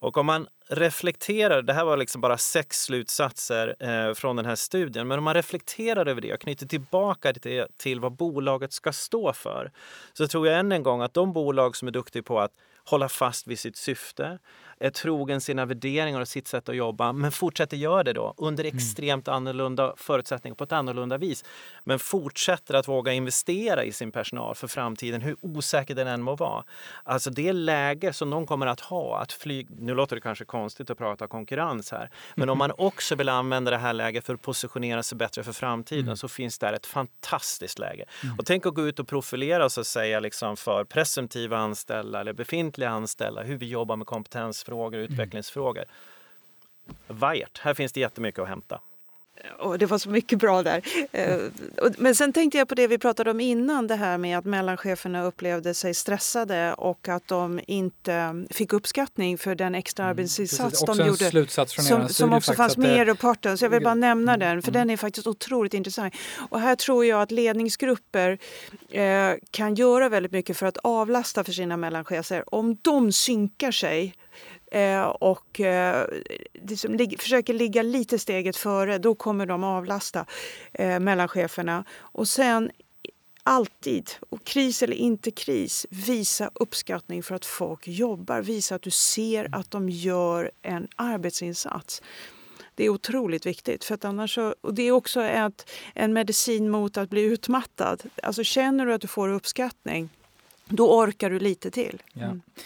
Och 0.00 0.16
om 0.16 0.26
man 0.26 0.46
reflekterar, 0.68 1.62
det 1.62 1.72
här 1.72 1.84
var 1.84 1.96
liksom 1.96 2.20
bara 2.20 2.38
sex 2.38 2.82
slutsatser 2.82 3.76
eh, 3.80 4.14
från 4.14 4.36
den 4.36 4.46
här 4.46 4.54
studien, 4.54 5.08
men 5.08 5.18
om 5.18 5.24
man 5.24 5.34
reflekterar 5.34 6.06
över 6.06 6.20
det 6.20 6.32
och 6.32 6.40
knyter 6.40 6.66
tillbaka 6.66 7.32
det 7.32 7.68
till 7.76 8.00
vad 8.00 8.12
bolaget 8.12 8.72
ska 8.72 8.92
stå 8.92 9.32
för, 9.32 9.70
så 10.12 10.28
tror 10.28 10.46
jag 10.46 10.58
än 10.58 10.72
en 10.72 10.82
gång 10.82 11.02
att 11.02 11.14
de 11.14 11.32
bolag 11.32 11.76
som 11.76 11.88
är 11.88 11.92
duktiga 11.92 12.22
på 12.22 12.40
att 12.40 12.52
hålla 12.90 13.08
fast 13.08 13.46
vid 13.46 13.58
sitt 13.58 13.76
syfte, 13.76 14.38
är 14.80 14.90
trogen 14.90 15.40
sina 15.40 15.64
värderingar 15.66 16.20
och 16.20 16.28
sitt 16.28 16.48
sätt 16.48 16.68
att 16.68 16.76
jobba 16.76 17.12
men 17.12 17.32
fortsätter 17.32 17.76
göra 17.76 18.04
det 18.04 18.12
då 18.12 18.34
under 18.36 18.64
mm. 18.64 18.76
extremt 18.76 19.28
annorlunda 19.28 19.94
förutsättningar 19.96 20.54
på 20.54 20.64
ett 20.64 20.72
annorlunda 20.72 21.18
vis. 21.18 21.44
Men 21.84 21.98
fortsätter 21.98 22.74
att 22.74 22.88
våga 22.88 23.12
investera 23.12 23.84
i 23.84 23.92
sin 23.92 24.12
personal 24.12 24.54
för 24.54 24.68
framtiden 24.68 25.20
hur 25.20 25.36
osäker 25.40 25.94
den 25.94 26.06
än 26.06 26.22
må 26.22 26.36
vara. 26.36 26.64
Alltså 27.04 27.30
det 27.30 27.52
läge 27.52 28.12
som 28.12 28.30
de 28.30 28.46
kommer 28.46 28.66
att 28.66 28.80
ha 28.80 29.18
att 29.18 29.32
flyga, 29.32 29.68
nu 29.78 29.94
låter 29.94 30.16
det 30.16 30.22
kanske 30.22 30.44
konstigt 30.44 30.90
att 30.90 30.98
prata 30.98 31.26
konkurrens 31.26 31.92
här, 31.92 32.10
men 32.34 32.48
om 32.48 32.58
man 32.58 32.72
också 32.78 33.14
vill 33.14 33.28
använda 33.28 33.70
det 33.70 33.76
här 33.76 33.92
läget 33.92 34.26
för 34.26 34.34
att 34.34 34.42
positionera 34.42 35.02
sig 35.02 35.18
bättre 35.18 35.42
för 35.42 35.52
framtiden 35.52 36.04
mm. 36.04 36.16
så 36.16 36.28
finns 36.28 36.58
där 36.58 36.72
ett 36.72 36.86
fantastiskt 36.86 37.78
läge. 37.78 38.04
Mm. 38.22 38.38
Och 38.38 38.46
tänk 38.46 38.66
att 38.66 38.74
gå 38.74 38.86
ut 38.86 38.98
och 38.98 39.08
profilera 39.08 39.70
sig 39.70 39.80
och 39.80 39.86
säga 39.86 40.20
liksom 40.20 40.56
för 40.56 40.84
presumtiva 40.84 41.58
anställda 41.58 42.20
eller 42.20 42.32
befintliga 42.32 42.90
anställda 42.90 43.42
hur 43.42 43.56
vi 43.56 43.66
jobbar 43.66 43.96
med 43.96 44.06
kompetens 44.06 44.64
frågor 44.68 44.98
och 44.98 45.04
mm. 45.04 45.12
utvecklingsfrågor. 45.12 45.84
Vajert, 47.06 47.58
här 47.58 47.74
finns 47.74 47.92
det 47.92 48.00
jättemycket 48.00 48.42
att 48.42 48.48
hämta. 48.48 48.80
Och 49.58 49.78
det 49.78 49.86
var 49.86 49.98
så 49.98 50.10
mycket 50.10 50.38
bra 50.38 50.62
där. 50.62 50.82
Eh, 51.12 51.38
men 51.98 52.14
sen 52.14 52.32
tänkte 52.32 52.58
jag 52.58 52.68
på 52.68 52.74
det 52.74 52.86
vi 52.86 52.98
pratade 52.98 53.30
om 53.30 53.40
innan, 53.40 53.86
det 53.86 53.94
här 53.94 54.18
med 54.18 54.38
att 54.38 54.44
mellancheferna 54.44 55.24
upplevde 55.24 55.74
sig 55.74 55.94
stressade 55.94 56.74
och 56.74 57.08
att 57.08 57.28
de 57.28 57.60
inte 57.66 58.44
fick 58.50 58.72
uppskattning 58.72 59.38
för 59.38 59.54
den 59.54 59.74
extra 59.74 60.04
mm, 60.04 60.10
arbetsinsats 60.10 60.84
de 60.84 60.98
gjorde. 60.98 61.30
Slutsats 61.30 61.74
från 61.74 61.84
som, 61.84 62.08
som 62.08 62.32
också 62.32 62.52
fanns 62.52 62.76
med 62.76 62.98
i 62.98 63.04
rapporten. 63.04 63.58
Så 63.58 63.64
jag 63.64 63.70
vill 63.70 63.82
bara 63.82 63.94
nämna 63.94 64.34
mm, 64.34 64.48
den, 64.48 64.62
för 64.62 64.70
mm. 64.70 64.80
den 64.80 64.90
är 64.90 64.96
faktiskt 64.96 65.26
otroligt 65.26 65.74
intressant. 65.74 66.14
Och 66.50 66.60
här 66.60 66.76
tror 66.76 67.04
jag 67.04 67.22
att 67.22 67.30
ledningsgrupper 67.30 68.38
eh, 68.90 69.32
kan 69.50 69.74
göra 69.74 70.08
väldigt 70.08 70.32
mycket 70.32 70.56
för 70.56 70.66
att 70.66 70.76
avlasta 70.76 71.44
för 71.44 71.52
sina 71.52 71.76
mellanchefer. 71.76 72.54
Om 72.54 72.76
de 72.82 73.12
synkar 73.12 73.70
sig 73.70 74.14
eh, 74.70 75.02
och 75.06 75.60
eh, 75.60 76.06
liksom, 76.52 76.94
lig 76.94 77.20
försöker 77.20 77.54
ligga 77.54 77.82
lite 77.82 78.18
steget 78.18 78.56
före, 78.56 78.98
då 78.98 79.14
kommer 79.14 79.46
de 79.46 79.64
avlasta 79.64 80.26
eh, 80.72 81.00
mellancheferna. 81.00 81.84
Och 81.98 82.28
sen 82.28 82.70
alltid, 83.42 84.10
och 84.30 84.44
kris 84.44 84.82
eller 84.82 84.96
inte 84.96 85.30
kris, 85.30 85.86
visa 85.90 86.50
uppskattning 86.54 87.22
för 87.22 87.34
att 87.34 87.44
folk 87.44 87.88
jobbar. 87.88 88.42
Visa 88.42 88.74
att 88.74 88.82
du 88.82 88.90
ser 88.90 89.48
att 89.52 89.70
de 89.70 89.88
gör 89.88 90.50
en 90.62 90.88
arbetsinsats. 90.96 92.02
Det 92.74 92.84
är 92.84 92.88
otroligt 92.88 93.46
viktigt. 93.46 93.84
För 93.84 93.94
att 93.94 94.04
annars 94.04 94.34
så, 94.34 94.54
och 94.60 94.74
det 94.74 94.82
är 94.82 94.92
också 94.92 95.22
ett, 95.22 95.70
en 95.94 96.12
medicin 96.12 96.70
mot 96.70 96.96
att 96.96 97.10
bli 97.10 97.22
utmattad. 97.22 98.02
Alltså 98.22 98.44
känner 98.44 98.86
du 98.86 98.92
att 98.92 99.00
du 99.00 99.06
får 99.06 99.28
uppskattning, 99.28 100.08
då 100.64 100.98
orkar 100.98 101.30
du 101.30 101.38
lite 101.38 101.70
till. 101.70 102.02
Mm. 102.14 102.42
Ja 102.56 102.62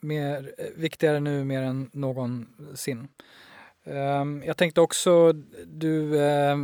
mer, 0.00 0.52
eh, 0.58 0.66
viktigare 0.76 1.20
nu 1.20 1.44
mer 1.44 1.62
än 1.62 1.90
någonsin. 1.92 3.08
Um, 3.84 4.42
jag 4.46 4.56
tänkte 4.56 4.80
också, 4.80 5.32
du, 5.66 5.90
uh, 5.90 6.56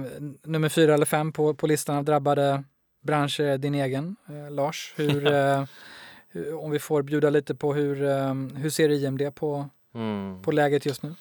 nummer 0.42 0.68
fyra 0.68 0.94
eller 0.94 1.06
fem 1.06 1.32
på, 1.32 1.54
på 1.54 1.66
listan 1.66 1.96
av 1.96 2.04
drabbade 2.04 2.64
branscher, 3.02 3.58
din 3.58 3.74
egen, 3.74 4.16
uh, 4.30 4.50
Lars. 4.50 4.94
Hur, 4.96 5.20
hur, 6.28 6.54
om 6.54 6.70
vi 6.70 6.78
får 6.78 7.02
bjuda 7.02 7.30
lite 7.30 7.54
på 7.54 7.74
hur, 7.74 8.02
um, 8.02 8.56
hur 8.56 8.70
ser 8.70 8.88
IMD 8.88 9.34
på, 9.34 9.68
mm. 9.94 10.42
på 10.42 10.52
läget 10.52 10.86
just 10.86 11.02
nu? 11.02 11.14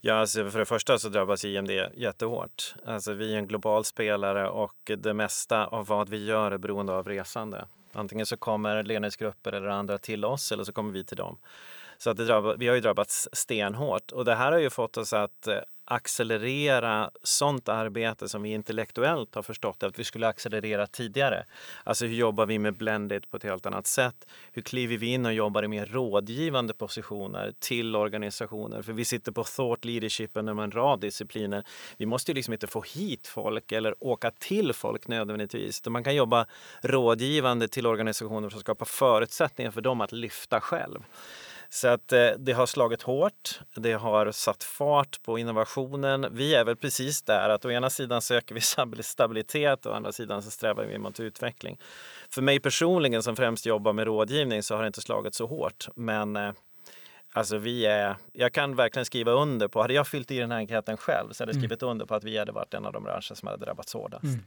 Ja, 0.00 0.14
alltså 0.14 0.50
för 0.50 0.58
det 0.58 0.64
första 0.64 0.98
så 0.98 1.08
drabbas 1.08 1.44
IMD 1.44 1.70
jättehårt. 1.94 2.74
Alltså 2.86 3.12
vi 3.12 3.34
är 3.34 3.38
en 3.38 3.46
global 3.46 3.84
spelare 3.84 4.48
och 4.48 4.90
det 4.98 5.14
mesta 5.14 5.66
av 5.66 5.86
vad 5.86 6.08
vi 6.08 6.24
gör 6.24 6.52
är 6.52 6.58
beroende 6.58 6.92
av 6.92 7.08
resande. 7.08 7.64
Antingen 7.98 8.26
så 8.26 8.36
kommer 8.36 8.82
ledningsgrupper 8.82 9.52
eller 9.52 9.68
andra 9.68 9.98
till 9.98 10.24
oss 10.24 10.52
eller 10.52 10.64
så 10.64 10.72
kommer 10.72 10.92
vi 10.92 11.04
till 11.04 11.16
dem. 11.16 11.38
Så 11.98 12.10
att 12.10 12.16
det 12.16 12.24
drabbar, 12.24 12.56
vi 12.58 12.68
har 12.68 12.74
ju 12.74 12.80
drabbats 12.80 13.28
stenhårt 13.32 14.12
och 14.12 14.24
det 14.24 14.34
här 14.34 14.52
har 14.52 14.58
ju 14.58 14.70
fått 14.70 14.96
oss 14.96 15.12
att 15.12 15.46
eh, 15.46 15.58
accelerera 15.90 17.10
sånt 17.22 17.68
arbete 17.68 18.28
som 18.28 18.42
vi 18.42 18.52
intellektuellt 18.52 19.34
har 19.34 19.42
förstått 19.42 19.82
att 19.82 19.98
vi 19.98 20.04
skulle 20.04 20.28
accelerera 20.28 20.86
tidigare. 20.86 21.44
Alltså 21.84 22.06
hur 22.06 22.14
jobbar 22.14 22.46
vi 22.46 22.58
med 22.58 22.76
blended 22.76 23.30
på 23.30 23.36
ett 23.36 23.42
helt 23.42 23.66
annat 23.66 23.86
sätt? 23.86 24.26
Hur 24.52 24.62
kliver 24.62 24.96
vi 24.96 25.06
in 25.06 25.26
och 25.26 25.32
jobbar 25.32 25.62
i 25.62 25.68
mer 25.68 25.86
rådgivande 25.86 26.72
positioner 26.72 27.52
till 27.58 27.96
organisationer? 27.96 28.82
För 28.82 28.92
vi 28.92 29.04
sitter 29.04 29.32
på 29.32 29.44
thought 29.44 29.84
leadership 29.84 30.36
inom 30.36 30.58
en 30.58 30.70
rad 30.70 31.00
discipliner. 31.00 31.64
Vi 31.96 32.06
måste 32.06 32.30
ju 32.30 32.34
liksom 32.34 32.52
inte 32.52 32.66
få 32.66 32.82
hit 32.94 33.26
folk 33.26 33.72
eller 33.72 33.94
åka 34.00 34.30
till 34.30 34.72
folk 34.72 35.08
nödvändigtvis. 35.08 35.86
Man 35.86 36.04
kan 36.04 36.14
jobba 36.14 36.46
rådgivande 36.82 37.68
till 37.68 37.86
organisationer 37.86 38.48
för 38.48 38.56
att 38.56 38.64
skapa 38.64 38.84
förutsättningar 38.84 39.70
för 39.70 39.80
dem 39.80 40.00
att 40.00 40.12
lyfta 40.12 40.60
själv. 40.60 41.00
Så 41.70 41.88
att 41.88 42.12
eh, 42.12 42.30
det 42.38 42.52
har 42.52 42.66
slagit 42.66 43.02
hårt. 43.02 43.60
Det 43.74 43.92
har 43.92 44.32
satt 44.32 44.62
fart 44.64 45.22
på 45.22 45.38
innovationen. 45.38 46.26
Vi 46.30 46.54
är 46.54 46.64
väl 46.64 46.76
precis 46.76 47.22
där 47.22 47.48
att 47.48 47.64
å 47.64 47.70
ena 47.70 47.90
sidan 47.90 48.22
söker 48.22 48.54
vi 48.54 48.60
stabilitet 49.02 49.86
och 49.86 49.92
å 49.92 49.94
andra 49.94 50.12
sidan 50.12 50.42
så 50.42 50.50
strävar 50.50 50.84
vi 50.84 50.98
mot 50.98 51.20
utveckling. 51.20 51.78
För 52.30 52.42
mig 52.42 52.60
personligen 52.60 53.22
som 53.22 53.36
främst 53.36 53.66
jobbar 53.66 53.92
med 53.92 54.04
rådgivning 54.04 54.62
så 54.62 54.74
har 54.74 54.82
det 54.82 54.86
inte 54.86 55.00
slagit 55.00 55.34
så 55.34 55.46
hårt. 55.46 55.88
Men 55.94 56.36
eh, 56.36 56.52
Alltså 57.32 57.58
vi 57.58 57.86
är, 57.86 58.16
jag 58.32 58.52
kan 58.52 58.76
verkligen 58.76 59.06
skriva 59.06 59.32
under 59.32 59.68
på, 59.68 59.80
hade 59.80 59.94
jag 59.94 60.06
fyllt 60.06 60.30
i 60.30 60.38
den 60.38 60.50
här 60.50 60.58
enkäten 60.58 60.96
själv 60.96 61.32
så 61.32 61.42
hade 61.42 61.50
jag 61.50 61.56
mm. 61.56 61.62
skrivit 61.62 61.82
under 61.82 62.06
på 62.06 62.14
att 62.14 62.24
vi 62.24 62.38
hade 62.38 62.52
varit 62.52 62.74
en 62.74 62.86
av 62.86 62.92
de 62.92 63.04
branscher 63.04 63.34
som 63.34 63.48
hade 63.48 63.64
drabbats 63.64 63.94
hårdast. 63.94 64.24
Mm. 64.24 64.44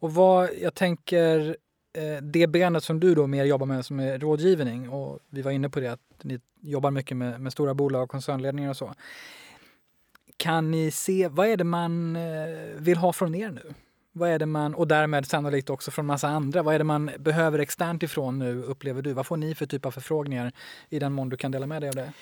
Och 0.00 0.14
vad 0.14 0.50
jag 0.60 0.74
tänker 0.74 1.56
eh, 1.92 2.22
det 2.22 2.46
benet 2.46 2.84
som 2.84 3.00
du 3.00 3.14
då 3.14 3.26
mer 3.26 3.44
jobbar 3.44 3.66
med 3.66 3.84
som 3.84 4.00
är 4.00 4.18
rådgivning 4.18 4.88
och 4.88 5.18
vi 5.30 5.42
var 5.42 5.50
inne 5.50 5.70
på 5.70 5.80
det 5.80 5.92
att 5.92 6.00
ni 6.22 6.40
jobbar 6.60 6.90
mycket 6.90 7.16
med, 7.16 7.40
med 7.40 7.52
stora 7.52 7.74
bolag 7.74 8.02
och 8.02 8.10
koncernledningar 8.10 8.70
och 8.70 8.76
så. 8.76 8.94
Kan 10.36 10.70
ni 10.70 10.90
se, 10.90 11.28
vad 11.28 11.46
är 11.46 11.56
det 11.56 11.64
man 11.64 12.16
eh, 12.16 12.22
vill 12.76 12.96
ha 12.96 13.12
från 13.12 13.34
er 13.34 13.50
nu? 13.50 13.74
Vad 14.12 14.30
är 14.30 14.38
det 14.38 14.46
man, 14.46 14.74
och 14.74 14.88
därmed 14.88 15.26
sannolikt 15.26 15.70
också 15.70 15.90
från 15.90 16.06
massa 16.06 16.28
andra, 16.28 16.62
vad 16.62 16.74
är 16.74 16.78
det 16.78 16.84
man 16.84 17.10
behöver 17.18 17.58
externt 17.58 18.02
ifrån 18.02 18.38
nu 18.38 18.62
upplever 18.62 19.02
du? 19.02 19.12
Vad 19.12 19.26
får 19.26 19.36
ni 19.36 19.54
för 19.54 19.66
typ 19.66 19.86
av 19.86 19.90
förfrågningar 19.90 20.52
i 20.88 20.98
den 20.98 21.12
mån 21.12 21.28
du 21.28 21.36
kan 21.36 21.50
dela 21.50 21.66
med 21.66 21.82
dig 21.82 21.88
av 21.88 21.94
det? 21.94 22.12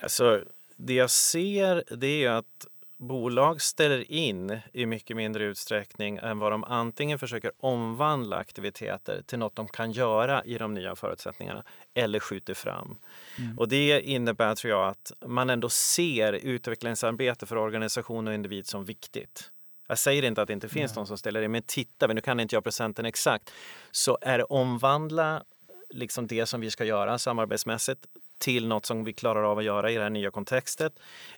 Alltså, 0.00 0.42
det 0.76 0.94
jag 0.94 1.10
ser 1.10 1.84
det 1.96 2.24
är 2.24 2.30
att 2.30 2.66
bolag 2.98 3.62
ställer 3.62 4.10
in 4.12 4.58
i 4.72 4.86
mycket 4.86 5.16
mindre 5.16 5.44
utsträckning 5.44 6.16
än 6.16 6.38
vad 6.38 6.52
de 6.52 6.64
antingen 6.64 7.18
försöker 7.18 7.52
omvandla 7.58 8.36
aktiviteter 8.36 9.22
till 9.26 9.38
något 9.38 9.56
de 9.56 9.68
kan 9.68 9.92
göra 9.92 10.44
i 10.44 10.58
de 10.58 10.74
nya 10.74 10.96
förutsättningarna 10.96 11.64
eller 11.94 12.20
skjuter 12.20 12.54
fram. 12.54 12.98
Mm. 13.38 13.58
Och 13.58 13.68
det 13.68 14.00
innebär, 14.00 14.54
tror 14.54 14.70
jag, 14.70 14.88
att 14.88 15.12
man 15.26 15.50
ändå 15.50 15.68
ser 15.68 16.32
utvecklingsarbete 16.32 17.46
för 17.46 17.56
organisation 17.56 18.28
och 18.28 18.34
individ 18.34 18.66
som 18.66 18.84
viktigt. 18.84 19.50
Jag 19.88 19.98
säger 19.98 20.22
inte 20.22 20.42
att 20.42 20.48
det 20.48 20.52
inte 20.52 20.68
finns 20.68 20.90
Nej. 20.92 20.96
någon 20.96 21.06
som 21.06 21.18
ställer 21.18 21.42
in, 21.42 21.50
men 21.50 21.62
tittar 21.62 22.08
vi, 22.08 22.14
nu 22.14 22.20
kan 22.20 22.40
inte 22.40 22.56
jag 22.56 22.64
procenten 22.64 23.06
exakt, 23.06 23.52
så 23.90 24.18
är 24.20 24.38
det 24.38 24.44
omvandla 24.44 25.42
liksom 25.90 26.26
det 26.26 26.46
som 26.46 26.60
vi 26.60 26.70
ska 26.70 26.84
göra 26.84 27.18
samarbetsmässigt 27.18 28.06
till 28.38 28.68
något 28.68 28.86
som 28.86 29.04
vi 29.04 29.12
klarar 29.12 29.42
av 29.42 29.58
att 29.58 29.64
göra 29.64 29.90
i 29.90 29.94
den 29.94 30.02
här 30.02 30.10
nya 30.10 30.30
kontextet. 30.30 30.92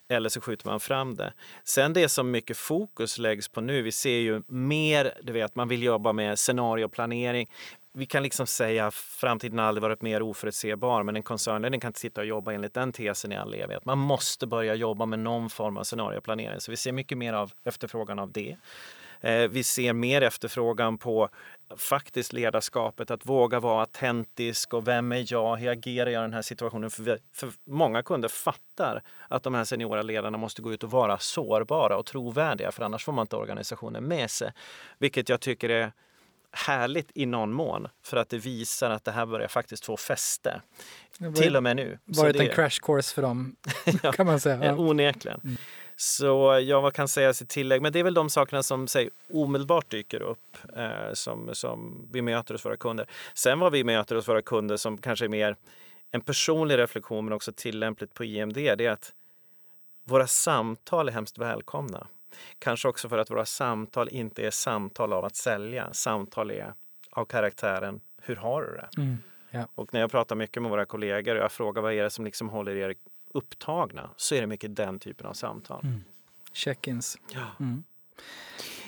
Eller 0.08 0.28
så 0.28 0.40
skjuter 0.40 0.66
man 0.66 0.80
fram 0.80 1.14
det. 1.14 1.32
Sen 1.64 1.92
det 1.92 2.08
som 2.08 2.30
mycket 2.30 2.56
fokus 2.56 3.18
läggs 3.18 3.48
på 3.48 3.60
nu, 3.60 3.82
vi 3.82 3.92
ser 3.92 4.18
ju 4.18 4.42
mer, 4.46 5.14
du 5.22 5.32
vet, 5.32 5.54
man 5.54 5.68
vill 5.68 5.82
jobba 5.82 6.12
med 6.12 6.38
scenarioplanering. 6.38 7.50
Vi 7.94 8.06
kan 8.06 8.22
liksom 8.22 8.46
säga 8.46 8.86
att 8.86 8.94
framtiden 8.94 9.58
aldrig 9.58 9.82
varit 9.82 10.02
mer 10.02 10.22
oförutsägbar, 10.22 11.02
men 11.02 11.16
en 11.16 11.22
koncernledning 11.22 11.80
kan 11.80 11.88
inte 11.88 12.00
sitta 12.00 12.20
och 12.20 12.26
jobba 12.26 12.52
enligt 12.52 12.74
den 12.74 12.92
tesen 12.92 13.32
i 13.32 13.36
all 13.36 13.54
evighet. 13.54 13.84
Man 13.84 13.98
måste 13.98 14.46
börja 14.46 14.74
jobba 14.74 15.06
med 15.06 15.18
någon 15.18 15.50
form 15.50 15.76
av 15.76 15.84
scenarioplanering, 15.84 16.60
så 16.60 16.70
vi 16.70 16.76
ser 16.76 16.92
mycket 16.92 17.18
mer 17.18 17.32
av 17.32 17.52
efterfrågan 17.64 18.18
av 18.18 18.32
det. 18.32 18.56
Eh, 19.20 19.48
vi 19.48 19.62
ser 19.62 19.92
mer 19.92 20.22
efterfrågan 20.22 20.98
på 20.98 21.28
faktiskt 21.76 22.32
ledarskapet, 22.32 23.10
att 23.10 23.26
våga 23.26 23.60
vara 23.60 23.80
autentisk 23.80 24.74
och 24.74 24.88
vem 24.88 25.12
är 25.12 25.32
jag, 25.32 25.56
hur 25.56 25.68
agerar 25.68 26.10
jag 26.10 26.20
i 26.20 26.22
den 26.22 26.32
här 26.32 26.42
situationen? 26.42 26.90
För, 26.90 27.02
vi, 27.02 27.16
för 27.32 27.50
många 27.66 28.02
kunder 28.02 28.28
fattar 28.28 29.02
att 29.28 29.42
de 29.42 29.54
här 29.54 29.64
seniora 29.64 30.02
ledarna 30.02 30.38
måste 30.38 30.62
gå 30.62 30.72
ut 30.72 30.84
och 30.84 30.90
vara 30.90 31.18
sårbara 31.18 31.96
och 31.96 32.06
trovärdiga 32.06 32.72
för 32.72 32.82
annars 32.82 33.04
får 33.04 33.12
man 33.12 33.22
inte 33.22 33.36
organisationen 33.36 34.04
med 34.04 34.30
sig. 34.30 34.52
Vilket 34.98 35.28
jag 35.28 35.40
tycker 35.40 35.68
är 35.68 35.92
härligt 36.50 37.10
i 37.14 37.26
någon 37.26 37.52
mån 37.52 37.88
för 38.02 38.16
att 38.16 38.28
det 38.28 38.38
visar 38.38 38.90
att 38.90 39.04
det 39.04 39.12
här 39.12 39.26
börjar 39.26 39.48
faktiskt 39.48 39.84
få 39.84 39.96
fäste. 39.96 40.60
Till 41.36 41.56
och 41.56 41.62
med 41.62 41.76
nu. 41.76 41.98
Varit 42.04 42.36
en 42.36 42.48
crash 42.48 42.80
course 42.82 43.14
för 43.14 43.22
dem 43.22 43.56
kan 44.12 44.26
man 44.26 44.40
säga. 44.40 44.64
Ja. 44.64 44.76
Onekligen. 44.76 45.40
Mm. 45.44 45.56
Så 46.00 46.60
ja, 46.64 46.80
vad 46.80 46.94
kan 46.94 47.08
sägas 47.08 47.42
i 47.42 47.46
tillägg? 47.46 47.82
Men 47.82 47.92
det 47.92 47.98
är 47.98 48.04
väl 48.04 48.14
de 48.14 48.30
sakerna 48.30 48.62
som 48.62 48.88
säg, 48.88 49.10
omedelbart 49.32 49.90
dyker 49.90 50.22
upp 50.22 50.56
eh, 50.76 51.12
som, 51.12 51.54
som 51.54 52.08
vi 52.12 52.22
möter 52.22 52.54
hos 52.54 52.66
våra 52.66 52.76
kunder. 52.76 53.06
Sen 53.34 53.58
vad 53.58 53.72
vi 53.72 53.84
möter 53.84 54.16
hos 54.16 54.28
våra 54.28 54.42
kunder 54.42 54.76
som 54.76 54.98
kanske 54.98 55.24
är 55.24 55.28
mer 55.28 55.56
en 56.10 56.20
personlig 56.20 56.78
reflektion 56.78 57.24
men 57.24 57.34
också 57.34 57.52
tillämpligt 57.52 58.14
på 58.14 58.24
IMD, 58.24 58.54
det 58.54 58.80
är 58.80 58.90
att 58.90 59.12
våra 60.04 60.26
samtal 60.26 61.08
är 61.08 61.12
hemskt 61.12 61.38
välkomna. 61.38 62.06
Kanske 62.58 62.88
också 62.88 63.08
för 63.08 63.18
att 63.18 63.30
våra 63.30 63.44
samtal 63.44 64.08
inte 64.08 64.46
är 64.46 64.50
samtal 64.50 65.12
av 65.12 65.24
att 65.24 65.36
sälja. 65.36 65.92
Samtal 65.92 66.50
är 66.50 66.74
av 67.10 67.24
karaktären 67.24 68.00
Hur 68.22 68.36
har 68.36 68.62
du 68.62 68.76
det? 68.76 69.02
Mm, 69.02 69.18
ja. 69.50 69.68
Och 69.74 69.94
när 69.94 70.00
jag 70.00 70.10
pratar 70.10 70.36
mycket 70.36 70.62
med 70.62 70.70
våra 70.70 70.84
kollegor 70.84 71.36
och 71.36 71.42
jag 71.42 71.52
frågar 71.52 71.82
vad 71.82 71.92
är 71.92 72.02
det 72.02 72.10
som 72.10 72.24
liksom 72.24 72.48
håller 72.48 72.76
er 72.76 72.94
upptagna 73.34 74.10
så 74.16 74.34
är 74.34 74.40
det 74.40 74.46
mycket 74.46 74.76
den 74.76 74.98
typen 74.98 75.26
av 75.26 75.32
samtal. 75.32 75.80
Mm. 75.84 76.04
Check-ins. 76.52 77.18
Ja. 77.34 77.46
Mm. 77.60 77.82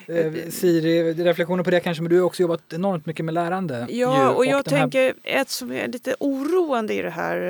Eh, 0.07 0.51
Siri, 0.51 1.13
reflektioner 1.13 1.65
på 1.65 1.71
det 1.71 1.81
kanske, 1.81 2.03
men 2.03 2.11
du 2.11 2.19
har 2.19 2.27
också 2.27 2.43
jobbat 2.43 2.73
enormt 2.73 3.07
mycket 3.07 3.25
med 3.25 3.35
lärande. 3.35 3.87
Ja, 3.91 4.31
och 4.31 4.47
jag 4.47 4.57
här... 4.57 4.63
tänker 4.63 5.15
ett 5.23 5.49
som 5.49 5.73
är 5.73 5.89
lite 5.89 6.17
oroande 6.21 6.95
i 6.95 7.03
det 7.03 7.11
här 7.11 7.49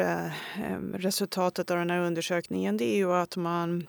eh, 0.56 0.72
resultatet 0.94 1.70
av 1.70 1.76
den 1.76 1.90
här 1.90 2.00
undersökningen, 2.00 2.76
det 2.76 2.94
är 2.94 2.96
ju 2.96 3.12
att 3.12 3.36
man 3.36 3.86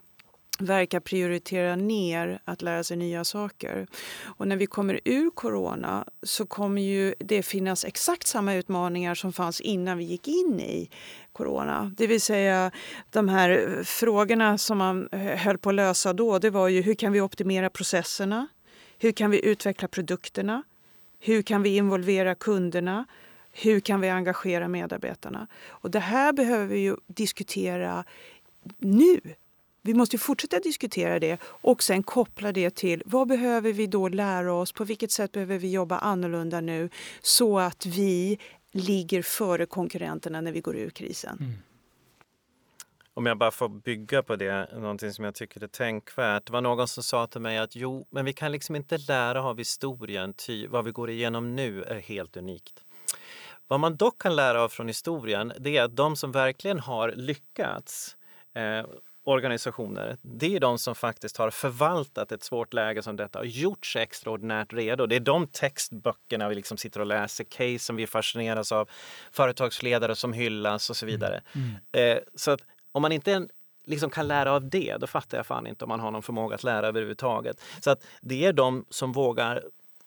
verkar 0.58 1.00
prioritera 1.00 1.76
ner 1.76 2.40
att 2.44 2.62
lära 2.62 2.84
sig 2.84 2.96
nya 2.96 3.24
saker. 3.24 3.86
Och 4.22 4.48
när 4.48 4.56
vi 4.56 4.66
kommer 4.66 5.00
ur 5.04 5.30
corona 5.30 6.04
så 6.22 6.46
kommer 6.46 6.82
ju 6.82 7.14
det 7.18 7.42
finnas 7.42 7.84
exakt 7.84 8.26
samma 8.26 8.54
utmaningar 8.54 9.14
som 9.14 9.32
fanns 9.32 9.60
innan 9.60 9.98
vi 9.98 10.04
gick 10.04 10.28
in 10.28 10.60
i 10.60 10.90
corona. 11.32 11.92
Det 11.96 12.06
vill 12.06 12.20
säga 12.20 12.70
de 13.10 13.28
här 13.28 13.50
eh, 13.50 13.82
frågorna 13.82 14.58
som 14.58 14.78
man 14.78 15.08
eh, 15.12 15.20
höll 15.20 15.58
på 15.58 15.68
att 15.68 15.74
lösa 15.74 16.12
då, 16.12 16.38
det 16.38 16.50
var 16.50 16.68
ju 16.68 16.82
hur 16.82 16.94
kan 16.94 17.12
vi 17.12 17.20
optimera 17.20 17.70
processerna? 17.70 18.46
Hur 18.98 19.12
kan 19.12 19.30
vi 19.30 19.46
utveckla 19.46 19.88
produkterna? 19.88 20.62
Hur 21.20 21.42
kan 21.42 21.62
vi 21.62 21.76
involvera 21.76 22.34
kunderna? 22.34 23.04
Hur 23.52 23.80
kan 23.80 24.00
vi 24.00 24.08
engagera 24.08 24.68
medarbetarna? 24.68 25.46
Och 25.68 25.90
det 25.90 26.00
här 26.00 26.32
behöver 26.32 26.66
vi 26.66 26.78
ju 26.78 26.96
diskutera 27.06 28.04
nu 28.78 29.20
vi 29.84 29.94
måste 29.94 30.18
fortsätta 30.18 30.58
diskutera 30.58 31.18
det 31.18 31.40
och 31.44 31.82
sen 31.82 32.02
koppla 32.02 32.52
det 32.52 32.74
till 32.74 33.02
vad 33.06 33.28
behöver 33.28 33.72
vi 33.72 33.86
då 33.86 34.08
lära 34.08 34.52
oss? 34.52 34.72
På 34.72 34.84
vilket 34.84 35.10
sätt 35.10 35.32
behöver 35.32 35.58
vi 35.58 35.70
jobba 35.70 35.98
annorlunda 35.98 36.60
nu 36.60 36.88
så 37.22 37.58
att 37.58 37.86
vi 37.86 38.38
ligger 38.72 39.22
före 39.22 39.66
konkurrenterna 39.66 40.40
när 40.40 40.52
vi 40.52 40.60
går 40.60 40.76
ur 40.76 40.90
krisen? 40.90 41.36
Mm. 41.40 41.52
Om 43.14 43.26
jag 43.26 43.38
bara 43.38 43.50
får 43.50 43.68
bygga 43.68 44.22
på 44.22 44.36
det, 44.36 44.68
någonting 44.72 45.12
som 45.12 45.24
jag 45.24 45.34
tycker 45.34 45.62
är 45.62 45.66
tänkvärt. 45.66 46.46
Det 46.46 46.52
var 46.52 46.60
någon 46.60 46.88
som 46.88 47.02
sa 47.02 47.26
till 47.26 47.40
mig 47.40 47.58
att 47.58 47.76
jo, 47.76 48.06
men 48.10 48.24
vi 48.24 48.32
kan 48.32 48.52
liksom 48.52 48.76
inte 48.76 48.98
lära 48.98 49.42
av 49.42 49.58
historien, 49.58 50.34
ty 50.34 50.66
vad 50.66 50.84
vi 50.84 50.90
går 50.90 51.10
igenom 51.10 51.56
nu 51.56 51.82
är 51.82 52.00
helt 52.00 52.36
unikt. 52.36 52.84
Vad 53.68 53.80
man 53.80 53.96
dock 53.96 54.22
kan 54.22 54.36
lära 54.36 54.62
av 54.62 54.68
från 54.68 54.88
historien, 54.88 55.52
det 55.58 55.76
är 55.76 55.82
att 55.82 55.96
de 55.96 56.16
som 56.16 56.32
verkligen 56.32 56.78
har 56.78 57.12
lyckats 57.12 58.16
eh, 58.54 58.86
organisationer, 59.24 60.16
det 60.22 60.56
är 60.56 60.60
de 60.60 60.78
som 60.78 60.94
faktiskt 60.94 61.36
har 61.36 61.50
förvaltat 61.50 62.32
ett 62.32 62.42
svårt 62.42 62.72
läge 62.72 63.02
som 63.02 63.16
detta 63.16 63.38
och 63.38 63.46
gjort 63.46 63.86
sig 63.86 64.02
extraordinärt 64.02 64.72
redo. 64.72 65.06
Det 65.06 65.16
är 65.16 65.20
de 65.20 65.46
textböckerna 65.46 66.48
vi 66.48 66.54
liksom 66.54 66.76
sitter 66.76 67.00
och 67.00 67.06
läser, 67.06 67.44
case 67.44 67.78
som 67.78 67.96
vi 67.96 68.06
fascineras 68.06 68.72
av, 68.72 68.88
företagsledare 69.30 70.16
som 70.16 70.32
hyllas 70.32 70.90
och 70.90 70.96
så 70.96 71.06
mm. 71.06 71.14
vidare. 71.14 71.42
Mm. 71.52 71.70
Mm. 71.92 72.16
Eh, 72.16 72.22
så 72.34 72.50
att 72.50 72.60
om 72.92 73.02
man 73.02 73.12
inte 73.12 73.48
liksom 73.84 74.10
kan 74.10 74.28
lära 74.28 74.52
av 74.52 74.68
det, 74.68 74.96
då 75.00 75.06
fattar 75.06 75.38
jag 75.38 75.46
fan 75.46 75.66
inte 75.66 75.84
om 75.84 75.88
man 75.88 76.00
har 76.00 76.10
någon 76.10 76.22
förmåga 76.22 76.54
att 76.54 76.64
lära 76.64 76.86
överhuvudtaget. 76.86 77.60
Så 77.80 77.90
att 77.90 78.04
det 78.20 78.44
är 78.44 78.52
de 78.52 78.84
som 78.90 79.12
vågar 79.12 79.62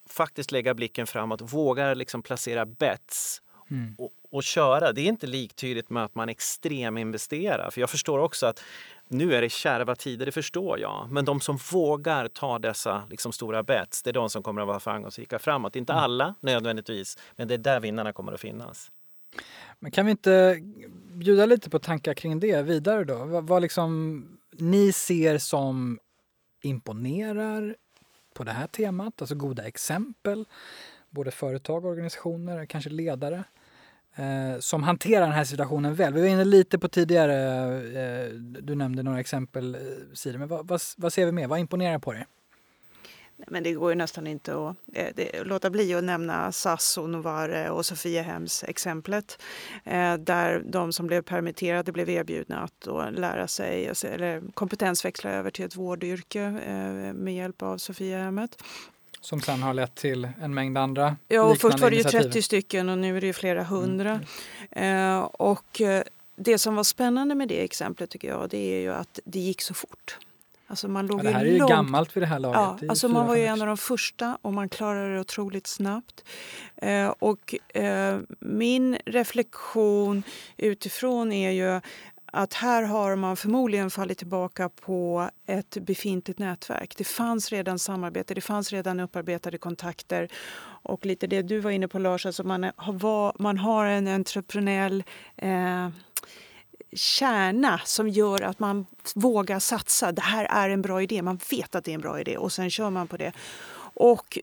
faktiskt 0.09 0.51
lägga 0.51 0.73
blicken 0.73 1.07
framåt, 1.07 1.41
vågar 1.41 1.95
liksom 1.95 2.21
placera 2.21 2.65
bets 2.65 3.41
Mm. 3.71 3.95
Och, 3.97 4.11
och, 4.35 4.43
köra. 4.43 4.93
Det 4.93 5.01
är 5.01 5.05
inte 5.05 5.27
liktydigt 5.27 5.89
med 5.89 6.03
att 6.03 6.15
man 6.15 6.29
extreminvesterar. 6.29 7.69
För 7.71 7.81
jag 7.81 7.89
förstår 7.89 8.19
också 8.19 8.45
att 8.45 8.63
nu 9.07 9.33
är 9.33 9.41
det 9.41 9.49
kärva 9.49 9.95
tider, 9.95 10.25
det 10.25 10.31
förstår 10.31 10.79
jag. 10.79 11.07
Men 11.11 11.25
de 11.25 11.41
som 11.41 11.57
vågar 11.71 12.27
ta 12.27 12.59
dessa 12.59 13.03
liksom, 13.09 13.31
stora 13.31 13.63
bets, 13.63 14.03
det 14.03 14.09
är 14.09 14.13
de 14.13 14.29
som 14.29 14.43
kommer 14.43 14.61
att 14.61 14.67
vara 14.67 14.79
framgångsrika 14.79 15.39
framåt. 15.39 15.75
Inte 15.75 15.93
mm. 15.93 16.03
alla 16.03 16.35
nödvändigtvis, 16.39 17.17
men 17.35 17.47
det 17.47 17.53
är 17.53 17.57
där 17.57 17.79
vinnarna 17.79 18.13
kommer 18.13 18.33
att 18.33 18.41
finnas. 18.41 18.91
Men 19.79 19.91
kan 19.91 20.05
vi 20.05 20.11
inte 20.11 20.59
bjuda 21.13 21.45
lite 21.45 21.69
på 21.69 21.79
tankar 21.79 22.13
kring 22.13 22.39
det 22.39 22.61
vidare 22.61 23.03
då? 23.03 23.25
Vad, 23.25 23.47
vad 23.47 23.61
liksom 23.61 24.23
ni 24.51 24.91
ser 24.91 25.37
som 25.37 25.99
imponerar 26.61 27.75
på 28.33 28.43
det 28.43 28.51
här 28.51 28.67
temat, 28.67 29.21
alltså 29.21 29.35
goda 29.35 29.63
exempel, 29.63 30.45
både 31.09 31.31
företag, 31.31 31.85
organisationer, 31.85 32.65
kanske 32.65 32.89
ledare 32.89 33.43
eh, 34.15 34.59
som 34.59 34.83
hanterar 34.83 35.21
den 35.21 35.35
här 35.35 35.43
situationen 35.43 35.95
väl. 35.95 36.13
Vi 36.13 36.21
var 36.21 36.27
inne 36.27 36.45
lite 36.45 36.79
på 36.79 36.87
tidigare, 36.87 37.35
eh, 38.25 38.33
du 38.39 38.75
nämnde 38.75 39.03
några 39.03 39.19
exempel 39.19 39.75
eh, 39.75 39.81
Siri, 40.13 40.37
men 40.37 40.47
vad, 40.47 40.67
vad, 40.67 40.81
vad, 40.97 41.13
ser 41.13 41.25
vi 41.25 41.31
mer? 41.31 41.47
Vad 41.47 41.59
imponerar 41.59 41.99
på 41.99 42.13
dig? 42.13 42.25
Men 43.47 43.63
det 43.63 43.73
går 43.73 43.91
ju 43.91 43.95
nästan 43.95 44.27
inte 44.27 44.51
att 44.51 44.75
eh, 44.93 45.07
det, 45.15 45.43
låta 45.43 45.69
bli 45.69 45.93
att 45.93 46.03
nämna 46.03 46.51
SAS 46.51 46.97
och 46.97 47.09
Novare 47.09 47.69
och 47.69 47.85
Sophiahems 47.85 48.63
exemplet. 48.63 49.41
Eh, 49.83 50.13
där 50.13 50.63
de 50.65 50.93
som 50.93 51.07
blev 51.07 51.21
permitterade 51.21 51.91
blev 51.91 52.09
erbjudna 52.09 52.59
att 52.59 52.81
då 52.81 53.09
lära 53.11 53.47
sig 53.47 53.91
eller 54.03 54.41
kompetensväxla 54.53 55.31
över 55.31 55.51
till 55.51 55.65
ett 55.65 55.75
vårdyrke 55.75 56.41
eh, 56.41 57.13
med 57.13 57.35
hjälp 57.35 57.61
av 57.61 57.77
Sophiahemmet. 57.77 58.63
Som 59.25 59.41
sen 59.41 59.63
har 59.63 59.73
lett 59.73 59.95
till 59.95 60.27
en 60.41 60.53
mängd 60.53 60.77
andra 60.77 61.15
Ja, 61.27 61.41
och 61.41 61.57
först 61.57 61.79
var 61.79 61.89
det 61.89 61.95
ju 61.95 62.03
30 62.03 62.41
stycken 62.41 62.89
och 62.89 62.97
nu 62.97 63.17
är 63.17 63.21
det 63.21 63.33
flera 63.33 63.63
hundra. 63.63 64.19
Mm. 64.71 65.17
Eh, 65.17 65.23
och 65.23 65.81
eh, 65.81 66.03
det 66.35 66.57
som 66.57 66.75
var 66.75 66.83
spännande 66.83 67.35
med 67.35 67.47
det 67.47 67.63
exemplet 67.63 68.09
tycker 68.09 68.27
jag, 68.27 68.49
det 68.49 68.57
är 68.57 68.79
ju 68.79 68.93
att 68.93 69.19
det 69.25 69.39
gick 69.39 69.61
så 69.61 69.73
fort. 69.73 70.17
Alltså 70.67 70.87
man 70.87 71.07
låg 71.07 71.19
ja, 71.19 71.23
det 71.23 71.29
här 71.29 71.45
är 71.45 71.51
ju 71.51 71.57
långt... 71.57 71.71
gammalt 71.71 72.15
vid 72.15 72.23
det 72.23 72.27
här 72.27 72.39
laget. 72.39 72.81
Ja, 72.81 72.89
alltså 72.89 73.07
man 73.07 73.27
var 73.27 73.35
ju 73.35 73.45
en 73.45 73.61
av 73.61 73.67
de 73.67 73.77
första 73.77 74.37
och 74.41 74.53
man 74.53 74.69
klarade 74.69 75.13
det 75.13 75.19
otroligt 75.19 75.67
snabbt. 75.67 76.23
Eh, 76.75 77.07
och 77.07 77.55
eh, 77.77 78.19
min 78.39 78.97
reflektion 79.05 80.23
utifrån 80.57 81.31
är 81.31 81.51
ju 81.51 81.81
att 82.35 82.53
här 82.53 82.83
har 82.83 83.15
man 83.15 83.37
förmodligen 83.37 83.91
fallit 83.91 84.17
tillbaka 84.17 84.69
på 84.69 85.29
ett 85.45 85.77
befintligt 85.81 86.39
nätverk. 86.39 86.97
Det 86.97 87.03
fanns 87.03 87.51
redan 87.51 87.79
samarbete, 87.79 88.33
det 88.33 88.41
fanns 88.41 88.71
redan 88.71 88.99
upparbetade 88.99 89.57
kontakter. 89.57 90.29
Och 90.83 91.05
lite 91.05 91.27
det 91.27 91.41
du 91.41 91.59
var 91.59 91.71
inne 91.71 91.87
på 91.87 91.99
Lars, 91.99 92.25
alltså 92.25 92.43
man, 92.43 92.63
har, 92.75 93.41
man 93.41 93.57
har 93.57 93.85
en 93.85 94.07
entreprenöriell 94.07 95.03
eh, 95.37 95.89
kärna 96.93 97.81
som 97.85 98.09
gör 98.09 98.41
att 98.41 98.59
man 98.59 98.85
vågar 99.15 99.59
satsa. 99.59 100.11
Det 100.11 100.21
här 100.21 100.45
är 100.45 100.69
en 100.69 100.81
bra 100.81 101.01
idé, 101.01 101.21
man 101.21 101.39
vet 101.51 101.75
att 101.75 101.83
det 101.83 101.91
är 101.91 101.95
en 101.95 102.01
bra 102.01 102.19
idé 102.19 102.37
och 102.37 102.51
sen 102.51 102.69
kör 102.69 102.89
man 102.89 103.07
på 103.07 103.17
det. 103.17 103.31
Och 103.93 104.39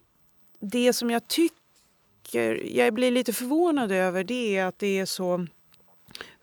det 0.60 0.92
som 0.92 1.10
jag 1.10 1.28
tycker, 1.28 2.76
jag 2.76 2.94
blir 2.94 3.10
lite 3.10 3.32
förvånad 3.32 3.92
över 3.92 4.24
det 4.24 4.56
är 4.56 4.64
att 4.64 4.78
det 4.78 4.98
är 4.98 5.06
så 5.06 5.46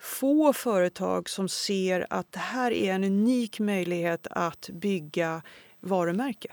få 0.00 0.52
företag 0.52 1.28
som 1.28 1.48
ser 1.48 2.06
att 2.10 2.32
det 2.32 2.38
här 2.38 2.70
är 2.70 2.92
en 2.92 3.04
unik 3.04 3.60
möjlighet 3.60 4.26
att 4.30 4.70
bygga 4.72 5.42
varumärke. 5.80 6.52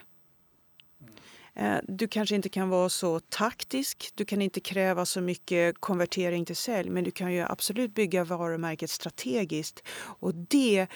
Eh, 1.54 1.78
du 1.84 2.08
kanske 2.08 2.36
inte 2.36 2.50
kan 2.50 2.70
vara 2.70 2.90
så 2.90 3.20
taktisk, 3.20 4.12
du 4.16 4.26
kan 4.26 4.42
inte 4.42 4.60
kräva 4.60 5.06
så 5.06 5.22
mycket 5.22 5.76
konvertering 5.80 6.46
till 6.46 6.56
sälj 6.56 6.90
men 6.90 7.04
du 7.04 7.12
kan 7.12 7.34
ju 7.34 7.42
absolut 7.42 7.94
bygga 7.94 8.24
varumärket 8.24 8.90
strategiskt 8.90 9.84
och, 9.98 10.36
det, 10.36 10.88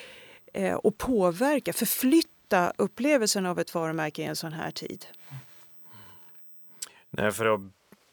eh, 0.54 0.76
och 0.76 0.98
påverka, 0.98 1.74
förflytta 1.74 2.74
upplevelsen 2.78 3.46
av 3.46 3.60
ett 3.60 3.74
varumärke 3.74 4.22
i 4.22 4.26
en 4.26 4.36
sån 4.36 4.54
här 4.54 4.72
tid. 4.72 5.06
Nej, 7.10 7.32
för 7.32 7.46
att 7.46 7.62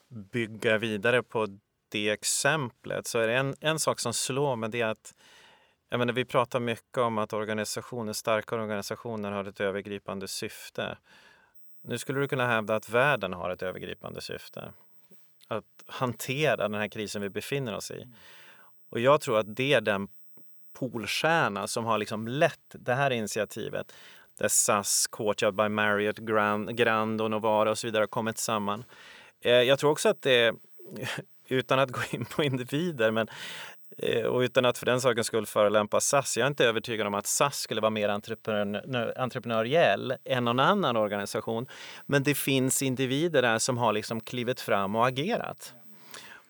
bygga 0.08 0.78
vidare 0.78 1.22
på 1.22 1.58
det 1.88 2.10
exemplet 2.10 3.06
så 3.06 3.18
är 3.18 3.28
det 3.28 3.36
en, 3.36 3.54
en 3.60 3.78
sak 3.78 4.00
som 4.00 4.14
slår 4.14 4.56
mig 4.56 4.70
det 4.70 4.80
är 4.80 4.86
att 4.86 5.14
jag 5.90 5.98
menar, 5.98 6.12
vi 6.12 6.24
pratar 6.24 6.60
mycket 6.60 6.98
om 6.98 7.18
att 7.18 7.32
organisationer, 7.32 8.12
starka 8.12 8.54
organisationer 8.54 9.30
har 9.30 9.44
ett 9.44 9.60
övergripande 9.60 10.28
syfte. 10.28 10.98
Nu 11.82 11.98
skulle 11.98 12.20
du 12.20 12.28
kunna 12.28 12.46
hävda 12.46 12.74
att 12.74 12.88
världen 12.88 13.32
har 13.32 13.50
ett 13.50 13.62
övergripande 13.62 14.20
syfte. 14.20 14.72
Att 15.48 15.64
hantera 15.86 16.56
den 16.68 16.74
här 16.74 16.88
krisen 16.88 17.22
vi 17.22 17.30
befinner 17.30 17.76
oss 17.76 17.90
i. 17.90 18.08
Och 18.90 19.00
jag 19.00 19.20
tror 19.20 19.38
att 19.38 19.56
det 19.56 19.74
är 19.74 19.80
den 19.80 20.08
polstjärna 20.72 21.66
som 21.66 21.84
har 21.84 21.98
liksom 21.98 22.28
lett 22.28 22.60
det 22.70 22.94
här 22.94 23.10
initiativet. 23.10 23.92
Där 24.38 24.48
SAS, 24.48 25.06
Courtyard 25.06 25.54
by 25.54 25.68
Marriott, 25.68 26.18
Grand, 26.18 26.76
Grand 26.76 27.20
och 27.20 27.30
Novara 27.30 27.70
och 27.70 27.78
så 27.78 27.86
vidare 27.86 28.02
har 28.02 28.06
kommit 28.06 28.38
samman. 28.38 28.84
Eh, 29.40 29.52
jag 29.52 29.78
tror 29.78 29.90
också 29.90 30.08
att 30.08 30.22
det, 30.22 30.54
utan 31.48 31.78
att 31.78 31.90
gå 31.90 32.00
in 32.10 32.24
på 32.24 32.42
individer, 32.42 33.10
men 33.10 33.28
eh, 33.98 34.24
och 34.24 34.40
utan 34.40 34.64
att 34.64 34.78
för 34.78 34.86
den 34.86 35.00
sakens 35.00 35.26
skull 35.26 35.46
förelämpa 35.46 36.00
SAS, 36.00 36.36
jag 36.36 36.44
är 36.44 36.48
inte 36.48 36.64
övertygad 36.64 37.06
om 37.06 37.14
att 37.14 37.26
SAS 37.26 37.60
skulle 37.60 37.80
vara 37.80 37.90
mer 37.90 38.08
entreprenör, 38.08 39.12
entreprenöriell 39.18 40.14
än 40.24 40.44
någon 40.44 40.60
annan 40.60 40.96
organisation. 40.96 41.66
Men 42.06 42.22
det 42.22 42.34
finns 42.34 42.82
individer 42.82 43.42
där 43.42 43.58
som 43.58 43.78
har 43.78 43.92
liksom 43.92 44.20
klivit 44.20 44.60
fram 44.60 44.96
och 44.96 45.06
agerat. 45.06 45.74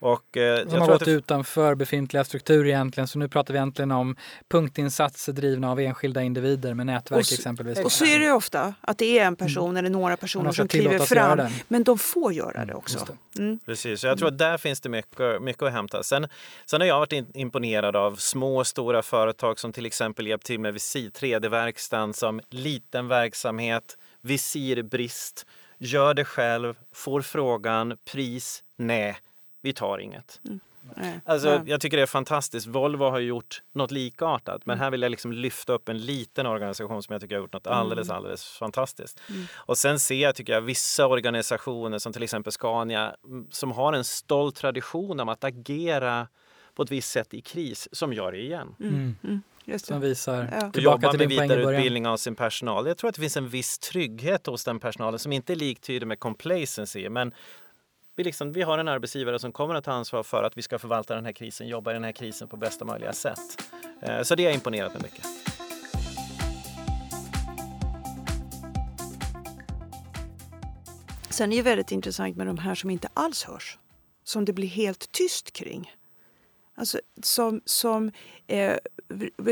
Och, 0.00 0.36
eh, 0.36 0.68
som 0.68 0.80
har 0.80 0.88
gått 0.88 1.04
det... 1.04 1.10
utanför 1.10 1.74
befintliga 1.74 2.24
strukturer 2.24 2.66
egentligen. 2.66 3.08
Så 3.08 3.18
nu 3.18 3.28
pratar 3.28 3.54
vi 3.54 3.58
egentligen 3.58 3.90
om 3.90 4.16
punktinsatser 4.48 5.32
drivna 5.32 5.70
av 5.70 5.80
enskilda 5.80 6.22
individer 6.22 6.74
med 6.74 6.86
nätverk 6.86 7.26
och, 7.26 7.32
exempelvis. 7.32 7.78
Och 7.78 7.92
så 7.92 8.04
är 8.04 8.18
det 8.18 8.32
ofta, 8.32 8.74
att 8.80 8.98
det 8.98 9.18
är 9.18 9.24
en 9.24 9.36
person 9.36 9.70
mm. 9.70 9.76
eller 9.76 9.90
några 9.90 10.16
personer 10.16 10.52
som 10.52 10.68
kliver 10.68 10.98
fram. 10.98 11.40
Men 11.68 11.84
de 11.84 11.98
får 11.98 12.32
göra 12.32 12.52
det 12.52 12.60
mm, 12.60 12.76
också. 12.76 13.06
Det. 13.32 13.42
Mm. 13.42 13.58
Precis, 13.66 14.04
jag 14.04 14.18
tror 14.18 14.28
att 14.28 14.38
där 14.38 14.58
finns 14.58 14.80
det 14.80 14.88
mycket, 14.88 15.42
mycket 15.42 15.62
att 15.62 15.72
hämta. 15.72 16.02
Sen, 16.02 16.28
sen 16.66 16.80
har 16.80 16.88
jag 16.88 16.98
varit 16.98 17.12
imponerad 17.34 17.96
av 17.96 18.16
små 18.16 18.58
och 18.58 18.66
stora 18.66 19.02
företag 19.02 19.60
som 19.60 19.72
till 19.72 19.86
exempel 19.86 20.26
hjälpt 20.26 20.46
till 20.46 20.60
med 20.60 20.72
Visir 20.72 21.10
3D-verkstan 21.10 22.12
som 22.12 22.40
liten 22.50 23.08
verksamhet, 23.08 23.96
visirbrist, 24.20 25.46
gör 25.78 26.14
det 26.14 26.24
själv, 26.24 26.74
får 26.92 27.22
frågan, 27.22 27.96
pris, 28.04 28.62
nej 28.76 29.16
vi 29.62 29.72
tar 29.72 29.98
inget. 29.98 30.40
Mm. 30.44 30.60
Alltså, 31.24 31.62
jag 31.66 31.80
tycker 31.80 31.96
det 31.96 32.02
är 32.02 32.06
fantastiskt. 32.06 32.66
Volvo 32.66 33.04
har 33.04 33.18
gjort 33.18 33.62
något 33.74 33.90
likartat 33.90 34.66
men 34.66 34.74
mm. 34.74 34.82
här 34.82 34.90
vill 34.90 35.02
jag 35.02 35.10
liksom 35.10 35.32
lyfta 35.32 35.72
upp 35.72 35.88
en 35.88 35.98
liten 35.98 36.46
organisation 36.46 37.02
som 37.02 37.12
jag 37.12 37.22
tycker 37.22 37.34
har 37.34 37.42
gjort 37.42 37.52
något 37.52 37.66
mm. 37.66 37.78
alldeles, 37.78 38.10
alldeles 38.10 38.48
fantastiskt. 38.48 39.20
Mm. 39.28 39.46
Och 39.54 39.78
sen 39.78 40.00
ser 40.00 40.22
jag, 40.22 40.34
tycker 40.34 40.52
jag, 40.52 40.60
vissa 40.60 41.06
organisationer 41.06 41.98
som 41.98 42.12
till 42.12 42.22
exempel 42.22 42.52
Scania 42.52 43.16
som 43.50 43.72
har 43.72 43.92
en 43.92 44.04
stolt 44.04 44.56
tradition 44.56 45.20
om 45.20 45.28
att 45.28 45.44
agera 45.44 46.28
på 46.74 46.82
ett 46.82 46.90
visst 46.90 47.10
sätt 47.10 47.34
i 47.34 47.40
kris 47.40 47.88
som 47.92 48.12
gör 48.12 48.32
det 48.32 48.38
igen. 48.38 48.74
Mm. 48.80 49.16
Mm. 49.24 49.42
Just 49.64 49.86
Som 49.86 50.00
visar 50.00 50.58
ja. 50.60 50.70
tillbaka 50.70 51.10
till 51.10 51.18
med 51.18 51.28
vidareutbildning 51.28 52.06
av 52.06 52.16
sin 52.16 52.34
personal. 52.34 52.86
Jag 52.86 52.98
tror 52.98 53.08
att 53.08 53.14
det 53.14 53.20
finns 53.20 53.36
en 53.36 53.48
viss 53.48 53.78
trygghet 53.78 54.46
hos 54.46 54.64
den 54.64 54.80
personalen 54.80 55.18
som 55.18 55.32
inte 55.32 55.52
är 55.52 55.56
liktydig 55.56 56.06
med 56.06 56.20
complacency 56.20 57.08
men 57.08 57.32
vi, 58.18 58.24
liksom, 58.24 58.52
vi 58.52 58.62
har 58.62 58.78
en 58.78 58.88
arbetsgivare 58.88 59.38
som 59.38 59.52
kommer 59.52 59.74
att 59.74 59.84
ta 59.84 59.92
ansvar 59.92 60.22
för 60.22 60.42
att 60.42 60.58
vi 60.58 60.62
ska 60.62 60.78
förvalta 60.78 61.14
den 61.14 61.24
här 61.24 61.32
krisen, 61.32 61.68
jobba 61.68 61.90
i 61.90 61.94
den 61.94 62.04
här 62.04 62.12
krisen 62.12 62.48
på 62.48 62.56
bästa 62.56 62.84
möjliga 62.84 63.12
sätt. 63.12 63.38
Eh, 64.02 64.22
så 64.22 64.34
det 64.34 64.44
har 64.44 64.52
imponerat 64.52 64.94
mig 64.94 65.02
mycket. 65.02 65.26
Sen 71.30 71.52
är 71.52 71.56
det 71.56 71.62
väldigt 71.62 71.92
intressant 71.92 72.36
med 72.36 72.46
de 72.46 72.58
här 72.58 72.74
som 72.74 72.90
inte 72.90 73.08
alls 73.14 73.44
hörs, 73.44 73.78
som 74.24 74.44
det 74.44 74.52
blir 74.52 74.68
helt 74.68 75.12
tyst 75.12 75.52
kring. 75.52 75.92
Alltså, 76.74 77.00
som, 77.22 77.60
som, 77.64 78.10
eh, 78.46 78.76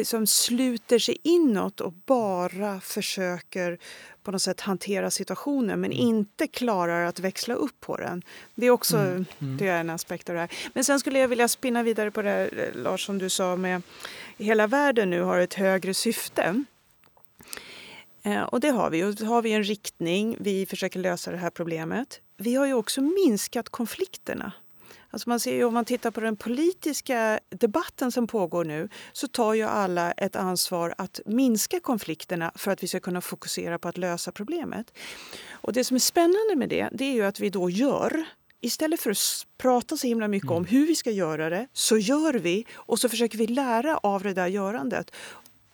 som 0.05 0.27
sluter 0.27 0.99
sig 0.99 1.17
inåt 1.23 1.81
och 1.81 1.93
bara 1.93 2.81
försöker 2.81 3.79
på 4.23 4.31
något 4.31 4.43
sätt 4.43 4.61
hantera 4.61 5.11
situationen 5.11 5.81
men 5.81 5.93
mm. 5.93 6.07
inte 6.07 6.47
klarar 6.47 7.05
att 7.05 7.21
växla 7.21 7.55
upp 7.55 7.81
på 7.81 7.97
den. 7.97 8.23
Det 8.55 8.67
är 8.67 8.71
också 8.71 8.97
mm. 8.97 9.25
Mm. 9.39 9.57
Det 9.57 9.69
är 9.69 9.81
en 9.81 9.91
aspekt 9.91 10.29
av 10.29 10.35
det 10.35 10.41
här. 10.41 10.53
Men 10.75 10.85
sen 10.85 11.01
skulle 11.01 11.19
jag 11.19 11.29
vilja 11.29 11.49
spinna 11.49 11.83
vidare 11.83 12.11
på 12.11 12.23
det 12.23 12.31
här, 12.31 12.71
eh, 12.75 12.83
Lars, 12.83 13.07
som 13.07 13.19
du 13.19 13.31
sa 13.31 13.57
med 13.57 13.83
hela 14.37 14.67
världen 14.67 15.11
nu 15.11 15.21
har 15.21 15.39
ett 15.39 15.55
högre 15.55 15.95
syfte. 15.95 16.65
Eh, 18.23 18.43
och 18.43 18.61
det 18.61 18.69
har 18.69 18.91
vi. 18.91 19.05
Och 19.05 19.15
har 19.15 19.43
vi 19.43 19.53
en 19.53 19.65
riktning. 19.65 20.37
Vi 20.41 20.67
försöker 20.67 21.01
lösa 21.01 21.31
det 21.31 21.37
här 21.37 21.51
problemet. 21.51 22.21
Vi 22.37 22.55
har 22.55 22.67
ju 22.67 22.75
också 22.75 23.01
minskat 23.01 23.69
konflikterna 23.69 24.53
Alltså 25.17 25.29
man 25.29 25.41
ser 25.41 25.55
ju, 25.55 25.65
om 25.65 25.75
man 25.75 25.85
tittar 25.85 26.11
på 26.11 26.21
den 26.21 26.37
politiska 26.37 27.41
debatten 27.49 28.13
som 28.13 28.27
pågår 28.27 28.65
nu 28.65 28.89
så 29.13 29.29
tar 29.29 29.55
ju 29.55 29.63
alla 29.63 30.13
ett 30.13 30.37
ansvar 30.37 30.95
att 30.99 31.21
minska 31.27 31.81
konflikterna 31.81 32.53
för 32.55 32.71
att 32.71 32.83
vi 32.83 32.89
ska 32.89 33.01
kunna 33.01 33.21
fokusera 33.21 33.79
på 33.79 33.89
att 33.89 33.97
lösa 33.97 34.33
problemet. 34.33 34.93
Och 35.51 35.73
Det 35.73 35.85
som 35.85 35.95
är 35.95 35.99
spännande 35.99 36.57
med 36.57 36.69
det, 36.69 36.89
det 36.93 37.05
är 37.05 37.13
ju 37.13 37.25
att 37.25 37.41
vi 37.41 37.51
då 37.51 37.71
gör 37.71 38.25
Istället 38.61 39.01
för 39.01 39.11
att 39.11 39.47
prata 39.59 39.97
så 39.97 40.07
himla 40.07 40.29
mycket 40.29 40.51
om 40.51 40.57
mm. 40.57 40.67
hur 40.67 40.87
vi 40.87 40.95
ska 40.95 41.11
göra 41.11 41.51
det, 41.51 41.69
så 41.73 41.99
gör 41.99 42.35
vi 42.35 42.67
och 42.75 42.99
så 42.99 43.09
försöker 43.09 43.39
vi 43.39 43.47
lära 43.47 43.97
av 43.97 44.23
det 44.23 44.33
där 44.33 44.47
görandet 44.47 45.11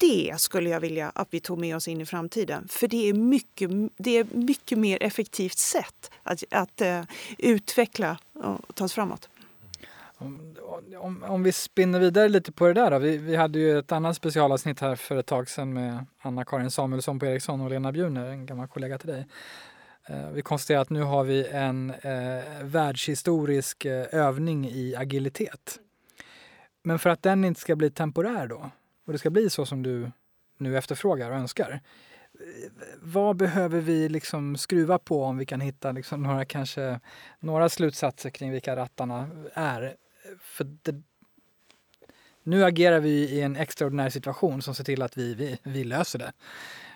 det 0.02 0.40
skulle 0.40 0.70
jag 0.70 0.80
vilja 0.80 1.12
att 1.14 1.28
vi 1.30 1.40
tog 1.40 1.58
med 1.58 1.76
oss 1.76 1.88
in 1.88 2.00
i 2.00 2.06
framtiden. 2.06 2.68
För 2.68 2.88
det 2.88 3.08
är 3.08 3.14
mycket, 3.14 3.70
det 3.96 4.18
är 4.18 4.24
mycket 4.24 4.78
mer 4.78 5.02
effektivt 5.02 5.58
sätt 5.58 6.10
att, 6.22 6.44
att 6.50 6.80
uh, 6.82 7.02
utveckla 7.38 8.18
och 8.32 8.74
ta 8.74 8.84
oss 8.84 8.92
framåt. 8.92 9.28
Om, 10.22 10.56
om, 10.98 11.22
om, 11.22 11.42
vi 11.42 11.52
spinner 11.52 12.00
vidare 12.00 12.28
lite 12.28 12.52
på 12.52 12.66
det 12.66 12.72
där 12.72 12.90
då. 12.90 12.98
Vi, 12.98 13.16
vi 13.16 13.36
hade 13.36 13.58
ju 13.58 13.78
ett 13.78 13.92
annat 13.92 14.16
specialavsnitt 14.16 14.80
här 14.80 14.96
för 14.96 15.16
ett 15.16 15.26
tag 15.26 15.48
sedan 15.48 15.72
med 15.72 16.06
Anna-Karin 16.20 16.70
Samuelsson 16.70 17.18
på 17.18 17.26
Ericsson 17.26 17.60
och 17.60 17.70
Lena 17.70 17.92
Bjurner, 17.92 18.26
en 18.26 18.46
gammal 18.46 18.68
kollega 18.68 18.98
till 18.98 19.08
dig. 19.08 19.26
Eh, 20.06 20.30
vi 20.30 20.42
konstaterar 20.42 20.80
att 20.80 20.90
nu 20.90 21.02
har 21.02 21.24
vi 21.24 21.46
en 21.46 21.90
eh, 21.90 22.62
världshistorisk 22.62 23.84
eh, 23.84 24.06
övning 24.12 24.68
i 24.68 24.94
agilitet. 24.96 25.78
Men 26.82 26.98
för 26.98 27.10
att 27.10 27.22
den 27.22 27.44
inte 27.44 27.60
ska 27.60 27.76
bli 27.76 27.90
temporär 27.90 28.46
då, 28.46 28.70
och 29.06 29.12
det 29.12 29.18
ska 29.18 29.30
bli 29.30 29.50
så 29.50 29.66
som 29.66 29.82
du 29.82 30.10
nu 30.58 30.78
efterfrågar 30.78 31.30
och 31.30 31.36
önskar. 31.36 31.70
Eh, 31.70 32.70
vad 33.00 33.36
behöver 33.36 33.80
vi 33.80 34.08
liksom 34.08 34.56
skruva 34.56 34.98
på 34.98 35.24
om 35.24 35.38
vi 35.38 35.46
kan 35.46 35.60
hitta 35.60 35.92
liksom 35.92 36.22
några, 36.22 36.44
kanske, 36.44 37.00
några 37.40 37.68
slutsatser 37.68 38.30
kring 38.30 38.50
vilka 38.50 38.76
rattarna 38.76 39.30
är? 39.54 39.96
För 40.40 40.64
det, 40.82 41.02
nu 42.42 42.64
agerar 42.64 43.00
vi 43.00 43.10
i 43.10 43.40
en 43.40 43.56
extraordinär 43.56 44.10
situation 44.10 44.62
som 44.62 44.74
ser 44.74 44.84
till 44.84 45.02
att 45.02 45.18
vi, 45.18 45.34
vi, 45.34 45.58
vi 45.62 45.84
löser 45.84 46.18
det. 46.18 46.32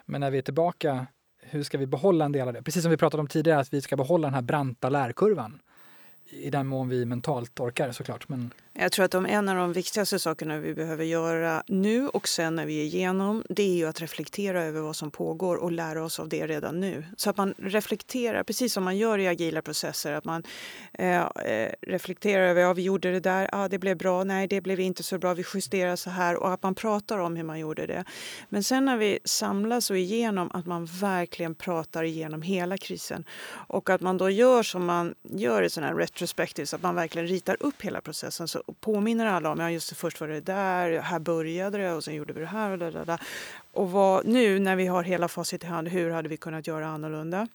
Men 0.05 0.21
när 0.21 0.31
vi 0.31 0.39
är 0.39 0.43
tillbaka, 0.43 1.07
hur 1.41 1.63
ska 1.63 1.79
vi 1.79 1.87
behålla 1.87 2.25
en 2.25 2.33
del 2.33 2.49
av 2.49 2.55
det? 2.55 2.63
Precis 2.63 2.83
som 2.83 2.91
vi 2.91 2.97
pratade 2.97 3.21
om 3.21 3.29
tidigare, 3.29 3.61
att 3.61 3.73
vi 3.73 3.83
ska 3.83 3.97
behålla 3.97 4.27
den 4.27 4.35
här 4.35 4.43
branta 4.43 4.89
lärkurvan 4.89 5.61
i 6.31 6.51
den 6.51 6.67
mån 6.67 6.89
vi 6.89 7.05
mentalt 7.05 7.61
orkar 7.61 7.93
såklart. 7.93 8.29
Men... 8.29 8.51
Jag 8.79 8.93
tror 8.93 9.05
att 9.05 9.11
de, 9.11 9.27
en 9.27 9.49
av 9.49 9.57
de 9.57 9.73
viktigaste 9.73 10.19
sakerna 10.19 10.59
vi 10.59 10.75
behöver 10.75 11.05
göra 11.05 11.63
nu 11.67 12.09
och 12.09 12.29
sen 12.29 12.57
när 12.57 12.67
vi 12.67 12.81
är 12.81 12.85
igenom 12.85 13.45
det 13.49 13.63
är 13.63 13.77
ju 13.77 13.87
att 13.87 14.01
reflektera 14.01 14.63
över 14.65 14.81
vad 14.81 14.97
som 14.97 15.11
pågår 15.11 15.57
och 15.57 15.73
lära 15.73 16.05
oss 16.05 16.21
av 16.21 16.29
det 16.29 16.47
redan 16.47 16.81
nu. 16.81 17.05
Så 17.17 17.31
att 17.31 17.37
man 17.37 17.55
reflekterar, 17.59 18.43
precis 18.43 18.73
som 18.73 18.85
man 18.85 18.97
gör 18.97 19.19
i 19.19 19.29
agila 19.29 19.63
processer, 19.63 20.13
att 20.13 20.25
man 20.25 20.43
eh, 20.93 21.17
eh 21.17 21.73
reflekterar 21.81 22.43
över, 22.47 22.61
ja 22.61 22.73
vi 22.73 22.83
gjorde 22.83 23.13
det 23.13 23.21
där, 23.21 23.49
ah, 23.53 23.69
det 23.69 23.79
blev 23.79 23.97
bra, 23.97 24.25
nej 24.25 24.47
det 24.47 24.61
blev 24.61 24.81
inte 24.81 25.03
så 25.03 25.19
bra, 25.19 25.35
vi 25.35 25.45
justerar 25.55 25.97
så 25.97 26.11
här 26.11 26.37
och 26.37 26.53
att 26.53 26.63
man 26.63 26.75
pratar 26.75 27.19
om 27.19 27.37
hur 27.37 27.45
man 27.45 27.59
gjorde 27.59 27.87
det. 27.87 28.05
Men 28.49 28.63
sen 28.63 28.85
när 28.85 28.97
vi 28.97 29.19
samlas 29.25 29.91
och 29.91 29.99
igenom 29.99 30.51
att 30.55 30.67
man 30.67 30.87
verkligen 30.87 31.55
pratar 31.55 32.05
igenom 32.05 32.43
hela 32.43 32.79
krisen 32.79 33.25
och 33.69 33.91
att 33.91 34.01
man 34.01 34.19
då 34.19 34.31
gör 34.31 34.63
som 34.63 34.87
man 34.87 35.15
gör 35.23 35.63
i 35.63 35.71
sådana 35.71 35.89
här 35.89 35.95
retrospectives, 36.17 36.75
att 36.75 36.83
man 36.83 36.95
verkligen 36.95 37.29
ritar 37.29 37.57
upp 37.61 37.83
hela 37.83 38.01
processen 38.01 38.49
så 38.49 38.63
påminner 38.81 39.27
alla 39.27 39.51
om, 39.51 39.61
ja 39.61 39.71
just 39.71 39.89
det, 39.89 39.95
först 39.95 40.21
var 40.21 40.29
det 40.29 40.41
där, 40.41 41.01
här 41.01 41.19
började 41.19 41.79
det 41.79 41.93
och 41.93 42.05
sen 42.05 42.15
gjorde 42.15 42.33
vi 42.33 42.41
det 42.41 42.47
här 42.47 42.71
och 42.71 42.79
där, 42.79 43.05
där. 43.05 43.21
Och 43.73 43.91
vad, 43.91 44.27
nu 44.27 44.59
när 44.59 44.77
vi 44.77 44.87
har 44.87 45.03
hela 45.03 45.29
facit 45.29 45.65
i 45.65 45.67
hand, 45.67 45.89
hur 45.89 46.11
hade 46.11 46.29
vi 46.29 46.37
kunnat 46.37 46.67
göra 46.67 46.87
annorlunda? 46.87 47.49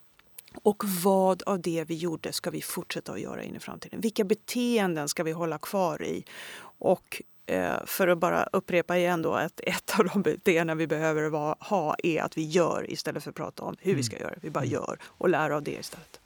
Och 0.64 0.84
vad 1.04 1.44
av 1.44 1.62
det 1.62 1.84
vi 1.88 1.96
gjorde 1.96 2.34
ska 2.34 2.50
vi 2.50 2.62
fortsätta 2.62 3.12
att 3.12 3.20
göra 3.20 3.44
in 3.44 3.56
i 3.56 3.60
framtiden? 3.60 4.02
Vilka 4.02 4.24
beteenden 4.24 5.10
ska 5.10 5.24
vi 5.24 5.32
hålla 5.32 5.58
kvar 5.58 6.04
i? 6.04 6.24
Och 6.80 7.22
eh, 7.46 7.86
för 7.86 8.08
att 8.08 8.18
bara 8.18 8.44
upprepa 8.44 8.98
igen 8.98 9.22
då 9.22 9.34
att 9.34 9.60
ett 9.64 10.00
av 10.00 10.06
de 10.06 10.22
beteenden 10.22 10.78
vi 10.78 10.88
behöver 10.88 11.56
ha 11.70 11.96
är 12.04 12.22
att 12.22 12.38
vi 12.38 12.44
gör 12.44 12.92
istället 12.92 13.24
för 13.24 13.30
att 13.30 13.36
prata 13.36 13.64
om 13.64 13.76
hur 13.80 13.96
vi 13.96 14.04
ska 14.04 14.20
göra. 14.20 14.36
Vi 14.42 14.50
bara 14.50 14.64
mm. 14.64 14.74
gör 14.74 15.00
och 15.04 15.30
lär 15.30 15.50
av 15.50 15.64
det 15.64 15.80
istället. 15.80 16.21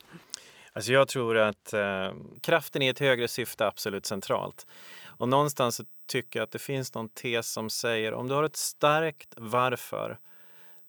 Alltså 0.76 0.91
jag 0.91 1.07
tror 1.07 1.38
att 1.38 1.73
eh, 1.73 2.13
kraften 2.41 2.82
i 2.82 2.88
ett 2.88 2.99
högre 2.99 3.28
syfte 3.28 3.63
är 3.63 3.67
absolut 3.67 4.05
centralt. 4.05 4.67
Och 5.05 5.30
någonstans 5.30 5.82
tycker 6.07 6.39
jag 6.39 6.43
att 6.43 6.51
det 6.51 6.59
finns 6.59 6.93
någon 6.93 7.09
tes 7.09 7.51
som 7.51 7.69
säger 7.69 8.13
om 8.13 8.28
du 8.28 8.34
har 8.34 8.43
ett 8.43 8.55
starkt 8.55 9.34
varför 9.38 10.17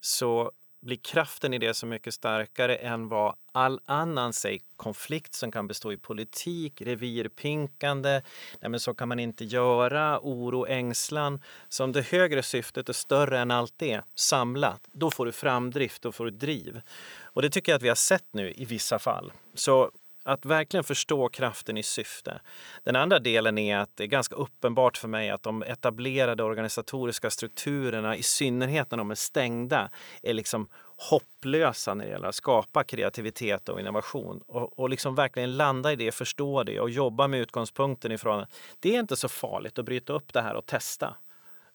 så 0.00 0.52
blir 0.86 0.96
kraften 0.96 1.54
i 1.54 1.58
det 1.58 1.74
så 1.74 1.86
mycket 1.86 2.14
starkare 2.14 2.76
än 2.76 3.08
vad 3.08 3.34
all 3.52 3.80
annan 3.84 4.32
säg, 4.32 4.60
konflikt 4.76 5.34
som 5.34 5.50
kan 5.50 5.66
bestå 5.66 5.92
i 5.92 5.96
politik, 5.96 6.82
revirpinkande, 6.82 8.22
nej 8.60 8.70
men 8.70 8.80
så 8.80 8.94
kan 8.94 9.08
man 9.08 9.18
inte 9.18 9.44
göra, 9.44 10.20
oro, 10.22 10.66
ängslan. 10.66 11.40
Så 11.68 11.84
om 11.84 11.92
det 11.92 12.02
högre 12.02 12.42
syftet 12.42 12.88
är 12.88 12.92
större 12.92 13.38
än 13.38 13.50
allt 13.50 13.74
det 13.76 14.02
samlat, 14.14 14.80
då 14.92 15.10
får 15.10 15.26
du 15.26 15.32
framdrift, 15.32 16.02
då 16.02 16.12
får 16.12 16.24
du 16.24 16.30
driv. 16.30 16.80
Och 17.22 17.42
det 17.42 17.50
tycker 17.50 17.72
jag 17.72 17.76
att 17.76 17.82
vi 17.82 17.88
har 17.88 17.94
sett 17.94 18.26
nu 18.32 18.52
i 18.56 18.64
vissa 18.64 18.98
fall. 18.98 19.32
Så 19.54 19.90
att 20.26 20.46
verkligen 20.46 20.84
förstå 20.84 21.28
kraften 21.28 21.76
i 21.76 21.82
syfte. 21.82 22.40
Den 22.84 22.96
andra 22.96 23.18
delen 23.18 23.58
är 23.58 23.76
att 23.78 23.90
det 23.94 24.04
är 24.04 24.08
ganska 24.08 24.34
uppenbart 24.36 24.96
för 24.96 25.08
mig 25.08 25.30
att 25.30 25.42
de 25.42 25.62
etablerade 25.62 26.42
organisatoriska 26.42 27.30
strukturerna, 27.30 28.16
i 28.16 28.22
synnerhet 28.22 28.90
när 28.90 28.98
de 28.98 29.10
är 29.10 29.14
stängda, 29.14 29.90
är 30.22 30.34
liksom 30.34 30.68
hopplösa 31.10 31.94
när 31.94 32.04
det 32.04 32.10
gäller 32.10 32.28
att 32.28 32.34
skapa 32.34 32.84
kreativitet 32.84 33.68
och 33.68 33.80
innovation. 33.80 34.42
Och, 34.46 34.78
och 34.78 34.90
liksom 34.90 35.14
verkligen 35.14 35.56
landa 35.56 35.92
i 35.92 35.96
det, 35.96 36.12
förstå 36.12 36.62
det 36.62 36.80
och 36.80 36.90
jobba 36.90 37.28
med 37.28 37.40
utgångspunkten 37.40 38.12
ifrån 38.12 38.40
att 38.40 38.50
det 38.80 38.96
är 38.96 39.00
inte 39.00 39.16
så 39.16 39.28
farligt 39.28 39.78
att 39.78 39.84
bryta 39.84 40.12
upp 40.12 40.32
det 40.32 40.42
här 40.42 40.54
och 40.54 40.66
testa. 40.66 41.16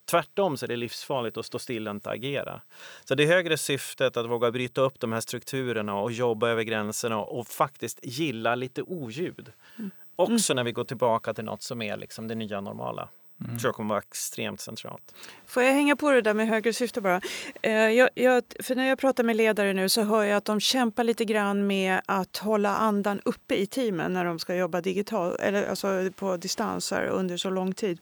Tvärtom 0.06 0.58
så 0.58 0.66
är 0.66 0.68
det 0.68 0.76
livsfarligt 0.76 1.38
att 1.38 1.46
stå 1.46 1.60
still 1.60 1.88
och 1.88 1.96
inte 1.96 2.10
agera. 2.10 2.62
Så 3.06 3.16
det 3.16 3.26
högre 3.26 3.58
syftet 3.58 4.18
att 4.18 4.30
våga 4.30 4.52
bryta 4.52 4.82
upp 4.82 5.00
de 5.00 5.12
här 5.12 5.22
strukturerna 5.22 5.96
och 5.96 6.12
jobba 6.12 6.50
över 6.50 6.64
gränserna 6.64 7.18
och 7.18 7.48
faktiskt 7.48 8.00
gilla 8.04 8.56
lite 8.56 8.82
oljud. 8.82 9.52
Mm. 9.78 9.92
Också 10.16 10.54
när 10.54 10.64
vi 10.64 10.72
går 10.72 10.84
tillbaka 10.84 11.34
till 11.34 11.44
något 11.44 11.62
som 11.62 11.82
är 11.82 11.98
liksom 11.98 12.28
det 12.28 12.36
nya 12.36 12.62
normala. 12.62 13.10
Mm. 13.46 13.58
tror 13.58 13.68
jag 13.68 13.76
kommer 13.76 13.90
vara 13.90 14.04
extremt 14.10 14.62
centralt. 14.62 15.16
Får 15.46 15.64
jag 15.64 15.74
hänga 15.74 15.96
på 15.96 16.12
det 16.12 16.22
där 16.22 16.34
med 16.34 16.48
högre 16.48 16.74
syfte 16.74 17.02
bara? 17.02 17.22
Eh, 17.62 17.74
jag, 17.74 18.10
jag, 18.16 18.44
för 18.60 18.76
när 18.76 18.88
jag 18.88 19.00
pratar 19.00 19.24
med 19.24 19.36
ledare 19.36 19.74
nu 19.74 19.90
så 19.90 20.02
hör 20.02 20.24
jag 20.24 20.38
att 20.38 20.46
de 20.46 20.60
kämpar 20.60 21.04
lite 21.04 21.26
grann 21.26 21.68
med 21.68 22.02
att 22.06 22.38
hålla 22.38 22.76
andan 22.76 23.22
uppe 23.26 23.56
i 23.56 23.66
teamen 23.66 24.14
när 24.14 24.26
de 24.26 24.40
ska 24.40 24.56
jobba 24.56 24.82
digitalt, 24.82 25.40
eller 25.40 25.68
alltså 25.68 26.10
på 26.16 26.38
distans 26.38 26.92
under 26.92 27.38
så 27.38 27.50
lång 27.50 27.74
tid. 27.74 28.00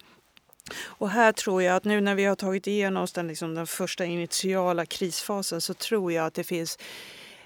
Och 0.75 1.09
här 1.09 1.31
tror 1.31 1.63
jag 1.63 1.75
att 1.75 1.83
nu 1.83 2.01
när 2.01 2.15
vi 2.15 2.25
har 2.25 2.35
tagit 2.35 2.67
igenom 2.67 3.03
oss 3.03 3.11
den, 3.11 3.27
liksom, 3.27 3.55
den 3.55 3.67
första 3.67 4.05
initiala 4.05 4.85
krisfasen 4.85 5.61
så 5.61 5.73
tror 5.73 6.11
jag 6.13 6.25
att 6.25 6.33
det 6.33 6.43
finns 6.43 6.77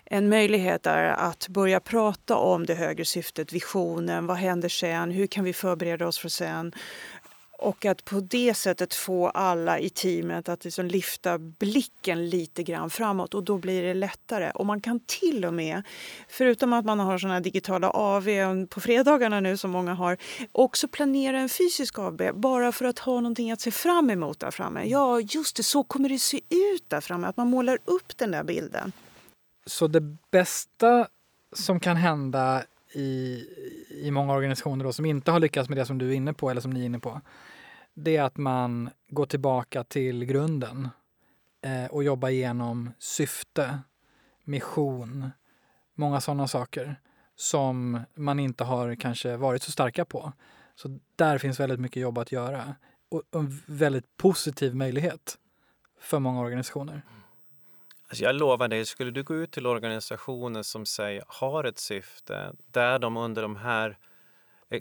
en 0.05 0.29
möjlighet 0.29 0.85
är 0.87 1.03
att 1.03 1.47
börja 1.47 1.79
prata 1.79 2.35
om 2.35 2.65
det 2.65 2.73
högre 2.75 3.05
syftet, 3.05 3.53
visionen, 3.53 4.27
vad 4.27 4.37
händer 4.37 4.69
sen, 4.69 5.11
hur 5.11 5.27
kan 5.27 5.43
vi 5.43 5.53
förbereda 5.53 6.07
oss 6.07 6.19
för 6.19 6.29
sen? 6.29 6.71
Och 7.63 7.85
att 7.85 8.05
på 8.05 8.19
det 8.19 8.53
sättet 8.53 8.93
få 8.93 9.27
alla 9.27 9.79
i 9.79 9.89
teamet 9.89 10.49
att 10.49 10.63
liksom 10.63 10.85
lyfta 10.85 11.37
blicken 11.37 12.29
lite 12.29 12.63
grann 12.63 12.89
framåt 12.89 13.33
och 13.33 13.43
då 13.43 13.57
blir 13.57 13.83
det 13.83 13.93
lättare. 13.93 14.51
Och 14.51 14.65
man 14.65 14.81
kan 14.81 14.99
till 14.99 15.45
och 15.45 15.53
med, 15.53 15.83
förutom 16.29 16.73
att 16.73 16.85
man 16.85 16.99
har 16.99 17.17
såna 17.17 17.39
digitala 17.39 17.89
AV 17.89 18.27
på 18.65 18.81
fredagarna 18.81 19.39
nu 19.39 19.57
som 19.57 19.71
många 19.71 19.93
har, 19.93 20.17
också 20.51 20.87
planera 20.87 21.39
en 21.39 21.49
fysisk 21.49 21.99
AV 21.99 22.21
bara 22.33 22.71
för 22.71 22.85
att 22.85 22.99
ha 22.99 23.13
någonting 23.13 23.51
att 23.51 23.61
se 23.61 23.71
fram 23.71 24.09
emot 24.09 24.39
där 24.39 24.51
framme. 24.51 24.83
Ja, 24.85 25.19
just 25.19 25.55
det, 25.55 25.63
så 25.63 25.83
kommer 25.83 26.09
det 26.09 26.19
se 26.19 26.37
ut 26.37 26.89
där 26.89 27.01
framme, 27.01 27.27
att 27.27 27.37
man 27.37 27.47
målar 27.47 27.77
upp 27.85 28.17
den 28.17 28.31
där 28.31 28.43
bilden. 28.43 28.91
Så 29.65 29.87
det 29.87 30.01
bästa 30.31 31.07
som 31.53 31.79
kan 31.79 31.95
hända 31.95 32.63
i, 32.93 33.43
i 33.89 34.11
många 34.11 34.33
organisationer 34.33 34.85
då, 34.85 34.93
som 34.93 35.05
inte 35.05 35.31
har 35.31 35.39
lyckats 35.39 35.69
med 35.69 35.77
det 35.77 35.85
som 35.85 35.97
du 35.97 36.09
är 36.09 36.13
inne 36.13 36.33
på 36.33 36.49
eller 36.49 36.61
som 36.61 36.71
ni 36.71 36.81
är 36.81 36.85
inne 36.85 36.99
på, 36.99 37.21
det 37.93 38.17
är 38.17 38.23
att 38.23 38.37
man 38.37 38.89
går 39.07 39.25
tillbaka 39.25 39.83
till 39.83 40.25
grunden 40.25 40.89
eh, 41.61 41.85
och 41.85 42.03
jobbar 42.03 42.29
igenom 42.29 42.91
syfte, 42.99 43.79
mission, 44.43 45.29
många 45.95 46.21
sådana 46.21 46.47
saker 46.47 46.95
som 47.35 47.99
man 48.15 48.39
inte 48.39 48.63
har 48.63 48.95
kanske 48.95 49.37
varit 49.37 49.63
så 49.63 49.71
starka 49.71 50.05
på. 50.05 50.33
Så 50.75 50.99
där 51.15 51.37
finns 51.37 51.59
väldigt 51.59 51.79
mycket 51.79 52.01
jobb 52.01 52.17
att 52.17 52.31
göra 52.31 52.75
och 53.09 53.23
en 53.31 53.61
väldigt 53.65 54.17
positiv 54.17 54.75
möjlighet 54.75 55.37
för 55.99 56.19
många 56.19 56.41
organisationer. 56.41 57.01
Alltså 58.07 58.23
jag 58.23 58.35
lovar 58.35 58.67
dig, 58.67 58.85
skulle 58.85 59.11
du 59.11 59.23
gå 59.23 59.35
ut 59.35 59.51
till 59.51 59.67
organisationer 59.67 60.63
som 60.63 60.85
säger 60.85 61.23
har 61.27 61.63
ett 61.63 61.79
syfte 61.79 62.53
där 62.71 62.99
de 62.99 63.17
under 63.17 63.41
de 63.41 63.55
här, 63.55 63.97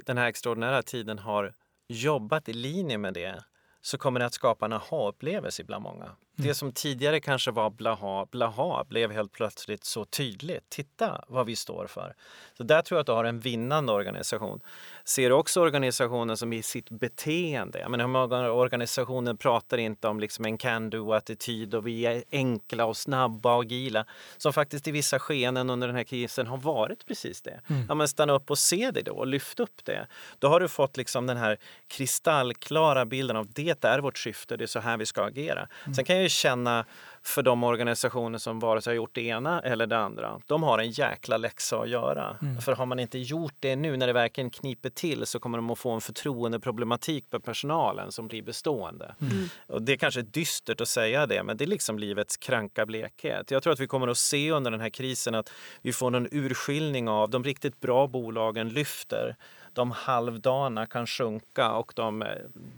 den 0.04 0.18
här 0.18 0.26
extraordinära 0.26 0.82
tiden 0.82 1.18
har 1.18 1.54
jobbat 1.92 2.48
i 2.48 2.52
linje 2.52 2.98
med 2.98 3.14
det 3.14 3.44
så 3.82 3.98
kommer 3.98 4.20
det 4.20 4.26
att 4.26 4.34
skapa 4.34 4.64
en 4.64 4.72
aha-upplevelse 4.72 5.64
bland 5.64 5.82
många. 5.82 6.04
Mm. 6.04 6.16
Det 6.36 6.54
som 6.54 6.72
tidigare 6.72 7.20
kanske 7.20 7.50
var 7.50 7.70
blaha, 7.70 8.26
blaha 8.26 8.84
blev 8.84 9.12
helt 9.12 9.32
plötsligt 9.32 9.84
så 9.84 10.04
tydligt. 10.04 10.70
Titta 10.70 11.24
vad 11.28 11.46
vi 11.46 11.56
står 11.56 11.86
för. 11.86 12.14
Så 12.56 12.62
där 12.62 12.82
tror 12.82 12.96
jag 12.96 13.00
att 13.00 13.06
du 13.06 13.12
har 13.12 13.24
en 13.24 13.40
vinnande 13.40 13.92
organisation. 13.92 14.60
Ser 15.04 15.32
också 15.32 15.60
organisationen 15.60 16.36
som 16.36 16.52
i 16.52 16.62
sitt 16.62 16.90
beteende. 16.90 17.78
Jag 17.78 17.90
menar, 17.90 18.04
hur 18.04 18.12
många 18.12 18.50
organisationer 18.50 19.34
pratar 19.34 19.78
inte 19.78 20.08
om 20.08 20.20
liksom 20.20 20.44
en 20.44 20.58
can-do-attityd 20.58 21.74
och 21.74 21.86
vi 21.86 22.06
är 22.06 22.24
enkla 22.32 22.84
och 22.84 22.96
snabba 22.96 23.54
och 23.54 23.62
agila. 23.62 24.06
Som 24.36 24.52
faktiskt 24.52 24.88
i 24.88 24.90
vissa 24.90 25.18
skeenden 25.18 25.70
under 25.70 25.86
den 25.86 25.96
här 25.96 26.04
krisen 26.04 26.46
har 26.46 26.58
varit 26.58 27.06
precis 27.06 27.42
det. 27.42 27.60
Mm. 27.70 27.84
Ja, 27.88 27.94
men 27.94 28.08
stanna 28.08 28.32
upp 28.32 28.50
och 28.50 28.58
se 28.58 28.90
det 28.90 29.02
då 29.02 29.12
och 29.12 29.26
lyft 29.26 29.60
upp 29.60 29.84
det. 29.84 30.06
Då 30.38 30.48
har 30.48 30.60
du 30.60 30.68
fått 30.68 30.96
liksom 30.96 31.26
den 31.26 31.36
här 31.36 31.58
kristallklara 31.88 33.06
bilden 33.06 33.36
av 33.36 33.46
det 33.52 33.84
är 33.84 33.98
vårt 33.98 34.18
syfte, 34.18 34.56
det 34.56 34.64
är 34.64 34.66
så 34.66 34.80
här 34.80 34.96
vi 34.96 35.06
ska 35.06 35.24
agera. 35.24 35.68
Mm. 35.84 35.94
Sen 35.94 36.04
kan 36.04 36.16
jag 36.16 36.22
ju 36.22 36.28
känna 36.28 36.84
för 37.24 37.42
de 37.42 37.64
organisationer 37.64 38.38
som 38.38 38.58
vare 38.58 38.82
sig 38.82 38.90
har 38.90 38.96
gjort 38.96 39.14
det 39.14 39.22
ena 39.22 39.60
eller 39.60 39.86
det 39.86 39.98
andra. 39.98 40.40
De 40.46 40.62
har 40.62 40.78
en 40.78 40.90
jäkla 40.90 41.36
läxa 41.36 41.80
att 41.80 41.88
göra. 41.88 42.38
Mm. 42.42 42.60
För 42.60 42.72
har 42.72 42.86
man 42.86 42.98
inte 42.98 43.18
gjort 43.18 43.54
det 43.60 43.76
nu 43.76 43.96
när 43.96 44.06
det 44.06 44.12
verkligen 44.12 44.50
kniper 44.50 44.90
till 44.90 45.26
så 45.26 45.38
kommer 45.38 45.58
de 45.58 45.70
att 45.70 45.78
få 45.78 45.90
en 45.90 46.00
förtroendeproblematik 46.00 47.24
med 47.32 47.44
personalen 47.44 48.12
som 48.12 48.28
blir 48.28 48.42
bestående. 48.42 49.14
Mm. 49.20 49.32
mm. 49.32 49.48
Och 49.66 49.82
det 49.82 49.92
är 49.92 49.96
kanske 49.96 50.20
är 50.20 50.22
dystert 50.22 50.80
att 50.80 50.88
säga 50.88 51.26
det, 51.26 51.42
men 51.42 51.56
det 51.56 51.64
är 51.64 51.66
liksom 51.66 51.98
livets 51.98 52.36
kranka 52.36 52.86
blekhet. 52.86 53.50
Jag 53.50 53.62
tror 53.62 53.72
att 53.72 53.80
vi 53.80 53.86
kommer 53.86 54.08
att 54.08 54.18
se 54.18 54.50
under 54.50 54.70
den 54.70 54.80
här 54.80 54.90
krisen 54.90 55.34
att 55.34 55.52
vi 55.82 55.92
får 55.92 56.16
en 56.16 56.28
urskiljning 56.32 57.08
av 57.08 57.30
de 57.30 57.44
riktigt 57.44 57.80
bra 57.80 58.06
bolagen 58.06 58.68
lyfter 58.68 59.36
de 59.72 59.90
halvdana 59.90 60.86
kan 60.86 61.06
sjunka 61.06 61.72
och 61.72 61.92
de 61.96 62.22
eh, 62.22 62.28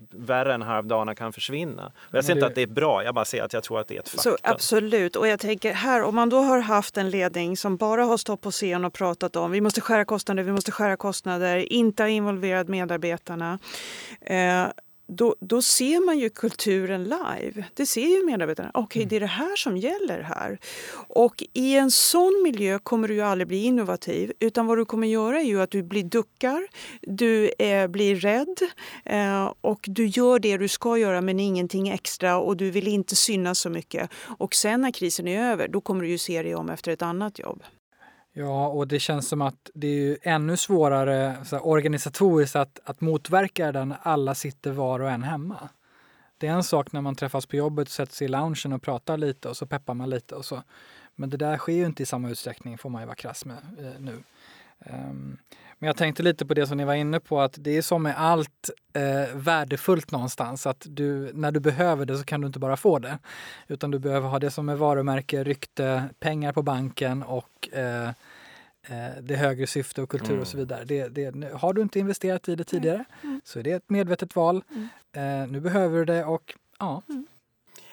värre 0.09 0.53
än 0.53 0.61
halvdana 0.61 1.15
kan 1.15 1.33
försvinna. 1.33 1.91
Och 1.95 2.15
jag 2.15 2.25
säger 2.25 2.35
inte 2.35 2.47
att 2.47 2.55
det 2.55 2.61
är 2.61 2.67
bra, 2.67 3.03
jag 3.03 3.15
bara 3.15 3.25
säger 3.25 3.43
att 3.43 3.53
jag 3.53 3.63
tror 3.63 3.79
att 3.79 3.87
det 3.87 3.95
är 3.95 3.99
ett 3.99 4.09
faktum. 4.09 4.31
Så, 4.31 4.37
absolut, 4.43 5.15
och 5.15 5.27
jag 5.27 5.39
tänker 5.39 5.73
här 5.73 6.03
om 6.03 6.15
man 6.15 6.29
då 6.29 6.37
har 6.37 6.59
haft 6.59 6.97
en 6.97 7.09
ledning 7.09 7.57
som 7.57 7.77
bara 7.77 8.05
har 8.05 8.17
stått 8.17 8.41
på 8.41 8.51
scen 8.51 8.85
och 8.85 8.93
pratat 8.93 9.35
om 9.35 9.51
vi 9.51 9.61
måste 9.61 9.81
skära 9.81 10.05
kostnader, 10.05 10.43
vi 10.43 10.51
måste 10.51 10.71
skära 10.71 10.97
kostnader, 10.97 11.73
inte 11.73 12.03
ha 12.03 12.07
involverat 12.07 12.67
medarbetarna. 12.67 13.59
Eh, 14.21 14.65
då, 15.07 15.35
då 15.39 15.61
ser 15.61 16.05
man 16.05 16.19
ju 16.19 16.29
kulturen 16.29 17.03
live. 17.03 17.63
Det 17.73 17.85
ser 17.85 18.07
ju 18.07 18.25
medarbetarna. 18.25 18.71
Okej, 18.73 18.83
okay, 18.83 19.01
mm. 19.01 19.09
det 19.09 19.15
är 19.15 19.19
det 19.19 19.25
här 19.25 19.55
som 19.55 19.77
gäller 19.77 20.21
här. 20.21 20.59
Och 21.07 21.43
i 21.53 21.75
en 21.75 21.91
sån 21.91 22.43
miljö 22.43 22.79
kommer 22.79 23.07
du 23.07 23.13
ju 23.13 23.21
aldrig 23.21 23.47
bli 23.47 23.63
innovativ. 23.63 24.31
Utan 24.39 24.65
vad 24.65 24.77
du 24.77 24.85
kommer 24.85 25.07
göra 25.07 25.39
är 25.39 25.45
ju 25.45 25.61
att 25.61 25.71
du 25.71 25.83
blir 25.83 26.03
duckar, 26.03 26.67
du 27.01 27.49
eh, 27.59 27.87
blir 27.87 28.15
rädd 28.15 28.57
eh, 29.05 29.53
och 29.61 29.85
du 29.87 30.05
gör 30.05 30.39
det 30.39 30.57
du 30.57 30.67
ska 30.67 30.97
göra 30.97 31.21
men 31.21 31.39
ingenting 31.39 31.89
extra 31.89 32.37
och 32.37 32.57
du 32.57 32.71
vill 32.71 32.87
inte 32.87 33.15
synas 33.15 33.59
så 33.59 33.69
mycket. 33.69 34.09
Och 34.37 34.55
sen 34.55 34.81
när 34.81 34.91
krisen 34.91 35.27
är 35.27 35.51
över, 35.51 35.67
då 35.67 35.81
kommer 35.81 36.01
du 36.01 36.09
ju 36.09 36.17
se 36.17 36.43
dig 36.43 36.55
om 36.55 36.69
efter 36.69 36.91
ett 36.91 37.01
annat 37.01 37.39
jobb. 37.39 37.63
Ja, 38.37 38.67
och 38.67 38.87
det 38.87 38.99
känns 38.99 39.27
som 39.27 39.41
att 39.41 39.69
det 39.73 39.87
är 39.87 40.17
ännu 40.21 40.57
svårare 40.57 41.35
så 41.45 41.55
här, 41.55 41.67
organisatoriskt 41.67 42.55
att, 42.55 42.79
att 42.83 43.01
motverka 43.01 43.71
det 43.71 43.85
när 43.85 43.97
alla 44.01 44.35
sitter 44.35 44.71
var 44.71 44.99
och 44.99 45.11
en 45.11 45.23
hemma. 45.23 45.69
Det 46.37 46.47
är 46.47 46.51
en 46.51 46.63
sak 46.63 46.91
när 46.91 47.01
man 47.01 47.15
träffas 47.15 47.45
på 47.45 47.55
jobbet, 47.55 47.89
sätter 47.89 48.13
sig 48.13 48.25
i 48.25 48.27
loungen 48.27 48.73
och 48.73 48.81
pratar 48.81 49.17
lite 49.17 49.49
och 49.49 49.57
så 49.57 49.65
peppar 49.65 49.93
man 49.93 50.09
lite 50.09 50.35
och 50.35 50.45
så. 50.45 50.63
Men 51.15 51.29
det 51.29 51.37
där 51.37 51.57
sker 51.57 51.73
ju 51.73 51.85
inte 51.85 52.03
i 52.03 52.05
samma 52.05 52.29
utsträckning, 52.29 52.77
får 52.77 52.89
man 52.89 53.01
ju 53.01 53.05
vara 53.05 53.15
krass 53.15 53.45
med 53.45 53.57
eh, 53.79 53.99
nu. 53.99 54.23
Um, 54.79 55.37
men 55.79 55.87
jag 55.87 55.97
tänkte 55.97 56.23
lite 56.23 56.45
på 56.45 56.53
det 56.53 56.67
som 56.67 56.77
ni 56.77 56.85
var 56.85 56.93
inne 56.93 57.19
på, 57.19 57.41
att 57.41 57.55
det 57.57 57.77
är 57.77 57.81
som 57.81 58.03
med 58.03 58.15
allt 58.17 58.69
eh, 58.93 59.35
värdefullt 59.35 60.11
någonstans. 60.11 60.67
Att 60.67 60.85
du, 60.89 61.31
när 61.33 61.51
du 61.51 61.59
behöver 61.59 62.05
det 62.05 62.17
så 62.17 62.23
kan 62.23 62.41
du 62.41 62.47
inte 62.47 62.59
bara 62.59 62.77
få 62.77 62.99
det. 62.99 63.19
Utan 63.67 63.91
du 63.91 63.99
behöver 63.99 64.29
ha 64.29 64.39
det 64.39 64.51
som 64.51 64.69
är 64.69 64.75
varumärke, 64.75 65.43
rykte, 65.43 66.03
pengar 66.19 66.53
på 66.53 66.61
banken 66.61 67.23
och 67.23 67.69
eh, 67.71 68.07
eh 68.07 68.13
det 69.21 69.35
högre 69.35 69.67
syfte 69.67 70.01
och 70.01 70.09
kultur 70.09 70.29
mm. 70.29 70.41
och 70.41 70.47
så 70.47 70.57
mm. 70.57 70.67
vidare. 70.67 70.85
Det, 70.85 71.07
det, 71.07 71.53
har 71.53 71.73
du 71.73 71.81
inte 71.81 71.99
investerat 71.99 72.49
i 72.49 72.55
det 72.55 72.63
tidigare 72.63 73.05
mm. 73.23 73.41
så 73.43 73.59
är 73.59 73.63
det 73.63 73.71
ett 73.71 73.89
medvetet 73.89 74.35
val. 74.35 74.63
Mm. 74.71 75.43
Eh, 75.43 75.51
nu 75.51 75.59
behöver 75.59 75.97
du 75.97 76.05
det 76.05 76.25
och 76.25 76.53
ja, 76.79 77.01
mm. 77.09 77.27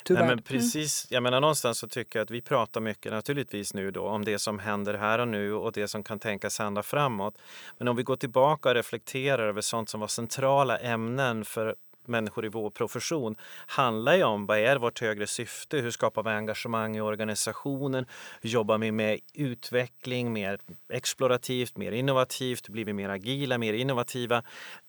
Nej, 0.09 0.22
men 0.22 0.32
mm. 0.32 0.42
precis, 0.42 1.07
jag 1.11 1.22
menar 1.22 1.40
någonstans 1.40 1.78
så 1.78 1.88
tycker 1.88 2.18
jag 2.18 2.24
att 2.24 2.30
vi 2.30 2.40
pratar 2.40 2.80
mycket 2.80 3.12
naturligtvis 3.12 3.74
nu 3.74 3.90
då 3.90 4.03
om 4.03 4.24
det 4.24 4.38
som 4.38 4.59
händer 4.59 4.94
här 4.94 5.18
och 5.18 5.28
nu 5.28 5.55
och 5.55 5.72
det 5.72 5.88
som 5.88 6.03
kan 6.03 6.18
tänkas 6.18 6.59
hända 6.59 6.82
framåt. 6.82 7.38
Men 7.78 7.88
om 7.88 7.96
vi 7.96 8.03
går 8.03 8.16
tillbaka 8.16 8.68
och 8.68 8.74
reflekterar 8.74 9.48
över 9.48 9.61
sånt 9.61 9.88
som 9.88 10.00
var 10.00 10.09
centrala 10.09 10.78
ämnen 10.78 11.44
för 11.44 11.74
människor 12.09 12.44
i 12.44 12.48
vår 12.48 12.70
profession 12.70 13.36
handlar 13.66 14.14
ju 14.14 14.22
om 14.22 14.46
vad 14.46 14.59
är 14.59 14.76
vårt 14.76 15.00
högre 15.00 15.26
syfte? 15.26 15.76
Hur 15.76 15.90
skapar 15.90 16.22
vi 16.22 16.30
engagemang 16.30 16.96
i 16.96 17.00
organisationen? 17.00 18.07
Hur 18.40 18.50
jobbar 18.50 18.78
vi 18.78 18.92
med 18.92 19.18
utveckling, 19.34 20.32
mer 20.32 20.59
explorativt, 20.92 21.76
mer 21.76 21.92
innovativt? 21.92 22.68
Blir 22.68 22.84
vi 22.84 22.92
mer 22.92 23.09
agila, 23.09 23.59
mer 23.59 23.72
innovativa? 23.72 24.42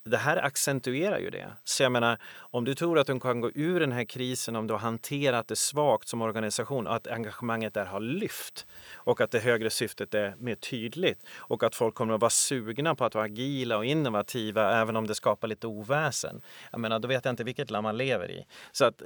det 0.06 0.18
här 0.18 0.38
accentuerar 0.38 1.20
ju 1.20 1.30
det. 1.30 1.52
Så 1.64 1.84
jag 1.84 1.92
menar, 1.92 2.18
om 2.38 2.66
du 2.66 2.76
tror 2.76 3.00
att 3.00 3.08
du 3.08 3.20
kan 3.20 3.42
gå 3.42 3.52
ur 3.56 3.80
den 3.80 3.92
här 3.92 4.04
krisen 4.04 4.56
om 4.56 4.68
du 4.68 4.74
har 4.74 4.80
hanterat 4.80 5.48
det 5.48 5.56
svagt 5.56 6.08
som 6.08 6.22
organisation, 6.22 6.88
att 6.88 7.08
engagemanget 7.08 7.74
där 7.74 7.86
har 7.86 8.00
lyft 8.00 8.68
och 8.96 9.22
att 9.22 9.32
det 9.32 9.40
högre 9.40 9.70
syftet 9.70 10.14
är 10.14 10.36
mer 10.38 10.56
tydligt 10.56 11.26
och 11.38 11.64
att 11.64 11.76
folk 11.76 11.96
kommer 11.96 12.14
att 12.14 12.22
vara 12.22 12.30
sugna 12.30 12.96
på 12.96 13.06
att 13.06 13.16
vara 13.16 13.26
agila 13.26 13.78
och 13.78 13.86
innovativa 13.86 14.82
även 14.82 14.96
om 14.96 15.08
det 15.08 15.16
skapar 15.16 15.48
lite 15.48 15.68
oväsen. 15.68 16.42
Jag 16.72 16.80
menar, 16.80 17.00
då 17.04 17.08
vet 17.08 17.26
jag 17.26 17.32
inte 17.32 17.44
vilket 17.44 17.72
land 17.72 17.84
man 17.84 17.98
lever 17.98 18.32
i. 18.32 18.46
Så 18.72 18.86
att 18.86 19.02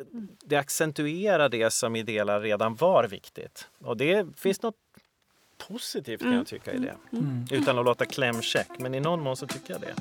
det 0.45 0.55
accentuerar 0.55 1.49
det 1.49 1.71
som 1.73 1.95
i 1.95 2.03
delar 2.03 2.41
redan 2.41 2.75
var 2.75 3.07
viktigt. 3.07 3.67
Och 3.79 3.97
det 3.97 4.27
finns 4.37 4.61
något 4.61 4.75
positivt 5.67 6.21
kan 6.21 6.33
jag 6.33 6.47
tycka 6.47 6.73
i 6.73 6.77
det. 6.77 6.95
Mm. 7.11 7.45
Utan 7.51 7.79
att 7.79 7.85
låta 7.85 8.05
klämkäck, 8.05 8.67
men 8.79 8.95
i 8.95 8.99
någon 8.99 9.21
mån 9.21 9.37
så 9.37 9.47
tycker 9.47 9.73
jag 9.73 9.81
det. 9.81 9.93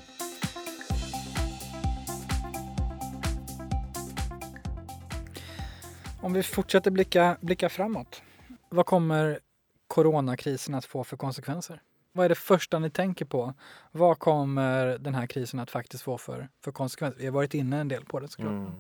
Om 6.21 6.33
vi 6.33 6.43
fortsätter 6.43 6.91
blicka, 6.91 7.37
blicka 7.41 7.69
framåt. 7.69 8.23
Vad 8.69 8.87
kommer 8.87 9.39
coronakrisen 9.87 10.75
att 10.75 10.85
få 10.85 11.05
för 11.05 11.17
konsekvenser? 11.17 11.81
Vad 12.17 12.25
är 12.25 12.29
det 12.29 12.35
första 12.35 12.79
ni 12.79 12.91
tänker 12.91 13.25
på? 13.25 13.55
Vad 13.93 14.19
kommer 14.19 14.99
den 14.99 15.15
här 15.15 15.27
krisen 15.27 15.61
att 15.61 15.71
faktiskt 15.71 16.03
få 16.03 16.19
för, 16.19 16.49
för 16.61 16.73
konsekvenser? 16.73 17.19
Vi 17.21 17.27
har 17.27 17.33
varit 17.33 17.55
inne 17.55 17.81
en 17.81 17.89
del 17.89 18.05
på 18.05 18.21
det 18.21 18.29
såklart. 18.29 18.51
Mm. 18.51 18.73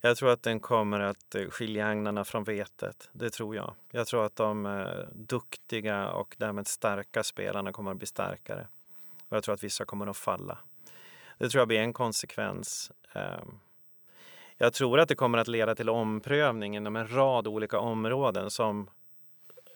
Jag 0.00 0.16
tror 0.16 0.30
att 0.30 0.42
den 0.42 0.60
kommer 0.60 1.00
att 1.00 1.34
eh, 1.34 1.44
skilja 1.50 1.86
agnarna 1.86 2.24
från 2.24 2.44
vetet. 2.44 3.10
Det 3.12 3.30
tror 3.30 3.56
jag. 3.56 3.74
Jag 3.90 4.06
tror 4.06 4.26
att 4.26 4.36
de 4.36 4.66
eh, 4.66 4.86
duktiga 5.12 6.08
och 6.08 6.36
därmed 6.38 6.66
starka 6.66 7.22
spelarna 7.22 7.72
kommer 7.72 7.90
att 7.90 7.96
bli 7.96 8.06
starkare. 8.06 8.68
Och 9.28 9.36
jag 9.36 9.44
tror 9.44 9.54
att 9.54 9.64
vissa 9.64 9.84
kommer 9.84 10.06
att 10.06 10.16
falla. 10.16 10.58
Det 11.38 11.48
tror 11.48 11.60
jag 11.60 11.68
blir 11.68 11.80
en 11.80 11.92
konsekvens. 11.92 12.92
Ehm, 13.12 13.58
jag 14.56 14.72
tror 14.72 15.00
att 15.00 15.08
det 15.08 15.14
kommer 15.14 15.38
att 15.38 15.48
leda 15.48 15.74
till 15.74 15.88
omprövning 15.88 16.76
inom 16.76 16.96
en 16.96 17.14
rad 17.14 17.46
olika 17.46 17.78
områden 17.78 18.50
som 18.50 18.90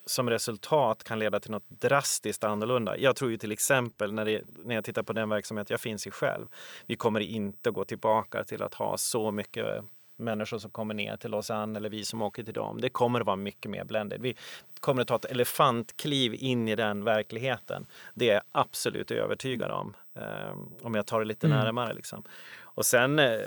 som 0.09 0.29
resultat 0.29 1.03
kan 1.03 1.19
leda 1.19 1.39
till 1.39 1.51
något 1.51 1.69
drastiskt 1.69 2.43
annorlunda. 2.43 2.97
Jag 2.97 3.15
tror 3.15 3.31
ju 3.31 3.37
till 3.37 3.51
exempel 3.51 4.13
när, 4.13 4.25
det, 4.25 4.41
när 4.63 4.75
jag 4.75 4.83
tittar 4.83 5.03
på 5.03 5.13
den 5.13 5.29
verksamhet 5.29 5.69
jag 5.69 5.79
finns 5.79 6.07
i 6.07 6.11
själv. 6.11 6.47
Vi 6.85 6.95
kommer 6.95 7.19
inte 7.19 7.71
gå 7.71 7.85
tillbaka 7.85 8.43
till 8.43 8.63
att 8.63 8.73
ha 8.73 8.97
så 8.97 9.31
mycket 9.31 9.83
människor 10.17 10.57
som 10.57 10.71
kommer 10.71 10.93
ner 10.93 11.17
till 11.17 11.33
an 11.33 11.75
eller 11.75 11.89
vi 11.89 12.05
som 12.05 12.21
åker 12.21 12.43
till 12.43 12.53
dem. 12.53 12.81
Det 12.81 12.89
kommer 12.89 13.19
att 13.19 13.25
vara 13.25 13.35
mycket 13.35 13.71
mer 13.71 13.83
blended. 13.83 14.21
Vi 14.21 14.35
kommer 14.79 15.01
att 15.01 15.07
ta 15.07 15.15
ett 15.15 15.25
elefantkliv 15.25 16.35
in 16.39 16.67
i 16.67 16.75
den 16.75 17.03
verkligheten. 17.03 17.85
Det 18.13 18.29
är 18.29 18.33
jag 18.33 18.43
absolut 18.51 19.11
övertygad 19.11 19.71
om. 19.71 19.95
Um, 20.13 20.73
om 20.81 20.95
jag 20.95 21.05
tar 21.05 21.19
det 21.19 21.25
lite 21.25 21.47
mm. 21.47 21.59
närmare. 21.59 21.93
Liksom. 21.93 22.23
Och 22.61 22.85
sen 22.85 23.19
eh, 23.19 23.39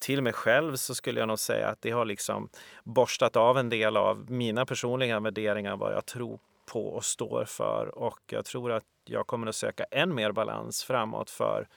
till 0.00 0.22
mig 0.22 0.32
själv 0.32 0.76
så 0.76 0.94
skulle 0.94 1.20
jag 1.20 1.28
nog 1.28 1.38
säga 1.38 1.68
att 1.68 1.82
det 1.82 1.90
har 1.90 2.04
liksom 2.04 2.48
borstat 2.84 3.36
av 3.36 3.58
en 3.58 3.68
del 3.68 3.96
av 3.96 4.30
mina 4.30 4.66
personliga 4.66 5.20
värderingar, 5.20 5.76
vad 5.76 5.92
jag 5.92 6.06
tror 6.06 6.38
på 6.72 6.88
och 6.88 7.04
står 7.04 7.44
för. 7.44 7.98
Och 7.98 8.20
jag 8.26 8.44
tror 8.44 8.72
att 8.72 8.84
jag 9.04 9.26
kommer 9.26 9.46
att 9.46 9.56
söka 9.56 9.84
än 9.84 10.14
mer 10.14 10.32
balans 10.32 10.84
framåt 10.84 11.30
för 11.30 11.68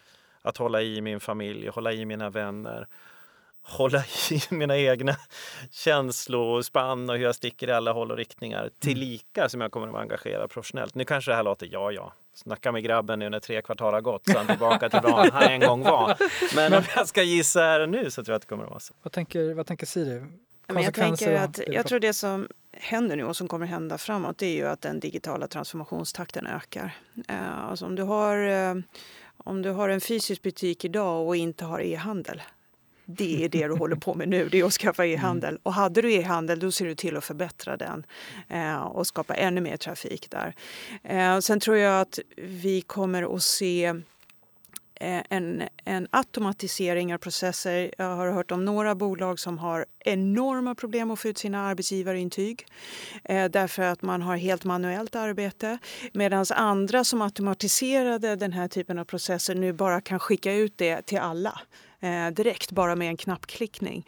att 0.42 0.58
hålla 0.58 0.82
i 0.82 1.02
min 1.02 1.20
familj, 1.20 1.68
hålla 1.68 1.94
i 1.94 2.06
mina 2.06 2.30
vänner, 2.30 2.88
hålla 3.64 4.04
i 4.32 4.42
mina 4.56 4.78
egna 4.78 5.16
känslospann 5.72 7.10
och 7.10 7.18
hur 7.18 7.24
jag 7.24 7.36
sticker 7.36 7.68
i 7.68 7.72
alla 7.72 7.92
håll 7.92 8.12
och 8.12 8.18
riktningar 8.18 8.60
mm. 8.60 8.74
tillika 8.80 9.50
som 9.50 9.62
jag 9.62 9.72
kommer 9.72 9.88
att 9.88 9.94
vara 9.94 10.04
engagerad 10.04 10.50
professionellt. 10.50 10.96
Nu 10.96 11.06
kanske 11.06 11.32
det 11.32 11.36
här 11.36 11.44
låter, 11.44 11.70
ja 11.72 11.92
ja, 11.92 12.14
snacka 12.34 12.72
med 12.72 12.84
grabben 12.84 13.20
nu 13.20 13.30
när 13.30 13.40
tre 13.40 13.62
kvartal 13.62 13.94
har 13.94 14.02
gått 14.02 14.26
så 14.26 14.38
han 14.38 14.48
tillbaka 14.48 14.90
till 14.90 15.00
vad 15.04 15.34
han 15.34 15.44
en 15.44 15.60
gång 15.60 15.84
var. 15.84 16.18
Men 16.56 16.74
om 16.74 16.84
jag 16.96 17.08
ska 17.08 17.24
gissa 17.24 17.60
här 17.60 17.88
nu 17.88 18.12
så 18.12 18.24
tror 18.24 18.34
jag 18.34 18.36
att 18.36 18.42
det 18.42 18.48
kommer 18.48 18.64
att 18.64 18.70
vara 18.70 18.80
så. 18.80 18.94
Vad 19.02 19.12
tänker, 19.12 19.54
vad 19.54 19.68
tänker 19.68 19.86
Siri? 19.86 20.24
Men 20.68 20.84
jag, 20.84 20.94
tänker 20.94 21.34
att, 21.34 21.60
jag 21.68 21.88
tror 21.88 22.00
det 22.00 22.14
som 22.14 22.48
händer 22.72 23.16
nu 23.16 23.24
och 23.24 23.38
som 23.38 23.48
kommer 23.48 23.66
hända 23.66 23.98
framåt 23.98 24.38
det 24.38 24.46
är 24.46 24.54
ju 24.54 24.68
att 24.68 24.82
den 24.82 25.00
digitala 25.00 25.48
transformationstakten 25.48 26.48
ökar. 26.48 26.98
Uh, 27.30 27.70
alltså 27.70 27.86
om, 27.86 27.96
du 27.96 28.04
har, 28.04 28.38
uh, 28.38 28.84
om 29.38 29.62
du 29.62 29.70
har 29.70 29.90
en 29.90 30.02
fysisk 30.02 30.42
butik 30.42 30.86
idag 30.86 31.28
och 31.28 31.36
inte 31.36 31.66
har 31.66 31.82
e-handel 31.82 32.42
det 33.06 33.46
är 33.46 33.50
det 33.50 33.68
du 33.68 33.74
håller 33.74 33.96
på 33.96 34.14
med 34.14 34.30
nu, 34.30 34.50
det 34.50 34.60
är 34.60 34.66
att 34.66 34.74
skaffa 34.74 35.06
e-handel. 35.06 35.50
Mm. 35.50 35.62
Och 35.64 35.74
hade 35.74 36.02
du 36.02 36.14
e-handel 36.14 36.60
då 36.60 36.72
ser 36.72 36.86
du 36.86 36.96
till 36.96 37.18
att 37.18 37.24
förbättra 37.24 37.78
den 37.78 38.06
eh, 38.50 38.82
och 38.82 39.08
skapa 39.08 39.36
ännu 39.36 39.62
mer 39.62 39.78
trafik 39.78 40.30
där. 40.30 40.56
Eh, 41.04 41.40
sen 41.40 41.60
tror 41.60 41.78
jag 41.78 42.02
att 42.02 42.20
vi 42.38 42.82
kommer 42.82 43.36
att 43.36 43.44
se 43.44 43.86
eh, 44.96 45.22
en, 45.30 45.64
en 45.86 46.08
automatisering 46.12 47.14
av 47.14 47.18
processer. 47.18 47.92
Jag 47.98 48.16
har 48.16 48.32
hört 48.32 48.52
om 48.52 48.66
några 48.66 48.96
bolag 48.96 49.40
som 49.40 49.58
har 49.58 49.86
enorma 50.00 50.76
problem 50.76 51.12
att 51.12 51.20
få 51.20 51.28
ut 51.28 51.38
sina 51.38 51.68
arbetsgivarintyg 51.68 52.66
eh, 53.24 53.46
därför 53.46 53.84
att 53.84 54.02
man 54.02 54.22
har 54.22 54.38
helt 54.38 54.64
manuellt 54.64 55.16
arbete 55.16 55.78
medan 56.14 56.46
andra 56.50 57.04
som 57.04 57.22
automatiserade 57.22 58.36
den 58.36 58.52
här 58.52 58.68
typen 58.68 59.00
av 59.00 59.06
processer 59.06 59.56
nu 59.56 59.74
bara 59.74 60.02
kan 60.02 60.20
skicka 60.20 60.54
ut 60.54 60.78
det 60.78 61.02
till 61.02 61.20
alla 61.20 61.62
eh, 62.04 62.28
direkt 62.28 62.72
bara 62.72 62.96
med 62.96 63.08
en 63.08 63.18
knappklickning. 63.18 64.06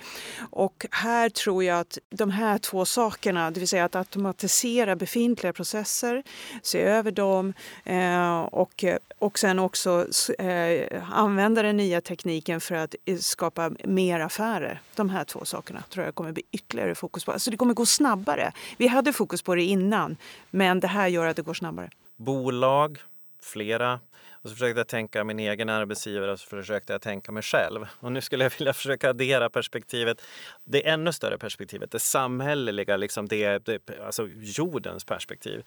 Och 0.49 0.85
här 0.91 1.29
tror 1.29 1.63
jag 1.63 1.79
att 1.79 1.97
de 2.09 2.31
här 2.31 2.57
två 2.57 2.85
sakerna, 2.85 3.51
det 3.51 3.59
vill 3.59 3.69
säga 3.69 3.85
att 3.85 3.95
automatisera 3.95 4.95
befintliga 4.95 5.53
processer, 5.53 6.23
se 6.61 6.81
över 6.81 7.11
dem 7.11 7.53
eh, 7.83 8.39
och, 8.39 8.83
eh, 8.83 8.97
och 9.19 9.39
sen 9.39 9.59
också 9.59 10.07
eh, 10.39 11.03
använda 11.11 11.61
den 11.61 11.77
nya 11.77 12.01
tekniken 12.01 12.61
för 12.61 12.75
att 12.75 12.95
eh, 13.05 13.17
skapa 13.17 13.71
mer 13.83 14.19
affärer. 14.19 14.81
De 14.95 15.09
här 15.09 15.23
två 15.23 15.45
sakerna 15.45 15.83
tror 15.89 16.05
jag 16.05 16.15
kommer 16.15 16.31
bli 16.31 16.43
ytterligare 16.51 16.95
fokus 16.95 17.25
på. 17.25 17.31
Alltså 17.31 17.51
det 17.51 17.57
kommer 17.57 17.73
gå 17.73 17.85
snabbare. 17.85 18.51
Vi 18.77 18.87
hade 18.87 19.13
fokus 19.13 19.41
på 19.41 19.55
det 19.55 19.63
innan, 19.63 20.17
men 20.49 20.79
det 20.79 20.87
här 20.87 21.07
gör 21.07 21.25
att 21.25 21.35
det 21.35 21.41
går 21.41 21.53
snabbare. 21.53 21.89
Bolag, 22.17 22.99
flera 23.41 23.99
och 24.45 24.51
så 24.51 24.55
försökte 24.55 24.79
jag 24.79 24.87
tänka 24.87 25.23
min 25.23 25.39
egen 25.39 25.69
arbetsgivare 25.69 26.31
och 26.31 26.39
så 26.39 26.47
försökte 26.47 26.93
jag 26.93 27.01
tänka 27.01 27.31
mig 27.31 27.43
själv. 27.43 27.87
Och 27.99 28.11
nu 28.11 28.21
skulle 28.21 28.43
jag 28.43 28.53
vilja 28.59 28.73
försöka 28.73 29.09
addera 29.09 29.49
perspektivet, 29.49 30.21
det 30.63 30.87
ännu 30.87 31.13
större 31.13 31.37
perspektivet, 31.37 31.91
det 31.91 31.99
samhälleliga, 31.99 32.97
liksom 32.97 33.27
det, 33.27 33.65
det, 33.65 33.99
alltså 34.05 34.27
jordens 34.35 35.05
perspektiv. 35.05 35.63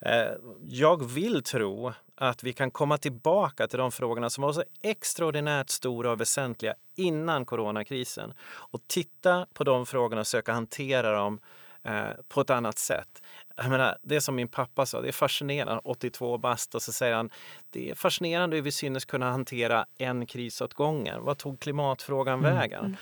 Eh, 0.00 0.26
jag 0.68 1.10
vill 1.10 1.42
tro 1.42 1.92
att 2.14 2.42
vi 2.42 2.52
kan 2.52 2.70
komma 2.70 2.98
tillbaka 2.98 3.66
till 3.66 3.78
de 3.78 3.92
frågorna 3.92 4.30
som 4.30 4.42
var 4.42 4.52
så 4.52 4.64
extraordinärt 4.82 5.70
stora 5.70 6.10
och 6.10 6.20
väsentliga 6.20 6.74
innan 6.96 7.44
coronakrisen 7.44 8.34
och 8.50 8.80
titta 8.86 9.46
på 9.52 9.64
de 9.64 9.86
frågorna 9.86 10.20
och 10.20 10.26
söka 10.26 10.52
hantera 10.52 11.12
dem 11.12 11.40
eh, 11.84 12.04
på 12.28 12.40
ett 12.40 12.50
annat 12.50 12.78
sätt. 12.78 13.21
Jag 13.56 13.70
menar, 13.70 13.98
det 14.02 14.20
som 14.20 14.34
min 14.34 14.48
pappa 14.48 14.86
sa, 14.86 15.00
det 15.00 15.08
är 15.08 15.12
fascinerande, 15.12 15.80
82 15.84 16.38
bast, 16.38 16.74
och 16.74 16.82
så 16.82 16.92
säger 16.92 17.14
han 17.14 17.30
det 17.70 17.90
är 17.90 17.94
fascinerande 17.94 18.56
hur 18.56 18.62
vi 18.62 18.72
synes 18.72 19.04
kunna 19.04 19.30
hantera 19.30 19.86
en 19.98 20.26
kris 20.26 20.60
åt 20.60 20.74
gången. 20.74 21.24
Vad 21.24 21.38
tog 21.38 21.60
klimatfrågan 21.60 22.38
mm. 22.38 22.54
vägen? 22.54 22.84
Mm. 22.84 22.96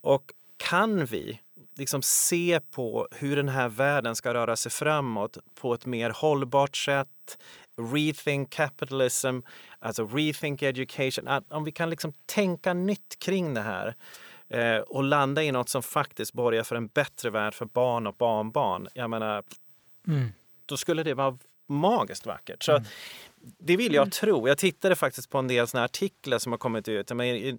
Och 0.00 0.32
kan 0.56 1.04
vi 1.04 1.40
liksom 1.76 2.02
se 2.02 2.60
på 2.70 3.08
hur 3.10 3.36
den 3.36 3.48
här 3.48 3.68
världen 3.68 4.16
ska 4.16 4.34
röra 4.34 4.56
sig 4.56 4.72
framåt 4.72 5.38
på 5.54 5.74
ett 5.74 5.86
mer 5.86 6.10
hållbart 6.10 6.76
sätt, 6.76 7.38
rethink 7.92 8.50
capitalism, 8.50 9.40
alltså 9.78 10.06
rethink 10.06 10.62
education. 10.62 11.28
Att 11.28 11.52
om 11.52 11.64
vi 11.64 11.72
kan 11.72 11.90
liksom 11.90 12.12
tänka 12.26 12.74
nytt 12.74 13.18
kring 13.18 13.54
det 13.54 13.60
här 13.60 13.94
eh, 14.48 14.78
och 14.78 15.04
landa 15.04 15.42
i 15.42 15.52
något 15.52 15.68
som 15.68 15.82
faktiskt 15.82 16.32
borgar 16.32 16.62
för 16.62 16.76
en 16.76 16.86
bättre 16.86 17.30
värld 17.30 17.54
för 17.54 17.66
barn 17.66 18.06
och 18.06 18.14
barnbarn. 18.14 18.88
Jag 18.94 19.10
menar, 19.10 19.42
mm. 20.08 20.32
då 20.66 20.76
skulle 20.76 21.02
det 21.02 21.14
vara 21.14 21.38
magiskt 21.68 22.26
vackert. 22.26 22.62
Så 22.62 22.72
mm. 22.72 22.84
Det 23.58 23.76
vill 23.76 23.94
jag 23.94 24.12
tro. 24.12 24.48
Jag 24.48 24.58
tittade 24.58 24.96
faktiskt 24.96 25.30
på 25.30 25.38
en 25.38 25.48
del 25.48 25.68
såna 25.68 25.84
artiklar 25.84 26.38
som 26.38 26.52
har 26.52 26.58
kommit 26.58 26.88
ut. 26.88 27.10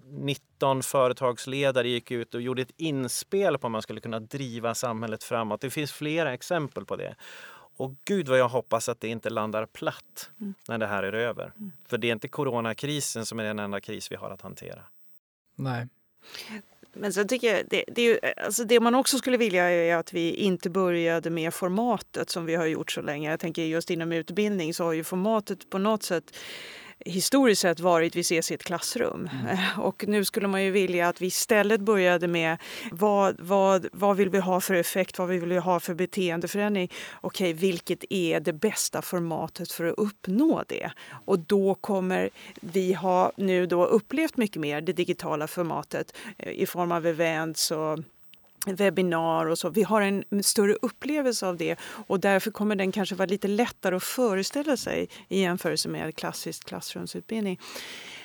19 0.04 0.82
företagsledare 0.82 1.88
gick 1.88 2.10
ut 2.10 2.34
och 2.34 2.42
gjorde 2.42 2.62
ett 2.62 2.72
inspel 2.76 3.58
på 3.58 3.66
hur 3.66 3.72
man 3.72 3.82
skulle 3.82 4.00
kunna 4.00 4.20
driva 4.20 4.74
samhället 4.74 5.24
framåt. 5.24 5.60
Det 5.60 5.70
finns 5.70 5.92
flera 5.92 6.34
exempel 6.34 6.84
på 6.84 6.96
det. 6.96 7.14
Och 7.76 7.94
gud 8.04 8.28
vad 8.28 8.38
jag 8.38 8.48
hoppas 8.48 8.88
att 8.88 9.00
det 9.00 9.08
inte 9.08 9.30
landar 9.30 9.66
platt 9.66 10.30
mm. 10.40 10.54
när 10.68 10.78
det 10.78 10.86
här 10.86 11.02
är 11.02 11.12
över. 11.12 11.52
Mm. 11.56 11.72
För 11.86 11.98
det 11.98 12.08
är 12.08 12.12
inte 12.12 12.28
coronakrisen 12.28 13.26
som 13.26 13.40
är 13.40 13.44
den 13.44 13.58
enda 13.58 13.80
kris 13.80 14.12
vi 14.12 14.16
har 14.16 14.30
att 14.30 14.42
hantera. 14.42 14.82
Nej. 15.54 15.88
Men 16.94 17.12
sen 17.12 17.28
tycker 17.28 17.56
jag, 17.56 17.64
det, 17.70 17.84
det, 17.88 18.20
alltså 18.36 18.64
det 18.64 18.80
man 18.80 18.94
också 18.94 19.18
skulle 19.18 19.36
vilja 19.36 19.70
är 19.70 19.96
att 19.96 20.12
vi 20.12 20.34
inte 20.34 20.70
började 20.70 21.30
med 21.30 21.54
formatet 21.54 22.30
som 22.30 22.46
vi 22.46 22.54
har 22.54 22.66
gjort 22.66 22.92
så 22.92 23.02
länge. 23.02 23.30
Jag 23.30 23.40
tänker 23.40 23.62
just 23.62 23.90
inom 23.90 24.12
utbildning 24.12 24.74
så 24.74 24.84
har 24.84 24.92
ju 24.92 25.04
formatet 25.04 25.70
på 25.70 25.78
något 25.78 26.02
sätt 26.02 26.36
historiskt 26.98 27.62
sett 27.62 27.80
varit 27.80 28.16
vi 28.16 28.20
ses 28.20 28.50
i 28.50 28.54
ett 28.54 28.64
klassrum. 28.64 29.28
Mm. 29.32 29.56
Och 29.78 30.04
nu 30.08 30.24
skulle 30.24 30.48
man 30.48 30.64
ju 30.64 30.70
vilja 30.70 31.08
att 31.08 31.22
vi 31.22 31.26
istället 31.26 31.80
började 31.80 32.28
med 32.28 32.58
vad, 32.92 33.36
vad, 33.40 33.86
vad 33.92 34.16
vill 34.16 34.30
vi 34.30 34.38
ha 34.38 34.60
för 34.60 34.74
effekt, 34.74 35.18
vad 35.18 35.28
vill 35.28 35.44
vi 35.44 35.58
ha 35.58 35.80
för 35.80 35.94
beteendeförändring? 35.94 36.92
Okej, 37.20 37.52
vilket 37.52 38.04
är 38.10 38.40
det 38.40 38.52
bästa 38.52 39.02
formatet 39.02 39.72
för 39.72 39.84
att 39.84 39.98
uppnå 39.98 40.64
det? 40.66 40.90
Och 41.24 41.38
då 41.38 41.74
kommer 41.74 42.30
vi 42.54 42.92
ha 42.92 43.32
nu 43.36 43.66
då 43.66 43.84
upplevt 43.84 44.36
mycket 44.36 44.60
mer 44.60 44.80
det 44.80 44.92
digitala 44.92 45.46
formatet 45.46 46.16
eh, 46.38 46.52
i 46.52 46.66
form 46.66 46.92
av 46.92 47.06
events 47.06 47.70
och 47.70 47.98
webbinar 48.66 49.46
och 49.46 49.58
så. 49.58 49.68
Vi 49.68 49.82
har 49.82 50.00
en 50.00 50.42
större 50.42 50.74
upplevelse 50.82 51.46
av 51.46 51.56
det 51.56 51.78
och 52.06 52.20
därför 52.20 52.50
kommer 52.50 52.76
den 52.76 52.92
kanske 52.92 53.14
vara 53.14 53.26
lite 53.26 53.48
lättare 53.48 53.96
att 53.96 54.04
föreställa 54.04 54.76
sig 54.76 55.08
i 55.28 55.40
jämförelse 55.40 55.88
med 55.88 56.16
klassisk 56.16 56.64
klassrumsutbildning. 56.64 57.60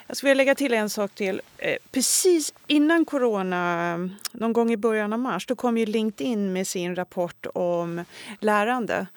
Jag 0.07 0.17
skulle 0.17 0.29
vilja 0.29 0.41
lägga 0.41 0.55
till 0.55 0.73
en 0.73 0.89
sak 0.89 1.11
till. 1.15 1.41
Eh, 1.57 1.75
precis 1.91 2.53
innan 2.67 3.05
corona, 3.05 3.97
någon 4.31 4.53
gång 4.53 4.71
i 4.71 4.77
början 4.77 5.13
av 5.13 5.19
mars, 5.19 5.45
då 5.45 5.55
kom 5.55 5.77
ju 5.77 5.85
LinkedIn 5.85 6.53
med 6.53 6.67
sin 6.67 6.95
rapport 6.95 7.45
om 7.53 8.05
lärande. 8.39 9.07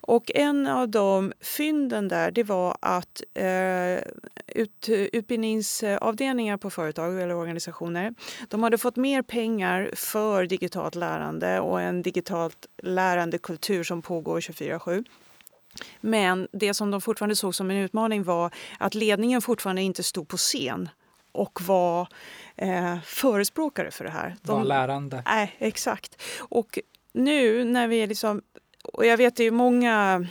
Och 0.00 0.30
en 0.34 0.66
av 0.66 0.88
de 0.88 1.32
fynden 1.40 2.08
där 2.08 2.30
det 2.30 2.42
var 2.42 2.76
att 2.80 3.22
eh, 3.34 3.98
ut, 4.46 4.88
utbildningsavdelningar 4.88 6.56
på 6.56 6.70
företag 6.70 7.22
eller 7.22 7.34
organisationer 7.34 8.14
de 8.48 8.62
hade 8.62 8.78
fått 8.78 8.96
mer 8.96 9.22
pengar 9.22 9.90
för 9.94 10.46
digitalt 10.46 10.94
lärande 10.94 11.60
och 11.60 11.80
en 11.80 12.02
digitalt 12.02 12.66
lärandekultur 12.82 13.84
som 13.84 14.02
pågår 14.02 14.40
24-7. 14.40 15.04
Men 16.00 16.48
det 16.52 16.74
som 16.74 16.90
de 16.90 17.00
fortfarande 17.00 17.36
såg 17.36 17.54
som 17.54 17.70
en 17.70 17.76
utmaning 17.76 18.22
var 18.22 18.50
att 18.78 18.94
ledningen 18.94 19.42
fortfarande 19.42 19.82
inte 19.82 20.02
stod 20.02 20.28
på 20.28 20.36
scen 20.36 20.88
och 21.32 21.62
var 21.62 22.08
eh, 22.56 23.00
förespråkare 23.00 23.90
för 23.90 24.04
det 24.04 24.10
här. 24.10 24.36
De, 24.42 24.58
var 24.58 24.64
lärande. 24.64 25.22
Nej, 25.26 25.56
exakt. 25.58 26.22
Och 26.38 26.78
nu 27.12 27.64
när 27.64 27.88
vi 27.88 28.06
liksom 28.06 28.42
och 28.92 29.06
jag 29.06 29.16
vet 29.16 29.36
det 29.36 29.44
är 29.44 29.50
många 29.50 30.26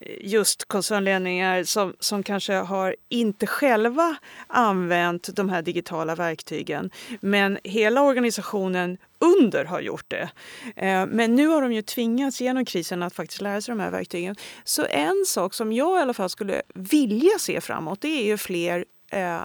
eh, 0.00 0.16
just 0.20 0.68
koncernledningar 0.68 1.64
som, 1.64 1.94
som 2.00 2.22
kanske 2.22 2.54
har 2.54 2.96
inte 3.08 3.46
själva 3.46 4.16
använt 4.46 5.36
de 5.36 5.48
här 5.48 5.62
digitala 5.62 6.14
verktygen. 6.14 6.90
Men 7.20 7.58
hela 7.64 8.02
organisationen 8.02 8.98
under 9.18 9.64
har 9.64 9.80
gjort 9.80 10.04
det. 10.08 10.30
Eh, 10.76 11.06
men 11.06 11.34
nu 11.34 11.46
har 11.46 11.62
de 11.62 11.72
ju 11.72 11.82
tvingats 11.82 12.40
genom 12.40 12.64
krisen 12.64 13.02
att 13.02 13.14
faktiskt 13.14 13.40
lära 13.40 13.60
sig 13.60 13.72
de 13.72 13.80
här 13.80 13.90
verktygen. 13.90 14.36
Så 14.64 14.86
en 14.90 15.24
sak 15.26 15.54
som 15.54 15.72
jag 15.72 15.98
i 15.98 16.02
alla 16.02 16.14
fall 16.14 16.30
skulle 16.30 16.62
vilja 16.74 17.38
se 17.38 17.60
framåt 17.60 18.00
det 18.00 18.08
är 18.08 18.24
ju 18.24 18.36
fler 18.36 18.84
eh, 19.12 19.40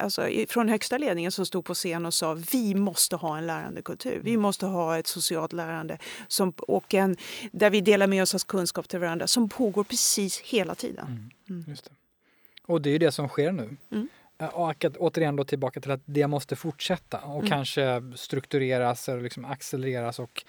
alltså, 0.00 0.28
från 0.48 0.68
högsta 0.68 0.98
ledningen 0.98 1.32
som 1.32 1.46
stod 1.46 1.64
på 1.64 1.74
scen 1.74 2.06
och 2.06 2.14
sa 2.14 2.36
vi 2.52 2.74
måste 2.74 3.16
ha 3.16 3.38
en 3.38 3.46
lärandekultur. 3.46 4.20
Vi 4.22 4.30
mm. 4.30 4.42
måste 4.42 4.66
ha 4.66 4.98
ett 4.98 5.06
socialt 5.06 5.52
lärande 5.52 5.98
som, 6.28 6.50
och 6.50 6.94
en, 6.94 7.16
där 7.52 7.70
vi 7.70 7.80
delar 7.80 8.06
med 8.06 8.22
oss 8.22 8.34
av 8.34 8.38
kunskap 8.38 8.88
till 8.88 8.98
varandra 8.98 9.26
som 9.26 9.48
pågår 9.48 9.84
precis 9.84 10.40
hela 10.40 10.74
tiden. 10.74 11.06
Mm. 11.06 11.30
Mm. 11.60 11.64
Just 11.68 11.84
det. 11.84 11.90
Och 12.66 12.82
det 12.82 12.88
är 12.88 12.92
ju 12.92 12.98
det 12.98 13.12
som 13.12 13.28
sker 13.28 13.52
nu. 13.52 13.76
Mm. 13.92 14.08
Och 14.52 14.84
återigen 14.98 15.36
då 15.36 15.44
tillbaka 15.44 15.80
till 15.80 15.90
att 15.90 16.02
det 16.04 16.26
måste 16.26 16.56
fortsätta 16.56 17.18
och 17.18 17.38
mm. 17.38 17.48
kanske 17.48 18.02
struktureras 18.16 19.08
eller 19.08 19.20
liksom 19.20 19.44
accelereras 19.44 20.18
och 20.18 20.44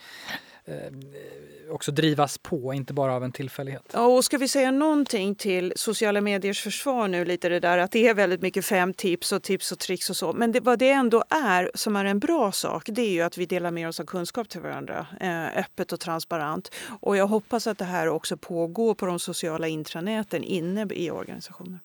också 1.69 1.91
drivas 1.91 2.37
på, 2.37 2.73
inte 2.73 2.93
bara 2.93 3.13
av 3.13 3.23
en 3.23 3.31
tillfällighet. 3.31 3.91
Ja, 3.93 4.05
och 4.05 4.25
ska 4.25 4.37
vi 4.37 4.47
säga 4.47 4.71
någonting 4.71 5.35
till 5.35 5.73
sociala 5.75 6.21
mediers 6.21 6.61
försvar 6.61 7.07
nu, 7.07 7.25
lite 7.25 7.49
det 7.49 7.59
där 7.59 7.77
att 7.77 7.91
det 7.91 8.07
är 8.07 8.13
väldigt 8.13 8.41
mycket 8.41 8.65
fem 8.65 8.93
tips 8.93 9.31
och 9.31 9.43
tips 9.43 9.71
och 9.71 9.79
tricks 9.79 10.09
och 10.09 10.15
så. 10.15 10.33
Men 10.33 10.51
det, 10.51 10.59
vad 10.59 10.79
det 10.79 10.89
ändå 10.89 11.23
är 11.29 11.71
som 11.73 11.95
är 11.95 12.05
en 12.05 12.19
bra 12.19 12.51
sak, 12.51 12.83
det 12.85 13.01
är 13.01 13.11
ju 13.11 13.21
att 13.21 13.37
vi 13.37 13.45
delar 13.45 13.71
med 13.71 13.87
oss 13.87 13.99
av 13.99 14.05
kunskap 14.05 14.49
till 14.49 14.61
varandra, 14.61 15.07
eh, 15.19 15.57
öppet 15.57 15.91
och 15.91 15.99
transparent. 15.99 16.71
Och 17.01 17.17
jag 17.17 17.27
hoppas 17.27 17.67
att 17.67 17.77
det 17.77 17.85
här 17.85 18.07
också 18.07 18.37
pågår 18.37 18.95
på 18.95 19.05
de 19.05 19.19
sociala 19.19 19.67
intranäten 19.67 20.43
inne 20.43 20.87
i 20.91 21.11
organisationer. 21.11 21.79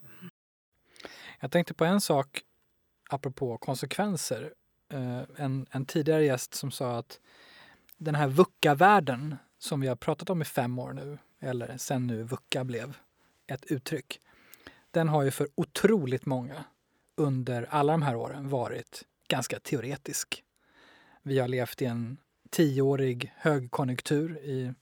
Jag 1.41 1.51
tänkte 1.51 1.75
på 1.75 1.85
en 1.85 2.01
sak 2.01 2.41
apropå 3.11 3.59
konsekvenser. 3.59 4.53
Eh, 4.93 5.45
en, 5.45 5.67
en 5.71 5.87
tidigare 5.87 6.25
gäst 6.25 6.55
som 6.55 6.71
sa 6.71 6.99
att 6.99 7.21
den 7.99 8.15
här 8.15 8.29
VUCA-världen 8.29 9.37
som 9.59 9.81
vi 9.81 9.89
har 9.89 9.97
pratat 9.97 10.31
om 10.31 10.43
i 10.43 10.45
fem 10.45 10.79
år 10.79 10.93
nu, 10.93 11.19
eller 11.41 11.77
sen 11.77 12.07
nu 12.07 12.23
VUCA 12.23 12.65
blev 12.65 12.97
ett 13.47 13.65
uttryck, 13.65 14.21
den 14.91 15.09
har 15.09 15.23
ju 15.23 15.31
för 15.31 15.49
otroligt 15.55 16.27
många 16.27 16.65
under 17.17 17.67
alla 17.71 17.93
de 17.93 18.03
här 18.03 18.17
åren 18.17 18.49
varit 18.49 19.03
ganska 19.29 19.61
teoretisk. 19.61 20.43
Vi 21.23 21.39
har 21.39 21.49
levt 21.49 21.83
i 21.83 21.85
en 21.85 22.17
tioårig 22.51 23.33
högkonjunktur 23.37 24.39
i, 24.39 24.73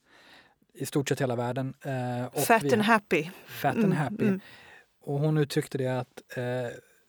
i 0.74 0.86
stort 0.86 1.08
sett 1.08 1.20
hela 1.20 1.36
världen. 1.36 1.74
Eh, 1.82 2.42
fat 2.42 2.62
vi, 2.62 2.72
and 2.72 2.82
happy. 2.82 3.30
Fat 3.46 3.74
mm, 3.74 3.84
and 3.84 3.94
happy. 3.94 4.26
Mm. 4.26 4.40
Och 5.00 5.18
hon 5.18 5.38
uttryckte 5.38 5.78
det 5.78 5.98
att 6.00 6.22
eh, 6.36 6.44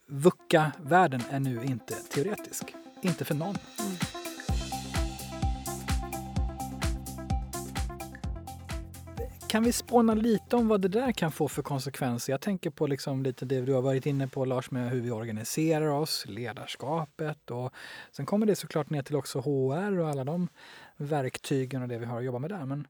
VUCA-världen 0.07 1.21
är 1.29 1.39
nu 1.39 1.63
inte 1.63 1.95
teoretisk. 1.95 2.75
Inte 3.01 3.25
för 3.25 3.35
någon. 3.35 3.57
Mm. 3.79 4.12
Kan 9.53 9.63
vi 9.63 9.71
spåna 9.71 10.13
lite 10.13 10.55
om 10.55 10.67
vad 10.67 10.81
det 10.81 10.87
där 10.87 11.11
kan 11.11 11.31
få 11.31 11.47
för 11.47 11.61
konsekvenser? 11.61 12.33
Jag 12.33 12.41
tänker 12.41 12.69
på 12.69 12.87
liksom 12.87 13.23
lite 13.23 13.45
det 13.45 13.61
du 13.61 13.73
har 13.73 13.81
varit 13.81 14.05
inne 14.05 14.27
på 14.27 14.45
Lars 14.45 14.71
med 14.71 14.89
hur 14.89 15.01
vi 15.01 15.11
organiserar 15.11 15.87
oss, 15.87 16.25
ledarskapet 16.27 17.51
och 17.51 17.73
sen 18.11 18.25
kommer 18.25 18.45
det 18.45 18.55
såklart 18.55 18.89
ner 18.89 19.01
till 19.01 19.15
också 19.15 19.39
HR 19.39 19.99
och 19.99 20.09
alla 20.09 20.23
de 20.23 20.47
verktygen 20.97 21.81
och 21.81 21.87
det 21.87 21.97
vi 21.97 22.05
har 22.05 22.17
att 22.17 22.23
jobba 22.23 22.39
med 22.39 22.49
där. 22.49 22.65
Men 22.65 22.87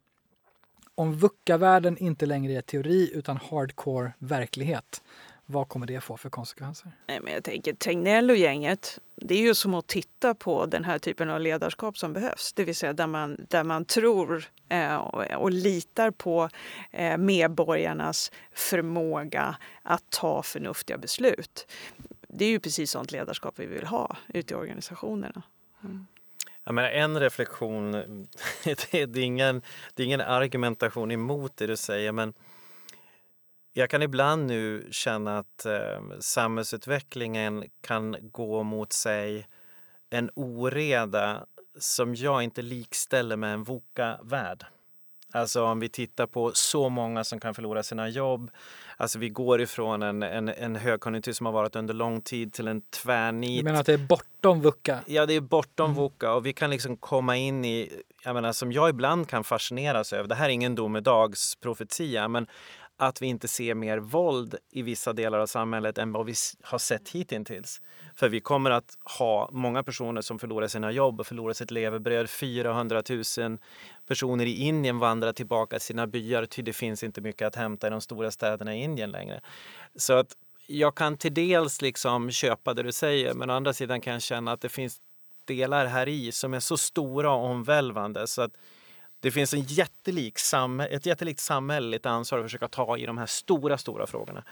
om 0.95 1.17
VUCA-världen 1.17 1.97
inte 1.97 2.25
längre 2.25 2.53
är 2.53 2.61
teori 2.61 3.11
utan 3.13 3.37
hardcore 3.37 4.13
verklighet, 4.17 5.03
vad 5.45 5.69
kommer 5.69 5.87
det 5.87 6.01
få 6.01 6.17
för 6.17 6.29
konsekvenser? 6.29 6.91
Nej, 7.07 7.19
men 7.23 7.33
jag 7.33 7.43
tänker 7.43 7.73
Tegnell 7.73 8.29
och 8.29 8.37
gänget, 8.37 8.99
det 9.15 9.35
är 9.35 9.41
ju 9.41 9.55
som 9.55 9.73
att 9.73 9.87
titta 9.87 10.35
på 10.35 10.65
den 10.65 10.83
här 10.83 10.99
typen 10.99 11.29
av 11.29 11.41
ledarskap 11.41 11.97
som 11.97 12.13
behövs. 12.13 12.53
Det 12.53 12.63
vill 12.63 12.75
säga 12.75 12.93
där 12.93 13.07
man, 13.07 13.45
där 13.49 13.63
man 13.63 13.85
tror 13.85 14.45
eh, 14.69 14.95
och, 14.95 15.31
och, 15.31 15.51
litar 15.51 16.11
på 16.11 16.49
eh, 16.91 17.17
medborgarnas 17.17 18.31
förmåga 18.51 19.55
att 19.83 20.03
ta 20.09 20.43
förnuftiga 20.43 20.97
beslut. 20.97 21.71
Det 22.27 22.45
är 22.45 22.49
ju 22.49 22.59
precis 22.59 22.91
sånt 22.91 23.11
ledarskap 23.11 23.59
vi 23.59 23.65
vill 23.65 23.85
ha 23.85 24.17
ute 24.27 24.53
i 24.53 24.57
organisationerna. 24.57 25.41
Mm. 25.83 26.07
Jag 26.63 26.75
menar, 26.75 26.89
en 26.89 27.19
reflektion, 27.19 27.91
det 28.63 28.93
är, 28.93 29.17
ingen, 29.17 29.61
det 29.93 30.03
är 30.03 30.07
ingen 30.07 30.21
argumentation 30.21 31.11
emot 31.11 31.57
det 31.57 31.67
du 31.67 31.77
säger 31.77 32.11
men 32.11 32.33
jag 33.73 33.89
kan 33.89 34.01
ibland 34.01 34.45
nu 34.47 34.87
känna 34.91 35.37
att 35.37 35.65
eh, 35.65 36.19
samhällsutvecklingen 36.19 37.63
kan 37.81 38.15
gå 38.21 38.63
mot 38.63 38.93
sig 38.93 39.47
en 40.09 40.29
oreda 40.35 41.45
som 41.79 42.15
jag 42.15 42.43
inte 42.43 42.61
likställer 42.61 43.35
med 43.35 43.53
en 43.53 43.63
VUCA-värld. 43.63 44.65
Alltså 45.35 45.63
om 45.63 45.79
vi 45.79 45.89
tittar 45.89 46.27
på 46.27 46.51
så 46.53 46.89
många 46.89 47.23
som 47.23 47.39
kan 47.39 47.53
förlora 47.53 47.83
sina 47.83 48.09
jobb. 48.09 48.51
Alltså 48.97 49.19
vi 49.19 49.29
går 49.29 49.61
ifrån 49.61 50.03
en, 50.03 50.23
en, 50.23 50.49
en 50.49 50.75
högkonjunktur 50.75 51.33
som 51.33 51.45
har 51.45 51.53
varit 51.53 51.75
under 51.75 51.93
lång 51.93 52.21
tid 52.21 52.53
till 52.53 52.67
en 52.67 52.81
tvärnit. 52.81 53.59
Du 53.59 53.63
menar 53.63 53.79
att 53.79 53.85
det 53.85 53.93
är 53.93 53.97
bortom 53.97 54.61
VUCA? 54.61 54.99
Ja, 55.05 55.25
det 55.25 55.33
är 55.33 55.41
bortom 55.41 55.91
mm. 55.91 56.03
VUCA 56.03 56.33
och 56.33 56.45
vi 56.45 56.53
kan 56.53 56.69
liksom 56.69 56.97
komma 56.97 57.37
in 57.37 57.65
i, 57.65 58.03
jag 58.23 58.33
menar 58.33 58.51
som 58.51 58.71
jag 58.71 58.89
ibland 58.89 59.29
kan 59.29 59.43
fascineras 59.43 60.13
över, 60.13 60.29
det 60.29 60.35
här 60.35 60.45
är 60.45 60.49
ingen 60.49 60.75
domedagsprofetia, 60.75 62.27
men 62.27 62.47
att 62.97 63.21
vi 63.21 63.27
inte 63.27 63.47
ser 63.47 63.75
mer 63.75 63.97
våld 63.97 64.55
i 64.71 64.81
vissa 64.81 65.13
delar 65.13 65.39
av 65.39 65.47
samhället 65.47 65.97
än 65.97 66.11
vad 66.11 66.25
vi 66.25 66.33
har 66.61 66.77
sett 66.77 67.09
hittills. 67.09 67.81
För 68.15 68.29
vi 68.29 68.39
kommer 68.39 68.71
att 68.71 68.97
ha 69.19 69.49
många 69.51 69.83
personer 69.83 70.21
som 70.21 70.39
förlorar 70.39 70.67
sina 70.67 70.91
jobb 70.91 71.19
och 71.19 71.27
förlorar 71.27 71.53
sitt 71.53 71.71
levebröd. 71.71 72.29
400 72.29 73.03
000 73.09 73.57
personer 74.07 74.45
i 74.45 74.55
Indien 74.55 74.99
vandrar 74.99 75.33
tillbaka 75.33 75.79
till 75.79 75.85
sina 75.85 76.07
byar 76.07 76.45
ty 76.45 76.61
det 76.61 76.73
finns 76.73 77.03
inte 77.03 77.21
mycket 77.21 77.47
att 77.47 77.55
hämta 77.55 77.87
i 77.87 77.89
de 77.89 78.01
stora 78.01 78.31
städerna 78.31 78.75
i 78.75 78.83
Indien 78.83 79.11
längre. 79.11 79.41
Så 79.95 80.13
att 80.13 80.37
jag 80.67 80.95
kan 80.95 81.17
till 81.17 81.33
dels 81.33 81.81
liksom 81.81 82.31
köpa 82.31 82.73
det 82.73 82.83
du 82.83 82.91
säger 82.91 83.33
men 83.33 83.49
å 83.49 83.53
andra 83.53 83.73
sidan 83.73 84.01
kan 84.01 84.13
jag 84.13 84.21
känna 84.21 84.51
att 84.51 84.61
det 84.61 84.69
finns 84.69 85.01
delar 85.45 85.85
här 85.85 86.07
i 86.07 86.31
som 86.31 86.53
är 86.53 86.59
så 86.59 86.77
stora 86.77 87.31
och 87.31 87.45
omvälvande 87.45 88.27
så 88.27 88.41
att 88.41 88.51
det 89.23 89.31
finns 89.31 89.53
en 89.53 89.61
jättelik 89.61 90.37
ett 90.89 91.05
jättelikt 91.05 91.39
samhälleligt 91.39 92.05
ansvar 92.05 92.39
att 92.39 92.45
försöka 92.45 92.67
ta 92.67 92.97
i 92.97 93.05
de 93.05 93.17
här 93.17 93.25
stora, 93.25 93.77
stora 93.77 94.07
frågorna. 94.07 94.43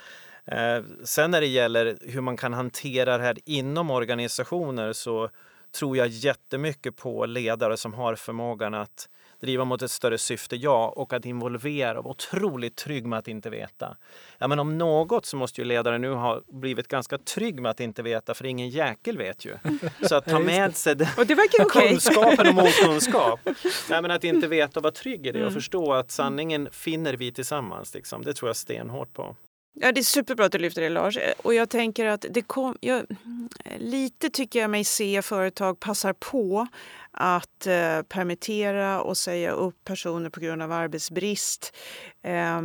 Eh, 0.45 0.83
sen 1.03 1.31
när 1.31 1.41
det 1.41 1.47
gäller 1.47 1.97
hur 2.01 2.21
man 2.21 2.37
kan 2.37 2.53
hantera 2.53 3.17
det 3.17 3.23
här 3.23 3.37
inom 3.45 3.91
organisationer 3.91 4.93
så 4.93 5.29
tror 5.71 5.97
jag 5.97 6.07
jättemycket 6.07 6.95
på 6.95 7.25
ledare 7.25 7.77
som 7.77 7.93
har 7.93 8.15
förmågan 8.15 8.73
att 8.73 9.09
driva 9.41 9.65
mot 9.65 9.81
ett 9.81 9.91
större 9.91 10.17
syfte, 10.17 10.55
ja, 10.55 10.93
och 10.95 11.13
att 11.13 11.25
involvera 11.25 11.97
och 11.97 12.03
vara 12.03 12.11
otroligt 12.11 12.75
trygg 12.75 13.05
med 13.05 13.19
att 13.19 13.27
inte 13.27 13.49
veta. 13.49 13.97
Ja, 14.37 14.47
men 14.47 14.59
om 14.59 14.77
något 14.77 15.25
så 15.25 15.37
måste 15.37 15.61
ju 15.61 15.65
ledaren 15.65 16.01
nu 16.01 16.11
ha 16.11 16.41
blivit 16.47 16.87
ganska 16.87 17.17
trygg 17.17 17.61
med 17.61 17.71
att 17.71 17.79
inte 17.79 18.03
veta, 18.03 18.33
för 18.33 18.45
ingen 18.45 18.69
jäkel 18.69 19.17
vet 19.17 19.45
ju. 19.45 19.55
Så 20.07 20.15
att 20.15 20.25
ta 20.25 20.39
med 20.39 20.75
sig 20.75 20.95
den 20.95 21.07
och 21.17 21.25
det 21.25 21.35
verkar 21.35 21.65
okay. 21.65 21.89
kunskapen 21.89 22.47
och 22.47 22.55
motkunskap. 22.63 23.39
Ja, 23.89 24.01
men 24.01 24.11
att 24.11 24.23
inte 24.23 24.47
veta 24.47 24.79
och 24.79 24.83
vara 24.83 24.93
trygg 24.93 25.27
i 25.27 25.31
det 25.31 25.39
och 25.39 25.41
mm. 25.41 25.53
förstå 25.53 25.93
att 25.93 26.11
sanningen 26.11 26.69
finner 26.71 27.13
vi 27.13 27.31
tillsammans. 27.31 27.93
Liksom. 27.93 28.23
Det 28.23 28.33
tror 28.33 28.49
jag 28.49 28.55
stenhårt 28.55 29.13
på. 29.13 29.35
Ja, 29.73 29.91
det 29.91 30.01
är 30.01 30.03
superbra 30.03 30.45
att 30.45 30.51
du 30.51 30.57
lyfter 30.57 30.81
det 30.81 30.89
Lars. 30.89 31.17
Och 31.37 31.53
jag 31.53 31.69
tänker 31.69 32.05
att 32.05 32.25
det 32.29 32.41
kom, 32.41 32.77
jag, 32.81 33.05
lite 33.77 34.29
tycker 34.29 34.59
jag 34.59 34.69
mig 34.69 34.83
se 34.83 35.21
företag 35.21 35.79
passar 35.79 36.13
på 36.13 36.67
att 37.13 37.67
eh, 37.67 38.01
permittera 38.01 39.01
och 39.01 39.17
säga 39.17 39.51
upp 39.51 39.75
personer 39.85 40.29
på 40.29 40.39
grund 40.39 40.61
av 40.61 40.71
arbetsbrist 40.71 41.75
eh, 42.23 42.61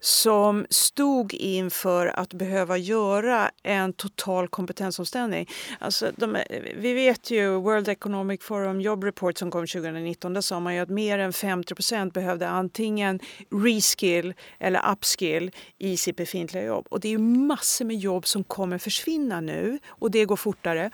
som 0.00 0.66
stod 0.70 1.34
inför 1.34 2.06
att 2.06 2.34
behöva 2.34 2.76
göra 2.76 3.50
en 3.62 3.92
total 3.92 4.48
kompetensomställning. 4.48 5.48
Alltså 5.78 6.10
de, 6.16 6.36
eh, 6.36 6.42
vi 6.76 6.92
vet 6.92 7.30
ju 7.30 7.48
World 7.48 7.88
Economic 7.88 8.42
Forum 8.42 8.80
Job 8.80 9.04
Report 9.04 9.38
som 9.38 9.50
kom 9.50 9.66
2019, 9.66 10.34
där 10.34 10.40
sa 10.40 10.60
man 10.60 10.74
ju 10.74 10.80
att 10.80 10.88
mer 10.88 11.18
än 11.18 11.32
50% 11.32 12.12
behövde 12.12 12.48
antingen 12.48 13.20
reskill 13.50 14.34
eller 14.58 14.92
upskill 14.92 15.50
i 15.78 15.96
sitt 15.96 16.16
befintliga 16.16 16.64
jobb. 16.64 16.86
Och 16.90 17.00
det 17.00 17.08
är 17.08 17.18
massor 17.18 17.84
med 17.84 17.96
jobb 17.96 18.26
som 18.26 18.44
kommer 18.44 18.78
försvinna 18.78 19.40
nu 19.40 19.78
och 19.88 20.10
det 20.10 20.24
går 20.24 20.36
fortare. 20.36 20.90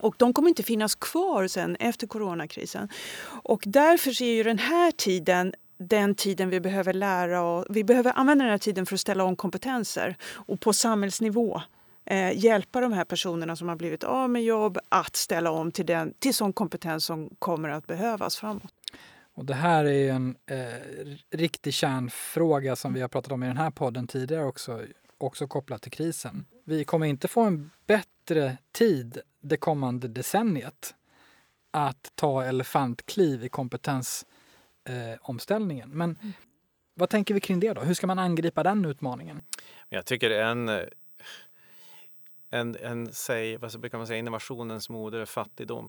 Och 0.00 0.14
de 0.18 0.32
kommer 0.32 0.48
inte 0.48 0.62
finnas 0.62 0.94
kvar 0.94 1.46
sen 1.46 1.76
efter 1.76 2.06
coronakrisen. 2.06 2.88
Och 3.26 3.62
därför 3.66 4.22
är 4.22 4.34
ju 4.34 4.42
den 4.42 4.58
här 4.58 4.90
tiden 4.90 5.52
den 5.78 6.14
tiden 6.14 6.50
vi 6.50 6.60
behöver 6.60 6.92
lära 6.92 7.42
och 7.42 7.66
vi 7.70 7.84
behöver 7.84 8.12
använda 8.16 8.44
den 8.44 8.50
här 8.50 8.58
tiden 8.58 8.86
för 8.86 8.94
att 8.94 9.00
ställa 9.00 9.24
om 9.24 9.36
kompetenser 9.36 10.16
och 10.32 10.60
på 10.60 10.72
samhällsnivå 10.72 11.62
eh, 12.04 12.38
hjälpa 12.38 12.80
de 12.80 12.92
här 12.92 13.04
personerna 13.04 13.56
som 13.56 13.68
har 13.68 13.76
blivit 13.76 14.04
av 14.04 14.30
med 14.30 14.44
jobb 14.44 14.78
att 14.88 15.16
ställa 15.16 15.50
om 15.50 15.72
till, 15.72 15.86
den, 15.86 16.14
till 16.18 16.34
sån 16.34 16.52
kompetens 16.52 17.04
som 17.04 17.30
kommer 17.38 17.68
att 17.68 17.86
behövas 17.86 18.36
framåt. 18.36 18.72
Och 19.34 19.44
det 19.44 19.54
här 19.54 19.84
är 19.84 20.12
en 20.12 20.36
eh, 20.46 20.56
riktig 21.30 21.74
kärnfråga 21.74 22.76
som 22.76 22.94
vi 22.94 23.00
har 23.00 23.08
pratat 23.08 23.32
om 23.32 23.42
i 23.42 23.46
den 23.46 23.56
här 23.56 23.70
podden 23.70 24.06
tidigare 24.06 24.44
också, 24.44 24.82
också 25.18 25.46
kopplat 25.46 25.82
till 25.82 25.92
krisen. 25.92 26.46
Vi 26.64 26.84
kommer 26.84 27.06
inte 27.06 27.28
få 27.28 27.40
en 27.40 27.70
bättre 27.86 28.56
tid 28.72 29.20
det 29.48 29.56
kommande 29.56 30.08
decenniet 30.08 30.94
att 31.70 32.12
ta 32.14 32.44
elefantkliv 32.44 33.44
i 33.44 33.48
kompetensomställningen. 33.48 35.90
Eh, 35.90 35.96
Men 35.96 36.18
mm. 36.22 36.32
vad 36.94 37.08
tänker 37.08 37.34
vi 37.34 37.40
kring 37.40 37.60
det 37.60 37.72
då? 37.72 37.80
Hur 37.80 37.94
ska 37.94 38.06
man 38.06 38.18
angripa 38.18 38.62
den 38.62 38.84
utmaningen? 38.84 39.42
Jag 39.88 40.06
tycker 40.06 40.30
en, 40.30 40.68
en, 42.50 42.76
en 42.76 43.12
säg, 43.12 43.56
vad 43.56 43.80
brukar 43.80 43.98
man 43.98 44.06
säga, 44.06 44.18
innovationens 44.18 44.88
moder 44.88 45.18
är 45.18 45.24
fattigdom. 45.24 45.88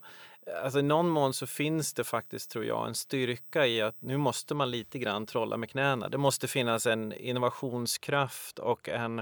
Alltså 0.63 0.79
I 0.79 0.83
någon 0.83 1.09
mån 1.09 1.33
så 1.33 1.47
finns 1.47 1.93
det 1.93 2.03
faktiskt, 2.03 2.51
tror 2.51 2.65
jag, 2.65 2.87
en 2.87 2.95
styrka 2.95 3.67
i 3.67 3.81
att 3.81 4.01
nu 4.01 4.17
måste 4.17 4.55
man 4.55 4.71
lite 4.71 4.99
grann 4.99 5.25
trolla 5.25 5.57
med 5.57 5.69
knäna. 5.69 6.09
Det 6.09 6.17
måste 6.17 6.47
finnas 6.47 6.85
en 6.85 7.13
innovationskraft 7.13 8.59
och 8.59 8.89
en, 8.89 9.19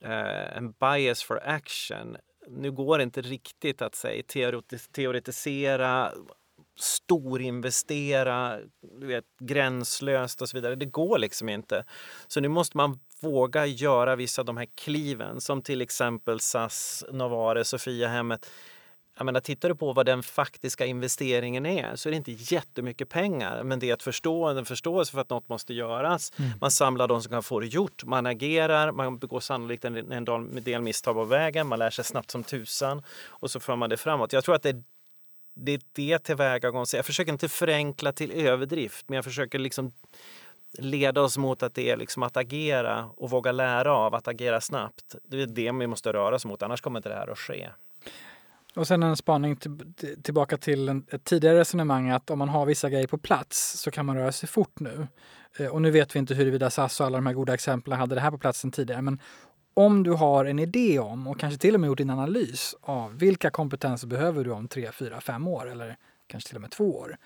eh, 0.00 0.56
en 0.56 0.72
bias 0.72 1.22
for 1.22 1.40
action 1.44 2.16
nu 2.48 2.70
går 2.72 2.98
det 2.98 3.04
inte 3.04 3.20
riktigt 3.22 3.82
att 3.82 3.94
säga, 3.94 4.22
teoretisera, 4.92 6.12
storinvestera, 6.78 8.58
du 9.00 9.06
vet, 9.06 9.24
gränslöst 9.40 10.42
och 10.42 10.48
så 10.48 10.56
vidare. 10.56 10.74
Det 10.74 10.86
går 10.86 11.18
liksom 11.18 11.48
inte. 11.48 11.84
Så 12.26 12.40
nu 12.40 12.48
måste 12.48 12.76
man 12.76 12.98
våga 13.20 13.66
göra 13.66 14.16
vissa 14.16 14.42
av 14.42 14.46
de 14.46 14.56
här 14.56 14.68
kliven 14.84 15.40
som 15.40 15.62
till 15.62 15.80
exempel 15.80 16.40
SAS, 16.40 17.04
Novare, 17.12 17.64
Sofiahemmet 17.64 18.50
jag 19.16 19.26
menar, 19.26 19.40
tittar 19.40 19.68
du 19.68 19.74
på 19.74 19.92
vad 19.92 20.06
den 20.06 20.22
faktiska 20.22 20.86
investeringen 20.86 21.66
är 21.66 21.96
så 21.96 22.08
är 22.08 22.10
det 22.10 22.16
inte 22.16 22.32
jättemycket 22.32 23.08
pengar. 23.08 23.62
Men 23.62 23.78
det 23.78 23.90
är 23.90 23.94
att 23.94 24.02
förstå, 24.02 24.44
en 24.44 24.64
förståelse 24.64 25.12
för 25.12 25.20
att 25.20 25.30
något 25.30 25.48
måste 25.48 25.74
göras. 25.74 26.32
Mm. 26.38 26.50
Man 26.60 26.70
samlar 26.70 27.08
de 27.08 27.22
som 27.22 27.30
kan 27.30 27.42
få 27.42 27.60
det 27.60 27.66
gjort. 27.66 28.04
Man 28.04 28.26
agerar, 28.26 28.92
man 28.92 29.18
begår 29.18 29.40
sannolikt 29.40 29.84
en, 29.84 30.12
en 30.12 30.64
del 30.64 30.82
misstag 30.82 31.14
på 31.14 31.24
vägen. 31.24 31.66
Man 31.66 31.78
lär 31.78 31.90
sig 31.90 32.04
snabbt 32.04 32.30
som 32.30 32.44
tusan 32.44 33.02
och 33.26 33.50
så 33.50 33.60
för 33.60 33.76
man 33.76 33.90
det 33.90 33.96
framåt. 33.96 34.32
Jag 34.32 34.44
tror 34.44 34.54
att 34.54 34.62
det 34.62 34.68
är 34.68 34.82
det, 35.54 35.72
är 35.72 35.80
det 35.94 36.18
tillvägagångssättet. 36.18 36.98
Jag 36.98 37.06
försöker 37.06 37.32
inte 37.32 37.48
förenkla 37.48 38.12
till 38.12 38.32
överdrift, 38.32 39.08
men 39.08 39.16
jag 39.16 39.24
försöker 39.24 39.58
liksom 39.58 39.92
leda 40.78 41.22
oss 41.22 41.38
mot 41.38 41.62
att 41.62 41.74
det 41.74 41.90
är 41.90 41.96
liksom 41.96 42.22
att 42.22 42.36
agera 42.36 43.10
och 43.16 43.30
våga 43.30 43.52
lära 43.52 43.92
av 43.92 44.14
att 44.14 44.28
agera 44.28 44.60
snabbt. 44.60 45.14
Det 45.24 45.42
är 45.42 45.46
det 45.46 45.72
vi 45.72 45.86
måste 45.86 46.12
röra 46.12 46.34
oss 46.34 46.44
mot, 46.44 46.62
annars 46.62 46.80
kommer 46.80 46.98
inte 46.98 47.08
det 47.08 47.14
här 47.14 47.28
att 47.28 47.38
ske. 47.38 47.68
Och 48.76 48.86
sen 48.86 49.02
en 49.02 49.16
spaning 49.16 49.56
till, 49.56 49.78
tillbaka 50.22 50.56
till 50.56 50.88
en, 50.88 51.06
ett 51.10 51.24
tidigare 51.24 51.58
resonemang 51.60 52.10
att 52.10 52.30
om 52.30 52.38
man 52.38 52.48
har 52.48 52.66
vissa 52.66 52.90
grejer 52.90 53.06
på 53.06 53.18
plats 53.18 53.80
så 53.80 53.90
kan 53.90 54.06
man 54.06 54.16
röra 54.16 54.32
sig 54.32 54.48
fort 54.48 54.80
nu. 54.80 55.06
Eh, 55.58 55.66
och 55.66 55.82
nu 55.82 55.90
vet 55.90 56.14
vi 56.14 56.18
inte 56.18 56.34
huruvida 56.34 56.70
SAS 56.70 57.00
och 57.00 57.06
alla 57.06 57.18
de 57.18 57.26
här 57.26 57.34
goda 57.34 57.54
exemplen 57.54 57.98
hade 57.98 58.14
det 58.14 58.20
här 58.20 58.30
på 58.30 58.38
platsen 58.38 58.70
tidigare. 58.70 59.02
Men 59.02 59.20
om 59.74 60.02
du 60.02 60.10
har 60.10 60.44
en 60.44 60.58
idé 60.58 60.98
om 60.98 61.26
och 61.26 61.40
kanske 61.40 61.58
till 61.58 61.74
och 61.74 61.80
med 61.80 61.88
gjort 61.88 62.00
en 62.00 62.10
analys 62.10 62.74
av 62.80 63.18
vilka 63.18 63.50
kompetenser 63.50 64.06
behöver 64.08 64.44
du 64.44 64.50
om 64.50 64.68
tre, 64.68 64.92
fyra, 64.92 65.20
fem 65.20 65.48
år 65.48 65.70
eller 65.70 65.96
kanske 66.26 66.48
till 66.48 66.56
och 66.56 66.62
med 66.62 66.70
två 66.70 66.98
år. 66.98 67.16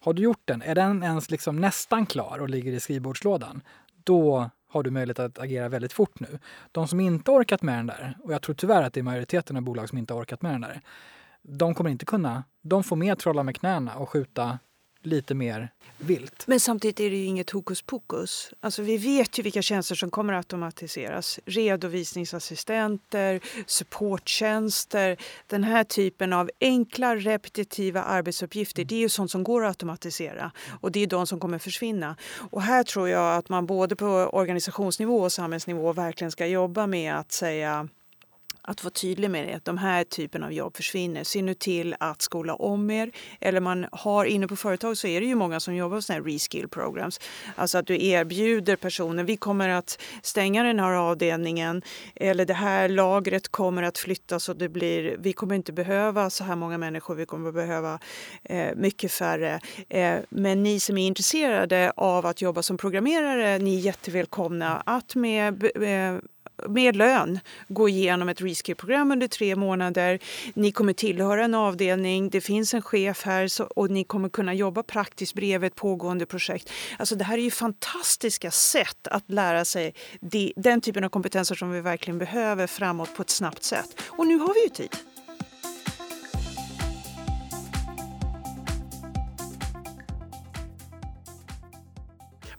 Har 0.00 0.12
du 0.12 0.22
gjort 0.22 0.42
den? 0.44 0.62
Är 0.62 0.74
den 0.74 1.02
ens 1.02 1.30
liksom 1.30 1.56
nästan 1.56 2.06
klar 2.06 2.38
och 2.38 2.50
ligger 2.50 2.72
i 2.72 2.80
skrivbordslådan? 2.80 3.62
Då 4.04 4.50
har 4.74 4.82
du 4.82 4.90
möjlighet 4.90 5.18
att 5.18 5.38
agera 5.38 5.68
väldigt 5.68 5.92
fort 5.92 6.20
nu. 6.20 6.38
De 6.72 6.88
som 6.88 7.00
inte 7.00 7.30
orkat 7.30 7.62
med 7.62 7.78
den 7.78 7.86
där, 7.86 8.18
och 8.22 8.32
jag 8.32 8.42
tror 8.42 8.54
tyvärr 8.54 8.82
att 8.82 8.92
det 8.92 9.00
är 9.00 9.04
majoriteten 9.04 9.56
av 9.56 9.62
bolag 9.62 9.88
som 9.88 9.98
inte 9.98 10.14
har 10.14 10.20
orkat 10.20 10.42
med 10.42 10.52
den 10.52 10.60
där, 10.60 10.80
de 11.42 11.74
kommer 11.74 11.90
inte 11.90 12.06
kunna. 12.06 12.44
De 12.62 12.84
får 12.84 12.96
mer 12.96 13.14
trolla 13.14 13.42
med 13.42 13.56
knäna 13.56 13.94
och 13.94 14.08
skjuta 14.08 14.58
lite 15.06 15.34
mer 15.34 15.68
vilt. 15.98 16.46
Men 16.46 16.60
samtidigt 16.60 17.00
är 17.00 17.10
det 17.10 17.16
ju 17.16 17.24
inget 17.24 17.50
hokus 17.50 17.82
pokus. 17.82 18.50
Alltså 18.60 18.82
vi 18.82 18.96
vet 18.96 19.38
ju 19.38 19.42
vilka 19.42 19.62
tjänster 19.62 19.94
som 19.94 20.10
kommer 20.10 20.32
att 20.32 20.38
automatiseras. 20.38 21.40
Redovisningsassistenter, 21.44 23.40
supporttjänster, 23.66 25.16
den 25.46 25.64
här 25.64 25.84
typen 25.84 26.32
av 26.32 26.50
enkla 26.60 27.16
repetitiva 27.16 28.02
arbetsuppgifter. 28.02 28.84
Det 28.84 28.94
är 28.94 29.00
ju 29.00 29.08
sånt 29.08 29.30
som 29.30 29.44
går 29.44 29.64
att 29.64 29.68
automatisera 29.68 30.52
och 30.80 30.92
det 30.92 31.02
är 31.02 31.06
de 31.06 31.26
som 31.26 31.40
kommer 31.40 31.58
försvinna. 31.58 32.16
Och 32.50 32.62
här 32.62 32.82
tror 32.82 33.08
jag 33.08 33.36
att 33.36 33.48
man 33.48 33.66
både 33.66 33.96
på 33.96 34.06
organisationsnivå 34.32 35.20
och 35.22 35.32
samhällsnivå 35.32 35.92
verkligen 35.92 36.30
ska 36.30 36.46
jobba 36.46 36.86
med 36.86 37.14
att 37.14 37.32
säga 37.32 37.88
att 38.66 38.84
vara 38.84 38.90
tydlig 38.90 39.30
med 39.30 39.48
det. 39.48 39.54
att 39.54 39.64
De 39.64 39.78
här 39.78 40.04
typen 40.04 40.42
av 40.44 40.52
jobb 40.52 40.76
försvinner. 40.76 41.24
Se 41.24 41.42
nu 41.42 41.54
till 41.54 41.96
att 42.00 42.22
skola 42.22 42.54
om 42.54 42.90
er. 42.90 43.10
Eller 43.40 43.60
man 43.60 43.86
har 43.92 44.24
inne 44.24 44.48
på 44.48 44.56
företag 44.56 44.96
så 44.96 45.06
är 45.06 45.20
det 45.20 45.26
ju 45.26 45.34
många 45.34 45.60
som 45.60 45.74
jobbar 45.74 45.94
med 45.96 46.04
sådana 46.04 46.24
här 46.24 46.32
reskill 46.32 46.68
programs. 46.68 47.20
Alltså 47.56 47.78
att 47.78 47.86
du 47.86 48.04
erbjuder 48.04 48.76
personer, 48.76 49.24
vi 49.24 49.36
kommer 49.36 49.68
att 49.68 49.98
stänga 50.22 50.62
den 50.62 50.80
här 50.80 50.92
avdelningen 50.92 51.82
eller 52.14 52.44
det 52.44 52.54
här 52.54 52.88
lagret 52.88 53.48
kommer 53.48 53.82
att 53.82 53.98
flyttas 53.98 54.48
och 54.48 54.56
det 54.56 54.68
blir, 54.68 55.16
vi 55.18 55.32
kommer 55.32 55.54
inte 55.54 55.72
behöva 55.72 56.30
så 56.30 56.44
här 56.44 56.56
många 56.56 56.78
människor, 56.78 57.14
vi 57.14 57.26
kommer 57.26 57.52
behöva 57.52 57.98
eh, 58.42 58.74
mycket 58.76 59.12
färre. 59.12 59.60
Eh, 59.88 60.18
men 60.28 60.62
ni 60.62 60.80
som 60.80 60.98
är 60.98 61.06
intresserade 61.06 61.92
av 61.96 62.26
att 62.26 62.42
jobba 62.42 62.62
som 62.62 62.76
programmerare, 62.76 63.58
ni 63.58 63.76
är 63.76 63.80
jättevälkomna 63.80 64.82
att 64.86 65.14
med 65.14 65.64
med 65.74 66.20
med 66.68 66.96
lön 66.96 67.38
gå 67.68 67.88
igenom 67.88 68.28
ett 68.28 68.40
reskill-program 68.40 69.12
under 69.12 69.28
tre 69.28 69.56
månader. 69.56 70.18
Ni 70.54 70.72
kommer 70.72 70.92
tillhöra 70.92 71.44
en 71.44 71.54
avdelning, 71.54 72.30
det 72.30 72.40
finns 72.40 72.74
en 72.74 72.82
chef 72.82 73.22
här 73.22 73.48
så, 73.48 73.64
och 73.64 73.90
ni 73.90 74.04
kommer 74.04 74.28
kunna 74.28 74.54
jobba 74.54 74.82
praktiskt 74.82 75.34
bredvid 75.34 75.66
ett 75.66 75.74
pågående 75.74 76.26
projekt. 76.26 76.70
Alltså 76.98 77.14
det 77.14 77.24
här 77.24 77.38
är 77.38 77.42
ju 77.42 77.50
fantastiska 77.50 78.50
sätt 78.50 79.06
att 79.06 79.30
lära 79.30 79.64
sig 79.64 79.94
de, 80.20 80.52
den 80.56 80.80
typen 80.80 81.04
av 81.04 81.08
kompetenser 81.08 81.54
som 81.54 81.70
vi 81.70 81.80
verkligen 81.80 82.18
behöver 82.18 82.66
framåt 82.66 83.16
på 83.16 83.22
ett 83.22 83.30
snabbt 83.30 83.62
sätt. 83.62 84.00
Och 84.06 84.26
nu 84.26 84.38
har 84.38 84.54
vi 84.54 84.62
ju 84.62 84.68
tid. 84.68 85.13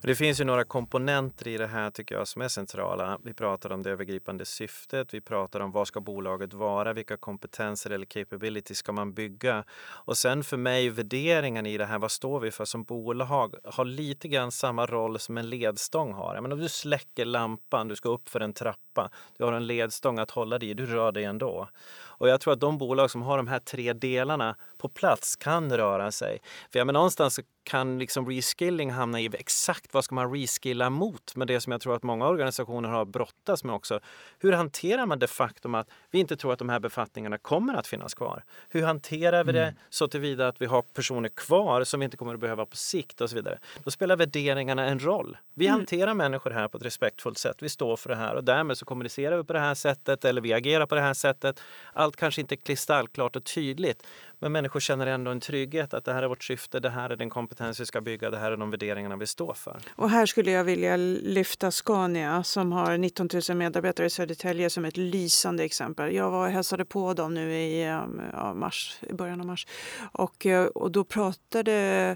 Det 0.05 0.15
finns 0.15 0.41
ju 0.41 0.43
några 0.43 0.63
komponenter 0.63 1.47
i 1.47 1.57
det 1.57 1.67
här 1.67 1.91
tycker 1.91 2.15
jag 2.15 2.27
som 2.27 2.41
är 2.41 2.47
centrala. 2.47 3.19
Vi 3.23 3.33
pratar 3.33 3.71
om 3.71 3.83
det 3.83 3.91
övergripande 3.91 4.45
syftet, 4.45 5.13
vi 5.13 5.21
pratar 5.21 5.59
om 5.59 5.71
vad 5.71 5.87
ska 5.87 6.01
bolaget 6.01 6.53
vara, 6.53 6.93
vilka 6.93 7.17
kompetenser 7.17 7.89
eller 7.89 8.05
capabilities 8.05 8.77
ska 8.77 8.91
man 8.91 9.13
bygga? 9.13 9.63
Och 9.79 10.17
sen 10.17 10.43
för 10.43 10.57
mig 10.57 10.89
värderingen 10.89 11.65
i 11.65 11.77
det 11.77 11.85
här, 11.85 11.99
vad 11.99 12.11
står 12.11 12.39
vi 12.39 12.51
för 12.51 12.65
som 12.65 12.83
bolag, 12.83 13.55
har 13.63 13.85
lite 13.85 14.27
grann 14.27 14.51
samma 14.51 14.85
roll 14.85 15.19
som 15.19 15.37
en 15.37 15.49
ledstång 15.49 16.13
har. 16.13 16.41
Men 16.41 16.51
om 16.51 16.59
du 16.59 16.69
släcker 16.69 17.25
lampan, 17.25 17.87
du 17.87 17.95
ska 17.95 18.09
upp 18.09 18.29
för 18.29 18.39
en 18.39 18.53
trappa, 18.53 19.09
du 19.37 19.43
har 19.43 19.53
en 19.53 19.67
ledstång 19.67 20.19
att 20.19 20.31
hålla 20.31 20.59
dig 20.59 20.69
i, 20.69 20.73
du 20.73 20.85
rör 20.85 21.11
dig 21.11 21.23
ändå. 21.23 21.69
Och 22.17 22.29
jag 22.29 22.41
tror 22.41 22.53
att 22.53 22.59
de 22.59 22.77
bolag 22.77 23.11
som 23.11 23.21
har 23.21 23.37
de 23.37 23.47
här 23.47 23.59
tre 23.59 23.93
delarna 23.93 24.55
på 24.77 24.89
plats 24.89 25.35
kan 25.35 25.77
röra 25.77 26.11
sig. 26.11 26.39
För 26.71 26.79
jag 26.79 26.85
menar, 26.85 26.99
någonstans 26.99 27.39
kan 27.65 27.99
liksom 27.99 28.29
reskilling 28.29 28.91
hamna 28.91 29.21
i 29.21 29.29
exakt 29.33 29.93
vad 29.93 30.03
ska 30.03 30.15
man 30.15 30.33
reskilla 30.33 30.89
mot? 30.89 31.35
Men 31.35 31.47
det 31.47 31.61
som 31.61 31.71
jag 31.71 31.81
tror 31.81 31.95
att 31.95 32.03
många 32.03 32.27
organisationer 32.27 32.89
har 32.89 33.05
brottats 33.05 33.63
med 33.63 33.75
också. 33.75 33.99
Hur 34.39 34.51
hanterar 34.51 35.05
man 35.05 35.19
det 35.19 35.27
faktum 35.27 35.75
att 35.75 35.87
vi 36.11 36.19
inte 36.19 36.37
tror 36.37 36.53
att 36.53 36.59
de 36.59 36.69
här 36.69 36.79
befattningarna 36.79 37.37
kommer 37.37 37.73
att 37.73 37.87
finnas 37.87 38.13
kvar? 38.13 38.43
Hur 38.69 38.83
hanterar 38.83 39.43
vi 39.43 39.51
det 39.51 39.63
mm. 39.63 39.75
så 39.89 40.07
tillvida 40.07 40.47
att 40.47 40.61
vi 40.61 40.65
har 40.65 40.81
personer 40.81 41.29
kvar 41.29 41.83
som 41.83 41.99
vi 41.99 42.03
inte 42.03 42.17
kommer 42.17 42.33
att 42.33 42.39
behöva 42.39 42.65
på 42.65 42.75
sikt 42.75 43.21
och 43.21 43.29
så 43.29 43.35
vidare? 43.35 43.59
Då 43.83 43.91
spelar 43.91 44.15
värderingarna 44.15 44.85
en 44.85 44.99
roll. 44.99 45.37
Vi 45.53 45.67
mm. 45.67 45.79
hanterar 45.79 46.13
människor 46.13 46.51
här 46.51 46.67
på 46.67 46.77
ett 46.77 46.85
respektfullt 46.85 47.37
sätt. 47.37 47.57
Vi 47.59 47.69
står 47.69 47.95
för 47.97 48.09
det 48.09 48.15
här 48.15 48.35
och 48.35 48.43
därmed 48.43 48.77
så 48.77 48.85
kommunicerar 48.85 49.37
vi 49.37 49.43
på 49.43 49.53
det 49.53 49.59
här 49.59 49.73
sättet 49.73 50.25
eller 50.25 50.41
vi 50.41 50.53
agerar 50.53 50.85
på 50.85 50.95
det 50.95 51.01
här 51.01 51.13
sättet. 51.13 51.61
Allt 51.93 52.15
kanske 52.15 52.41
inte 52.41 52.55
är 52.55 52.57
kristallklart 52.57 53.35
och 53.35 53.43
tydligt, 53.43 54.03
men 54.39 54.51
människor 54.51 54.79
känner 54.79 55.07
ändå 55.07 55.31
en 55.31 55.39
trygghet 55.39 55.93
att 55.93 56.05
det 56.05 56.13
här 56.13 56.23
är 56.23 56.27
vårt 56.27 56.43
syfte, 56.43 56.79
det 56.79 56.89
här 56.89 57.09
är 57.09 57.15
den 57.15 57.29
kompetens 57.29 57.79
vi 57.79 57.85
ska 57.85 58.01
bygga, 58.01 58.29
det 58.29 58.37
här 58.37 58.51
är 58.51 58.57
de 58.57 58.71
värderingarna 58.71 59.15
vi 59.15 59.27
står 59.27 59.53
för. 59.53 59.77
Och 59.95 60.09
här 60.09 60.25
skulle 60.25 60.51
jag 60.51 60.63
vilja 60.63 60.97
lyfta 60.97 61.71
Scania 61.71 62.43
som 62.43 62.71
har 62.71 62.97
19 62.97 63.29
000 63.49 63.57
medarbetare 63.57 64.07
i 64.07 64.09
Södertälje 64.09 64.69
som 64.69 64.85
ett 64.85 64.97
lysande 64.97 65.63
exempel. 65.63 66.15
Jag 66.15 66.31
var 66.31 66.45
och 66.45 66.51
hälsade 66.51 66.85
på 66.85 67.13
dem 67.13 67.33
nu 67.33 67.53
i, 67.53 67.83
eh, 67.83 68.03
ja, 68.33 68.53
mars, 68.53 68.97
i 69.09 69.13
början 69.13 69.39
av 69.39 69.45
mars 69.45 69.67
och, 70.11 70.45
eh, 70.45 70.65
och 70.65 70.91
då 70.91 71.03
pratade 71.03 72.15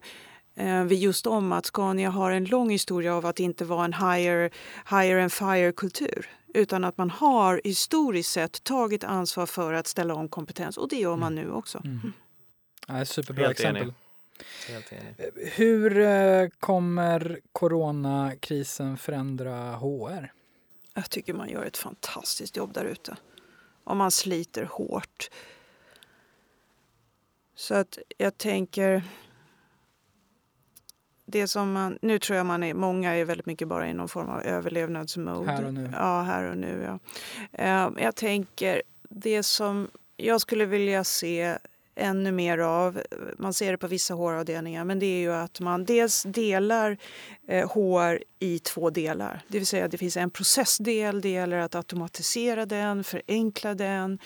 eh, 0.56 0.84
vi 0.84 0.96
just 0.96 1.28
om 1.28 1.52
att 1.52 1.66
Scania 1.66 2.10
har 2.10 2.32
en 2.32 2.46
lång 2.46 2.70
historia 2.70 3.16
av 3.16 3.26
att 3.26 3.40
inte 3.40 3.66
vara 3.66 3.86
en 3.86 3.94
hire, 3.94 4.50
hire 4.90 5.22
and 5.22 5.32
fire-kultur 5.32 6.39
utan 6.54 6.84
att 6.84 6.98
man 6.98 7.10
har 7.10 7.62
historiskt 7.64 8.32
sett 8.32 8.64
tagit 8.64 9.04
ansvar 9.04 9.46
för 9.46 9.74
att 9.74 9.88
ställa 9.88 10.14
om 10.14 10.30
kompetens 10.30 10.78
och 10.78 10.90
det 10.90 10.96
gör 10.96 11.16
man 11.16 11.34
mm. 11.34 11.46
nu 11.46 11.52
också. 11.52 11.78
Mm. 11.78 12.00
mm. 12.00 12.14
Ja, 12.88 13.06
superbra 13.06 13.46
Helt 13.46 13.60
exempel. 13.60 13.84
Enig. 13.84 13.94
Eh, 15.18 15.52
hur 15.54 16.00
eh, 16.00 16.50
kommer 16.60 17.40
coronakrisen 17.52 18.98
förändra 18.98 19.76
HR? 19.76 20.32
Jag 20.94 21.10
tycker 21.10 21.34
man 21.34 21.50
gör 21.50 21.66
ett 21.66 21.78
fantastiskt 21.78 22.58
jobb 22.58 22.74
där 22.74 22.86
ute. 22.86 23.18
Och 23.84 23.98
man 23.98 24.12
sliter 24.12 24.64
hårt. 24.64 25.30
Så 27.56 27.76
att 27.76 27.98
jag 28.18 28.38
tänker 28.38 29.04
det 31.32 31.48
som 31.48 31.72
man, 31.72 31.98
nu 32.02 32.20
tror 32.20 32.38
jag 32.38 32.46
man 32.46 32.64
är, 32.64 32.74
många 32.74 33.16
är 33.16 33.26
väldigt 33.26 33.46
mycket 33.46 33.68
bara 33.68 33.88
i 33.90 33.94
någon 33.94 34.10
form 34.10 34.30
av 34.30 34.42
överlevnadsmode. 34.42 35.52
Här 35.52 35.66
och 35.66 35.74
nu. 35.74 35.90
Ja, 35.94 36.22
här 36.22 36.50
och 36.50 36.58
nu. 36.58 37.00
Ja. 37.52 37.88
Uh, 37.88 38.04
jag 38.04 38.16
tänker, 38.16 38.82
det 39.10 39.44
som 39.44 39.88
jag 40.18 40.42
skulle 40.42 40.66
vilja 40.66 41.04
se 41.04 41.58
ännu 42.00 42.32
mer 42.32 42.58
av, 42.58 43.02
man 43.38 43.54
ser 43.54 43.72
det 43.72 43.78
på 43.78 43.88
vissa 43.88 44.14
håravdelningar, 44.14 44.84
men 44.84 45.00
det 45.00 45.06
är 45.06 45.20
ju 45.20 45.34
att 45.34 45.60
man 45.60 45.86
dels 45.86 46.24
delar 46.24 46.98
eh, 47.48 47.70
hår 47.72 48.24
i 48.40 48.60
två 48.60 48.90
delar. 48.90 49.42
Det 49.48 49.58
vill 49.58 49.68
säga 49.68 49.88
det 49.88 49.98
finns 49.98 50.18
en 50.18 50.32
processdel, 50.32 51.22
det 51.22 51.30
gäller 51.30 51.58
att 51.58 51.76
automatisera 51.76 52.66
den, 52.66 53.04
förenkla 53.04 53.74
den 53.74 54.20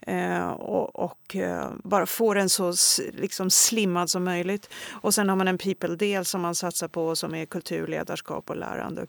eh, 0.00 0.48
och, 0.48 0.96
och 0.96 1.36
eh, 1.36 1.70
bara 1.84 2.06
få 2.06 2.34
den 2.34 2.48
så 2.48 2.74
liksom 3.12 3.50
slimmad 3.50 4.10
som 4.10 4.24
möjligt. 4.24 4.70
Och 4.90 5.14
sen 5.14 5.28
har 5.28 5.36
man 5.36 5.48
en 5.48 5.58
people-del 5.58 6.24
som 6.24 6.40
man 6.40 6.54
satsar 6.54 6.88
på 6.88 7.16
som 7.16 7.34
är 7.34 7.46
kultur, 7.46 7.86
ledarskap 7.86 8.50
och 8.50 8.56
lärande. 8.56 9.06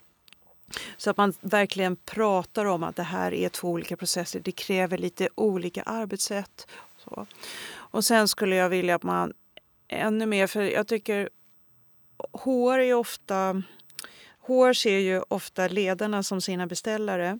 Så 0.98 1.10
att 1.10 1.18
man 1.18 1.34
verkligen 1.42 1.96
pratar 1.96 2.66
om 2.66 2.84
att 2.84 2.96
det 2.96 3.04
här 3.04 3.34
är 3.34 3.50
två 3.50 3.70
olika 3.70 3.98
processer. 3.98 4.40
Det 4.40 4.52
kräver 4.52 4.98
lite 4.98 5.30
olika 5.36 5.82
arbetssätt. 5.82 6.68
Så. 7.04 7.28
Och 7.92 8.06
sen 8.06 8.28
skulle 8.28 8.56
jag 8.56 8.70
vilja 8.70 8.96
att 8.96 9.04
man 9.04 9.34
ännu 9.88 10.26
mer, 10.26 10.48
för 10.48 10.62
jag 10.62 10.88
tycker 10.88 11.30
HR 12.34 12.80
är 12.80 12.94
ofta... 12.94 13.64
HR 14.40 14.74
ser 14.74 15.00
ju 15.00 15.22
ofta 15.28 15.68
ledarna 15.68 16.24
som 16.24 16.42
sina 16.42 16.68
beställare. 16.68 17.40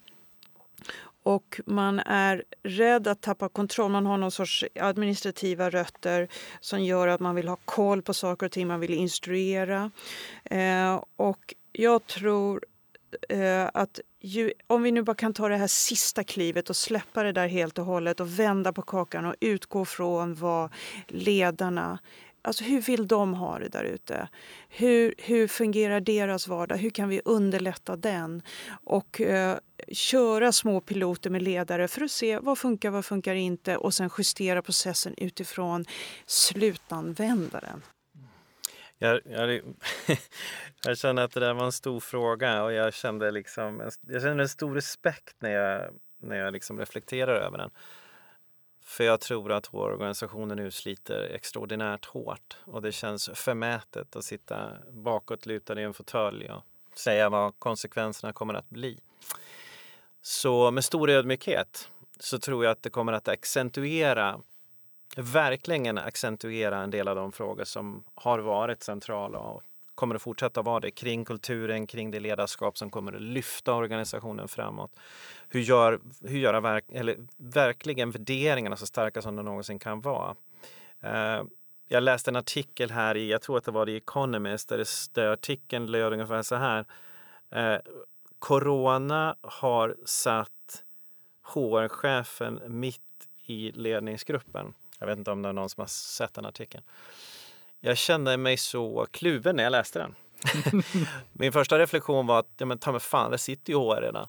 Och 1.24 1.62
man 1.66 2.00
är 2.00 2.44
rädd 2.64 3.08
att 3.08 3.22
tappa 3.22 3.50
kontroll. 3.50 3.92
Man 3.92 4.06
har 4.06 4.18
någon 4.18 4.32
sorts 4.32 4.66
administrativa 4.80 5.70
rötter 5.70 6.28
som 6.60 6.84
gör 6.84 7.08
att 7.08 7.20
man 7.20 7.36
vill 7.36 7.48
ha 7.48 7.58
koll 7.66 8.02
på 8.02 8.14
saker 8.14 8.46
och 8.46 8.52
ting, 8.52 8.68
man 8.68 8.80
vill 8.80 8.94
instruera. 8.94 9.92
Eh, 10.44 11.04
och 11.16 11.54
jag 11.72 12.08
tror 12.08 12.66
eh, 13.30 13.70
att 13.74 14.00
ju, 14.22 14.54
om 14.68 14.84
vi 14.84 14.92
nu 14.92 15.02
bara 15.02 15.16
kan 15.16 15.34
ta 15.34 15.50
det 15.50 15.58
här 15.58 15.68
sista 15.68 16.24
klivet 16.24 16.70
och 16.70 16.76
släppa 16.76 17.24
det 17.24 17.32
där 17.32 17.48
helt 17.48 17.78
och 17.78 17.86
hållet 17.86 18.20
och 18.20 18.40
vända 18.40 18.74
på 18.74 18.82
kakan 18.82 19.26
och 19.26 19.36
utgå 19.40 19.86
från 19.86 20.36
vad 20.36 20.74
ledarna 21.08 22.00
Alltså 22.42 22.64
hur 22.64 22.82
vill 22.82 23.08
de 23.08 23.34
ha 23.34 23.60
det 23.60 23.70
där 23.70 23.84
ute? 23.84 24.30
Hur, 24.70 25.14
hur 25.18 25.48
fungerar 25.48 26.00
deras 26.00 26.48
vardag? 26.48 26.78
Hur 26.78 26.90
kan 26.90 27.10
vi 27.10 27.22
underlätta 27.26 27.96
den? 27.96 28.42
Och 28.84 29.22
eh, 29.22 29.58
köra 29.92 30.52
små 30.52 30.82
piloter 30.82 31.30
med 31.30 31.42
ledare 31.42 31.88
för 31.88 32.02
att 32.02 32.12
se 32.12 32.40
vad 32.40 32.58
funkar, 32.58 32.90
vad 32.90 33.06
funkar 33.06 33.36
inte 33.36 33.78
och 33.78 33.94
sen 33.94 34.10
justera 34.18 34.62
processen 34.62 35.14
utifrån 35.18 35.86
slutanvändaren. 36.26 37.82
Jag, 39.02 39.22
jag, 39.26 39.62
jag 40.86 40.98
känner 40.98 41.22
att 41.22 41.32
det 41.32 41.40
där 41.40 41.54
var 41.54 41.66
en 41.66 41.72
stor 41.72 42.00
fråga 42.00 42.64
och 42.64 42.74
jag 42.74 42.94
kände, 42.94 43.32
liksom, 43.32 43.92
jag 44.08 44.22
kände 44.22 44.44
en 44.44 44.50
stor 44.50 44.76
respekt 44.76 45.36
när 45.40 45.50
jag, 45.50 45.94
när 46.18 46.36
jag 46.36 46.54
liksom 46.54 46.80
reflekterar 46.80 47.36
över 47.36 47.58
den. 47.58 47.70
För 48.84 49.04
jag 49.04 49.20
tror 49.20 49.52
att 49.52 49.74
vår 49.74 49.92
organisation 49.92 50.48
nu 50.48 50.72
sliter 50.72 51.24
extraordinärt 51.24 52.06
hårt 52.06 52.58
och 52.66 52.82
det 52.82 52.92
känns 52.92 53.30
förmätet 53.34 54.16
att 54.16 54.24
sitta 54.24 54.72
bakåtlutad 54.92 55.82
i 55.82 55.84
en 55.84 55.94
fåtölj 55.94 56.50
och 56.50 56.64
säga 56.96 57.30
vad 57.30 57.60
konsekvenserna 57.60 58.34
kommer 58.34 58.54
att 58.54 58.70
bli. 58.70 59.00
Så 60.22 60.72
med 60.72 60.86
stor 60.86 61.10
ödmjukhet 61.10 61.90
så 62.20 62.40
tror 62.40 62.64
jag 62.64 62.72
att 62.72 62.84
det 62.84 62.90
kommer 62.90 63.14
att 63.14 63.28
accentuera 63.28 64.40
verkligen 65.18 65.98
accentuera 65.98 66.78
en 66.78 66.92
del 66.92 67.08
av 67.08 67.16
de 67.16 67.32
frågor 67.32 67.64
som 67.64 68.04
har 68.16 68.40
varit 68.40 68.84
centrala 68.84 69.40
och 69.40 69.64
kommer 70.00 70.16
att 70.16 70.22
fortsätta 70.22 70.62
vara 70.62 70.80
det 70.80 70.92
kring 70.92 71.26
kulturen, 71.26 71.88
kring 71.88 72.12
det 72.12 72.20
ledarskap 72.20 72.78
som 72.78 72.90
kommer 72.90 73.14
att 73.14 73.22
lyfta 73.22 73.74
organisationen 73.74 74.48
framåt. 74.48 74.92
Hur 75.50 75.60
gör, 75.60 76.00
hur 76.22 76.40
göra 76.40 76.60
verk, 76.60 76.86
eller 76.92 77.18
verkligen 77.38 78.12
värderingarna 78.12 78.76
så 78.76 78.86
starka 78.86 79.22
som 79.22 79.36
de 79.36 79.46
någonsin 79.46 79.80
kan 79.80 80.02
vara. 80.02 80.36
Uh, 81.04 81.44
jag 81.88 82.04
läste 82.04 82.32
en 82.32 82.36
artikel 82.36 82.92
här 82.92 83.18
i, 83.18 83.32
jag 83.32 83.42
tror 83.42 83.58
att 83.58 83.64
det 83.64 83.72
var 83.72 83.90
i 83.90 83.96
Economist, 83.96 84.70
där, 84.70 84.78
det, 84.78 84.88
där 85.14 85.28
artikeln 85.28 85.86
löd 85.86 86.14
ungefär 86.14 86.42
så 86.42 86.56
här. 86.56 86.86
Uh, 87.56 87.80
Corona 88.40 89.36
har 89.42 89.96
satt 90.06 90.84
HR-chefen 91.44 92.62
mitt 92.68 93.02
i 93.46 93.72
ledningsgruppen. 93.72 94.74
Jag 95.00 95.08
vet 95.08 95.18
inte 95.18 95.32
om 95.32 95.42
det 95.42 95.50
är 95.50 95.54
någon 95.54 95.70
som 95.70 95.82
har 95.82 95.88
sett 95.88 96.34
den 96.34 96.46
artikeln. 96.46 96.84
Jag 97.80 97.98
kände 97.98 98.38
mig 98.38 98.58
så 98.58 99.08
kluven 99.12 99.56
när 99.56 99.64
jag 99.64 99.72
läste 99.72 100.00
den. 100.00 100.16
Min 101.34 101.52
första 101.52 101.80
reflektion 101.80 102.28
var 102.28 102.40
att, 102.40 102.48
ja 102.58 102.66
men 102.66 102.78
ta 102.78 102.92
mig 102.92 103.02
fan, 103.02 103.32
det 103.32 103.38
sitter 103.38 103.74
ju 103.74 103.80
HR 103.80 104.02
redan. 104.02 104.28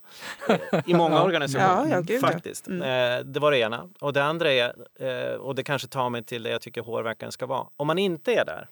I 0.86 0.94
många 0.94 1.22
organisationer 1.24 2.05
ja, 2.09 2.20
faktiskt. 2.20 2.66
Mm. 2.66 2.82
Eh, 2.82 3.24
det 3.24 3.40
var 3.40 3.51
det 3.51 3.59
ena. 3.59 3.90
Och 3.98 4.12
det 4.12 4.24
andra 4.24 4.52
är, 4.52 4.74
eh, 4.94 5.34
och 5.34 5.55
det 5.55 5.64
kanske 5.64 5.88
tar 5.88 6.10
mig 6.10 6.24
till 6.24 6.42
det 6.42 6.51
jag 6.51 6.60
tycker 6.60 6.82
HR 6.82 7.02
verkligen 7.02 7.32
ska 7.32 7.47
vara. 7.47 7.66
Om 7.76 7.86
man 7.86 7.98
inte 7.98 8.34
är 8.34 8.44
där, 8.44 8.68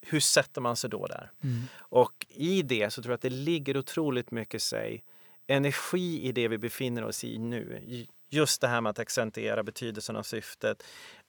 hur 0.00 0.20
sätter 0.20 0.60
man 0.60 0.76
sig 0.76 0.90
då 0.90 1.06
där? 1.06 1.30
Mm. 1.42 1.62
Och 1.78 2.26
i 2.28 2.62
det 2.62 2.92
så 2.92 3.02
tror 3.02 3.12
jag 3.12 3.14
att 3.14 3.22
det 3.22 3.30
ligger 3.30 3.76
otroligt 3.76 4.30
mycket 4.30 4.62
sig 4.62 5.02
energi 5.46 6.22
i 6.22 6.32
det 6.32 6.48
vi 6.48 6.58
befinner 6.58 7.04
oss 7.04 7.24
i 7.24 7.38
nu. 7.38 7.82
Just 8.30 8.60
det 8.60 8.68
här 8.68 8.80
med 8.80 8.90
att 8.90 8.98
accentuera 8.98 9.62
betydelsen 9.62 10.16
av 10.16 10.22
syftet, 10.22 10.82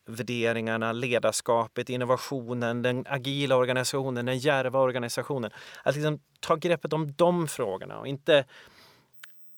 värderingarna, 0.05 0.91
ledarskapet, 0.91 1.89
innovationen, 1.89 2.81
den 2.81 3.05
agila 3.07 3.55
organisationen, 3.55 4.25
den 4.25 4.37
järva 4.37 4.79
organisationen. 4.79 5.51
Att 5.83 5.95
liksom 5.95 6.19
ta 6.39 6.55
greppet 6.55 6.93
om 6.93 7.13
de 7.13 7.47
frågorna 7.47 7.99
och 7.99 8.07
inte 8.07 8.45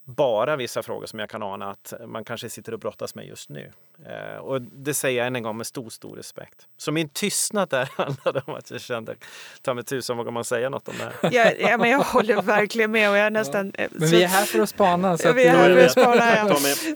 bara 0.07 0.55
vissa 0.55 0.83
frågor 0.83 1.05
som 1.05 1.19
jag 1.19 1.29
kan 1.29 1.43
ana 1.43 1.71
att 1.71 1.93
man 2.07 2.23
kanske 2.23 2.49
sitter 2.49 2.73
och 2.73 2.79
brottas 2.79 3.15
med 3.15 3.27
just 3.27 3.49
nu. 3.49 3.71
Eh, 4.05 4.37
och 4.37 4.61
det 4.61 4.93
säger 4.93 5.17
jag 5.17 5.27
än 5.27 5.35
en 5.35 5.43
gång 5.43 5.57
med 5.57 5.67
stor, 5.67 5.89
stor 5.89 6.15
respekt. 6.15 6.67
Så 6.77 6.91
min 6.91 7.09
tystnad 7.09 7.69
där 7.69 7.89
handlade 7.95 8.41
om 8.45 8.53
att 8.53 8.71
jag 8.71 8.81
kände, 8.81 9.15
ta 9.61 9.73
mig 9.73 9.83
tusan 9.83 10.17
vågar 10.17 10.31
man 10.31 10.43
säga 10.43 10.69
något 10.69 10.87
om 10.87 10.93
det 10.97 11.03
här? 11.03 11.31
Ja, 11.33 11.69
ja, 11.69 11.77
men 11.77 11.89
jag 11.89 11.99
håller 11.99 12.41
verkligen 12.41 12.91
med 12.91 13.09
och 13.09 13.17
jag 13.17 13.33
nästan... 13.33 13.73
Ja. 13.77 13.87
Men 13.91 14.09
vi 14.09 14.23
är 14.23 14.27
här 14.27 14.45
för 14.45 14.59
att 14.59 14.69
spana. 14.69 15.17
Så 15.17 15.33
vi 15.33 15.43
är 15.43 15.57
här 15.57 15.75
för 15.75 15.85
att 15.85 15.91
spana, 15.91 16.35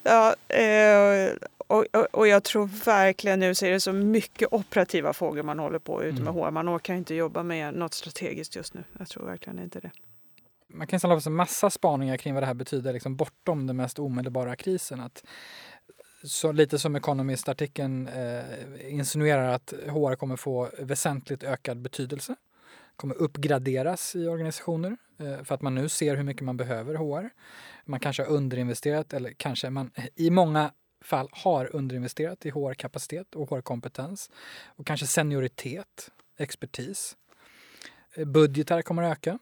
ja. 0.04 0.36
ja 0.50 0.56
eh, 0.56 1.34
och, 1.58 1.86
och, 1.92 2.08
och, 2.12 2.28
jag 2.28 2.44
tror 2.44 2.70
verkligen 2.86 3.40
nu 3.40 3.56
så 3.56 3.66
är 3.66 3.72
det 3.72 3.80
så 3.80 3.94
mycket 3.94 4.48
operativa 4.52 5.14
frågor 5.14 5.44
man 5.44 5.60
håller 5.60 5.80
på 5.80 6.04
ute 6.04 6.22
med 6.22 6.32
mm. 6.32 6.44
HR. 6.44 6.52
Man 6.52 6.76
orkar 6.76 6.94
inte 6.94 7.16
jobba 7.16 7.44
med 7.44 7.74
något 7.74 7.94
strategiskt 7.94 8.56
just 8.56 8.74
nu. 8.74 8.84
Jag 9.00 9.10
tror 9.10 9.26
verkligen 9.26 9.60
inte 9.60 9.80
det 9.80 9.92
man 10.74 10.88
kan 10.88 11.00
samla 11.00 11.16
på 11.16 11.22
sig 11.22 11.32
massa 11.32 11.70
spaningar 11.70 12.18
kring 12.18 12.34
vad 12.34 12.44
det 12.44 12.48
här 12.48 12.54
betyder 12.54 12.94
liksom 12.94 13.16
bortom 13.16 13.68
den 13.68 13.78
mest 13.78 14.00
omedelbara 14.00 14.56
krisen. 14.56 15.00
Att, 15.00 15.24
så 16.24 16.52
lite 16.52 16.80
som 16.80 16.96
Economist-artikeln 16.96 18.08
eh, 18.08 18.94
insinuerar 18.94 19.48
att 19.54 19.74
HR 19.88 20.16
kommer 20.16 20.36
få 20.36 20.70
väsentligt 20.80 21.44
ökad 21.44 21.82
betydelse. 21.82 22.36
kommer 22.96 23.16
uppgraderas 23.16 24.16
i 24.16 24.28
organisationer 24.28 24.98
eh, 25.20 25.44
för 25.44 25.56
att 25.56 25.62
man 25.62 25.76
nu 25.76 25.90
ser 25.90 26.16
hur 26.16 26.24
mycket 26.24 26.44
man 26.44 26.58
behöver 26.58 26.96
HR. 26.96 27.30
Man 27.86 28.00
kanske 28.00 28.24
har 28.24 28.30
underinvesterat 28.30 29.14
eller 29.14 29.34
kanske 29.38 29.70
man 29.70 29.92
i 30.16 30.30
många 30.30 30.72
fall 31.04 31.30
har 31.32 31.76
underinvesterat 31.76 32.46
i 32.46 32.50
HR-kapacitet 32.50 33.36
och 33.36 33.50
HR-kompetens 33.50 34.30
och 34.66 34.88
kanske 34.88 35.08
senioritet, 35.08 36.12
expertis. 36.38 37.18
Budgetar 38.26 38.82
kommer 38.82 39.04
att 39.04 39.12
öka 39.12 39.40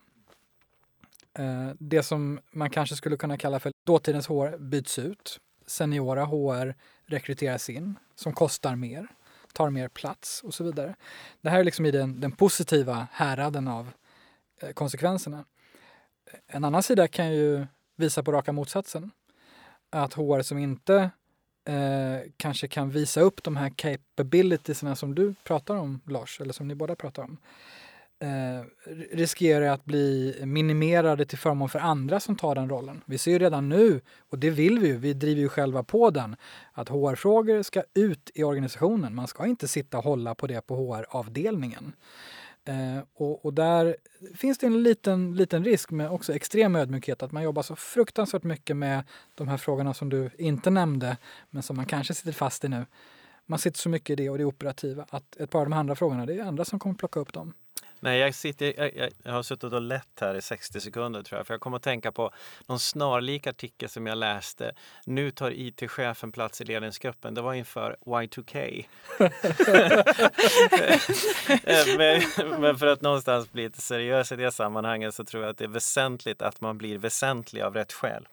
Eh, 1.40 1.72
det 1.80 2.04
som 2.04 2.40
man 2.52 2.70
kanske 2.70 2.96
skulle 2.96 3.18
kunna 3.18 3.38
kalla 3.38 3.60
för 3.60 3.72
dåtidens 3.86 4.28
HR 4.28 4.58
byts 4.58 5.00
ut. 5.00 5.40
Seniora 5.66 6.26
HR 6.26 6.76
rekryteras 7.06 7.70
in, 7.70 7.96
som 8.16 8.34
kostar 8.34 8.76
mer, 8.76 9.08
tar 9.54 9.70
mer 9.70 9.88
plats 9.88 10.44
och 10.44 10.54
så 10.54 10.64
vidare. 10.64 10.96
Det 11.42 11.50
här 11.50 11.60
är 11.60 11.64
liksom 11.64 11.86
i 11.86 11.92
den, 11.92 12.22
den 12.22 12.32
positiva 12.32 13.08
häraden 13.12 13.68
av 13.68 13.92
eh, 14.62 14.72
konsekvenserna. 14.72 15.46
En 16.48 16.64
annan 16.64 16.84
sida 16.84 17.08
kan 17.08 17.34
ju 17.34 17.68
visa 17.96 18.24
på 18.24 18.32
raka 18.32 18.52
motsatsen. 18.52 19.12
Att 19.90 20.14
HR 20.14 20.42
som 20.42 20.58
inte 20.58 21.10
eh, 21.66 22.32
kanske 22.38 22.68
kan 22.68 22.90
visa 22.90 23.22
upp 23.22 23.44
de 23.44 23.58
här 23.58 23.70
capabilitiesna 23.76 24.96
som 24.96 25.16
du 25.16 25.34
pratar 25.44 25.76
om, 25.76 26.02
Lars, 26.06 26.42
eller 26.42 26.54
som 26.54 26.68
ni 26.68 26.76
båda 26.76 26.96
pratar 26.96 27.24
om, 27.24 27.38
eh, 28.20 28.66
riskerar 29.12 29.74
att 29.74 29.86
bli 29.86 30.36
minimerade 30.46 31.26
till 31.26 31.38
förmån 31.38 31.70
för 31.70 31.80
andra 31.80 32.20
som 32.20 32.36
tar 32.36 32.56
den 32.56 32.70
rollen. 32.70 33.02
Vi 33.06 33.18
ser 33.18 33.32
ju 33.32 33.40
redan 33.40 33.70
nu, 33.70 34.02
och 34.30 34.40
det 34.40 34.50
vill 34.50 34.80
vi 34.80 34.88
ju, 34.88 34.98
vi 34.98 35.14
driver 35.14 35.42
ju 35.42 35.50
själva 35.50 35.84
på 35.84 36.10
den, 36.10 36.36
att 36.74 36.90
HR-frågor 36.90 37.64
ska 37.64 37.84
ut 37.94 38.32
i 38.36 38.44
organisationen. 38.44 39.16
Man 39.16 39.28
ska 39.28 39.46
inte 39.46 39.68
sitta 39.68 39.98
och 39.98 40.04
hålla 40.04 40.36
på 40.36 40.48
det 40.48 40.62
på 40.62 40.76
HR-avdelningen. 40.76 41.94
Eh, 42.66 43.04
och, 43.14 43.46
och, 43.46 43.54
där 43.54 43.96
finns 44.36 44.58
det 44.58 44.68
en 44.68 44.84
liten, 44.84 45.36
liten 45.36 45.64
risk 45.64 45.92
med 45.92 46.12
också 46.12 46.34
extrem 46.34 46.76
ödmjukhet, 46.76 47.24
att 47.24 47.32
man 47.32 47.44
jobbar 47.44 47.62
så 47.62 47.76
fruktansvärt 47.76 48.44
mycket 48.44 48.78
med 48.78 49.04
de 49.36 49.48
här 49.48 49.58
frågorna 49.58 49.94
som 49.94 50.10
du 50.10 50.30
inte 50.38 50.70
nämnde, 50.70 51.18
men 51.50 51.64
som 51.64 51.76
man 51.76 51.86
kanske 51.86 52.14
sitter 52.14 52.32
fast 52.32 52.64
i 52.64 52.68
nu. 52.68 52.86
Man 53.46 53.60
sitter 53.60 53.80
så 53.80 53.90
mycket 53.90 54.10
i 54.10 54.16
det 54.16 54.30
och 54.30 54.38
det 54.38 54.46
operativa 54.46 55.06
att 55.10 55.36
ett 55.36 55.50
par 55.50 55.60
av 55.60 55.66
de 55.66 55.74
andra 55.74 55.96
frågorna, 55.96 56.26
det 56.26 56.34
är 56.34 56.44
andra 56.44 56.66
som 56.66 56.80
kommer 56.80 56.96
plocka 56.96 57.20
upp 57.20 57.34
dem. 57.34 57.54
Nej, 58.00 58.20
jag, 58.20 58.36
sitter, 58.36 58.98
jag, 58.98 59.10
jag, 59.24 59.32
har 59.32 59.44
suttit 59.44 59.74
och 59.74 59.82
lett 59.82 60.20
här 60.22 60.36
i 60.36 60.42
60 60.42 60.80
sekunder 60.80 61.24
tror 61.24 61.40
jag. 61.40 61.48
För 61.48 61.54
jag 61.54 61.62
kommer 61.62 61.78
att 61.78 61.84
tänka 61.84 62.12
på 62.12 62.32
någon 62.68 62.80
snarlik 62.80 63.48
artikel 63.48 63.90
som 63.90 64.08
jag 64.08 64.18
läste. 64.18 64.72
Nu 65.06 65.32
tar 65.32 65.52
IT-chefen 65.52 66.32
plats 66.32 66.62
i 66.62 66.66
ledningsgruppen. 66.66 67.34
Det 67.34 67.42
var 67.42 67.54
inför 67.54 67.96
Y2K. 68.06 68.86
men, 71.98 72.22
men, 72.62 72.78
för 72.78 72.88
att 72.88 73.02
någonstans 73.02 73.52
bli 73.52 73.64
lite 73.64 73.82
seriös 73.82 74.32
i 74.32 74.36
det 74.36 74.52
sammanhanget 74.52 75.16
så 75.16 75.24
tror 75.24 75.44
jag 75.44 75.50
att 75.50 75.58
det 75.58 75.64
är 75.64 75.68
väsentligt 75.68 76.42
att 76.42 76.62
man 76.62 76.78
blir 76.78 76.98
väsentlig 76.98 77.62
av 77.62 77.74
rätt 77.74 77.94
skäl. 77.94 78.28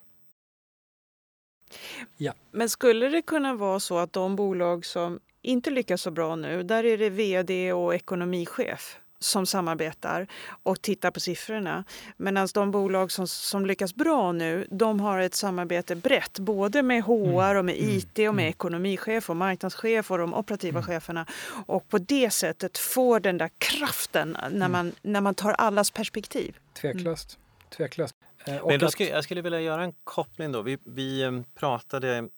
Ja. 2.16 2.32
Men 2.50 2.68
skulle 2.68 3.08
det 3.08 3.22
kunna 3.22 3.54
vara 3.54 3.80
så 3.80 3.98
att 3.98 4.12
de 4.12 4.36
bolag 4.36 4.86
som 4.86 5.20
inte 5.42 5.70
lyckas 5.70 6.02
så 6.02 6.10
bra 6.10 6.36
nu, 6.36 6.62
där 6.62 6.84
är 6.84 6.98
det 6.98 7.10
vd 7.10 7.72
och 7.72 7.94
ekonomichef 7.94 9.00
som 9.18 9.46
samarbetar 9.46 10.26
och 10.62 10.82
tittar 10.82 11.10
på 11.10 11.20
siffrorna. 11.20 11.84
Medan 12.16 12.48
de 12.54 12.70
bolag 12.70 13.12
som, 13.12 13.28
som 13.28 13.66
lyckas 13.66 13.94
bra 13.94 14.32
nu, 14.32 14.66
de 14.70 15.00
har 15.00 15.20
ett 15.20 15.34
samarbete 15.34 15.96
brett, 15.96 16.38
både 16.38 16.82
med 16.82 17.04
HR 17.04 17.50
mm. 17.50 17.58
och 17.58 17.64
med 17.64 17.76
IT 17.78 18.18
och 18.18 18.18
med 18.18 18.28
mm. 18.28 18.48
ekonomichef 18.48 19.30
och 19.30 19.36
marknadschef 19.36 20.10
och 20.10 20.18
de 20.18 20.34
operativa 20.34 20.78
mm. 20.78 20.82
cheferna. 20.82 21.26
Och 21.66 21.88
på 21.88 21.98
det 21.98 22.30
sättet 22.30 22.78
får 22.78 23.20
den 23.20 23.38
där 23.38 23.50
kraften 23.58 24.36
när 24.50 24.68
man, 24.68 24.92
när 25.02 25.20
man 25.20 25.34
tar 25.34 25.52
allas 25.52 25.90
perspektiv. 25.90 26.56
Tveklöst. 26.74 27.38
Tveklöst. 27.76 28.14
Eh, 28.46 28.66
Men 28.66 28.80
då 28.80 28.90
skulle, 28.90 29.08
jag 29.08 29.24
skulle 29.24 29.42
vilja 29.42 29.60
göra 29.60 29.84
en 29.84 29.92
koppling 30.04 30.52
då. 30.52 30.62
Vi, 30.62 30.78
vi 30.84 31.22
eh, 31.22 31.32
pratade 31.54 32.28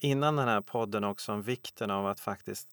innan 0.00 0.36
den 0.36 0.48
här 0.48 0.60
podden 0.60 1.04
också 1.04 1.32
om 1.32 1.42
vikten 1.42 1.90
av 1.90 2.06
att 2.06 2.20
faktiskt 2.20 2.68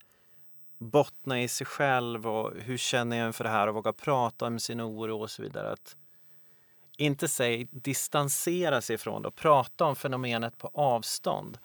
bottna 0.78 1.42
i 1.42 1.48
sig 1.48 1.68
själv 1.68 2.28
och 2.28 2.54
hur 2.62 2.78
känner 2.78 3.18
jag 3.18 3.28
inför 3.28 3.44
det 3.44 3.50
här 3.50 3.68
och 3.68 3.76
våga 3.76 3.94
prata 3.94 4.46
om 4.46 4.60
sin 4.60 4.82
oro 4.82 5.22
och 5.22 5.32
så 5.32 5.42
vidare. 5.42 5.72
Att 5.72 5.96
inte 6.98 7.28
säg 7.28 7.68
distansera 7.72 8.82
sig 8.82 8.94
ifrån 8.94 9.22
det 9.22 9.28
och 9.28 9.36
prata 9.36 9.86
om 9.86 9.96
fenomenet 9.96 10.58
på 10.58 10.72
avstånd. 10.74 11.58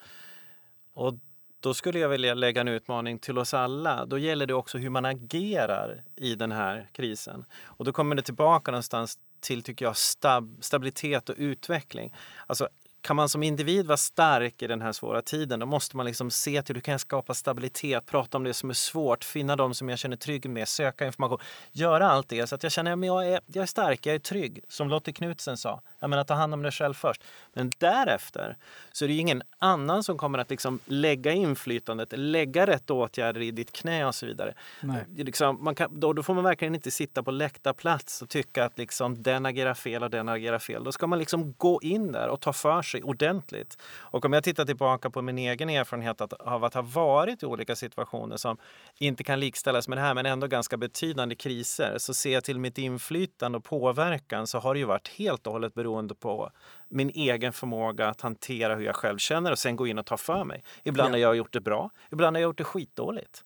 Och 0.94 1.14
då 1.60 1.74
skulle 1.74 1.98
jag 1.98 2.08
vilja 2.08 2.34
lägga 2.34 2.60
en 2.60 2.68
utmaning 2.68 3.18
till 3.18 3.38
oss 3.38 3.54
alla. 3.54 4.06
Då 4.06 4.18
gäller 4.18 4.46
det 4.46 4.54
också 4.54 4.78
hur 4.78 4.90
man 4.90 5.04
agerar 5.04 6.04
i 6.16 6.34
den 6.34 6.52
här 6.52 6.88
krisen. 6.92 7.44
Och 7.62 7.84
då 7.84 7.92
kommer 7.92 8.16
det 8.16 8.22
tillbaka 8.22 8.70
någonstans 8.70 9.18
till, 9.40 9.62
tycker 9.62 9.84
jag, 9.84 9.96
stab 9.96 10.58
stabilitet 10.60 11.28
och 11.28 11.34
utveckling. 11.38 12.14
Alltså 12.46 12.68
kan 13.02 13.16
man 13.16 13.28
som 13.28 13.42
individ 13.42 13.86
vara 13.86 13.96
stark 13.96 14.62
i 14.62 14.66
den 14.66 14.82
här 14.82 14.92
svåra 14.92 15.22
tiden, 15.22 15.60
då 15.60 15.66
måste 15.66 15.96
man 15.96 16.06
liksom 16.06 16.30
se 16.30 16.62
till 16.62 16.74
hur 16.74 16.80
kan 16.80 16.92
jag 16.92 17.00
skapa 17.00 17.34
stabilitet, 17.34 18.06
prata 18.06 18.36
om 18.36 18.44
det 18.44 18.54
som 18.54 18.70
är 18.70 18.74
svårt, 18.74 19.24
finna 19.24 19.56
de 19.56 19.74
som 19.74 19.88
jag 19.88 19.98
känner 19.98 20.16
trygg 20.16 20.50
med, 20.50 20.68
söka 20.68 21.06
information, 21.06 21.38
göra 21.72 22.10
allt 22.10 22.28
det 22.28 22.46
så 22.46 22.54
att 22.54 22.62
jag 22.62 22.72
känner 22.72 22.92
att 22.92 23.06
jag 23.06 23.28
är, 23.28 23.40
jag 23.46 23.62
är 23.62 23.66
stark, 23.66 24.06
jag 24.06 24.14
är 24.14 24.18
trygg. 24.18 24.60
Som 24.68 24.88
Lotte 24.88 25.12
Knutsen 25.12 25.56
sa, 25.56 25.82
jag 26.00 26.10
menar 26.10 26.24
ta 26.24 26.34
hand 26.34 26.54
om 26.54 26.62
dig 26.62 26.72
själv 26.72 26.94
först. 26.94 27.22
Men 27.52 27.70
därefter 27.78 28.56
så 28.92 29.04
är 29.04 29.08
det 29.08 29.14
ingen 29.14 29.42
annan 29.58 30.02
som 30.02 30.18
kommer 30.18 30.38
att 30.38 30.50
liksom 30.50 30.80
lägga 30.86 31.32
inflytandet, 31.32 32.12
lägga 32.16 32.66
rätt 32.66 32.90
åtgärder 32.90 33.40
i 33.40 33.50
ditt 33.50 33.72
knä 33.72 34.06
och 34.06 34.14
så 34.14 34.26
vidare. 34.26 34.54
Nej. 34.80 35.04
Liksom, 35.16 35.74
kan, 35.74 36.00
då, 36.00 36.12
då 36.12 36.22
får 36.22 36.34
man 36.34 36.44
verkligen 36.44 36.74
inte 36.74 36.90
sitta 36.90 37.22
på 37.22 37.30
läktarplats 37.30 38.22
och 38.22 38.28
tycka 38.28 38.64
att 38.64 38.78
liksom 38.78 39.22
den 39.22 39.46
agerar 39.46 39.74
fel 39.74 40.02
och 40.02 40.10
den 40.10 40.28
agerar 40.28 40.58
fel. 40.58 40.84
Då 40.84 40.92
ska 40.92 41.06
man 41.06 41.18
liksom 41.18 41.54
gå 41.58 41.80
in 41.82 42.12
där 42.12 42.28
och 42.28 42.40
ta 42.40 42.52
för 42.52 42.82
sig 42.82 42.91
sig 42.92 43.02
ordentligt. 43.02 43.82
Och 43.98 44.24
om 44.24 44.32
jag 44.32 44.44
tittar 44.44 44.64
tillbaka 44.64 45.10
på 45.10 45.22
min 45.22 45.38
egen 45.38 45.70
erfarenhet 45.70 46.20
av 46.20 46.64
att 46.64 46.74
ha 46.74 46.82
varit 46.82 47.42
i 47.42 47.46
olika 47.46 47.76
situationer 47.76 48.36
som 48.36 48.56
inte 48.98 49.24
kan 49.24 49.40
likställas 49.40 49.88
med 49.88 49.98
det 49.98 50.02
här 50.02 50.14
men 50.14 50.26
ändå 50.26 50.46
ganska 50.46 50.76
betydande 50.76 51.34
kriser 51.34 51.98
så 51.98 52.14
ser 52.14 52.32
jag 52.32 52.44
till 52.44 52.58
mitt 52.58 52.78
inflytande 52.78 53.58
och 53.58 53.64
påverkan 53.64 54.46
så 54.46 54.58
har 54.58 54.74
det 54.74 54.80
ju 54.80 54.86
varit 54.86 55.08
helt 55.08 55.46
och 55.46 55.52
hållet 55.52 55.74
beroende 55.74 56.14
på 56.14 56.50
min 56.88 57.10
egen 57.10 57.52
förmåga 57.52 58.08
att 58.08 58.20
hantera 58.20 58.74
hur 58.74 58.84
jag 58.84 58.96
själv 58.96 59.18
känner 59.18 59.52
och 59.52 59.58
sen 59.58 59.76
gå 59.76 59.86
in 59.86 59.98
och 59.98 60.06
ta 60.06 60.16
för 60.16 60.44
mig. 60.44 60.64
Ibland 60.84 61.08
ja. 61.08 61.12
har 61.14 61.18
jag 61.18 61.36
gjort 61.36 61.52
det 61.52 61.60
bra, 61.60 61.90
ibland 62.10 62.36
har 62.36 62.40
jag 62.40 62.48
gjort 62.48 62.58
det 62.58 62.64
skitdåligt. 62.64 63.44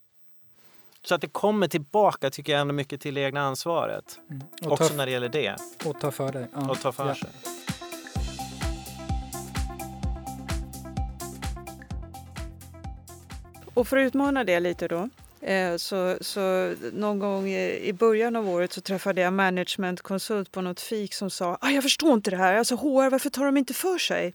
Så 1.02 1.14
att 1.14 1.20
det 1.20 1.28
kommer 1.28 1.68
tillbaka 1.68 2.30
tycker 2.30 2.52
jag 2.52 2.60
ändå 2.60 2.74
mycket 2.74 3.00
till 3.00 3.14
det 3.14 3.20
egna 3.20 3.40
ansvaret. 3.40 4.18
Mm. 4.30 4.72
Också 4.72 4.94
när 4.94 5.06
det 5.06 5.12
gäller 5.12 5.28
det. 5.28 5.56
Och 5.84 6.00
ta 6.00 6.10
för 6.10 6.32
dig. 6.32 6.46
Ja. 6.54 6.70
Och 6.70 6.80
ta 6.80 6.92
för 6.92 7.08
ja. 7.08 7.14
sig. 7.14 7.65
Och 13.76 13.88
för 13.88 13.96
att 13.96 14.06
utmana 14.06 14.44
det 14.44 14.60
lite 14.60 14.88
då. 14.88 15.08
Eh, 15.40 15.76
så, 15.76 16.16
så 16.20 16.74
någon 16.92 17.18
gång 17.18 17.48
i 17.48 17.92
början 17.92 18.36
av 18.36 18.48
året 18.48 18.72
så 18.72 18.80
träffade 18.80 19.20
jag 19.20 19.32
managementkonsult 19.32 20.52
på 20.52 20.60
något 20.60 20.80
fik 20.80 21.14
som 21.14 21.30
sa 21.30 21.58
ah, 21.60 21.70
jag 21.70 21.82
förstår 21.82 22.12
inte 22.12 22.30
det 22.30 22.36
här, 22.36 22.54
alltså 22.54 22.76
HR, 22.76 23.10
varför 23.10 23.30
tar 23.30 23.44
de 23.44 23.56
inte 23.56 23.74
för 23.74 23.98
sig? 23.98 24.34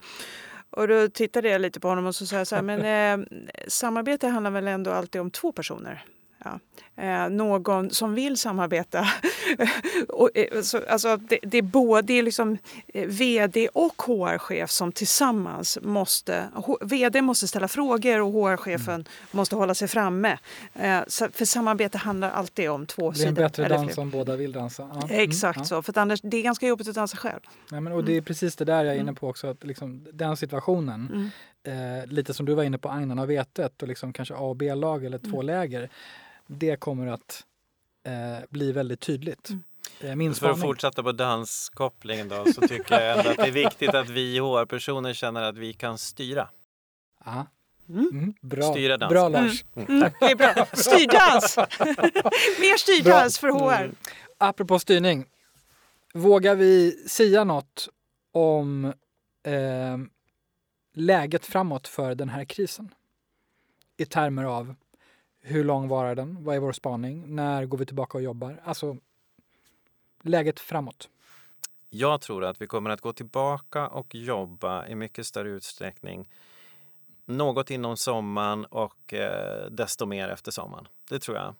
Och 0.70 0.88
då 0.88 1.10
tittade 1.10 1.50
jag 1.50 1.62
lite 1.62 1.80
på 1.80 1.88
honom 1.88 2.06
och 2.06 2.16
så 2.16 2.26
sa 2.26 2.36
jag 2.36 2.48
så 2.48 2.56
här, 2.56 2.62
men 2.62 2.86
eh, 3.22 3.28
samarbete 3.68 4.28
handlar 4.28 4.52
väl 4.52 4.68
ändå 4.68 4.92
alltid 4.92 5.22
om 5.22 5.32
två 5.32 5.52
personer? 5.52 6.06
Ja. 6.44 6.60
Eh, 6.96 7.30
någon 7.30 7.90
som 7.90 8.16
vill 8.16 8.38
samarbeta. 8.38 9.08
och, 10.10 10.30
eh, 10.36 10.62
så, 10.62 10.80
alltså, 10.90 11.18
det, 11.18 11.40
det, 11.42 11.58
är 11.58 11.62
både 11.62 12.22
liksom, 12.22 12.58
eh, 12.88 13.08
vd 13.08 13.68
och 13.74 14.02
HR-chef 14.02 14.72
som 14.72 14.92
tillsammans 14.92 15.78
måste... 15.82 16.48
H, 16.54 16.78
vd 16.82 17.22
måste 17.22 17.48
ställa 17.48 17.68
frågor 17.68 18.22
och 18.22 18.32
HR-chefen 18.32 18.94
mm. 18.94 19.06
måste 19.32 19.56
hålla 19.56 19.76
sig 19.76 19.88
framme. 19.88 20.38
Eh, 20.74 21.00
så, 21.08 21.28
för 21.34 21.46
samarbete 21.46 21.98
handlar 21.98 22.32
alltid 22.32 22.70
om 22.70 22.86
två 22.86 23.14
sidor. 23.14 23.32
Det 23.32 23.42
är 23.42 23.44
en 23.44 23.50
bättre 23.50 23.68
dans 23.68 23.98
om 23.98 24.10
båda 24.10 24.36
vill 24.36 24.52
dansa. 24.52 24.90
Ja. 24.94 25.08
Exakt 25.10 25.56
mm, 25.56 25.66
så, 25.66 25.82
för 25.82 25.98
annars, 25.98 26.22
det 26.22 26.38
är 26.38 26.44
ganska 26.44 26.68
jobbigt 26.68 26.88
att 26.88 26.96
dansa 26.96 27.18
själv. 27.18 27.40
Ja, 27.72 27.80
men, 27.80 27.94
och 27.94 28.04
det 28.04 28.12
är 28.12 28.14
mm. 28.14 28.26
precis 28.26 28.56
det 28.56 28.66
där 28.66 28.84
jag 28.84 28.88
är 28.88 29.00
inne 29.00 29.02
mm. 29.02 29.16
på 29.16 29.30
också, 29.30 29.48
att 29.48 29.64
liksom, 29.64 30.08
den 30.14 30.38
situationen, 30.38 31.32
mm. 31.64 32.00
eh, 32.00 32.08
lite 32.08 32.34
som 32.34 32.46
du 32.46 32.54
var 32.54 32.64
inne 32.64 32.78
på 32.78 32.90
agnen 32.90 33.20
och 33.20 33.30
vetet 33.30 33.82
och 33.82 33.88
liksom 33.88 34.14
kanske 34.14 34.34
A 34.34 34.40
och 34.40 34.56
B-lag 34.56 35.06
eller 35.06 35.18
två 35.18 35.42
läger 35.42 35.90
det 36.52 36.76
kommer 36.76 37.07
att 37.07 37.45
eh, 38.06 38.45
bli 38.49 38.72
väldigt 38.72 38.99
tydligt. 38.99 39.49
Mm. 39.49 39.64
Eh, 39.99 40.15
min 40.15 40.34
För 40.34 40.49
att 40.49 40.61
fortsätta 40.61 41.03
på 41.03 41.11
danskopplingen 41.11 42.30
då 42.30 42.45
så 42.53 42.68
tycker 42.68 43.02
jag 43.02 43.18
ändå 43.18 43.30
att 43.30 43.38
det 43.38 43.48
är 43.48 43.52
viktigt 43.52 43.90
att 43.90 44.10
vi 44.10 44.40
HR-personer 44.40 45.14
känner 45.14 45.41
att 45.41 45.57
vi 45.57 45.73
kan 45.73 45.98
styra. 45.98 46.49
Aha. 47.26 47.48
Mm. 47.90 48.10
Mm. 48.11 48.34
Bra. 48.41 48.72
Styra 48.72 48.98
dans. 48.98 49.10
Bra 49.10 49.30
Lars. 49.30 49.65
Mm. 49.76 49.88
mm. 49.90 50.11
Det 50.19 50.26
är 50.26 50.36
bra. 50.36 50.65
Styrdans! 50.73 51.57
Mer 52.60 52.78
styrdans 52.78 53.40
för 53.40 53.48
HR. 53.48 53.84
Mm. 53.84 53.95
Apropå 54.38 54.80
styrning. 54.80 55.26
Vågar 56.14 56.56
vi 56.56 56.91
säga 56.91 57.44
något 57.44 57.90
om 58.32 58.86
eh, 59.44 59.98
läget 60.94 61.45
framåt 61.45 61.88
för 61.88 62.15
den 62.15 62.30
här 62.30 62.45
krisen? 62.45 62.94
I 63.98 64.06
termer 64.06 64.44
av 64.44 64.76
hur 65.42 65.64
lång 65.64 65.88
varar 65.88 66.16
den? 66.16 66.44
Vad 66.44 66.56
är 66.56 66.60
vår 66.60 66.72
spaning? 66.72 67.36
När 67.36 67.66
går 67.66 67.78
vi 67.78 67.86
tillbaka 67.86 68.18
och 68.18 68.24
jobbar? 68.24 68.62
Alltså 68.64 68.98
läget 70.22 70.60
framåt. 70.60 71.10
Jag 71.90 72.22
tror 72.22 72.46
att 72.46 72.62
vi 72.62 72.68
kommer 72.68 72.90
att 72.90 73.02
gå 73.02 73.14
tillbaka 73.14 73.88
och 73.88 74.16
jobba 74.16 74.88
i 74.88 74.96
mycket 74.96 75.26
större 75.26 75.50
utsträckning 75.50 76.28
något 77.26 77.72
inom 77.72 77.98
sommaren 77.98 78.66
och 78.66 79.14
eh, 79.14 79.66
desto 79.72 80.06
mer 80.06 80.30
efter 80.30 80.52
sommaren. 80.52 80.88
Det 81.10 81.20
tror 81.20 81.38
jag. 81.38 81.56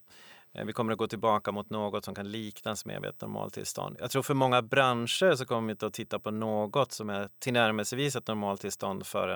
Eh, 0.54 0.66
vi 0.66 0.74
kommer 0.74 0.92
att 0.92 0.98
gå 0.98 1.08
tillbaka 1.08 1.52
mot 1.52 1.70
något 1.70 2.06
som 2.06 2.16
kan 2.16 2.32
liknas 2.32 2.86
med 2.86 3.06
ett 3.06 3.22
normaltillstånd. 3.22 3.98
Jag 4.00 4.12
tror 4.12 4.24
för 4.24 4.34
många 4.34 4.62
branscher 4.62 5.36
så 5.36 5.46
kommer 5.46 5.68
vi 5.68 5.72
inte 5.72 5.86
att 5.86 5.94
titta 5.94 6.20
på 6.20 6.32
något 6.32 6.92
som 6.92 7.10
är 7.10 7.30
tillnärmelsevis 7.40 8.16
ett 8.16 8.28
normaltillstånd 8.28 9.06
för 9.06 9.28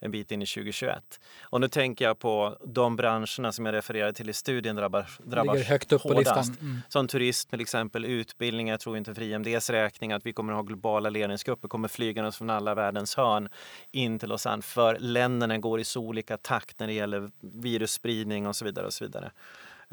en 0.00 0.10
bit 0.10 0.32
in 0.32 0.42
i 0.42 0.46
2021. 0.46 1.20
Och 1.42 1.60
nu 1.60 1.68
tänker 1.68 2.04
jag 2.04 2.18
på 2.18 2.56
de 2.64 2.96
branscherna 2.96 3.52
som 3.52 3.66
jag 3.66 3.72
refererade 3.72 4.12
till 4.12 4.30
i 4.30 4.32
studien 4.32 4.76
drabbar, 4.76 5.06
drabbas 5.18 5.54
Ligger 5.54 5.68
högt 5.68 5.92
upp 5.92 6.02
hårdast. 6.02 6.34
På 6.34 6.38
listan. 6.38 6.56
Mm. 6.60 6.80
Som 6.88 7.08
turism 7.08 7.50
till 7.50 7.60
exempel, 7.60 8.04
utbildning. 8.04 8.68
Jag 8.68 8.80
tror 8.80 8.96
inte 8.96 9.14
för 9.14 9.22
IMDs 9.22 9.70
räkning 9.70 10.12
att 10.12 10.26
vi 10.26 10.32
kommer 10.32 10.52
att 10.52 10.58
ha 10.58 10.62
globala 10.62 11.10
ledningsgrupper, 11.10 11.68
kommer 11.68 11.88
flygandes 11.88 12.36
från 12.36 12.50
alla 12.50 12.74
världens 12.74 13.16
hörn 13.16 13.48
in 13.90 14.18
till 14.18 14.28
Lausanne. 14.28 14.62
För 14.62 14.98
länderna 14.98 15.58
går 15.58 15.80
i 15.80 15.84
så 15.84 16.00
olika 16.00 16.36
takt 16.36 16.78
när 16.78 16.86
det 16.86 16.92
gäller 16.92 17.30
virusspridning 17.40 18.46
och 18.46 18.56
så 18.56 18.64
vidare. 18.64 18.86
och 18.86 18.92
så 18.92 19.04
vidare. 19.04 19.30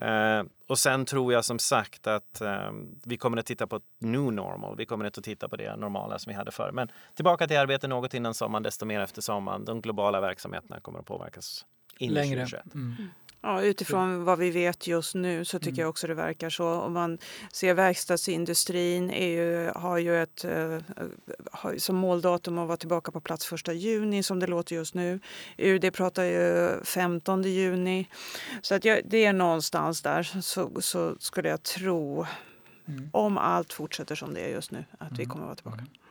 Uh, 0.02 0.44
och 0.68 0.80
sen 0.80 1.06
tror 1.06 1.34
jag 1.34 1.46
som 1.46 1.60
sagt 1.60 2.08
att 2.08 2.42
uh, 2.42 2.72
vi 3.04 3.18
kommer 3.18 3.38
att 3.38 3.46
titta 3.46 3.68
på 3.68 3.80
new 4.00 4.34
normal. 4.34 4.76
Vi 4.78 4.86
kommer 4.86 5.06
inte 5.06 5.20
att 5.20 5.24
titta 5.24 5.50
på 5.50 5.56
det 5.56 5.76
normala 5.76 6.20
som 6.20 6.30
vi 6.30 6.36
hade 6.36 6.52
förr. 6.52 6.72
Men 6.72 6.92
tillbaka 7.16 7.48
till 7.48 7.58
arbete 7.58 7.88
något 7.88 8.14
innan 8.14 8.34
sommaren, 8.34 8.64
desto 8.64 8.86
mer 8.86 9.00
efter 9.00 9.22
sommaren. 9.22 9.66
De 9.66 9.82
globala 9.82 10.22
verksamheterna 10.22 10.80
kommer 10.80 11.00
att 11.00 11.06
påverkas 11.06 11.66
in 11.98 12.14
Längre. 12.14 12.48
Mm. 12.74 12.96
Ja, 13.42 13.62
utifrån 13.62 14.24
vad 14.24 14.40
vi 14.40 14.52
vet 14.52 14.88
just 14.88 15.16
nu 15.16 15.46
så 15.46 15.60
tycker 15.60 15.72
mm. 15.72 15.82
jag 15.82 15.90
också 15.90 16.08
det 16.08 16.14
verkar 16.14 16.50
så. 16.50 16.68
Om 16.68 16.94
man 16.94 17.18
ser 17.54 17.74
verkstadsindustrin 17.74 19.10
ju, 19.10 19.72
har 19.76 19.98
ju 19.98 20.22
ett 20.24 20.46
uh, 20.46 20.80
har 21.52 21.78
som 21.78 21.96
måldatum 21.96 22.58
att 22.58 22.68
vara 22.68 22.78
tillbaka 22.78 23.12
på 23.12 23.22
plats 23.22 23.46
första 23.46 23.74
juni 23.74 24.24
som 24.24 24.40
det 24.40 24.48
låter 24.48 24.76
just 24.76 24.94
nu. 24.94 25.20
UD 25.58 25.94
pratar 25.94 26.24
ju 26.24 26.80
15 26.84 27.44
juni. 27.44 28.10
Så 28.62 28.76
att 28.76 28.86
jag, 28.86 29.02
det 29.06 29.26
är 29.26 29.34
någonstans 29.34 30.02
där 30.02 30.24
så, 30.24 30.82
så 30.82 31.16
skulle 31.20 31.50
jag 31.50 31.64
tro, 31.64 32.26
mm. 32.88 33.10
om 33.14 33.38
allt 33.38 33.74
fortsätter 33.74 34.16
som 34.16 34.34
det 34.34 34.40
är 34.40 34.50
just 34.50 34.72
nu, 34.72 34.86
att 34.92 35.08
mm. 35.08 35.18
vi 35.18 35.26
kommer 35.26 35.44
att 35.44 35.66
vara 35.66 35.78
tillbaka. 35.78 36.07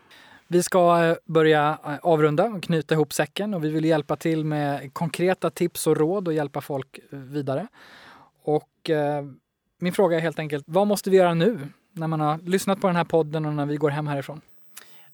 Vi 0.48 0.62
ska 0.62 1.04
eh, 1.04 1.16
börja 1.24 1.78
eh, 1.84 1.98
avrunda 2.02 2.44
och 2.44 2.62
knyta 2.62 2.94
ihop 2.94 3.12
säcken 3.12 3.54
och 3.54 3.64
vi 3.64 3.68
vill 3.68 3.84
hjälpa 3.84 4.16
till 4.16 4.44
med 4.44 4.94
konkreta 4.94 5.50
tips 5.50 5.86
och 5.86 5.96
råd 5.96 6.28
och 6.28 6.34
hjälpa 6.34 6.60
folk 6.60 6.98
eh, 6.98 7.18
vidare. 7.18 7.66
Och 8.42 8.90
eh, 8.90 9.24
min 9.78 9.92
fråga 9.92 10.16
är 10.16 10.20
helt 10.20 10.38
enkelt, 10.38 10.64
vad 10.68 10.86
måste 10.86 11.10
vi 11.10 11.16
göra 11.16 11.34
nu 11.34 11.68
när 11.92 12.06
man 12.06 12.20
har 12.20 12.38
lyssnat 12.38 12.80
på 12.80 12.86
den 12.86 12.96
här 12.96 13.04
podden 13.04 13.46
och 13.46 13.52
när 13.52 13.66
vi 13.66 13.76
går 13.76 13.90
hem 13.90 14.06
härifrån? 14.06 14.40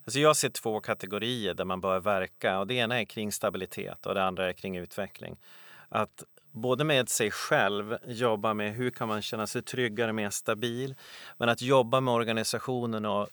Alltså 0.04 0.18
jag 0.20 0.36
ser 0.36 0.48
två 0.48 0.80
kategorier 0.80 1.54
där 1.54 1.64
man 1.64 1.80
bör 1.80 2.00
verka 2.00 2.58
och 2.58 2.66
det 2.66 2.74
ena 2.74 3.00
är 3.00 3.04
kring 3.04 3.32
stabilitet 3.32 4.06
och 4.06 4.14
det 4.14 4.24
andra 4.24 4.48
är 4.48 4.52
kring 4.52 4.76
utveckling. 4.76 5.36
Att 5.88 6.24
både 6.52 6.84
med 6.84 7.08
sig 7.08 7.30
själv, 7.30 7.96
jobba 8.06 8.54
med 8.54 8.74
hur 8.74 8.90
kan 8.90 9.08
man 9.08 9.22
känna 9.22 9.46
sig 9.46 9.62
tryggare, 9.62 10.12
mer 10.12 10.30
stabil. 10.30 10.94
Men 11.38 11.48
att 11.48 11.62
jobba 11.62 12.00
med 12.00 12.14
organisationen 12.14 13.04
och 13.04 13.28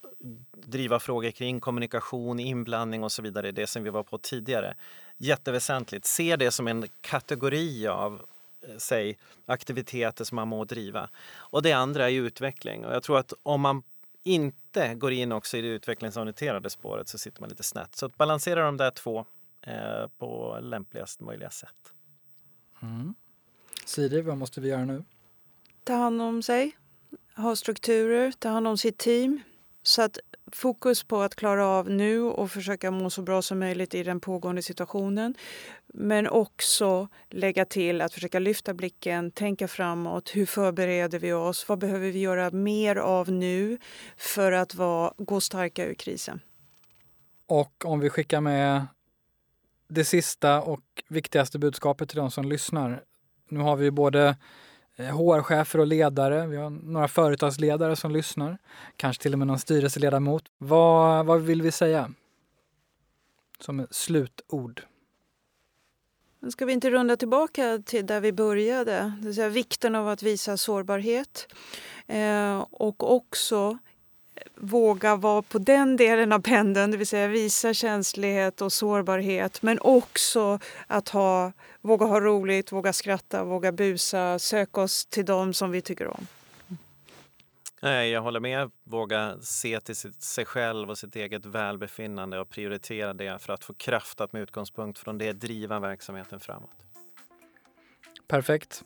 driva 0.54 1.00
frågor 1.00 1.32
kring 1.32 1.60
kommunikation, 1.60 2.40
inblandning 2.40 3.04
och 3.04 3.12
så 3.12 3.22
vidare, 3.22 3.52
det 3.52 3.68
som 3.68 3.84
vi 3.84 3.90
var 3.90 4.04
på 4.04 4.18
tidigare. 4.18 4.74
Jätteväsentligt. 5.18 6.06
Se 6.06 6.36
det 6.36 6.52
som 6.52 6.68
en 6.68 6.88
kategori 7.02 7.88
av 7.88 8.22
eh, 8.68 8.76
säg, 8.78 9.18
aktiviteter 9.46 10.24
som 10.24 10.36
man 10.36 10.48
må 10.48 10.66
driva. 10.66 11.10
Och 11.36 11.62
det 11.62 11.74
andra 11.74 12.10
är 12.10 12.14
utveckling. 12.14 12.86
Och 12.86 12.94
jag 12.94 13.04
tror 13.04 13.18
att 13.18 13.34
om 13.44 13.62
man 13.62 13.84
inte 14.24 14.96
går 14.96 15.12
in 15.12 15.32
också 15.32 15.58
i 15.58 15.62
det 15.62 15.68
utvecklingsorienterade 15.68 16.70
spåret 16.70 17.08
så 17.08 17.18
sitter 17.18 17.42
man 17.42 17.50
lite 17.50 17.64
snett. 17.64 17.96
Så 17.96 18.06
att 18.06 18.18
balansera 18.18 18.66
de 18.66 18.78
där 18.78 18.92
två 18.92 19.26
eh, 19.62 20.08
på 20.18 20.60
lämpligast 20.62 21.22
möjliga 21.22 21.50
sätt. 21.50 21.94
Mm. 22.82 23.16
Siri, 23.86 24.22
vad 24.22 24.38
måste 24.38 24.62
vi 24.62 24.70
göra 24.70 24.86
nu? 24.86 25.04
Ta 25.84 25.94
hand 25.94 26.22
om 26.22 26.44
sig, 26.44 26.78
ha 27.36 27.56
strukturer, 27.56 28.32
ta 28.32 28.50
hand 28.50 28.68
om 28.68 28.78
sitt 28.78 28.98
team. 28.98 29.42
Så 29.84 30.02
att 30.02 30.20
fokus 30.52 31.04
på 31.04 31.22
att 31.22 31.36
klara 31.36 31.68
av 31.68 31.90
nu 31.90 32.22
och 32.22 32.52
försöka 32.52 32.92
må 32.92 33.10
så 33.10 33.22
bra 33.22 33.42
som 33.42 33.60
möjligt 33.60 33.96
i 33.96 34.04
den 34.04 34.20
pågående 34.20 34.62
situationen. 34.62 35.36
Men 35.88 36.28
också 36.28 37.08
lägga 37.30 37.66
till 37.66 38.02
att 38.02 38.14
försöka 38.14 38.40
lyfta 38.40 38.74
blicken, 38.74 39.32
tänka 39.32 39.68
framåt. 39.68 40.30
Hur 40.36 40.46
förbereder 40.46 41.20
vi 41.20 41.34
oss? 41.34 41.70
Vad 41.70 41.80
behöver 41.80 42.10
vi 42.10 42.20
göra 42.20 42.52
mer 42.52 42.96
av 42.96 43.32
nu 43.32 43.78
för 44.18 44.52
att 44.52 44.76
vara, 44.76 45.14
gå 45.18 45.42
starka 45.42 45.86
ur 45.86 45.94
krisen? 45.94 46.42
Och 47.46 47.86
om 47.86 48.00
vi 48.00 48.10
skickar 48.10 48.42
med 48.42 48.88
det 49.90 50.06
sista 50.06 50.62
och 50.62 50.82
viktigaste 51.08 51.60
budskapet 51.60 52.10
till 52.10 52.18
de 52.18 52.32
som 52.32 52.50
lyssnar. 52.50 53.04
Nu 53.50 53.60
har 53.60 53.76
vi 53.76 53.92
både 53.92 54.38
eh, 54.96 55.18
HR-chefer 55.18 55.80
och 55.80 55.88
ledare, 55.88 56.48
vi 56.48 56.58
har 56.58 56.70
några 56.70 57.08
företagsledare 57.08 57.96
som 57.96 58.12
lyssnar, 58.12 58.58
kanske 58.96 59.24
till 59.24 59.34
och 59.34 59.40
med 59.40 59.48
någon 59.48 59.60
styrelseledamot. 59.60 60.44
Vad, 60.58 61.26
vad 61.26 61.42
vill 61.42 61.62
vi 61.62 61.72
säga 61.72 62.12
som 63.60 63.88
slutord? 63.92 64.82
Ska 66.52 66.66
vi 66.66 66.74
inte 66.74 66.90
runda 66.90 67.18
tillbaka 67.18 67.82
till 67.86 68.06
där 68.06 68.20
vi 68.20 68.32
började? 68.32 69.14
Det 69.20 69.26
vill 69.26 69.36
säga 69.36 69.50
vikten 69.50 69.96
av 69.96 70.08
att 70.08 70.24
visa 70.24 70.58
sårbarhet 70.58 71.48
eh, 72.08 72.66
och 72.72 73.16
också 73.16 73.78
våga 74.56 75.16
vara 75.16 75.42
på 75.42 75.58
den 75.58 75.98
delen 75.98 76.32
av 76.32 76.40
pendeln, 76.40 76.92
det 76.92 76.98
vill 76.98 77.08
säga 77.08 77.28
visa 77.28 77.74
känslighet 77.74 78.62
och 78.62 78.74
sårbarhet 78.74 79.62
men 79.62 79.80
också 79.82 80.60
att 80.88 81.10
ha, 81.10 81.52
våga 81.82 82.06
ha 82.06 82.22
roligt, 82.22 82.72
våga 82.72 82.94
skratta, 82.94 83.44
våga 83.44 83.72
busa, 83.72 84.40
söka 84.40 84.82
oss 84.82 85.06
till 85.06 85.26
dem 85.26 85.54
som 85.54 85.72
vi 85.72 85.82
tycker 85.82 86.08
om. 86.08 86.28
Nej, 87.82 88.10
jag 88.10 88.22
håller 88.22 88.40
med. 88.40 88.72
Våga 88.84 89.38
se 89.42 89.80
till 89.80 89.96
sig 89.96 90.46
själv 90.46 90.90
och 90.90 90.98
sitt 90.98 91.16
eget 91.16 91.46
välbefinnande 91.46 92.40
och 92.40 92.50
prioritera 92.50 93.14
det 93.14 93.42
för 93.42 93.54
att 93.54 93.64
få 93.64 93.74
kraft 93.74 94.22
att 94.22 94.34
med 94.34 94.42
utgångspunkt 94.42 95.00
från 95.00 95.18
det 95.18 95.34
driva 95.34 95.80
verksamheten 95.80 96.40
framåt. 96.40 96.86
Perfekt. 98.28 98.84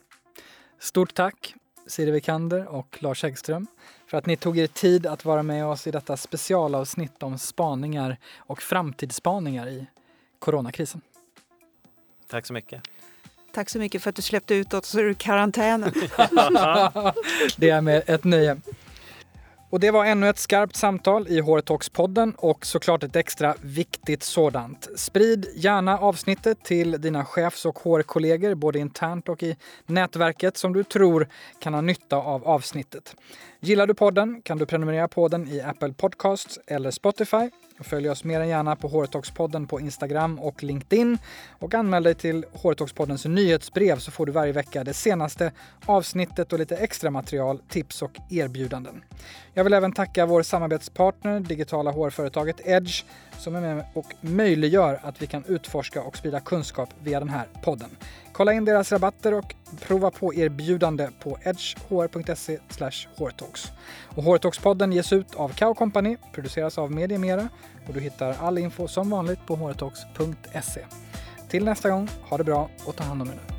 Stort 0.80 1.14
tack 1.14 1.56
Siri 1.88 2.12
Vikander 2.12 2.68
och 2.68 2.98
Lars 3.00 3.24
Häggström 3.24 3.68
för 4.08 4.18
att 4.18 4.26
ni 4.26 4.38
tog 4.38 4.58
er 4.58 4.68
tid 4.68 5.06
att 5.06 5.26
vara 5.26 5.44
med 5.44 5.66
oss 5.66 5.88
i 5.88 5.92
detta 5.92 6.18
specialavsnitt 6.18 7.24
om 7.24 7.38
spaningar 7.38 8.18
och 8.38 8.62
framtidsspaningar 8.62 9.68
i 9.68 9.86
coronakrisen. 10.40 11.02
Tack 12.28 12.46
så 12.46 12.54
mycket. 12.54 12.82
Tack 13.54 13.70
så 13.70 13.80
mycket 13.80 14.04
för 14.04 14.10
att 14.10 14.16
du 14.16 14.22
släppte 14.22 14.56
ut 14.56 14.74
oss 14.74 14.96
ur 14.96 15.14
karantänen. 15.14 15.94
det 17.58 17.70
är 17.70 17.82
med 17.82 18.04
ett 18.08 18.24
nöje. 18.24 18.58
Och 19.74 19.80
det 19.80 19.92
var 19.92 20.06
ännu 20.06 20.30
ett 20.30 20.40
skarpt 20.40 20.76
samtal 20.76 21.28
i 21.28 21.42
HR-talks-podden 21.42 22.34
och 22.38 22.66
såklart 22.66 23.04
ett 23.04 23.16
extra 23.16 23.56
viktigt 23.62 24.24
sådant. 24.24 24.88
Sprid 24.96 25.48
gärna 25.56 25.98
avsnittet 25.98 26.64
till 26.64 26.92
dina 26.92 27.26
chefs 27.26 27.66
och 27.66 27.80
HR-kollegor 27.80 28.56
både 28.56 28.80
internt 28.80 29.30
och 29.30 29.44
i 29.44 29.58
nätverket 29.86 30.58
som 30.58 30.74
du 30.74 30.84
tror 30.84 31.28
kan 31.60 31.74
ha 31.74 31.82
nytta 31.82 32.16
av 32.18 32.48
avsnittet. 32.48 33.16
Gillar 33.66 33.88
du 33.88 33.94
podden 33.94 34.42
kan 34.42 34.58
du 34.58 34.66
prenumerera 34.66 35.08
på 35.08 35.28
den 35.28 35.48
i 35.48 35.62
Apple 35.62 35.94
Podcasts 35.94 36.60
eller 36.68 36.92
Spotify 36.92 37.50
Följ 37.80 38.10
oss 38.10 38.24
mer 38.24 38.40
än 38.40 38.48
gärna 38.48 38.76
på 38.76 38.88
Håretalkspodden 38.88 39.68
på 39.68 39.80
Instagram 39.80 40.40
och 40.40 40.64
LinkedIn. 40.64 41.18
Och 41.60 41.74
anmäl 41.74 42.04
dig 42.04 42.16
till 42.16 42.46
Håretalkspoddens 42.52 43.26
nyhetsbrev 43.26 44.00
så 44.00 44.12
får 44.12 44.26
du 44.26 44.32
varje 44.32 44.52
vecka 44.52 44.84
det 44.84 44.94
senaste 44.94 45.52
avsnittet 45.86 46.54
och 46.54 46.60
lite 46.60 46.76
extra 46.76 47.12
material, 47.12 47.60
tips 47.70 48.02
och 48.02 48.12
erbjudanden. 48.30 49.04
Jag 49.54 49.64
vill 49.64 49.74
även 49.74 49.92
tacka 49.92 50.26
vår 50.26 50.44
samarbetspartner, 50.44 51.40
digitala 51.40 51.92
hårföretaget 51.92 52.62
Edge, 52.66 53.04
som 53.40 53.56
är 53.56 53.62
med 53.62 53.86
och 53.94 54.14
möjliggör 54.22 55.00
att 55.04 55.22
vi 55.22 55.28
kan 55.28 55.44
utforska 55.48 56.02
och 56.02 56.18
sprida 56.18 56.40
kunskap 56.40 56.90
via 57.04 57.20
den 57.20 57.30
här 57.30 57.48
podden. 57.64 57.90
Kolla 58.34 58.54
in 58.54 58.66
deras 58.66 58.92
rabatter 58.92 59.34
och 59.34 59.56
prova 59.80 60.12
på 60.12 60.34
erbjudande 60.34 61.10
på 61.20 61.38
edgehr.se 61.44 62.60
hårtalks. 63.18 63.72
Och 64.16 64.24
Hårtalkspodden 64.24 64.92
ges 64.92 65.14
ut 65.14 65.36
av 65.36 65.50
Kao 65.50 65.74
Company, 65.74 66.18
produceras 66.34 66.78
av 66.78 66.92
Mediemera 66.92 67.50
och 67.88 67.94
du 67.94 68.00
hittar 68.00 68.36
all 68.40 68.58
info 68.58 68.88
som 68.88 69.10
vanligt 69.10 69.46
på 69.46 69.56
hårtalks.se. 69.56 70.86
Till 71.50 71.66
nästa 71.66 71.90
gång, 71.90 72.10
ha 72.30 72.38
det 72.38 72.44
bra 72.44 72.70
och 72.86 72.96
ta 72.96 73.04
hand 73.04 73.22
om 73.22 73.28
er 73.28 73.34
nu. 73.34 73.53